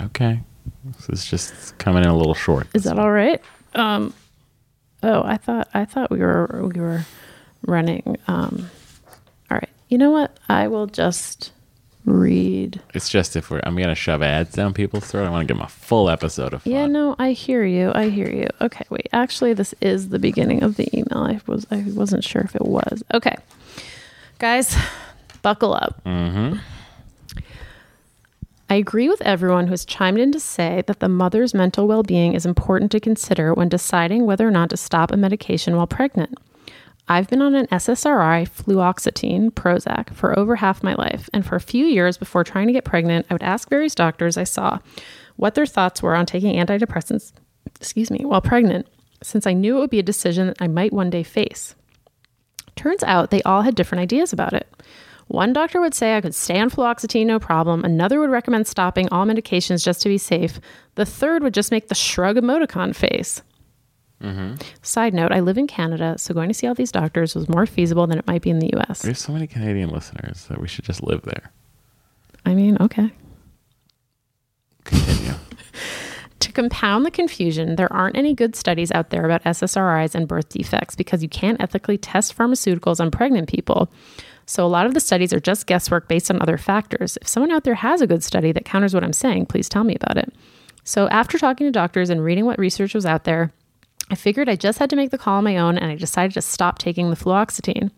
Okay. 0.00 0.40
This 0.84 1.08
is 1.08 1.24
just 1.26 1.76
coming 1.78 2.04
in 2.04 2.10
a 2.10 2.16
little 2.16 2.34
short. 2.34 2.66
Is 2.74 2.84
that 2.84 2.98
all 2.98 3.10
right? 3.10 3.40
Um, 3.74 4.14
oh, 5.02 5.22
I 5.22 5.36
thought 5.36 5.68
I 5.74 5.84
thought 5.84 6.10
we 6.10 6.18
were 6.18 6.68
we 6.72 6.80
were 6.80 7.04
running. 7.66 8.16
Um, 8.26 8.70
all 9.50 9.56
right. 9.56 9.68
You 9.88 9.98
know 9.98 10.10
what? 10.10 10.36
I 10.48 10.68
will 10.68 10.86
just 10.86 11.52
read. 12.04 12.80
It's 12.94 13.08
just 13.08 13.36
if 13.36 13.50
we're 13.50 13.60
I'm 13.64 13.76
gonna 13.76 13.94
shove 13.94 14.22
ads 14.22 14.54
down 14.54 14.74
people's 14.74 15.06
throat. 15.06 15.26
I 15.26 15.30
want 15.30 15.46
to 15.46 15.52
give 15.52 15.58
them 15.58 15.66
a 15.66 15.70
full 15.70 16.08
episode 16.10 16.54
of 16.54 16.62
fun. 16.62 16.72
Yeah, 16.72 16.86
no, 16.86 17.16
I 17.18 17.32
hear 17.32 17.64
you. 17.64 17.92
I 17.94 18.08
hear 18.08 18.30
you. 18.30 18.48
Okay, 18.60 18.84
wait. 18.90 19.08
Actually, 19.12 19.54
this 19.54 19.74
is 19.80 20.08
the 20.10 20.18
beginning 20.18 20.62
of 20.62 20.76
the 20.76 20.88
email. 20.96 21.22
I 21.24 21.40
was 21.46 21.66
I 21.70 21.84
wasn't 21.88 22.24
sure 22.24 22.42
if 22.42 22.54
it 22.54 22.64
was. 22.64 23.02
Okay, 23.14 23.36
guys, 24.38 24.76
buckle 25.42 25.74
up. 25.74 26.02
Mm-hmm. 26.04 26.58
I 28.70 28.74
agree 28.74 29.08
with 29.08 29.22
everyone 29.22 29.66
who 29.66 29.70
has 29.70 29.86
chimed 29.86 30.18
in 30.18 30.30
to 30.32 30.40
say 30.40 30.82
that 30.86 31.00
the 31.00 31.08
mother's 31.08 31.54
mental 31.54 31.88
well 31.88 32.02
being 32.02 32.34
is 32.34 32.44
important 32.44 32.92
to 32.92 33.00
consider 33.00 33.54
when 33.54 33.70
deciding 33.70 34.26
whether 34.26 34.46
or 34.46 34.50
not 34.50 34.68
to 34.70 34.76
stop 34.76 35.10
a 35.10 35.16
medication 35.16 35.74
while 35.74 35.86
pregnant. 35.86 36.38
I've 37.08 37.28
been 37.28 37.40
on 37.40 37.54
an 37.54 37.66
SSRI, 37.68 38.46
fluoxetine, 38.46 39.50
Prozac, 39.52 40.12
for 40.12 40.38
over 40.38 40.56
half 40.56 40.82
my 40.82 40.94
life, 40.94 41.30
and 41.32 41.46
for 41.46 41.56
a 41.56 41.60
few 41.60 41.86
years 41.86 42.18
before 42.18 42.44
trying 42.44 42.66
to 42.66 42.72
get 42.74 42.84
pregnant, 42.84 43.24
I 43.30 43.34
would 43.34 43.42
ask 43.42 43.70
various 43.70 43.94
doctors 43.94 44.36
I 44.36 44.44
saw 44.44 44.80
what 45.36 45.54
their 45.54 45.64
thoughts 45.64 46.02
were 46.02 46.14
on 46.14 46.26
taking 46.26 46.56
antidepressants, 46.56 47.32
excuse 47.64 48.10
me, 48.10 48.26
while 48.26 48.42
pregnant, 48.42 48.86
since 49.22 49.46
I 49.46 49.54
knew 49.54 49.78
it 49.78 49.80
would 49.80 49.90
be 49.90 50.00
a 50.00 50.02
decision 50.02 50.48
that 50.48 50.60
I 50.60 50.68
might 50.68 50.92
one 50.92 51.08
day 51.08 51.22
face. 51.22 51.74
Turns 52.76 53.02
out 53.02 53.30
they 53.30 53.42
all 53.42 53.62
had 53.62 53.74
different 53.74 54.02
ideas 54.02 54.34
about 54.34 54.52
it. 54.52 54.68
One 55.28 55.52
doctor 55.52 55.80
would 55.80 55.94
say 55.94 56.16
I 56.16 56.20
could 56.20 56.34
stay 56.34 56.58
on 56.58 56.70
fluoxetine, 56.70 57.26
no 57.26 57.38
problem. 57.38 57.84
Another 57.84 58.18
would 58.18 58.30
recommend 58.30 58.66
stopping 58.66 59.08
all 59.10 59.26
medications 59.26 59.84
just 59.84 60.00
to 60.02 60.08
be 60.08 60.18
safe. 60.18 60.58
The 60.94 61.04
third 61.04 61.42
would 61.42 61.54
just 61.54 61.70
make 61.70 61.88
the 61.88 61.94
shrug 61.94 62.36
emoticon 62.36 62.94
face. 62.94 63.42
Mm-hmm. 64.22 64.54
Side 64.82 65.14
note, 65.14 65.30
I 65.30 65.40
live 65.40 65.58
in 65.58 65.66
Canada, 65.66 66.16
so 66.18 66.34
going 66.34 66.48
to 66.48 66.54
see 66.54 66.66
all 66.66 66.74
these 66.74 66.90
doctors 66.90 67.34
was 67.34 67.48
more 67.48 67.66
feasible 67.66 68.06
than 68.06 68.18
it 68.18 68.26
might 68.26 68.42
be 68.42 68.50
in 68.50 68.58
the 68.58 68.70
US. 68.74 69.04
We 69.04 69.10
have 69.10 69.18
so 69.18 69.32
many 69.32 69.46
Canadian 69.46 69.90
listeners 69.90 70.46
that 70.48 70.60
we 70.60 70.66
should 70.66 70.84
just 70.84 71.02
live 71.02 71.22
there. 71.22 71.52
I 72.44 72.54
mean, 72.54 72.76
okay. 72.80 73.12
Continue. 74.84 75.34
To 76.40 76.52
compound 76.52 77.04
the 77.04 77.10
confusion, 77.10 77.74
there 77.74 77.92
aren't 77.92 78.16
any 78.16 78.32
good 78.32 78.54
studies 78.54 78.92
out 78.92 79.10
there 79.10 79.24
about 79.24 79.42
SSRIs 79.42 80.14
and 80.14 80.28
birth 80.28 80.48
defects 80.48 80.94
because 80.94 81.20
you 81.20 81.28
can't 81.28 81.60
ethically 81.60 81.98
test 81.98 82.36
pharmaceuticals 82.36 83.00
on 83.00 83.10
pregnant 83.10 83.48
people. 83.48 83.90
So 84.48 84.64
a 84.64 84.66
lot 84.66 84.86
of 84.86 84.94
the 84.94 85.00
studies 85.00 85.34
are 85.34 85.40
just 85.40 85.66
guesswork 85.66 86.08
based 86.08 86.30
on 86.30 86.40
other 86.40 86.56
factors. 86.56 87.18
If 87.20 87.28
someone 87.28 87.52
out 87.52 87.64
there 87.64 87.74
has 87.74 88.00
a 88.00 88.06
good 88.06 88.24
study 88.24 88.50
that 88.52 88.64
counters 88.64 88.94
what 88.94 89.04
I'm 89.04 89.12
saying, 89.12 89.44
please 89.44 89.68
tell 89.68 89.84
me 89.84 89.94
about 89.94 90.16
it. 90.16 90.32
So 90.84 91.06
after 91.10 91.38
talking 91.38 91.66
to 91.66 91.70
doctors 91.70 92.08
and 92.08 92.24
reading 92.24 92.46
what 92.46 92.58
research 92.58 92.94
was 92.94 93.04
out 93.04 93.24
there, 93.24 93.52
I 94.10 94.14
figured 94.14 94.48
I 94.48 94.56
just 94.56 94.78
had 94.78 94.88
to 94.88 94.96
make 94.96 95.10
the 95.10 95.18
call 95.18 95.36
on 95.36 95.44
my 95.44 95.58
own 95.58 95.76
and 95.76 95.92
I 95.92 95.96
decided 95.96 96.32
to 96.32 96.40
stop 96.40 96.78
taking 96.78 97.10
the 97.10 97.16
fluoxetine. 97.16 97.90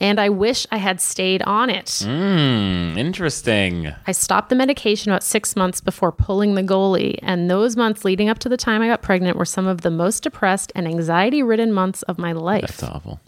And 0.00 0.18
I 0.18 0.30
wish 0.30 0.66
I 0.70 0.78
had 0.78 1.02
stayed 1.02 1.42
on 1.42 1.68
it. 1.68 2.00
Hmm. 2.02 2.96
Interesting. 2.96 3.92
I 4.06 4.12
stopped 4.12 4.48
the 4.48 4.56
medication 4.56 5.12
about 5.12 5.22
six 5.22 5.54
months 5.54 5.82
before 5.82 6.12
pulling 6.12 6.54
the 6.54 6.62
goalie, 6.62 7.18
and 7.20 7.50
those 7.50 7.76
months 7.76 8.04
leading 8.04 8.30
up 8.30 8.38
to 8.38 8.48
the 8.48 8.56
time 8.56 8.80
I 8.80 8.86
got 8.86 9.02
pregnant 9.02 9.36
were 9.36 9.44
some 9.44 9.66
of 9.66 9.80
the 9.80 9.90
most 9.90 10.22
depressed 10.22 10.70
and 10.76 10.86
anxiety 10.86 11.42
ridden 11.42 11.72
months 11.72 12.02
of 12.04 12.16
my 12.16 12.30
life. 12.30 12.62
That's 12.62 12.84
awful. 12.84 13.20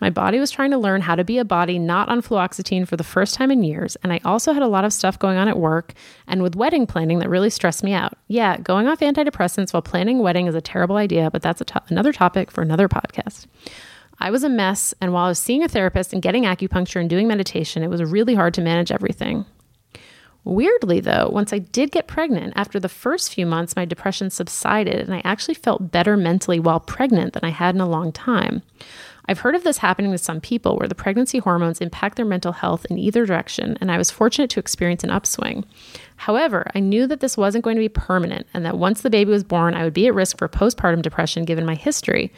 My 0.00 0.10
body 0.10 0.38
was 0.38 0.50
trying 0.50 0.70
to 0.70 0.78
learn 0.78 1.02
how 1.02 1.14
to 1.14 1.24
be 1.24 1.38
a 1.38 1.44
body 1.44 1.78
not 1.78 2.08
on 2.08 2.22
fluoxetine 2.22 2.88
for 2.88 2.96
the 2.96 3.04
first 3.04 3.34
time 3.34 3.50
in 3.50 3.62
years, 3.62 3.96
and 4.02 4.12
I 4.12 4.20
also 4.24 4.52
had 4.52 4.62
a 4.62 4.68
lot 4.68 4.84
of 4.84 4.92
stuff 4.92 5.18
going 5.18 5.36
on 5.36 5.48
at 5.48 5.58
work 5.58 5.92
and 6.26 6.42
with 6.42 6.56
wedding 6.56 6.86
planning 6.86 7.18
that 7.18 7.28
really 7.28 7.50
stressed 7.50 7.84
me 7.84 7.92
out. 7.92 8.14
Yeah, 8.28 8.56
going 8.56 8.88
off 8.88 9.00
antidepressants 9.00 9.72
while 9.72 9.82
planning 9.82 10.20
a 10.20 10.22
wedding 10.22 10.46
is 10.46 10.54
a 10.54 10.60
terrible 10.60 10.96
idea, 10.96 11.30
but 11.30 11.42
that's 11.42 11.62
to- 11.64 11.82
another 11.88 12.12
topic 12.12 12.50
for 12.50 12.62
another 12.62 12.88
podcast. 12.88 13.46
I 14.18 14.30
was 14.30 14.44
a 14.44 14.48
mess, 14.48 14.94
and 15.00 15.12
while 15.12 15.26
I 15.26 15.28
was 15.28 15.38
seeing 15.38 15.62
a 15.62 15.68
therapist 15.68 16.12
and 16.12 16.22
getting 16.22 16.44
acupuncture 16.44 17.00
and 17.00 17.08
doing 17.08 17.28
meditation, 17.28 17.82
it 17.82 17.88
was 17.88 18.02
really 18.02 18.34
hard 18.34 18.54
to 18.54 18.62
manage 18.62 18.92
everything. 18.92 19.44
Weirdly, 20.44 21.00
though, 21.00 21.28
once 21.30 21.52
I 21.52 21.58
did 21.58 21.90
get 21.90 22.06
pregnant, 22.06 22.54
after 22.56 22.80
the 22.80 22.88
first 22.88 23.32
few 23.32 23.44
months, 23.44 23.76
my 23.76 23.84
depression 23.84 24.30
subsided 24.30 25.00
and 25.00 25.14
I 25.14 25.20
actually 25.22 25.54
felt 25.54 25.92
better 25.92 26.16
mentally 26.16 26.58
while 26.58 26.80
pregnant 26.80 27.34
than 27.34 27.44
I 27.44 27.50
had 27.50 27.74
in 27.74 27.80
a 27.80 27.88
long 27.88 28.10
time. 28.10 28.62
I've 29.30 29.38
heard 29.38 29.54
of 29.54 29.62
this 29.62 29.78
happening 29.78 30.10
with 30.10 30.20
some 30.20 30.40
people 30.40 30.76
where 30.76 30.88
the 30.88 30.94
pregnancy 30.96 31.38
hormones 31.38 31.80
impact 31.80 32.16
their 32.16 32.26
mental 32.26 32.50
health 32.50 32.84
in 32.86 32.98
either 32.98 33.24
direction, 33.24 33.78
and 33.80 33.88
I 33.88 33.96
was 33.96 34.10
fortunate 34.10 34.50
to 34.50 34.58
experience 34.58 35.04
an 35.04 35.10
upswing. 35.10 35.64
However, 36.16 36.68
I 36.74 36.80
knew 36.80 37.06
that 37.06 37.20
this 37.20 37.36
wasn't 37.36 37.62
going 37.62 37.76
to 37.76 37.80
be 37.80 37.88
permanent 37.88 38.48
and 38.52 38.66
that 38.66 38.76
once 38.76 39.02
the 39.02 39.08
baby 39.08 39.30
was 39.30 39.44
born, 39.44 39.74
I 39.74 39.84
would 39.84 39.94
be 39.94 40.08
at 40.08 40.14
risk 40.14 40.36
for 40.36 40.48
postpartum 40.48 41.02
depression 41.02 41.44
given 41.44 41.64
my 41.64 41.76
history. 41.76 42.32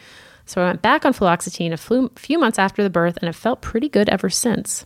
So 0.45 0.61
I 0.61 0.67
went 0.67 0.83
back 0.83 1.03
on 1.03 1.13
fluoxetine 1.13 1.71
a 1.71 2.09
few 2.19 2.37
months 2.37 2.59
after 2.59 2.83
the 2.83 2.91
birth, 2.91 3.17
and 3.17 3.27
it 3.27 3.33
felt 3.33 3.63
pretty 3.63 3.89
good 3.89 4.07
ever 4.09 4.29
since. 4.29 4.85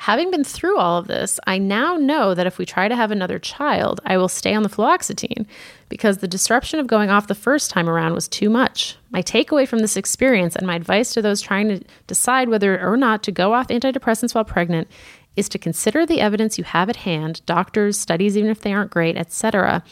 Having 0.00 0.30
been 0.30 0.44
through 0.44 0.78
all 0.78 0.98
of 0.98 1.06
this, 1.06 1.40
I 1.46 1.58
now 1.58 1.96
know 1.96 2.34
that 2.34 2.46
if 2.46 2.58
we 2.58 2.66
try 2.66 2.86
to 2.88 2.96
have 2.96 3.10
another 3.10 3.38
child, 3.38 4.00
I 4.04 4.16
will 4.16 4.28
stay 4.28 4.54
on 4.54 4.62
the 4.62 4.68
fluoxetine 4.68 5.46
because 5.88 6.18
the 6.18 6.28
disruption 6.28 6.78
of 6.78 6.86
going 6.86 7.10
off 7.10 7.28
the 7.28 7.34
first 7.34 7.70
time 7.70 7.88
around 7.88 8.12
was 8.12 8.28
too 8.28 8.50
much. 8.50 8.96
My 9.10 9.22
takeaway 9.22 9.66
from 9.66 9.78
this 9.78 9.96
experience 9.96 10.54
and 10.54 10.66
my 10.66 10.76
advice 10.76 11.12
to 11.14 11.22
those 11.22 11.40
trying 11.40 11.68
to 11.68 11.80
decide 12.06 12.48
whether 12.48 12.78
or 12.80 12.96
not 12.96 13.22
to 13.24 13.32
go 13.32 13.54
off 13.54 13.68
antidepressants 13.68 14.34
while 14.34 14.44
pregnant 14.44 14.88
is 15.34 15.48
to 15.50 15.58
consider 15.58 16.04
the 16.04 16.20
evidence 16.20 16.58
you 16.58 16.64
have 16.64 16.88
at 16.88 16.96
hand, 16.96 17.44
doctors, 17.46 17.98
studies 17.98 18.36
even 18.36 18.50
if 18.50 18.60
they 18.60 18.72
aren't 18.72 18.90
great, 18.90 19.16
etc., 19.16 19.82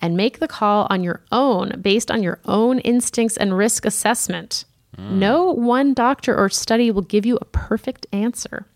and 0.00 0.16
make 0.16 0.40
the 0.40 0.48
call 0.48 0.88
on 0.90 1.04
your 1.04 1.22
own 1.30 1.80
based 1.80 2.10
on 2.10 2.22
your 2.22 2.40
own 2.44 2.80
instincts 2.80 3.36
and 3.36 3.56
risk 3.56 3.84
assessment. 3.84 4.64
Mm. 4.96 5.12
No 5.12 5.44
one 5.52 5.94
doctor 5.94 6.36
or 6.36 6.48
study 6.48 6.90
will 6.90 7.02
give 7.02 7.24
you 7.24 7.38
a 7.40 7.44
perfect 7.46 8.06
answer. 8.12 8.66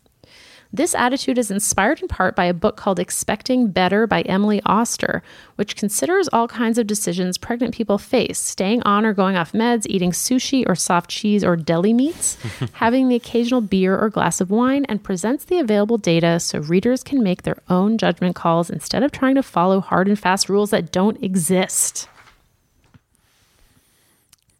This 0.72 0.94
attitude 0.94 1.38
is 1.38 1.50
inspired 1.50 2.02
in 2.02 2.08
part 2.08 2.34
by 2.34 2.44
a 2.44 2.54
book 2.54 2.76
called 2.76 2.98
Expecting 2.98 3.68
Better 3.68 4.06
by 4.06 4.22
Emily 4.22 4.60
Oster, 4.66 5.22
which 5.54 5.76
considers 5.76 6.28
all 6.32 6.48
kinds 6.48 6.76
of 6.76 6.86
decisions 6.86 7.38
pregnant 7.38 7.74
people 7.74 7.98
face 7.98 8.38
staying 8.38 8.82
on 8.82 9.06
or 9.06 9.12
going 9.12 9.36
off 9.36 9.52
meds, 9.52 9.86
eating 9.88 10.10
sushi 10.10 10.64
or 10.68 10.74
soft 10.74 11.08
cheese 11.08 11.44
or 11.44 11.56
deli 11.56 11.92
meats, 11.92 12.36
having 12.74 13.08
the 13.08 13.16
occasional 13.16 13.60
beer 13.60 13.96
or 13.98 14.10
glass 14.10 14.40
of 14.40 14.50
wine, 14.50 14.84
and 14.88 15.04
presents 15.04 15.44
the 15.44 15.58
available 15.58 15.98
data 15.98 16.40
so 16.40 16.58
readers 16.58 17.02
can 17.02 17.22
make 17.22 17.42
their 17.42 17.62
own 17.68 17.96
judgment 17.96 18.34
calls 18.34 18.68
instead 18.68 19.02
of 19.02 19.12
trying 19.12 19.36
to 19.36 19.42
follow 19.42 19.80
hard 19.80 20.08
and 20.08 20.18
fast 20.18 20.48
rules 20.48 20.70
that 20.70 20.90
don't 20.90 21.22
exist. 21.22 22.08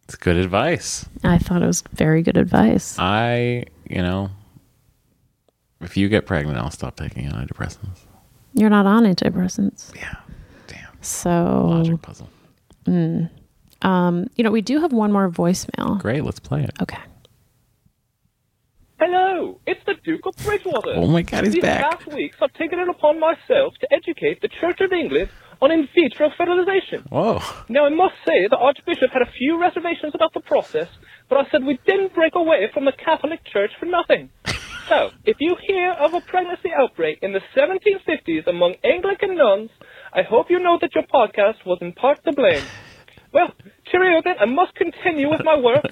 It's 0.05 0.15
good 0.15 0.37
advice. 0.37 1.05
I 1.21 1.37
thought 1.37 1.61
it 1.61 1.67
was 1.67 1.83
very 1.91 2.23
good 2.23 2.37
advice. 2.37 2.95
I, 2.97 3.65
you 3.89 4.01
know, 4.01 4.31
if 5.81 5.97
you 5.97 6.09
get 6.09 6.25
pregnant, 6.25 6.57
I'll 6.57 6.71
stop 6.71 6.95
taking 6.95 7.29
antidepressants. 7.29 7.99
You're 8.53 8.69
not 8.69 8.85
on 8.85 9.03
antidepressants. 9.03 9.95
Yeah. 9.95 10.15
Damn. 10.67 10.87
So, 11.01 11.65
Logic 11.69 12.01
puzzle. 12.01 12.29
um, 12.87 14.27
you 14.35 14.43
know, 14.43 14.51
we 14.51 14.61
do 14.61 14.79
have 14.81 14.91
one 14.93 15.11
more 15.11 15.29
voicemail. 15.29 15.99
Great. 15.99 16.23
Let's 16.23 16.39
play 16.39 16.63
it. 16.63 16.71
Okay. 16.81 16.97
Hello, 18.99 19.59
it's 19.67 19.79
the 19.85 19.93
Duke 20.03 20.25
of 20.25 20.35
Bridgewater. 20.43 20.93
Oh 20.95 21.05
my 21.05 21.21
God, 21.21 21.43
he's 21.43 21.53
These 21.53 21.61
back. 21.61 21.99
past 21.99 22.07
weeks, 22.15 22.35
I've 22.41 22.53
taken 22.53 22.79
it 22.79 22.89
upon 22.89 23.19
myself 23.19 23.75
to 23.81 23.87
educate 23.93 24.41
the 24.41 24.47
Church 24.47 24.81
of 24.81 24.91
England 24.91 25.29
on 25.61 25.69
in 25.71 25.87
vitro 25.93 26.31
fertilization. 26.35 27.05
Whoa. 27.09 27.39
Now, 27.69 27.85
I 27.85 27.89
must 27.89 28.15
say, 28.25 28.47
the 28.49 28.57
Archbishop 28.57 29.11
had 29.13 29.21
a 29.21 29.31
few 29.37 29.61
reservations 29.61 30.13
about 30.15 30.33
the 30.33 30.39
process, 30.39 30.87
but 31.29 31.37
I 31.37 31.47
said 31.51 31.63
we 31.63 31.77
didn't 31.85 32.15
break 32.15 32.33
away 32.33 32.71
from 32.73 32.85
the 32.85 32.91
Catholic 32.91 33.43
Church 33.45 33.69
for 33.79 33.85
nothing. 33.85 34.31
So, 34.87 35.11
if 35.25 35.37
you 35.39 35.55
hear 35.67 35.91
of 35.91 36.13
a 36.13 36.21
pregnancy 36.21 36.69
outbreak 36.73 37.19
in 37.21 37.33
the 37.33 37.41
1750s 37.55 38.47
among 38.47 38.75
Anglican 38.83 39.35
nuns, 39.35 39.69
I 40.13 40.21
hope 40.23 40.49
you 40.49 40.59
know 40.59 40.77
that 40.81 40.95
your 40.95 41.03
podcast 41.03 41.65
was 41.65 41.79
in 41.81 41.91
part 41.93 42.23
to 42.23 42.31
blame. 42.31 42.63
Well, 43.33 43.51
cheerio 43.91 44.21
then. 44.23 44.35
I 44.39 44.45
must 44.45 44.73
continue 44.75 45.29
with 45.29 45.41
my 45.43 45.57
work. 45.59 45.83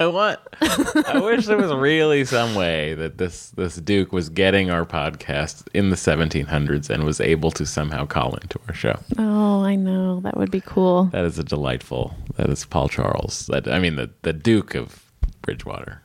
I 0.00 0.06
want. 0.06 0.38
I 0.60 1.20
wish 1.22 1.46
there 1.46 1.56
was 1.56 1.72
really 1.72 2.24
some 2.24 2.54
way 2.54 2.94
that 2.94 3.18
this 3.18 3.50
this 3.50 3.76
Duke 3.76 4.12
was 4.12 4.28
getting 4.28 4.70
our 4.70 4.84
podcast 4.84 5.66
in 5.72 5.90
the 5.90 5.96
1700s 5.96 6.90
and 6.90 7.04
was 7.04 7.20
able 7.20 7.50
to 7.52 7.64
somehow 7.64 8.04
call 8.06 8.34
into 8.34 8.60
our 8.68 8.74
show. 8.74 8.98
Oh, 9.16 9.62
I 9.64 9.74
know. 9.74 10.20
That 10.20 10.36
would 10.36 10.50
be 10.50 10.60
cool. 10.60 11.04
That 11.06 11.24
is 11.24 11.38
a 11.38 11.44
delightful. 11.44 12.14
That 12.36 12.50
is 12.50 12.64
Paul 12.64 12.88
Charles. 12.88 13.46
That 13.46 13.66
I 13.68 13.78
mean 13.78 13.96
the 13.96 14.10
the 14.22 14.32
Duke 14.32 14.74
of 14.74 15.02
Bridgewater. 15.42 16.02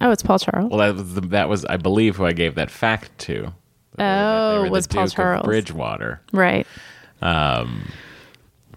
Oh, 0.00 0.10
it's 0.10 0.22
Paul 0.22 0.38
Charles. 0.38 0.70
Well, 0.70 0.78
that 0.80 0.94
was 0.94 1.14
the, 1.14 1.20
that 1.22 1.48
was 1.48 1.64
I 1.64 1.76
believe 1.76 2.16
who 2.16 2.26
I 2.26 2.32
gave 2.32 2.54
that 2.56 2.70
fact 2.70 3.16
to. 3.20 3.52
Oh, 3.98 4.64
the 4.64 4.70
was 4.70 4.86
Paul 4.86 5.06
Duke 5.06 5.14
Charles. 5.14 5.44
Bridgewater. 5.46 6.20
Right. 6.32 6.66
Um, 7.22 7.90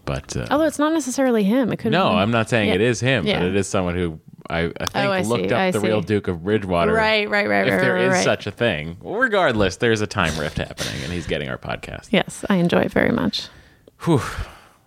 but 0.06 0.36
uh, 0.38 0.48
Although 0.50 0.64
it's 0.66 0.80
not 0.80 0.94
necessarily 0.94 1.44
him. 1.44 1.72
It 1.74 1.78
could 1.78 1.92
no, 1.92 2.08
I'm 2.08 2.32
not 2.32 2.50
saying 2.50 2.70
Yeah. 2.70 2.76
it 2.76 2.82
is 2.82 3.00
him, 3.02 3.28
Yeah. 3.28 3.40
but 3.40 3.48
it 3.50 3.56
is 3.56 3.68
someone 3.68 3.96
who 3.96 4.20
I, 4.50 4.62
I 4.62 4.68
think 4.70 4.90
Oh, 4.96 5.12
I 5.12 5.22
looked 5.22 5.50
see, 5.50 5.54
up 5.54 5.60
I 5.60 5.72
the 5.72 5.80
real. 5.82 6.02
Duke 6.02 6.28
of 6.30 6.44
Bridgewater. 6.44 6.94
Right, 6.94 7.30
right, 7.30 7.48
right, 7.48 7.68
If 7.68 7.74
right, 7.74 7.82
there 7.82 7.94
right, 7.96 8.06
is 8.06 8.14
right. 8.14 8.24
such 8.24 8.48
a 8.48 8.52
thing, 8.52 8.98
well, 9.02 9.16
regardless, 9.16 9.76
there's 9.78 10.02
a 10.02 10.08
time 10.08 10.40
rift 10.40 10.58
happening, 10.58 11.04
and 11.04 11.12
he's 11.14 11.28
getting 11.28 11.50
our 11.50 11.58
podcast. 11.58 12.08
Yes, 12.12 12.44
I 12.50 12.56
enjoy 12.56 12.80
it 12.84 12.92
very 12.92 13.12
much. 13.12 13.48
Whew, 14.06 14.22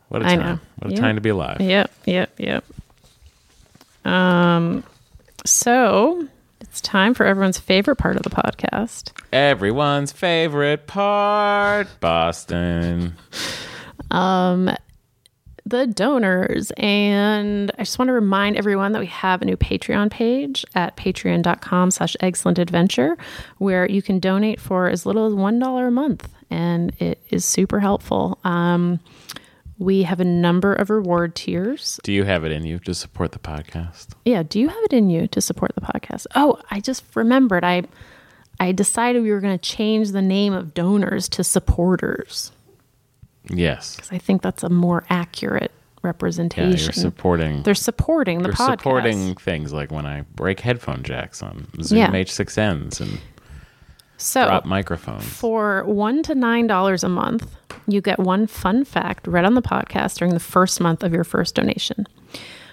what 0.09 0.23
a 0.23 0.25
time! 0.25 0.61
What 0.79 0.91
a 0.91 0.95
Yep. 0.95 1.01
time 1.01 1.15
to 1.15 1.21
be 1.21 1.29
alive. 1.29 1.61
Yep, 1.61 1.93
yep, 2.07 2.31
yep. 2.39 2.65
Um, 4.05 4.83
so 5.45 6.29
it's 6.61 6.81
time 6.81 7.15
for 7.15 7.27
everyone's 7.27 7.59
favorite 7.59 7.97
part 7.97 8.17
of 8.17 8.23
the 8.23 8.31
podcast. 8.31 9.13
Everyone's 9.33 10.13
favorite 10.13 10.87
part, 10.87 11.89
Boston. 12.01 13.15
um, 14.11 14.71
the 15.65 15.87
donors. 15.87 16.71
And 16.77 17.71
I 17.79 17.83
just 17.83 17.99
want 17.99 18.09
to 18.09 18.13
remind 18.13 18.57
everyone 18.57 18.93
that 18.93 19.01
we 19.01 19.07
have 19.07 19.43
a 19.43 19.45
new 19.45 19.57
Patreon 19.57 20.11
page 20.11 20.65
at 20.75 20.97
patreon.com 20.97 21.91
slash 21.91 22.17
excellent 22.21 22.59
adventure 22.59 23.17
where 23.59 23.89
you 23.89 24.03
can 24.03 24.19
donate 24.19 24.61
for 24.61 24.89
as 24.89 25.07
little 25.07 25.27
as 25.27 25.33
$1 25.35 25.87
a 25.89 25.91
month. 25.91 26.29
And 26.51 26.93
it 27.01 27.23
is 27.31 27.45
super 27.45 27.81
helpful. 27.81 28.39
Um, 28.45 29.01
we 29.79 30.03
have 30.05 30.21
a 30.21 30.25
number 30.25 30.73
of 30.75 30.91
reward 30.91 31.35
tiers. 31.35 31.99
Do 32.03 32.13
you 32.13 32.25
have 32.25 32.45
it 32.45 32.53
in 32.53 32.65
you 32.65 32.79
to 32.81 32.95
support 32.95 33.33
the 33.33 33.39
podcast? 33.39 34.09
Yeah, 34.25 34.43
do 34.43 34.61
you 34.61 34.69
have 34.69 34.83
it 34.85 34.93
in 34.93 35.11
you 35.11 35.27
to 35.29 35.41
support 35.41 35.75
the 35.75 35.81
podcast? 35.81 36.27
Oh, 36.35 36.59
I 36.71 36.81
just 36.81 37.05
remembered. 37.15 37.65
I 37.65 37.83
I 38.61 38.73
decided 38.73 39.23
we 39.23 39.31
were 39.33 39.41
going 39.41 39.59
to 39.59 39.63
change 39.71 40.13
the 40.13 40.23
name 40.23 40.53
of 40.53 40.75
donors 40.75 41.29
to 41.31 41.43
supporters 41.43 42.53
Yes. 43.49 43.97
because 43.97 44.13
I 44.13 44.19
think 44.19 44.43
that's 44.43 44.63
a 44.63 44.69
more 44.69 45.05
accurate 45.11 45.73
representation. 46.03 46.71
Yeah, 46.79 46.85
you're 46.85 46.93
supporting. 46.93 47.63
They're 47.63 47.75
supporting 47.75 48.43
the 48.43 48.51
you're 48.51 48.55
podcast. 48.55 48.79
supporting 48.79 49.35
things 49.37 49.73
like 49.73 49.91
when 49.91 50.07
I 50.07 50.21
break 50.37 50.61
headphone 50.61 51.03
jacks 51.03 51.43
on 51.43 51.67
Zoom 51.83 51.99
Yeah. 51.99 52.11
H6Ns 52.11 53.01
and 53.01 53.21
So 54.23 54.61
microphones. 54.65 55.25
for 55.25 55.85
one 55.85 56.23
to 56.25 56.35
nine 56.35 56.67
dollars 56.67 57.03
a 57.03 57.09
month, 57.09 57.57
you 57.87 58.01
get 58.01 58.19
one 58.19 58.47
fun 58.47 58.85
fact 58.85 59.27
read 59.27 59.45
on 59.45 59.55
the 59.55 59.63
podcast 59.63 60.19
during 60.19 60.35
the 60.35 60.41
first 60.41 60.81
month 60.81 61.03
of 61.03 61.13
your 61.13 61.25
first 61.25 61.55
donation. 61.55 62.07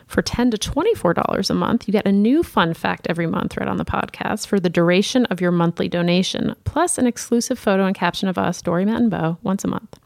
For 0.06 0.22
ten 0.22 0.52
to 0.52 0.58
twenty-four 0.58 1.14
dollars 1.14 1.50
a 1.50 1.54
month, 1.54 1.88
you 1.88 1.92
get 1.92 2.08
a 2.08 2.12
new 2.12 2.44
fun 2.44 2.74
fact 2.74 3.08
every 3.10 3.28
month 3.28 3.58
read 3.58 3.68
on 3.68 3.78
the 3.78 3.86
podcast 3.86 4.48
for 4.48 4.60
the 4.60 4.70
duration 4.70 5.26
of 5.26 5.42
your 5.42 5.52
monthly 5.52 5.88
donation, 5.88 6.56
plus 6.64 6.98
an 6.98 7.08
exclusive 7.08 7.60
photo 7.60 7.86
and 7.86 7.96
caption 7.96 8.28
of 8.28 8.38
us, 8.38 8.62
Doree, 8.62 8.86
Matt, 8.86 9.02
and 9.02 9.12
Bo, 9.12 9.38
once 9.44 9.64
a 9.64 9.68
month. 9.68 10.00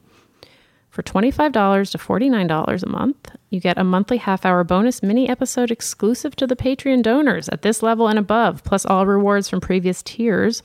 For 0.90 1.02
$25 1.02 1.90
to 1.91 1.98
$49 1.98 2.84
a 2.84 2.90
month, 2.90 3.32
you 3.49 3.60
get 3.60 3.80
a 3.80 3.84
monthly 3.84 4.18
half 4.18 4.45
hour 4.45 4.64
bonus 4.64 5.02
mini 5.02 5.28
episode 5.28 5.72
exclusive 5.72 6.36
to 6.36 6.45
the 6.45 6.56
Patreon 6.56 7.02
donors 7.02 7.49
at 7.49 7.64
this 7.64 7.82
level 7.82 8.07
and 8.07 8.20
above, 8.20 8.64
plus 8.64 8.86
all 8.86 9.07
rewards 9.07 9.49
from 9.49 9.60
previous 9.60 10.03
tiers. 10.03 10.61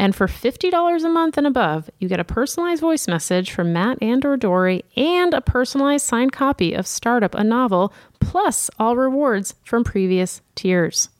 And 0.00 0.16
for 0.16 0.26
$50 0.26 1.04
a 1.04 1.08
month 1.10 1.36
and 1.36 1.46
above, 1.46 1.90
you 1.98 2.08
get 2.08 2.18
a 2.18 2.24
personalized 2.24 2.80
voice 2.80 3.06
message 3.06 3.50
from 3.50 3.74
Matt 3.74 3.98
and 4.00 4.24
or 4.24 4.38
Doree 4.38 4.82
and 4.96 5.34
a 5.34 5.42
personalized 5.42 6.06
signed 6.06 6.32
copy 6.32 6.72
of 6.72 6.86
Startup, 6.86 7.34
a 7.34 7.44
novel, 7.44 7.92
plus 8.18 8.70
all 8.78 8.96
rewards 8.96 9.54
from 9.62 9.84
previous 9.84 10.40
tiers. 10.54 11.10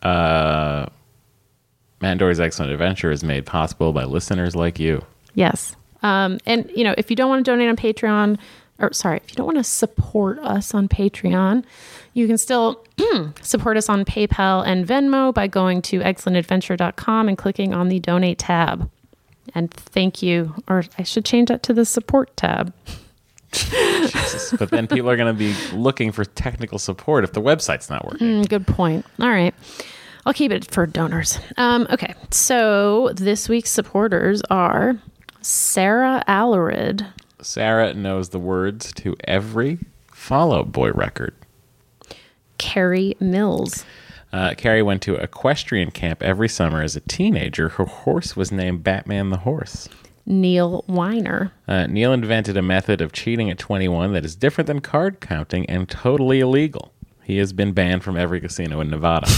Uh, 0.00 0.86
Matt 2.00 2.12
and 2.12 2.20
Doree's 2.20 2.38
Excellent 2.38 2.70
Adventure 2.70 3.10
is 3.10 3.24
made 3.24 3.44
possible 3.44 3.92
by 3.92 4.04
listeners 4.04 4.54
like 4.54 4.78
you. 4.78 5.04
Yes. 5.34 5.74
Um, 6.04 6.38
and, 6.46 6.70
you 6.72 6.84
know, 6.84 6.94
if 6.96 7.10
you 7.10 7.16
don't 7.16 7.28
want 7.28 7.44
to 7.44 7.50
donate 7.50 7.68
on 7.68 7.74
Patreon, 7.74 8.38
or 8.78 8.92
sorry, 8.92 9.18
if 9.18 9.30
you 9.30 9.36
don't 9.36 9.46
want 9.46 9.58
to 9.58 9.64
support 9.64 10.38
us 10.40 10.74
on 10.74 10.88
Patreon, 10.88 11.64
you 12.14 12.26
can 12.26 12.38
still 12.38 12.84
support 13.42 13.76
us 13.76 13.88
on 13.88 14.04
PayPal 14.04 14.66
and 14.66 14.86
Venmo 14.86 15.32
by 15.32 15.46
going 15.46 15.82
to 15.82 16.00
excellentadventure.com 16.00 17.28
and 17.28 17.38
clicking 17.38 17.74
on 17.74 17.88
the 17.88 18.00
donate 18.00 18.38
tab. 18.38 18.90
And 19.54 19.70
thank 19.70 20.22
you, 20.22 20.54
or 20.68 20.84
I 20.98 21.02
should 21.02 21.24
change 21.24 21.48
that 21.48 21.62
to 21.64 21.74
the 21.74 21.84
support 21.84 22.36
tab. 22.36 22.72
Jesus. 23.52 24.52
but 24.58 24.70
then 24.70 24.86
people 24.86 25.08
are 25.08 25.16
going 25.16 25.32
to 25.32 25.38
be 25.38 25.54
looking 25.74 26.12
for 26.12 26.24
technical 26.24 26.78
support 26.78 27.24
if 27.24 27.32
the 27.32 27.40
website's 27.40 27.88
not 27.88 28.04
working. 28.04 28.42
Mm, 28.42 28.48
good 28.48 28.66
point. 28.66 29.06
All 29.20 29.28
right. 29.30 29.54
I'll 30.26 30.34
keep 30.34 30.50
it 30.50 30.70
for 30.70 30.86
donors. 30.86 31.38
Um, 31.56 31.86
okay. 31.90 32.14
So 32.30 33.10
this 33.14 33.48
week's 33.48 33.70
supporters 33.70 34.42
are 34.50 34.96
Sarah 35.40 36.24
Alarid, 36.26 37.06
Sarah 37.40 37.94
knows 37.94 38.30
the 38.30 38.38
words 38.38 38.92
to 38.94 39.14
every 39.24 39.78
Fall 40.12 40.52
Out 40.54 40.72
Boy 40.72 40.90
record. 40.92 41.34
Carrie 42.58 43.14
Mills, 43.20 43.84
Uh, 44.32 44.54
Carrie 44.56 44.82
went 44.82 45.02
to 45.02 45.14
equestrian 45.16 45.90
camp 45.90 46.22
every 46.22 46.48
summer 46.48 46.82
as 46.82 46.96
a 46.96 47.00
teenager. 47.00 47.68
Her 47.70 47.84
horse 47.84 48.34
was 48.36 48.50
named 48.50 48.82
Batman 48.82 49.30
the 49.30 49.38
Horse. 49.38 49.88
Neil 50.26 50.84
Weiner, 50.88 51.52
Uh, 51.68 51.86
Neil 51.86 52.12
invented 52.12 52.56
a 52.56 52.62
method 52.62 53.00
of 53.00 53.12
cheating 53.12 53.50
at 53.50 53.58
21 53.58 54.12
that 54.14 54.24
is 54.24 54.34
different 54.34 54.66
than 54.66 54.80
card 54.80 55.20
counting 55.20 55.64
and 55.70 55.88
totally 55.88 56.40
illegal. 56.40 56.92
He 57.22 57.36
has 57.38 57.52
been 57.52 57.72
banned 57.72 58.02
from 58.02 58.16
every 58.16 58.40
casino 58.40 58.80
in 58.80 58.90
Nevada. 58.90 59.28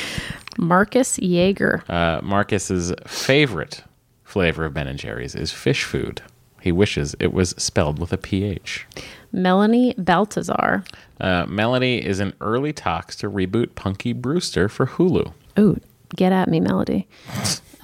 Marcus 0.58 1.18
Yeager, 1.18 1.82
Uh, 1.88 2.20
Marcus's 2.22 2.92
favorite 3.06 3.84
flavor 4.24 4.64
of 4.66 4.74
Ben 4.74 4.86
and 4.86 4.98
Jerry's 4.98 5.34
is 5.34 5.52
fish 5.52 5.84
food. 5.84 6.20
He 6.66 6.72
wishes 6.72 7.14
it 7.20 7.32
was 7.32 7.50
spelled 7.50 8.00
with 8.00 8.12
a 8.12 8.18
PH. 8.18 8.86
Melanie 9.30 9.94
Baltazar. 9.96 10.82
Uh, 11.20 11.46
Melanie 11.46 12.04
is 12.04 12.18
in 12.18 12.34
early 12.40 12.72
talks 12.72 13.14
to 13.16 13.30
reboot 13.30 13.76
Punky 13.76 14.12
Brewster 14.12 14.68
for 14.68 14.84
Hulu. 14.88 15.32
Ooh, 15.60 15.80
get 16.16 16.32
at 16.32 16.48
me, 16.48 16.58
Melody. 16.58 17.06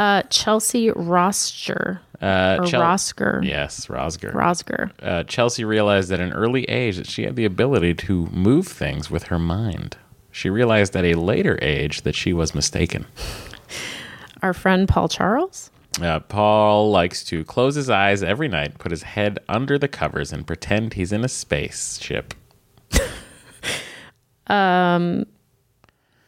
Uh, 0.00 0.22
Chelsea 0.30 0.88
Rosker. 0.90 2.00
Uh, 2.20 2.64
Chel- 2.66 2.82
Rosker. 2.82 3.44
Yes, 3.46 3.86
Rosger. 3.86 4.32
Rosger. 4.32 4.90
uh, 5.00 5.22
Chelsea 5.22 5.64
realized 5.64 6.10
at 6.10 6.18
an 6.18 6.32
early 6.32 6.64
age 6.64 6.96
that 6.96 7.06
she 7.06 7.22
had 7.22 7.36
the 7.36 7.44
ability 7.44 7.94
to 7.94 8.26
move 8.32 8.66
things 8.66 9.12
with 9.12 9.24
her 9.24 9.38
mind. 9.38 9.96
She 10.32 10.50
realized 10.50 10.96
at 10.96 11.04
a 11.04 11.14
later 11.14 11.56
age 11.62 12.02
that 12.02 12.16
she 12.16 12.32
was 12.32 12.52
mistaken. 12.52 13.06
Our 14.42 14.52
friend 14.52 14.88
Paul 14.88 15.06
Charles. 15.08 15.70
Uh, 16.00 16.20
Paul 16.20 16.90
likes 16.90 17.22
to 17.24 17.44
close 17.44 17.74
his 17.74 17.90
eyes 17.90 18.22
every 18.22 18.48
night, 18.48 18.78
put 18.78 18.90
his 18.90 19.02
head 19.02 19.38
under 19.48 19.78
the 19.78 19.88
covers, 19.88 20.32
and 20.32 20.46
pretend 20.46 20.94
he's 20.94 21.12
in 21.12 21.24
a 21.24 21.28
spaceship. 21.28 22.34
Um, 24.46 25.26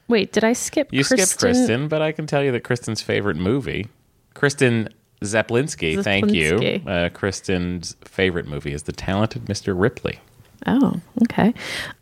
wait, 0.08 0.32
did 0.32 0.44
I 0.44 0.52
skip 0.52 0.92
You 0.92 1.00
Kristen? 1.04 1.26
skipped 1.26 1.40
Kristen, 1.40 1.88
but 1.88 2.00
I 2.02 2.12
can 2.12 2.26
tell 2.26 2.42
you 2.42 2.52
that 2.52 2.60
Kristen's 2.64 3.02
favorite 3.02 3.36
movie, 3.36 3.88
Kristen 4.34 4.88
Zeplinski, 5.22 6.02
thank 6.02 6.30
you. 6.32 6.80
Uh, 6.86 7.08
Kristen's 7.10 7.96
favorite 8.04 8.46
movie 8.46 8.72
is 8.72 8.84
The 8.84 8.92
Talented 8.92 9.46
Mr. 9.46 9.74
Ripley. 9.78 10.20
Oh, 10.66 11.00
okay. 11.22 11.52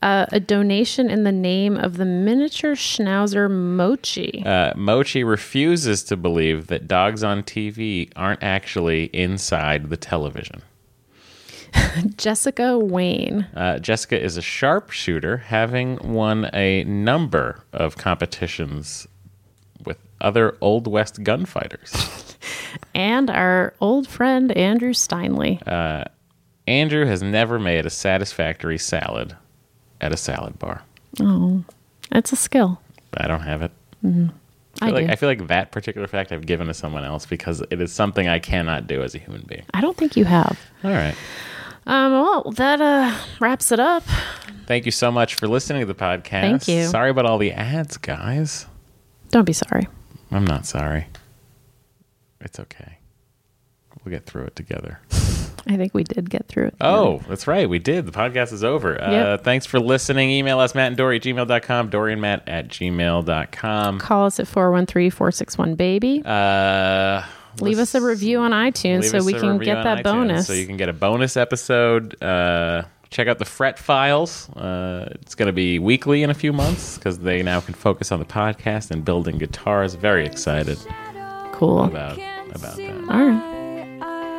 Uh, 0.02 0.26
a 0.30 0.40
donation 0.40 1.10
in 1.10 1.24
the 1.24 1.32
name 1.32 1.76
of 1.76 1.96
the 1.96 2.04
miniature 2.04 2.74
schnauzer 2.74 3.50
Mochi. 3.50 4.42
Uh, 4.44 4.72
Mochi 4.76 5.24
refuses 5.24 6.04
to 6.04 6.16
believe 6.16 6.68
that 6.68 6.86
dogs 6.86 7.24
on 7.24 7.42
TV 7.42 8.10
aren't 8.14 8.42
actually 8.42 9.04
inside 9.06 9.90
the 9.90 9.96
television. 9.96 10.62
Jessica 12.16 12.78
Wayne. 12.78 13.46
Uh, 13.54 13.78
Jessica 13.78 14.22
is 14.22 14.36
a 14.36 14.42
sharpshooter, 14.42 15.38
having 15.38 15.96
won 16.02 16.48
a 16.52 16.84
number 16.84 17.64
of 17.72 17.96
competitions 17.96 19.06
with 19.84 19.98
other 20.20 20.56
Old 20.60 20.86
West 20.86 21.22
gunfighters. 21.24 21.92
And 22.94 23.30
our 23.30 23.74
old 23.80 24.06
friend 24.06 24.52
Andrew 24.52 24.92
Steinley. 24.92 25.60
Andrew 26.66 27.06
has 27.06 27.22
never 27.22 27.58
made 27.58 27.86
a 27.86 27.90
satisfactory 27.90 28.78
salad 28.78 29.36
at 30.00 30.12
a 30.12 30.16
salad 30.16 30.58
bar. 30.58 30.82
Oh, 31.20 31.64
that's 32.10 32.32
a 32.32 32.36
skill. 32.36 32.80
I 33.14 33.26
don't 33.26 33.40
have 33.40 33.62
it. 33.62 33.72
I, 34.04 34.86
feel 34.86 34.94
like, 34.94 35.06
do. 35.06 35.12
I 35.12 35.16
feel 35.16 35.28
like 35.28 35.46
that 35.48 35.70
particular 35.70 36.06
fact 36.06 36.32
I've 36.32 36.46
given 36.46 36.66
to 36.68 36.74
someone 36.74 37.04
else 37.04 37.26
because 37.26 37.62
it 37.70 37.80
is 37.80 37.92
something 37.92 38.26
I 38.28 38.38
cannot 38.38 38.86
do 38.86 39.02
as 39.02 39.14
a 39.14 39.18
human 39.18 39.42
being. 39.46 39.64
I 39.74 39.80
don't 39.80 39.96
think 39.96 40.16
you 40.16 40.24
have. 40.24 40.58
All 40.82 40.90
right. 40.90 41.14
Um, 41.86 42.12
well, 42.12 42.50
that 42.52 42.80
uh, 42.80 43.16
wraps 43.40 43.72
it 43.72 43.80
up. 43.80 44.04
Thank 44.66 44.86
you 44.86 44.92
so 44.92 45.10
much 45.10 45.34
for 45.34 45.48
listening 45.48 45.80
to 45.80 45.86
the 45.86 45.94
podcast. 45.94 46.40
Thank 46.40 46.68
you. 46.68 46.86
Sorry 46.86 47.10
about 47.10 47.26
all 47.26 47.38
the 47.38 47.52
ads, 47.52 47.96
guys. 47.96 48.66
Don't 49.30 49.44
be 49.44 49.52
sorry. 49.52 49.88
I'm 50.30 50.44
not 50.44 50.64
sorry. 50.64 51.06
It's 52.40 52.58
okay. 52.60 52.98
We'll 54.04 54.10
get 54.10 54.26
through 54.26 54.44
it 54.44 54.56
together. 54.56 55.00
I 55.66 55.76
think 55.76 55.94
we 55.94 56.04
did 56.04 56.28
get 56.28 56.48
through 56.48 56.66
it. 56.66 56.74
Oh, 56.80 57.20
that's 57.28 57.46
right. 57.46 57.68
We 57.68 57.78
did. 57.78 58.06
The 58.06 58.12
podcast 58.12 58.52
is 58.52 58.64
over. 58.64 59.00
Uh, 59.00 59.38
thanks 59.38 59.64
for 59.64 59.78
listening. 59.78 60.30
Email 60.30 60.58
us, 60.58 60.74
Matt 60.74 60.88
and 60.88 60.96
Doree 60.96 61.16
at 61.16 61.22
gmail.com, 61.22 61.90
Doree 61.90 62.12
and 62.12 62.20
Matt 62.20 62.48
at 62.48 62.68
gmail.com. 62.68 63.98
Call 63.98 64.26
us 64.26 64.40
at 64.40 64.48
413 64.48 65.10
461 65.10 65.74
baby. 65.76 66.22
Uh, 66.24 67.22
Leave 67.60 67.78
us 67.78 67.94
a 67.94 68.00
review 68.00 68.38
on 68.38 68.52
iTunes 68.52 69.10
so 69.10 69.22
we 69.22 69.34
can 69.34 69.58
get 69.58 69.82
that 69.84 69.98
iTunes 69.98 70.02
bonus. 70.02 70.46
So 70.46 70.52
you 70.52 70.66
can 70.66 70.76
get 70.76 70.88
a 70.88 70.92
bonus 70.92 71.36
episode. 71.36 72.20
Uh, 72.22 72.84
check 73.10 73.28
out 73.28 73.38
the 73.38 73.44
Fret 73.44 73.78
Files. 73.78 74.48
Uh, 74.50 75.08
it's 75.20 75.34
going 75.34 75.46
to 75.46 75.52
be 75.52 75.78
weekly 75.78 76.22
in 76.22 76.30
a 76.30 76.34
few 76.34 76.52
months 76.52 76.96
because 76.96 77.18
they 77.18 77.42
now 77.42 77.60
can 77.60 77.74
focus 77.74 78.10
on 78.10 78.18
the 78.18 78.24
podcast 78.24 78.90
and 78.90 79.04
building 79.04 79.38
guitars. 79.38 79.94
Very 79.94 80.26
excited 80.26 80.78
cool. 81.52 81.84
about 81.84 82.18
about 82.54 82.76
that. 82.76 83.06
All 83.10 83.26
right. 83.26 83.51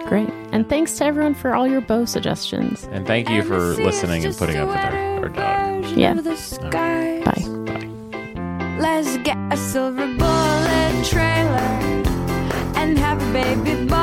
Great. 0.07 0.30
And 0.51 0.67
thanks 0.67 0.97
to 0.97 1.05
everyone 1.05 1.34
for 1.34 1.55
all 1.55 1.67
your 1.67 1.81
bow 1.81 2.05
suggestions. 2.05 2.88
And 2.91 3.07
thank 3.07 3.30
you 3.30 3.43
for 3.43 3.59
listening 3.59 4.25
and 4.25 4.35
putting 4.35 4.57
up 4.57 4.67
with 4.67 4.77
our, 4.77 5.23
our 5.23 5.30
dog. 5.30 5.85
Yeah. 5.97 6.13
Bye. 6.13 7.21
Bye. 7.25 8.77
Let's 8.80 9.17
get 9.17 9.38
a 9.51 9.57
silver 9.57 10.07
bullet 10.17 11.05
trailer 11.05 11.69
and 12.75 12.97
have 12.99 13.21
a 13.21 13.34
baby 13.34 13.85
boy. 13.88 14.02